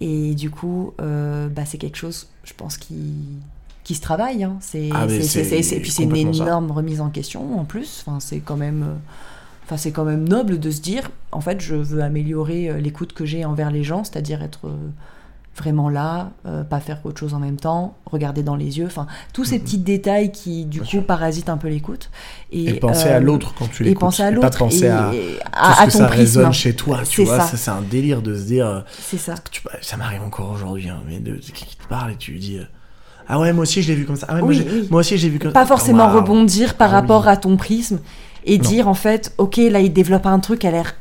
Et 0.00 0.34
du 0.34 0.50
coup, 0.50 0.92
euh, 1.00 1.48
bah, 1.48 1.64
c'est 1.64 1.78
quelque 1.78 1.96
chose, 1.96 2.28
je 2.44 2.52
pense, 2.54 2.76
qui, 2.78 3.14
qui 3.84 3.94
se 3.94 4.00
travaille. 4.00 4.44
hein. 4.44 4.56
C'est, 4.60 4.90
Ah, 4.94 5.06
puis 5.06 5.22
c'est 5.24 6.02
une 6.04 6.34
ça. 6.34 6.42
énorme 6.44 6.70
remise 6.70 7.00
en 7.00 7.08
question 7.10 7.58
en 7.58 7.64
plus. 7.64 8.04
Enfin, 8.06 8.20
c'est 8.20 8.40
quand 8.40 8.56
même. 8.56 8.96
Enfin, 9.64 9.76
c'est 9.76 9.90
quand 9.92 10.04
même 10.04 10.26
noble 10.28 10.58
de 10.60 10.70
se 10.70 10.80
dire, 10.80 11.10
en 11.32 11.40
fait, 11.42 11.60
je 11.60 11.74
veux 11.74 12.00
améliorer 12.02 12.70
euh, 12.70 12.78
l'écoute 12.80 13.12
que 13.12 13.26
j'ai 13.26 13.44
envers 13.44 13.70
les 13.70 13.84
gens, 13.84 14.02
c'est-à-dire 14.04 14.42
être 14.42 14.68
vraiment 15.58 15.88
là, 15.88 16.30
euh, 16.46 16.64
pas 16.64 16.80
faire 16.80 16.98
autre 17.04 17.18
chose 17.20 17.34
en 17.34 17.38
même 17.38 17.56
temps, 17.56 17.94
regarder 18.06 18.42
dans 18.42 18.56
les 18.56 18.78
yeux, 18.78 18.86
enfin, 18.86 19.06
tous 19.32 19.44
ces 19.44 19.58
Mhm. 19.58 19.64
petits 19.64 19.78
détails 19.78 20.32
qui, 20.32 20.64
du 20.64 20.78
Bien 20.78 20.84
coup, 20.84 20.90
sûr. 20.90 21.04
parasitent 21.06 21.48
un 21.48 21.56
peu 21.56 21.68
l'écoute. 21.68 22.10
Et 22.52 22.74
penser 22.74 23.08
à 23.08 23.16
euh, 23.16 23.20
l'autre 23.20 23.54
quand 23.58 23.68
tu 23.70 23.82
Et 23.82 23.86
l'écoutes. 23.90 24.00
penser 24.00 24.22
à 24.22 24.28
et 24.30 24.34
l'autre. 24.34 24.48
Pas 24.50 24.56
penser 24.56 24.84
et- 24.86 24.88
à, 24.88 25.12
et 25.12 25.36
tout 25.36 25.48
à, 25.52 25.74
ce 25.74 25.80
à 25.82 25.86
que 25.86 25.90
ton 25.92 25.98
ça 25.98 26.04
prisme. 26.06 26.18
résonne 26.20 26.52
chez 26.52 26.74
toi. 26.74 27.00
Tu 27.08 27.24
vois, 27.24 27.40
ça. 27.40 27.46
ça, 27.48 27.56
c'est 27.56 27.70
un 27.70 27.82
délire 27.82 28.22
de 28.22 28.34
se 28.36 28.44
dire. 28.44 28.84
C'est 28.98 29.18
ça. 29.18 29.34
tu- 29.50 29.62
ça 29.82 29.96
m'arrive 29.96 30.22
encore 30.22 30.50
aujourd'hui, 30.52 30.88
hein, 30.88 31.00
mais 31.06 31.18
de, 31.20 31.34
qui 31.36 31.76
te 31.76 31.86
parle 31.88 32.12
et 32.12 32.16
tu 32.16 32.32
lui 32.32 32.40
dis. 32.40 32.58
euh, 32.58 32.64
ah 33.28 33.38
ouais, 33.38 33.52
moi 33.52 33.62
aussi 33.62 33.82
je 33.82 33.88
l'ai 33.88 33.94
vu 33.94 34.06
comme 34.06 34.16
ça. 34.16 34.26
Ah 34.30 34.36
ouais, 34.36 34.42
Oui, 34.42 34.88
moi 34.90 35.00
aussi 35.00 35.18
j'ai 35.18 35.28
vu 35.28 35.38
comme 35.38 35.52
Pas 35.52 35.66
forcément 35.66 36.10
rebondir 36.10 36.74
par 36.76 36.88
Ah 36.88 36.96
oui. 36.96 37.00
rapport 37.02 37.28
à 37.28 37.36
ton 37.36 37.56
prisme 37.58 37.98
et 38.44 38.56
Non. 38.56 38.64
dire, 38.68 38.88
en 38.88 38.94
fait, 38.94 39.34
ok, 39.36 39.56
là, 39.58 39.80
il 39.80 39.92
développe 39.92 40.24
un 40.24 40.38
truc 40.38 40.64
a 40.64 40.70
l'air 40.70 40.94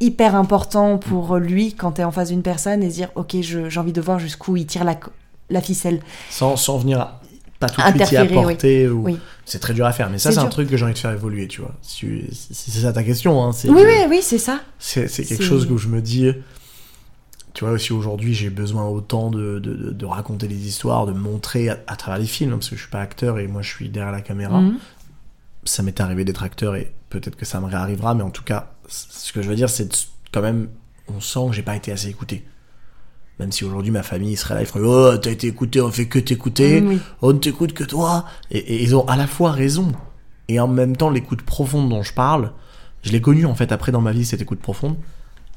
hyper 0.00 0.34
important 0.34 0.98
pour 0.98 1.36
lui 1.36 1.74
quand 1.74 1.92
tu 1.92 2.00
es 2.00 2.04
en 2.04 2.10
face 2.12 2.28
d'une 2.28 2.42
personne 2.42 2.82
et 2.82 2.88
dire, 2.88 3.08
ok, 3.14 3.36
j'ai 3.40 3.80
envie 3.80 3.92
de 3.92 4.00
voir 4.00 4.18
jusqu'où 4.18 4.56
il 4.56 4.66
tire 4.66 4.84
la, 4.84 5.60
ficelle. 5.60 6.00
Sans, 6.30 6.56
sans 6.56 6.78
venir 6.78 7.00
à- 7.00 7.20
pas 7.58 7.70
tout 7.70 7.80
de 7.80 7.86
suite 8.04 8.12
y 8.12 8.18
oui. 8.20 8.38
apporter. 8.38 8.88
ou- 8.88 9.02
Oui. 9.04 9.18
C'est 9.46 9.58
très 9.60 9.72
dur 9.72 9.86
à 9.86 9.92
faire, 9.92 10.10
mais 10.10 10.18
ça 10.18 10.30
C'est 10.32 10.38
un 10.40 10.46
truc 10.46 10.68
que 10.68 10.76
j'ai 10.76 10.84
envie 10.84 10.92
de 10.92 10.98
faire 10.98 11.12
évoluer, 11.12 11.48
tu 11.48 11.62
vois. 11.62 11.72
Si, 11.80 12.06
si- 12.32 12.52
si 12.54 12.70
c'est 12.70 12.80
ça 12.80 12.92
ta 12.92 13.02
question, 13.02 13.42
hein, 13.42 13.52
Oui, 13.64 13.70
que- 13.70 13.86
oui, 13.86 14.06
oui, 14.10 14.18
c'est 14.22 14.36
ça. 14.38 14.60
c'est 14.78 15.06
quelque 15.08 15.42
chose 15.42 15.66
où 15.70 15.78
je 15.78 15.88
me 15.88 16.02
dis, 16.02 16.30
tu 17.54 17.64
vois, 17.64 17.72
aussi 17.72 17.94
aujourd'hui, 17.94 18.34
j'ai 18.34 18.50
besoin 18.50 18.84
autant 18.86 19.30
de, 19.30 19.58
de, 19.58 19.72
de- 19.74 19.90
de 19.92 20.04
raconter 20.04 20.46
des 20.48 20.66
histoires, 20.68 21.06
de 21.06 21.12
montrer 21.12 21.70
à, 21.70 21.78
à 21.86 21.96
travers 21.96 22.18
les 22.20 22.26
films, 22.26 22.52
hein, 22.52 22.56
parce 22.58 22.68
que 22.68 22.76
je 22.76 22.82
suis 22.82 22.90
pas 22.90 23.00
acteur 23.00 23.38
et 23.38 23.46
moi 23.46 23.62
je 23.62 23.70
suis 23.70 23.88
derrière 23.88 24.12
la 24.12 24.20
caméra. 24.20 24.60
Mhm. 24.60 24.76
Ça 25.64 25.82
m'est 25.82 25.98
arrivé 26.00 26.24
d'être 26.26 26.42
acteur 26.42 26.76
et 26.76 26.92
peut-être 27.08 27.36
que 27.36 27.46
ça 27.46 27.58
me 27.60 27.66
réarrivera, 27.66 28.14
mais 28.14 28.22
en 28.22 28.30
tout 28.30 28.44
cas, 28.44 28.74
ce 28.88 29.32
que 29.32 29.42
je 29.42 29.48
veux 29.48 29.56
dire, 29.56 29.68
c'est 29.70 29.88
quand 30.32 30.42
même, 30.42 30.68
on 31.08 31.20
sent 31.20 31.40
que 31.48 31.54
j'ai 31.54 31.62
pas 31.62 31.76
été 31.76 31.92
assez 31.92 32.08
écouté. 32.08 32.44
Même 33.38 33.52
si 33.52 33.64
aujourd'hui 33.64 33.90
ma 33.90 34.02
famille 34.02 34.34
serait 34.36 34.54
là, 34.54 34.60
ils 34.62 34.66
feraient 34.66 34.80
Oh, 34.84 35.16
t'as 35.18 35.30
été 35.30 35.46
écouté, 35.46 35.80
on 35.80 35.90
fait 35.90 36.06
que 36.06 36.18
t'écouter, 36.18 36.80
Oui. 36.80 36.98
on 37.20 37.32
ne 37.34 37.38
t'écoute 37.38 37.74
que 37.74 37.84
toi. 37.84 38.24
Et, 38.50 38.58
et 38.58 38.82
ils 38.82 38.96
ont 38.96 39.06
à 39.08 39.16
la 39.16 39.26
fois 39.26 39.52
raison 39.52 39.92
et 40.48 40.58
en 40.60 40.68
même 40.68 40.96
temps 40.96 41.10
l'écoute 41.10 41.42
profonde 41.42 41.88
dont 41.90 42.02
je 42.02 42.14
parle, 42.14 42.52
je 43.02 43.12
l'ai 43.12 43.20
connue 43.20 43.44
en 43.46 43.54
fait 43.54 43.72
après 43.72 43.92
dans 43.92 44.00
ma 44.00 44.12
vie 44.12 44.24
cette 44.24 44.40
écoute 44.40 44.60
profonde. 44.60 44.96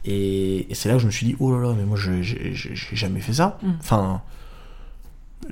Et, 0.04 0.70
et 0.72 0.76
c'est 0.76 0.90
là 0.90 0.96
que 0.96 1.02
je 1.02 1.06
me 1.06 1.12
suis 1.12 1.26
dit 1.26 1.36
oh 1.40 1.56
là 1.56 1.70
là 1.70 1.74
mais 1.78 1.86
moi 1.86 1.96
je- 1.98 2.22
j'ai 2.22 2.56
jamais 2.94 3.22
fait 3.22 3.34
ça. 3.34 3.58
Mm. 3.64 3.70
Enfin 3.80 4.22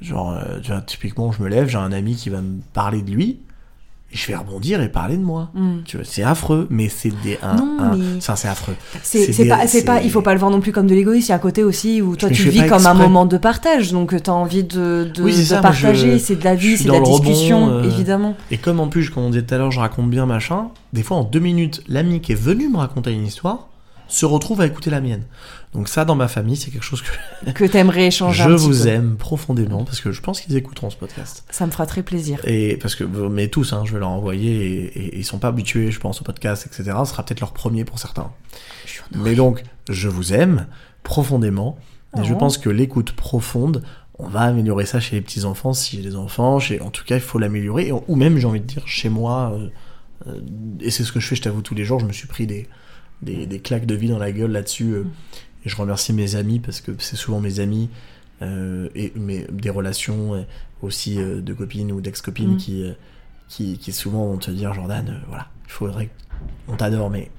genre 0.01 0.31
euh, 0.33 0.59
tu 0.59 0.71
vois, 0.71 0.81
typiquement 0.81 1.31
je 1.31 1.41
me 1.41 1.47
lève 1.47 1.69
j'ai 1.69 1.77
un 1.77 1.91
ami 1.91 2.15
qui 2.15 2.29
va 2.29 2.41
me 2.41 2.59
parler 2.73 3.01
de 3.01 3.11
lui 3.11 3.39
je 4.11 4.27
vais 4.27 4.35
rebondir 4.35 4.81
et 4.81 4.89
parler 4.89 5.17
de 5.17 5.21
moi. 5.23 5.49
Mm. 5.53 5.77
Tu 5.85 5.97
vois, 5.97 6.05
c'est 6.09 6.23
affreux, 6.23 6.65
mais 6.69 6.87
c'est 6.89 7.11
des 7.23 7.37
un, 7.43 7.55
Non, 7.55 7.77
un- 7.79 7.95
mais- 7.97 8.21
ça 8.21 8.35
c'est 8.35 8.47
affreux. 8.47 8.75
C'est 9.03 9.31
C'est 9.33 9.43
des- 9.43 9.49
pas, 9.49 9.67
c'est 9.67 9.83
pas, 9.83 10.01
il 10.01 10.09
faut 10.09 10.21
pas 10.21 10.33
le 10.33 10.39
voir 10.39 10.49
non 10.49 10.59
plus 10.61 10.71
comme 10.71 10.87
de 10.87 10.95
l'égoïsme. 10.95 11.25
Il 11.27 11.29
y 11.29 11.31
a 11.33 11.35
un 11.35 11.39
côté 11.39 11.63
aussi 11.63 12.01
où 12.01 12.15
toi 12.15 12.29
Mais 12.29 12.35
tu 12.35 12.49
vis 12.49 12.65
comme 12.67 12.85
un 12.85 12.93
moment 12.93 13.25
de 13.25 13.37
partage, 13.37 13.91
donc 13.91 14.21
tu 14.23 14.29
as 14.29 14.33
envie 14.33 14.63
de, 14.63 15.09
de, 15.13 15.23
Oui, 15.23 15.31
de 15.35 15.41
ça, 15.43 15.61
moi, 15.61 15.71
je- 15.71 15.81
partager. 15.83 16.19
C'est 16.19 16.37
de 16.37 16.43
la 16.43 16.55
vie, 16.55 16.77
c'est 16.77 16.85
de 16.85 16.91
la 16.91 16.99
rebond, 16.99 17.19
discussion, 17.19 17.69
euh, 17.69 17.83
évidemment. 17.83 18.35
Et 18.49 18.57
comme 18.57 18.79
en 18.79 18.87
plus, 18.87 19.09
comme 19.09 19.23
on 19.23 19.29
disait 19.29 19.43
tout 19.43 19.53
à 19.53 19.57
l'heure, 19.57 19.71
je 19.71 19.79
raconte 19.79 20.09
bien 20.09 20.25
machin, 20.25 20.67
des 20.93 21.03
fois 21.03 21.17
en 21.17 21.23
deux 21.23 21.39
minutes, 21.39 21.81
l'ami 21.87 22.21
qui 22.21 22.31
est 22.31 22.35
venu 22.41 22.69
me 22.69 22.77
raconter 22.77 23.11
une 23.11 23.25
histoire 23.25 23.67
se 24.07 24.25
retrouve 24.25 24.61
à 24.61 24.65
écouter 24.65 24.89
la 24.89 25.01
mienne. 25.01 25.23
Donc 25.73 25.89
ça, 25.89 26.05
dans 26.05 26.15
ma 26.15 26.27
famille, 26.27 26.55
c'est 26.55 26.71
quelque 26.71 26.83
chose 26.85 27.01
que 27.01 27.51
Que 27.51 27.65
t'aimerais 27.65 28.07
échanger 28.07 28.43
je 28.43 28.49
un 28.49 28.55
petit 28.55 28.63
vous 28.65 28.83
peu. 28.83 28.87
aime 28.89 29.15
profondément 29.17 29.83
parce 29.83 29.99
que 30.01 30.11
je 30.11 30.21
pense 30.21 30.39
qu'ils 30.41 30.55
écouteront 30.55 30.89
ce 30.89 30.95
podcast. 30.97 31.43
Ça 31.49 31.65
me 31.65 31.71
fera 31.71 31.85
très 31.85 32.03
plaisir. 32.03 32.39
Et 32.45 32.77
parce 32.77 32.95
que, 32.95 33.03
mais 33.03 33.47
tous, 33.49 33.73
hein, 33.73 33.83
je 33.85 33.93
vais 33.93 33.99
leur 33.99 34.09
envoyer 34.09 34.85
et, 34.97 35.17
ils 35.17 35.25
sont 35.25 35.39
pas 35.39 35.49
habitués, 35.49 35.91
je 35.91 35.99
pense, 35.99 36.21
au 36.21 36.23
podcast, 36.23 36.65
etc. 36.65 36.97
Ce 37.03 37.11
sera 37.11 37.23
peut-être 37.23 37.41
leur 37.41 37.51
premier 37.53 37.83
pour 37.85 37.99
certains. 37.99 38.31
Mais 39.15 39.35
donc, 39.35 39.63
je 39.89 40.07
vous 40.07 40.33
aime 40.33 40.67
profondément. 41.03 41.77
Et 42.17 42.23
je 42.23 42.33
Oh. 42.33 42.37
pense 42.37 42.57
que 42.57 42.69
l'écoute 42.69 43.11
profonde, 43.11 43.83
on 44.17 44.27
va 44.27 44.41
améliorer 44.41 44.85
ça 44.85 44.99
chez 44.99 45.15
les 45.17 45.21
petits 45.21 45.43
enfants, 45.45 45.73
si 45.73 45.97
j'ai 45.97 46.01
des 46.03 46.15
enfants, 46.15 46.59
chez, 46.59 46.81
en 46.81 46.89
tout 46.89 47.03
cas, 47.05 47.15
il 47.15 47.21
faut 47.21 47.37
l'améliorer. 47.39 47.91
Ou 47.91 48.15
même, 48.15 48.37
j'ai 48.37 48.47
envie 48.47 48.61
de 48.61 48.65
dire, 48.65 48.87
chez 48.87 49.09
moi, 49.09 49.51
euh, 49.53 49.67
euh, 50.27 50.39
et 50.79 50.89
c'est 50.89 51.03
ce 51.03 51.11
que 51.11 51.19
je 51.19 51.27
fais, 51.27 51.35
je 51.35 51.41
t'avoue, 51.43 51.61
tous 51.61 51.75
les 51.75 51.83
jours, 51.85 51.99
je 51.99 52.05
me 52.05 52.13
suis 52.13 52.27
pris 52.27 52.47
des, 52.47 52.67
des, 53.21 53.45
des 53.45 53.59
claques 53.59 53.85
de 53.85 53.95
vie 53.95 54.09
dans 54.09 54.19
la 54.19 54.31
gueule 54.31 54.51
là-dessus. 54.51 54.91
euh, 54.93 55.03
et 55.65 55.69
je 55.69 55.75
remercie 55.75 56.13
mes 56.13 56.35
amis, 56.35 56.59
parce 56.59 56.81
que 56.81 56.91
c'est 56.99 57.15
souvent 57.15 57.39
mes 57.41 57.59
amis, 57.59 57.89
euh, 58.41 58.89
et 58.95 59.11
des 59.51 59.69
relations 59.69 60.35
euh, 60.35 60.41
aussi 60.81 61.19
euh, 61.19 61.41
de 61.41 61.53
copines 61.53 61.91
ou 61.91 61.99
d'ex-copines 62.01 62.53
Mm. 62.53 62.57
qui, 62.57 62.83
qui, 63.49 63.77
qui 63.77 63.91
souvent 63.91 64.25
vont 64.27 64.37
te 64.37 64.51
dire, 64.51 64.73
Jordan, 64.73 65.21
voilà, 65.27 65.47
il 65.65 65.71
faudrait 65.71 66.09
on 66.67 66.75
t'adore, 66.75 67.09
mais 67.09 67.31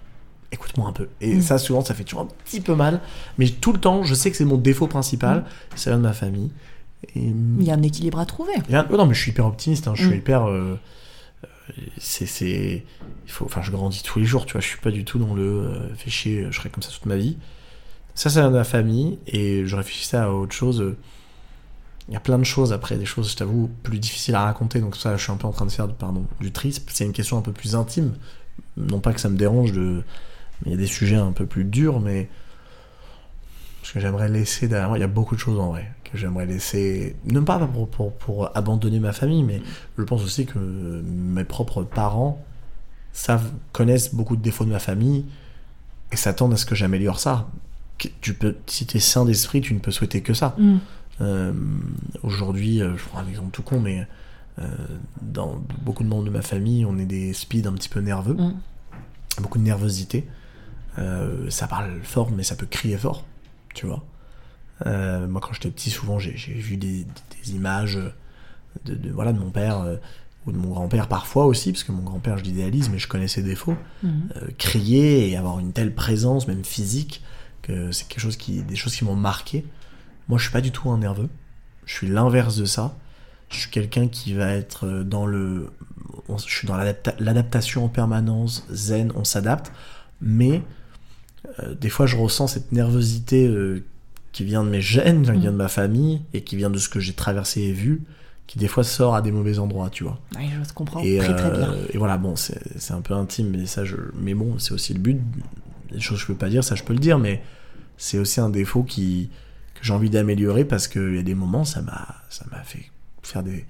écoute-moi 0.50 0.88
un 0.88 0.92
peu. 0.92 1.08
Et 1.20 1.36
Mm. 1.36 1.40
ça, 1.42 1.58
souvent, 1.58 1.82
ça 1.82 1.94
fait 1.94 2.02
toujours 2.04 2.22
un 2.22 2.28
petit 2.44 2.60
peu 2.60 2.74
mal. 2.74 3.00
Mais 3.38 3.48
tout 3.48 3.72
le 3.72 3.78
temps, 3.78 4.02
je 4.02 4.14
sais 4.14 4.30
que 4.30 4.36
c'est 4.36 4.44
mon 4.44 4.56
défaut 4.56 4.88
principal. 4.88 5.44
Ça 5.76 5.90
vient 5.90 5.98
de 5.98 6.02
ma 6.02 6.12
famille. 6.12 6.50
Et... 7.14 7.20
Il 7.20 7.62
y 7.62 7.70
a 7.70 7.74
un 7.74 7.82
équilibre 7.82 8.18
à 8.18 8.26
trouver. 8.26 8.54
A- 8.72 8.86
oh 8.90 8.96
non, 8.96 9.06
mais 9.06 9.14
je 9.14 9.20
suis 9.20 9.30
hyper 9.30 9.46
optimiste. 9.46 9.86
hein, 9.86 9.92
Je 9.94 10.02
suis 10.06 10.16
Mm. 10.16 10.18
hyper. 10.18 10.46
Euh, 11.70 11.72
euh, 11.78 11.82
c'est, 11.98 12.26
c'est, 12.26 12.84
il 13.26 13.30
faut. 13.32 13.44
Enfin, 13.44 13.62
je 13.62 13.70
grandis 13.70 14.02
tous 14.02 14.18
les 14.18 14.24
jours. 14.24 14.46
Tu 14.46 14.52
vois, 14.52 14.60
je 14.60 14.66
suis 14.68 14.78
pas 14.80 14.90
du 14.90 15.04
tout 15.04 15.18
dans 15.18 15.34
le. 15.34 15.42
euh, 15.42 15.94
fais 15.96 16.10
chier. 16.10 16.46
Je 16.50 16.56
serai 16.56 16.70
comme 16.70 16.82
ça 16.82 16.90
toute 16.90 17.06
ma 17.06 17.16
vie. 17.16 17.36
Ça, 18.14 18.30
de 18.30 18.48
ma 18.48 18.64
famille. 18.64 19.18
Et 19.26 19.66
je 19.66 19.76
réfléchissais 19.76 20.16
à 20.16 20.32
autre 20.32 20.54
chose. 20.54 20.80
euh, 20.80 20.96
Il 22.08 22.14
y 22.14 22.16
a 22.16 22.20
plein 22.20 22.38
de 22.38 22.44
choses 22.44 22.72
après, 22.72 22.96
des 22.96 23.04
choses, 23.04 23.30
je 23.32 23.36
t'avoue, 23.36 23.70
plus 23.82 23.98
difficiles 23.98 24.34
à 24.34 24.44
raconter. 24.44 24.80
Donc 24.80 24.96
ça, 24.96 25.16
je 25.16 25.22
suis 25.22 25.32
un 25.32 25.36
peu 25.36 25.46
en 25.46 25.52
train 25.52 25.66
de 25.66 25.70
faire, 25.70 25.88
pardon, 25.94 26.24
du 26.40 26.52
triste. 26.52 26.88
C'est 26.92 27.04
une 27.04 27.12
question 27.12 27.36
un 27.38 27.42
peu 27.42 27.52
plus 27.52 27.74
intime. 27.76 28.14
Non 28.76 29.00
pas 29.00 29.12
que 29.12 29.20
ça 29.20 29.28
me 29.28 29.36
dérange 29.36 29.72
de, 29.72 30.02
mais 30.64 30.66
il 30.66 30.70
y 30.72 30.74
a 30.74 30.76
des 30.78 30.86
sujets 30.86 31.16
un 31.16 31.32
peu 31.32 31.46
plus 31.46 31.64
durs, 31.64 32.00
mais 32.00 32.28
parce 33.80 33.92
que 33.92 34.00
j'aimerais 34.00 34.28
laisser 34.28 34.68
derrière 34.68 34.88
moi. 34.88 34.98
Il 34.98 35.00
y 35.00 35.04
a 35.04 35.08
beaucoup 35.08 35.34
de 35.34 35.40
choses 35.40 35.58
en 35.58 35.68
vrai 35.68 35.92
que 36.10 36.18
j'aimerais 36.18 36.46
laisser, 36.46 37.16
non 37.24 37.44
pas 37.44 37.58
pour, 37.58 37.88
pour, 37.88 38.12
pour 38.14 38.56
abandonner 38.56 39.00
ma 39.00 39.12
famille, 39.12 39.42
mais 39.42 39.60
je 39.96 40.02
pense 40.04 40.22
aussi 40.24 40.46
que 40.46 40.58
mes 40.58 41.44
propres 41.44 41.82
parents 41.82 42.44
savent, 43.12 43.50
connaissent 43.72 44.14
beaucoup 44.14 44.36
de 44.36 44.42
défauts 44.42 44.64
de 44.64 44.70
ma 44.70 44.78
famille 44.78 45.24
et 46.12 46.16
s'attendent 46.16 46.52
à 46.54 46.56
ce 46.56 46.66
que 46.66 46.74
j'améliore 46.74 47.20
ça. 47.20 47.48
Tu 48.20 48.34
peux, 48.34 48.56
si 48.66 48.86
t'es 48.86 49.00
sain 49.00 49.24
d'esprit, 49.24 49.60
tu 49.60 49.74
ne 49.74 49.80
peux 49.80 49.90
souhaiter 49.90 50.20
que 50.22 50.32
ça. 50.34 50.54
Mm. 50.58 50.76
Euh, 51.20 51.52
Aujourd'hui, 52.22 52.80
euh, 52.80 52.96
je 52.96 53.04
prends 53.04 53.18
un 53.18 53.26
exemple 53.26 53.50
tout 53.50 53.62
con, 53.62 53.80
mais 53.80 54.06
euh, 54.60 54.68
dans 55.20 55.60
beaucoup 55.82 56.04
de 56.04 56.08
membres 56.08 56.24
de 56.24 56.30
ma 56.30 56.42
famille, 56.42 56.84
on 56.84 56.96
est 56.98 57.06
des 57.06 57.32
speeds 57.32 57.66
un 57.66 57.72
petit 57.72 57.88
peu 57.88 58.00
nerveux, 58.00 58.34
Mm. 58.34 58.54
beaucoup 59.40 59.58
de 59.58 59.64
nervosité. 59.64 60.26
Euh, 60.98 61.48
ça 61.50 61.66
parle 61.66 62.00
fort, 62.02 62.30
mais 62.30 62.42
ça 62.42 62.54
peut 62.56 62.66
crier 62.66 62.96
fort, 62.96 63.24
tu 63.74 63.86
vois. 63.86 64.04
Euh, 64.86 65.26
moi, 65.26 65.40
quand 65.40 65.52
j'étais 65.52 65.70
petit, 65.70 65.90
souvent, 65.90 66.18
j'ai 66.18 66.32
vu 66.52 66.76
des, 66.76 67.04
des 67.04 67.52
images 67.54 67.98
de, 68.84 68.94
de- 68.94 69.10
voilà, 69.10 69.32
de 69.32 69.38
mon 69.38 69.50
père 69.50 69.80
euh, 69.80 69.96
ou 70.46 70.52
de 70.52 70.56
mon 70.56 70.68
grand-père 70.70 71.08
parfois 71.08 71.46
aussi, 71.46 71.72
parce 71.72 71.84
que 71.84 71.92
mon 71.92 72.02
grand-père, 72.02 72.38
je 72.38 72.44
l'idéalise, 72.44 72.88
mais 72.90 72.98
je 72.98 73.08
connais 73.08 73.28
ses 73.28 73.42
défauts. 73.42 73.76
Mhm. 74.02 74.28
Euh, 74.36 74.48
crier 74.56 75.28
et 75.30 75.36
avoir 75.36 75.58
une 75.58 75.72
telle 75.72 75.94
présence, 75.94 76.46
même 76.46 76.64
physique, 76.64 77.22
que 77.62 77.90
c'est 77.92 78.06
quelque 78.08 78.20
chose 78.20 78.36
qui, 78.36 78.62
des 78.62 78.76
choses 78.76 78.94
qui 78.94 79.04
m'ont 79.04 79.16
marqué. 79.16 79.64
Moi, 80.28 80.38
je 80.38 80.44
suis 80.44 80.52
pas 80.52 80.60
du 80.60 80.70
tout 80.70 80.90
un 80.90 80.98
nerveux. 80.98 81.28
Je 81.86 81.94
suis 81.94 82.08
l'inverse 82.08 82.56
de 82.56 82.64
ça. 82.64 82.96
Je 83.50 83.56
suis 83.58 83.70
quelqu'un 83.70 84.08
qui 84.08 84.34
va 84.34 84.52
être 84.52 84.86
euh, 84.86 85.02
dans 85.04 85.26
le, 85.26 85.70
je 86.28 86.42
suis 86.54 86.68
dans 86.68 86.76
l'adapta- 86.76 87.14
l'adaptation 87.18 87.84
en 87.84 87.88
permanence, 87.88 88.66
zen, 88.70 89.10
on 89.16 89.24
s'adapte. 89.24 89.72
Mais 90.20 90.62
euh, 91.60 91.74
des 91.74 91.88
fois, 91.88 92.06
je 92.06 92.16
ressens 92.16 92.46
cette 92.48 92.72
nervosité 92.72 93.46
euh, 93.46 93.84
qui 94.38 94.44
vient 94.44 94.62
de 94.62 94.68
mes 94.68 94.80
gènes, 94.80 95.24
qui 95.24 95.40
vient 95.40 95.50
de 95.50 95.56
ma 95.56 95.66
famille 95.66 96.22
et 96.32 96.42
qui 96.42 96.54
vient 96.54 96.70
de 96.70 96.78
ce 96.78 96.88
que 96.88 97.00
j'ai 97.00 97.12
traversé 97.12 97.60
et 97.60 97.72
vu, 97.72 98.04
qui 98.46 98.56
des 98.56 98.68
fois 98.68 98.84
sort 98.84 99.16
à 99.16 99.20
des 99.20 99.32
mauvais 99.32 99.58
endroits, 99.58 99.90
tu 99.90 100.04
vois. 100.04 100.20
Je 100.62 100.72
comprends 100.74 101.02
Et, 101.02 101.18
très 101.18 101.34
très 101.34 101.50
bien. 101.50 101.72
euh, 101.72 101.86
et 101.92 101.98
voilà, 101.98 102.18
bon, 102.18 102.36
c'est 102.36 102.92
un 102.92 103.00
peu 103.00 103.14
intime, 103.14 103.50
mais 103.50 103.66
ça, 103.66 103.84
je, 103.84 103.96
mais 104.14 104.34
bon, 104.34 104.56
c'est 104.60 104.72
aussi 104.72 104.94
le 104.94 105.00
but. 105.00 105.18
Des 105.90 105.98
choses 105.98 106.18
que 106.18 106.22
je 106.22 106.26
peux 106.28 106.36
pas 106.36 106.50
dire, 106.50 106.62
ça, 106.62 106.76
je 106.76 106.84
peux 106.84 106.92
le 106.92 107.00
dire, 107.00 107.18
mais 107.18 107.42
c'est 107.96 108.20
aussi 108.20 108.38
un 108.38 108.48
défaut 108.48 108.84
qui 108.84 109.28
que 109.74 109.84
j'ai 109.84 109.92
envie 109.92 110.08
d'améliorer 110.08 110.64
parce 110.64 110.86
qu'il 110.86 111.16
y 111.16 111.18
a 111.18 111.22
des 111.22 111.34
moments, 111.34 111.64
ça 111.64 111.82
m'a, 111.82 112.06
ça 112.28 112.44
m'a 112.52 112.62
fait 112.62 112.92
faire 113.24 113.42
des 113.42 113.66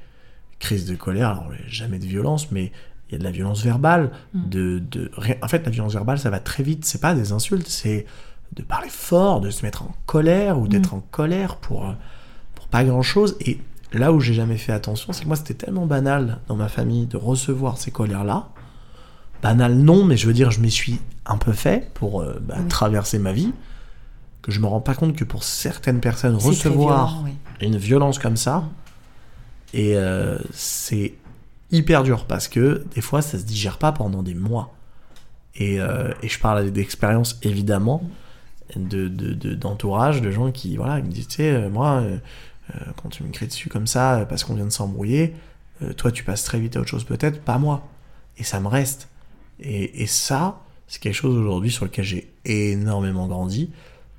crises 0.58 0.84
de 0.84 0.96
colère. 0.96 1.30
Alors, 1.30 1.50
jamais 1.66 1.98
de 1.98 2.04
violence, 2.04 2.52
mais 2.52 2.72
il 3.08 3.12
y 3.12 3.14
a 3.14 3.18
de 3.18 3.24
la 3.24 3.30
violence 3.30 3.64
verbale. 3.64 4.10
Mm. 4.34 4.48
De, 4.50 4.82
de, 4.90 5.10
en 5.40 5.48
fait, 5.48 5.64
la 5.64 5.70
violence 5.70 5.94
verbale, 5.94 6.18
ça 6.18 6.28
va 6.28 6.40
très 6.40 6.62
vite. 6.62 6.84
C'est 6.84 7.00
pas 7.00 7.14
des 7.14 7.32
insultes, 7.32 7.68
c'est 7.68 8.04
de 8.54 8.62
parler 8.62 8.88
fort, 8.88 9.40
de 9.40 9.50
se 9.50 9.64
mettre 9.64 9.82
en 9.82 9.94
colère 10.06 10.58
ou 10.58 10.68
d'être 10.68 10.94
en 10.94 11.00
colère 11.10 11.56
pour, 11.56 11.86
euh, 11.88 11.92
pour 12.54 12.66
pas 12.68 12.84
grand 12.84 13.02
chose. 13.02 13.36
Et 13.40 13.58
là 13.92 14.12
où 14.12 14.20
j'ai 14.20 14.34
jamais 14.34 14.56
fait 14.58 14.72
attention, 14.72 15.12
c'est 15.12 15.22
que 15.22 15.28
moi, 15.28 15.36
c'était 15.36 15.54
tellement 15.54 15.86
banal 15.86 16.38
dans 16.48 16.56
ma 16.56 16.68
famille 16.68 17.06
de 17.06 17.16
recevoir 17.16 17.78
ces 17.78 17.90
colères-là. 17.90 18.48
Banal, 19.42 19.74
non, 19.76 20.04
mais 20.04 20.16
je 20.16 20.26
veux 20.26 20.32
dire, 20.32 20.50
je 20.50 20.60
m'y 20.60 20.70
suis 20.70 20.98
un 21.24 21.36
peu 21.38 21.52
fait 21.52 21.90
pour 21.94 22.20
euh, 22.22 22.38
bah, 22.42 22.56
Oui. 22.58 22.68
traverser 22.68 23.18
ma 23.18 23.32
vie. 23.32 23.52
Que 24.42 24.50
je 24.50 24.60
me 24.60 24.66
rends 24.66 24.80
pas 24.80 24.94
compte 24.94 25.14
que 25.14 25.24
pour 25.24 25.44
certaines 25.44 26.00
personnes, 26.00 26.34
recevoir 26.34 27.08
violent, 27.18 27.24
oui. 27.24 27.66
une 27.66 27.76
violence 27.76 28.18
comme 28.18 28.36
ça, 28.36 28.60
Mm. 29.74 29.76
et 29.76 29.96
euh, 29.96 30.38
c'est 30.52 31.14
hyper 31.70 32.02
dur 32.02 32.24
parce 32.24 32.48
que 32.48 32.84
des 32.94 33.02
fois 33.02 33.20
ça 33.20 33.38
se 33.38 33.44
digère 33.44 33.76
pas 33.76 33.92
pendant 33.92 34.22
des 34.22 34.34
mois. 34.34 34.74
Et, 35.56 35.78
euh, 35.80 36.12
et 36.22 36.28
je 36.28 36.38
parle 36.40 36.70
d'expérience 36.70 37.38
évidemment, 37.42 38.02
de, 38.76 39.08
de, 39.08 39.32
de- 39.34 39.54
d'entourage, 39.54 40.20
de 40.22 40.30
gens 40.30 40.50
qui 40.50 40.76
voilà, 40.76 41.00
me 41.02 41.10
disent, 41.10 41.28
tu 41.28 41.36
sais, 41.36 41.50
euh, 41.50 41.70
moi, 41.70 42.00
euh, 42.00 42.18
euh, 42.74 42.78
quand 43.02 43.08
tu 43.08 43.22
me 43.22 43.30
cries 43.30 43.46
dessus 43.46 43.68
comme 43.68 43.86
ça 43.86 44.26
parce 44.28 44.44
qu'on 44.44 44.54
vient 44.54 44.66
de 44.66 44.70
s'embrouiller, 44.70 45.34
euh, 45.82 45.92
toi 45.92 46.10
tu 46.12 46.24
passes 46.24 46.44
très 46.44 46.60
vite 46.60 46.76
à 46.76 46.80
autre 46.80 46.88
chose 46.90 47.04
peut-être, 47.04 47.40
pas 47.42 47.58
moi. 47.58 47.86
Et 48.36 48.44
ça 48.44 48.60
me 48.60 48.68
reste. 48.68 49.08
Et, 49.60 50.02
et 50.02 50.06
ça, 50.06 50.60
c'est 50.86 51.00
quelque 51.00 51.14
chose 51.14 51.36
aujourd'hui 51.36 51.70
sur 51.70 51.84
lequel 51.84 52.04
j'ai 52.04 52.30
énormément 52.44 53.26
grandi. 53.26 53.70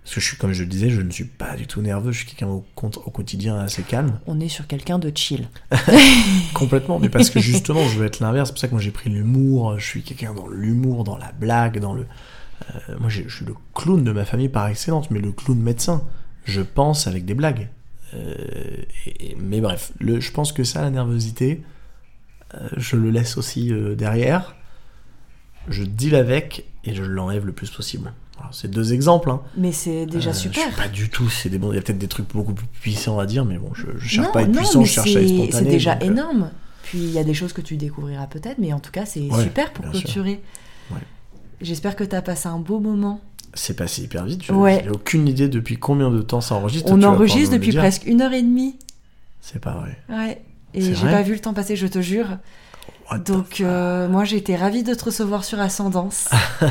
Parce 0.03 0.15
que 0.15 0.21
je 0.21 0.25
suis, 0.27 0.37
comme 0.37 0.53
je 0.53 0.63
le 0.63 0.69
disais, 0.69 0.89
je 0.89 1.01
ne 1.01 1.11
suis 1.11 1.25
pas 1.25 1.55
du 1.55 1.67
tout 1.67 1.81
nerveux, 1.81 2.11
je 2.11 2.19
suis 2.19 2.27
quelqu'un 2.27 2.47
au, 2.47 2.65
au 2.75 3.11
quotidien 3.11 3.57
assez 3.59 3.83
calme. 3.83 4.19
On 4.25 4.39
est 4.39 4.47
sur 4.49 4.65
quelqu'un 4.65 4.97
de 4.97 5.11
chill. 5.15 5.47
Complètement, 6.53 6.99
mais 6.99 7.09
parce 7.09 7.29
que 7.29 7.39
justement, 7.39 7.85
je 7.87 7.99
veux 7.99 8.05
être 8.05 8.19
l'inverse. 8.19 8.49
C'est 8.49 8.53
pour 8.53 8.59
ça 8.59 8.67
que 8.67 8.73
moi 8.73 8.81
j'ai 8.81 8.91
pris 8.91 9.09
l'humour. 9.09 9.77
Je 9.77 9.85
suis 9.85 10.01
quelqu'un 10.01 10.33
dans 10.33 10.47
l'humour, 10.47 11.03
dans 11.03 11.17
la 11.17 11.31
blague, 11.31 11.79
dans 11.79 11.93
le. 11.93 12.05
Euh, 12.69 12.95
moi, 12.99 13.09
je 13.09 13.27
suis 13.29 13.45
le 13.45 13.53
clown 13.73 14.03
de 14.03 14.11
ma 14.11 14.25
famille 14.25 14.49
par 14.49 14.67
excellence, 14.67 15.09
mais 15.11 15.19
le 15.19 15.31
clown 15.31 15.59
médecin. 15.59 16.03
Je 16.45 16.61
pense 16.61 17.07
avec 17.07 17.25
des 17.25 17.33
blagues. 17.33 17.69
Euh, 18.13 18.35
et- 19.19 19.35
mais 19.39 19.61
bref, 19.61 19.91
le, 19.99 20.19
je 20.19 20.31
pense 20.31 20.51
que 20.51 20.63
ça, 20.63 20.81
la 20.81 20.89
nervosité, 20.89 21.61
euh, 22.55 22.67
je 22.77 22.95
le 22.95 23.09
laisse 23.11 23.37
aussi 23.37 23.71
derrière. 23.97 24.55
Je 25.67 25.83
deal 25.83 26.15
avec 26.15 26.65
et 26.83 26.93
je 26.95 27.03
l'enlève 27.03 27.45
le 27.45 27.51
plus 27.51 27.69
possible. 27.69 28.13
C'est 28.51 28.71
deux 28.71 28.93
exemples. 28.93 29.29
Hein. 29.29 29.41
Mais 29.57 29.73
c'est 29.73 30.05
déjà 30.05 30.31
super. 30.33 30.63
Je 30.63 30.67
suis 30.73 30.81
pas 30.81 30.87
du 30.87 31.09
tout. 31.09 31.27
C'est 31.29 31.49
des 31.49 31.57
bons. 31.57 31.73
Il 31.73 31.75
y 31.75 31.77
a 31.77 31.81
peut-être 31.81 31.97
des 31.99 32.07
trucs 32.07 32.29
beaucoup 32.33 32.53
plus 32.53 32.65
puissants 32.67 33.19
à 33.19 33.25
dire, 33.25 33.43
mais 33.43 33.57
bon, 33.57 33.73
je, 33.73 33.85
je 33.97 34.07
cherche 34.07 34.27
non, 34.27 34.31
pas 34.31 34.39
à 34.39 34.41
être 34.43 34.47
non, 34.49 34.59
puissant, 34.61 34.83
je 34.85 34.91
cherche 34.91 35.15
à 35.15 35.21
être 35.21 35.27
c'est- 35.27 35.33
spontané. 35.35 35.51
C'est 35.65 35.65
déjà 35.71 35.95
donc, 35.95 36.09
énorme. 36.09 36.51
Puis 36.83 36.99
il 36.99 37.11
y 37.11 37.19
a 37.19 37.23
des 37.25 37.33
choses 37.33 37.51
que 37.51 37.59
tu 37.61 37.75
découvriras 37.75 38.27
peut-être, 38.27 38.57
mais 38.57 38.71
en 38.71 38.79
tout 38.79 38.91
cas, 38.91 39.05
c'est 39.05 39.19
Ouais, 39.29 39.43
super 39.43 39.73
pour 39.73 39.93
sûr. 39.93 40.25
J'espère 41.61 41.95
que 41.95 42.03
tu 42.03 42.15
as 42.15 42.21
passé 42.21 42.47
un 42.47 42.59
beau 42.59 42.79
moment. 42.79 43.19
C'est 43.53 43.75
passé 43.75 44.03
hyper 44.03 44.25
vite. 44.25 44.43
Je 44.43 44.53
Ouais. 44.53 44.81
J'ai 44.83 44.89
aucune 44.91 45.27
idée 45.27 45.49
depuis 45.49 45.77
combien 45.77 46.09
de 46.11 46.21
temps 46.21 46.41
ça 46.41 46.55
enregistre. 46.55 46.91
On 46.91 47.01
enregistre 47.03 47.53
depuis 47.55 47.71
presque 47.73 48.05
une 48.05 48.21
heure 48.21 48.33
et 48.33 48.41
demie. 48.41 48.77
C'est 49.41 49.59
pas 49.59 49.71
vrai. 49.73 49.97
Ouais. 50.09 50.41
Et 50.73 50.81
j'ai 50.93 51.05
pas 51.07 51.21
vu 51.23 51.33
le 51.33 51.39
temps 51.39 51.53
passer, 51.53 51.75
je 51.75 51.87
te 51.87 51.99
jure. 52.01 52.27
What 53.11 53.19
Donc, 53.19 53.59
euh, 53.61 54.07
moi, 54.07 54.23
j'ai 54.23 54.37
été 54.37 54.55
ravie 54.55 54.83
de 54.83 54.93
te 54.93 55.05
recevoir 55.05 55.43
sur 55.43 55.59
Ascendance. 55.59 56.29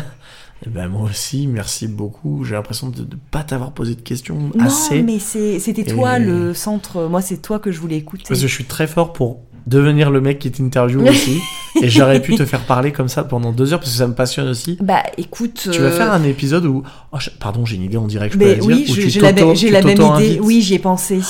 Eh 0.66 0.70
ben, 0.70 0.88
moi 0.88 1.02
aussi, 1.08 1.46
merci 1.46 1.86
beaucoup. 1.86 2.42
J'ai 2.44 2.56
l'impression 2.56 2.88
de 2.88 3.02
ne 3.02 3.14
pas 3.30 3.44
t'avoir 3.44 3.70
posé 3.70 3.94
de 3.94 4.00
questions 4.00 4.50
non, 4.56 4.64
assez. 4.64 5.02
mais 5.02 5.20
c'est- 5.20 5.60
c'était 5.60 5.84
toi 5.84 6.18
Et- 6.18 6.24
le 6.24 6.52
centre. 6.52 7.06
Moi, 7.08 7.22
c'est 7.22 7.36
toi 7.36 7.60
que 7.60 7.70
je 7.70 7.78
voulais 7.78 7.96
écouter. 7.96 8.24
Parce 8.26 8.40
que 8.40 8.48
je 8.48 8.52
suis 8.52 8.64
très 8.64 8.88
fort 8.88 9.12
pour 9.12 9.38
devenir 9.68 10.10
le 10.10 10.20
mec 10.20 10.38
qui 10.38 10.50
t'interviewe 10.50 11.02
aussi. 11.08 11.38
Et 11.82 11.88
j'aurais 11.88 12.20
pu 12.20 12.34
te 12.34 12.44
faire 12.44 12.60
parler 12.64 12.90
comme 12.92 13.08
ça 13.08 13.22
pendant 13.22 13.52
deux 13.52 13.72
heures 13.72 13.78
parce 13.78 13.92
que 13.92 13.98
ça 13.98 14.06
me 14.08 14.14
passionne 14.14 14.48
aussi. 14.48 14.78
Bah 14.80 15.02
écoute. 15.16 15.68
Tu 15.70 15.78
vas 15.80 15.86
euh, 15.88 15.96
faire 15.96 16.12
un 16.12 16.24
épisode 16.24 16.64
où. 16.66 16.82
oh, 17.12 17.16
je- 17.20 17.30
Pardon, 17.38 17.64
j'ai 17.64 17.76
une 17.76 17.82
idée, 17.84 17.96
on 17.98 18.06
dirait 18.06 18.28
que 18.28 18.34
je 18.34 18.38
peux 18.38 18.44
mais 18.44 18.54
la 18.56 18.60
dire. 18.60 18.66
oui, 18.66 18.84
je- 18.88 18.92
tu 18.94 19.10
j'ai 19.10 19.20
la, 19.20 19.32
même- 19.32 19.98
la 19.98 20.20
idée. 20.20 20.40
Oui, 20.42 20.60
j'y 20.62 20.74
ai 20.74 20.78
pensé. 20.78 21.20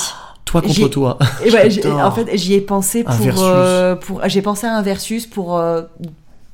Toi 0.45 0.61
contre 0.63 0.87
toi. 0.87 1.19
J'adore. 1.45 1.99
en 1.99 2.11
fait, 2.11 2.27
j'y 2.35 2.55
ai 2.55 2.61
pensé 2.61 3.03
pour, 3.03 3.43
euh, 3.43 3.95
pour 3.95 4.21
j'ai 4.27 4.41
pensé 4.41 4.65
à 4.65 4.75
un 4.77 4.81
versus 4.81 5.27
pour 5.27 5.57
euh, 5.57 5.83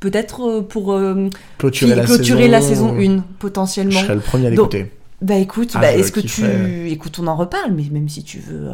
peut-être 0.01 0.41
euh, 0.49 0.61
pour 0.61 0.91
euh, 0.91 1.29
Clôturer, 1.57 1.91
qui- 1.91 1.97
la, 1.97 2.03
clôturer 2.03 2.39
saison, 2.41 2.51
la 2.51 2.61
saison 2.61 2.95
1 2.97 2.99
Je 3.17 3.21
potentiellement. 3.39 4.01
serais 4.01 4.15
le 4.15 4.19
premier 4.21 4.47
à 4.47 4.49
l'écouter. 4.49 4.91
Bah 5.21 5.35
écoute, 5.35 5.71
Ah, 5.75 5.79
bah, 5.79 5.93
je 5.93 5.99
est-ce 5.99 6.11
que 6.11 6.19
tu 6.19 6.43
écoute, 6.91 7.17
on 7.21 7.27
en 7.27 7.37
reparle, 7.37 7.71
mais 7.71 7.83
même 7.89 8.09
si 8.09 8.21
tu 8.23 8.39
veux 8.39 8.67
euh, 8.71 8.73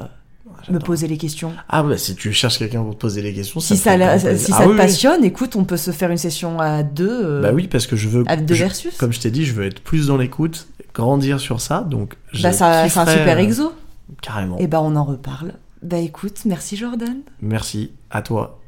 me 0.70 0.80
poser 0.80 1.08
les 1.08 1.18
questions. 1.18 1.54
Ah 1.70 1.84
ouais, 1.84 1.98
si 1.98 2.16
tu 2.16 2.32
cherches 2.34 2.60
quelqu'un 2.60 2.84
pour 2.84 2.94
te 2.96 3.00
poser 3.00 3.22
les 3.22 3.34
questions, 3.34 3.60
Si 3.60 3.78
ça, 3.78 3.98
la- 3.98 4.18
grand 4.18 4.20
plaisir. 4.28 4.46
si 4.46 4.52
Ah 4.54 4.58
ça 4.58 4.62
oui, 4.64 4.68
te 4.68 4.72
oui. 4.72 4.78
passionne, 4.78 5.24
écoute, 5.24 5.56
on 5.56 5.64
peut 5.64 5.78
se 5.78 5.92
faire 5.92 6.12
une 6.12 6.18
session 6.18 6.60
à 6.60 6.84
deux. 6.84 7.10
euh, 7.10 7.42
Bah 7.42 7.52
oui, 7.54 7.68
parce 7.68 7.88
que 7.88 7.96
je 7.96 8.08
veux. 8.10 8.24
À 8.28 8.36
deux 8.36 8.54
je- 8.56 8.64
versus. 8.64 8.96
Comme 8.98 9.14
je 9.14 9.20
t'ai 9.20 9.32
dit, 9.32 9.46
je 9.46 9.54
veux 9.54 9.66
être 9.66 9.82
plus 9.82 10.08
dans 10.08 10.18
l'écoute, 10.18 10.68
grandir 10.94 11.40
sur 11.40 11.62
ça, 11.62 11.82
donc. 11.82 12.16
bah 12.42 12.52
ça, 12.54 12.88
c'est 12.90 13.00
un 13.00 13.06
super 13.06 13.38
euh, 13.38 13.42
exo. 13.42 13.74
Carrément. 14.22 14.58
Et 14.60 14.68
bah 14.68 14.82
on 14.82 14.96
en 14.96 15.04
reparle. 15.06 15.54
Bah 15.82 15.98
écoute, 15.98 16.42
merci 16.46 16.76
Jordan. 16.78 17.22
Merci 17.42 17.92
à 18.10 18.22
toi. 18.22 18.60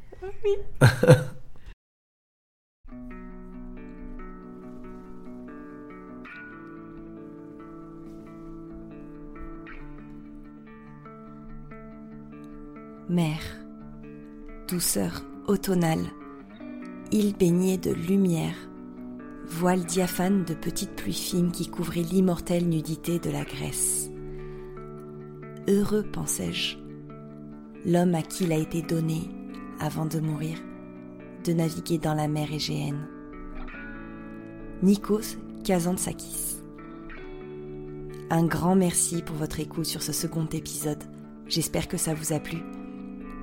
Mer, 13.13 13.37
douceur 14.67 15.23
automnale, 15.47 16.07
île 17.11 17.35
baignée 17.37 17.77
de 17.77 17.91
lumière, 17.91 18.55
voile 19.45 19.85
diaphane 19.85 20.43
de 20.45 20.55
petites 20.55 20.95
pluies 20.95 21.13
fines 21.13 21.51
qui 21.51 21.67
couvraient 21.67 22.01
l'immortelle 22.01 22.67
nudité 22.67 23.19
de 23.19 23.29
la 23.29 23.43
Grèce. 23.43 24.09
Heureux, 25.67 26.01
pensais-je, 26.01 26.77
l'homme 27.85 28.15
à 28.15 28.23
qui 28.23 28.45
il 28.45 28.51
a 28.51 28.57
été 28.57 28.81
donné, 28.81 29.29
avant 29.79 30.07
de 30.07 30.19
mourir, 30.19 30.57
de 31.45 31.53
naviguer 31.53 31.99
dans 31.99 32.15
la 32.15 32.27
mer 32.27 32.51
Égéenne. 32.51 33.07
Nikos 34.81 35.37
Kazantzakis. 35.63 36.63
Un 38.31 38.45
grand 38.45 38.75
merci 38.75 39.21
pour 39.21 39.35
votre 39.35 39.59
écoute 39.59 39.85
sur 39.85 40.01
ce 40.01 40.13
second 40.13 40.47
épisode. 40.47 41.03
J'espère 41.45 41.87
que 41.87 41.97
ça 41.97 42.15
vous 42.15 42.33
a 42.33 42.39
plu. 42.39 42.63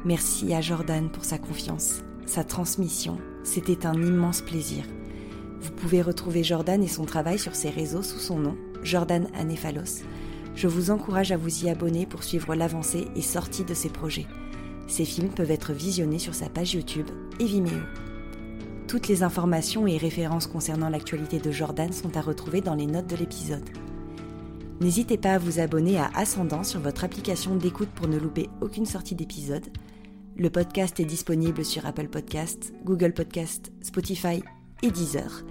Merci 0.07 0.55
à 0.55 0.63
Jordan 0.63 1.11
pour 1.11 1.27
sa 1.27 1.37
confiance, 1.37 2.01
sa 2.25 2.43
transmission. 2.43 3.19
C'était 3.45 3.85
un 3.85 3.93
immense 3.93 4.41
plaisir. 4.41 4.85
Vous 5.61 5.73
pouvez 5.73 6.01
retrouver 6.01 6.43
Jordan 6.43 6.83
et 6.83 6.89
son 6.89 7.05
travail 7.05 7.39
sur 7.39 7.55
ses 7.55 7.69
réseaux 7.69 8.03
sous 8.03 8.19
son 8.19 8.39
nom, 8.39 8.57
Jordan 8.83 9.29
Anéphalos. 9.35 10.03
Je 10.55 10.69
vous 10.69 10.91
encourage 10.91 11.33
à 11.33 11.37
vous 11.37 11.65
y 11.65 11.69
abonner 11.69 12.07
pour 12.07 12.23
suivre 12.23 12.55
l'avancée 12.55 13.09
et 13.15 13.21
sortie 13.21 13.65
de 13.65 13.75
ses 13.75 13.91
projets. 13.91 14.27
Ces 14.87 15.05
films 15.05 15.29
peuvent 15.29 15.51
être 15.51 15.75
visionnés 15.75 16.19
sur 16.19 16.35
sa 16.35 16.49
page 16.49 16.73
YouTube 16.73 17.11
et 17.39 17.45
Vimeo. 17.45 17.83
Toutes 18.89 19.07
les 19.07 19.23
informations 19.23 19.87
et 19.87 19.99
références 19.99 20.47
concernant 20.47 20.89
l'actualité 20.89 21.41
de 21.41 21.51
Jordan 21.51 21.93
sont 21.93 22.17
à 22.17 22.23
retrouver 22.23 22.63
dans 22.63 22.75
les 22.75 22.87
notes 22.87 23.07
de 23.07 23.17
l'épisode. 23.17 23.69
N'hésitez 24.81 25.19
pas 25.19 25.35
à 25.35 25.39
vous 25.39 25.61
abonner 25.61 25.99
à 25.99 26.11
Ascendant 26.15 26.65
sur 26.65 26.81
votre 26.81 27.05
application 27.05 27.55
d'écoute 27.55 27.91
pour 27.95 28.09
ne 28.09 28.17
louper 28.17 28.49
aucune 28.63 28.87
sortie 28.87 29.15
d'épisode. 29.15 29.67
Le 30.41 30.49
podcast 30.49 30.99
est 30.99 31.05
disponible 31.05 31.67
sur 31.67 31.85
Apple 31.85 32.09
Podcasts, 32.09 32.73
Google 32.87 33.13
Podcasts, 33.13 33.71
Spotify 33.83 34.43
et 34.83 34.91
Deezer. 34.91 35.45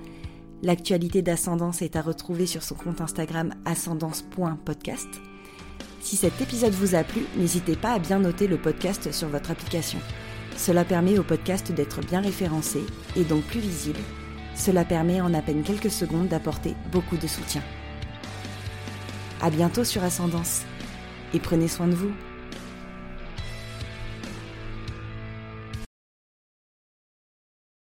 L'actualité 0.64 1.22
d'Ascendance 1.22 1.84
est 1.84 1.95
à 1.95 2.02
retrouver 2.02 2.48
sur 2.48 2.64
son 2.64 2.74
compte 2.74 2.99
Instagram 2.99 3.53
ascendance.podcast. 3.66 5.07
Si 6.02 6.16
cet 6.16 6.41
épisode 6.41 6.74
vous 6.74 6.95
a 6.95 7.03
plu, 7.03 7.22
n'hésitez 7.38 7.76
pas 7.76 7.91
à 7.91 7.99
bien 7.99 8.18
noter 8.18 8.48
le 8.48 8.57
podcast 8.57 9.11
sur 9.11 9.28
votre 9.28 9.52
application. 9.52 9.99
Cela 10.57 10.84
permet 10.84 11.20
au 11.20 11.24
podcast 11.24 11.72
d'être 11.72 12.02
bien 12.02 12.22
référencé 12.22 12.82
et 13.16 13.24
donc 13.26 13.44
plus 13.44 13.60
visible. 13.60 13.99
Cela 14.56 14.86
permet 14.86 15.22
en 15.22 15.36
à 15.36 15.44
peine 15.44 15.61
quelques 15.61 15.91
secondes 15.91 16.30
d'apporter 16.30 16.74
beaucoup 16.91 17.18
de 17.18 17.28
soutien. 17.28 17.61
À 19.40 19.52
bientôt 19.52 19.84
sur 19.84 20.03
Ascendance 20.03 20.64
et 21.36 21.40
prenez 21.40 21.68
soin 21.68 21.88
de 21.88 21.94
vous. 21.94 22.11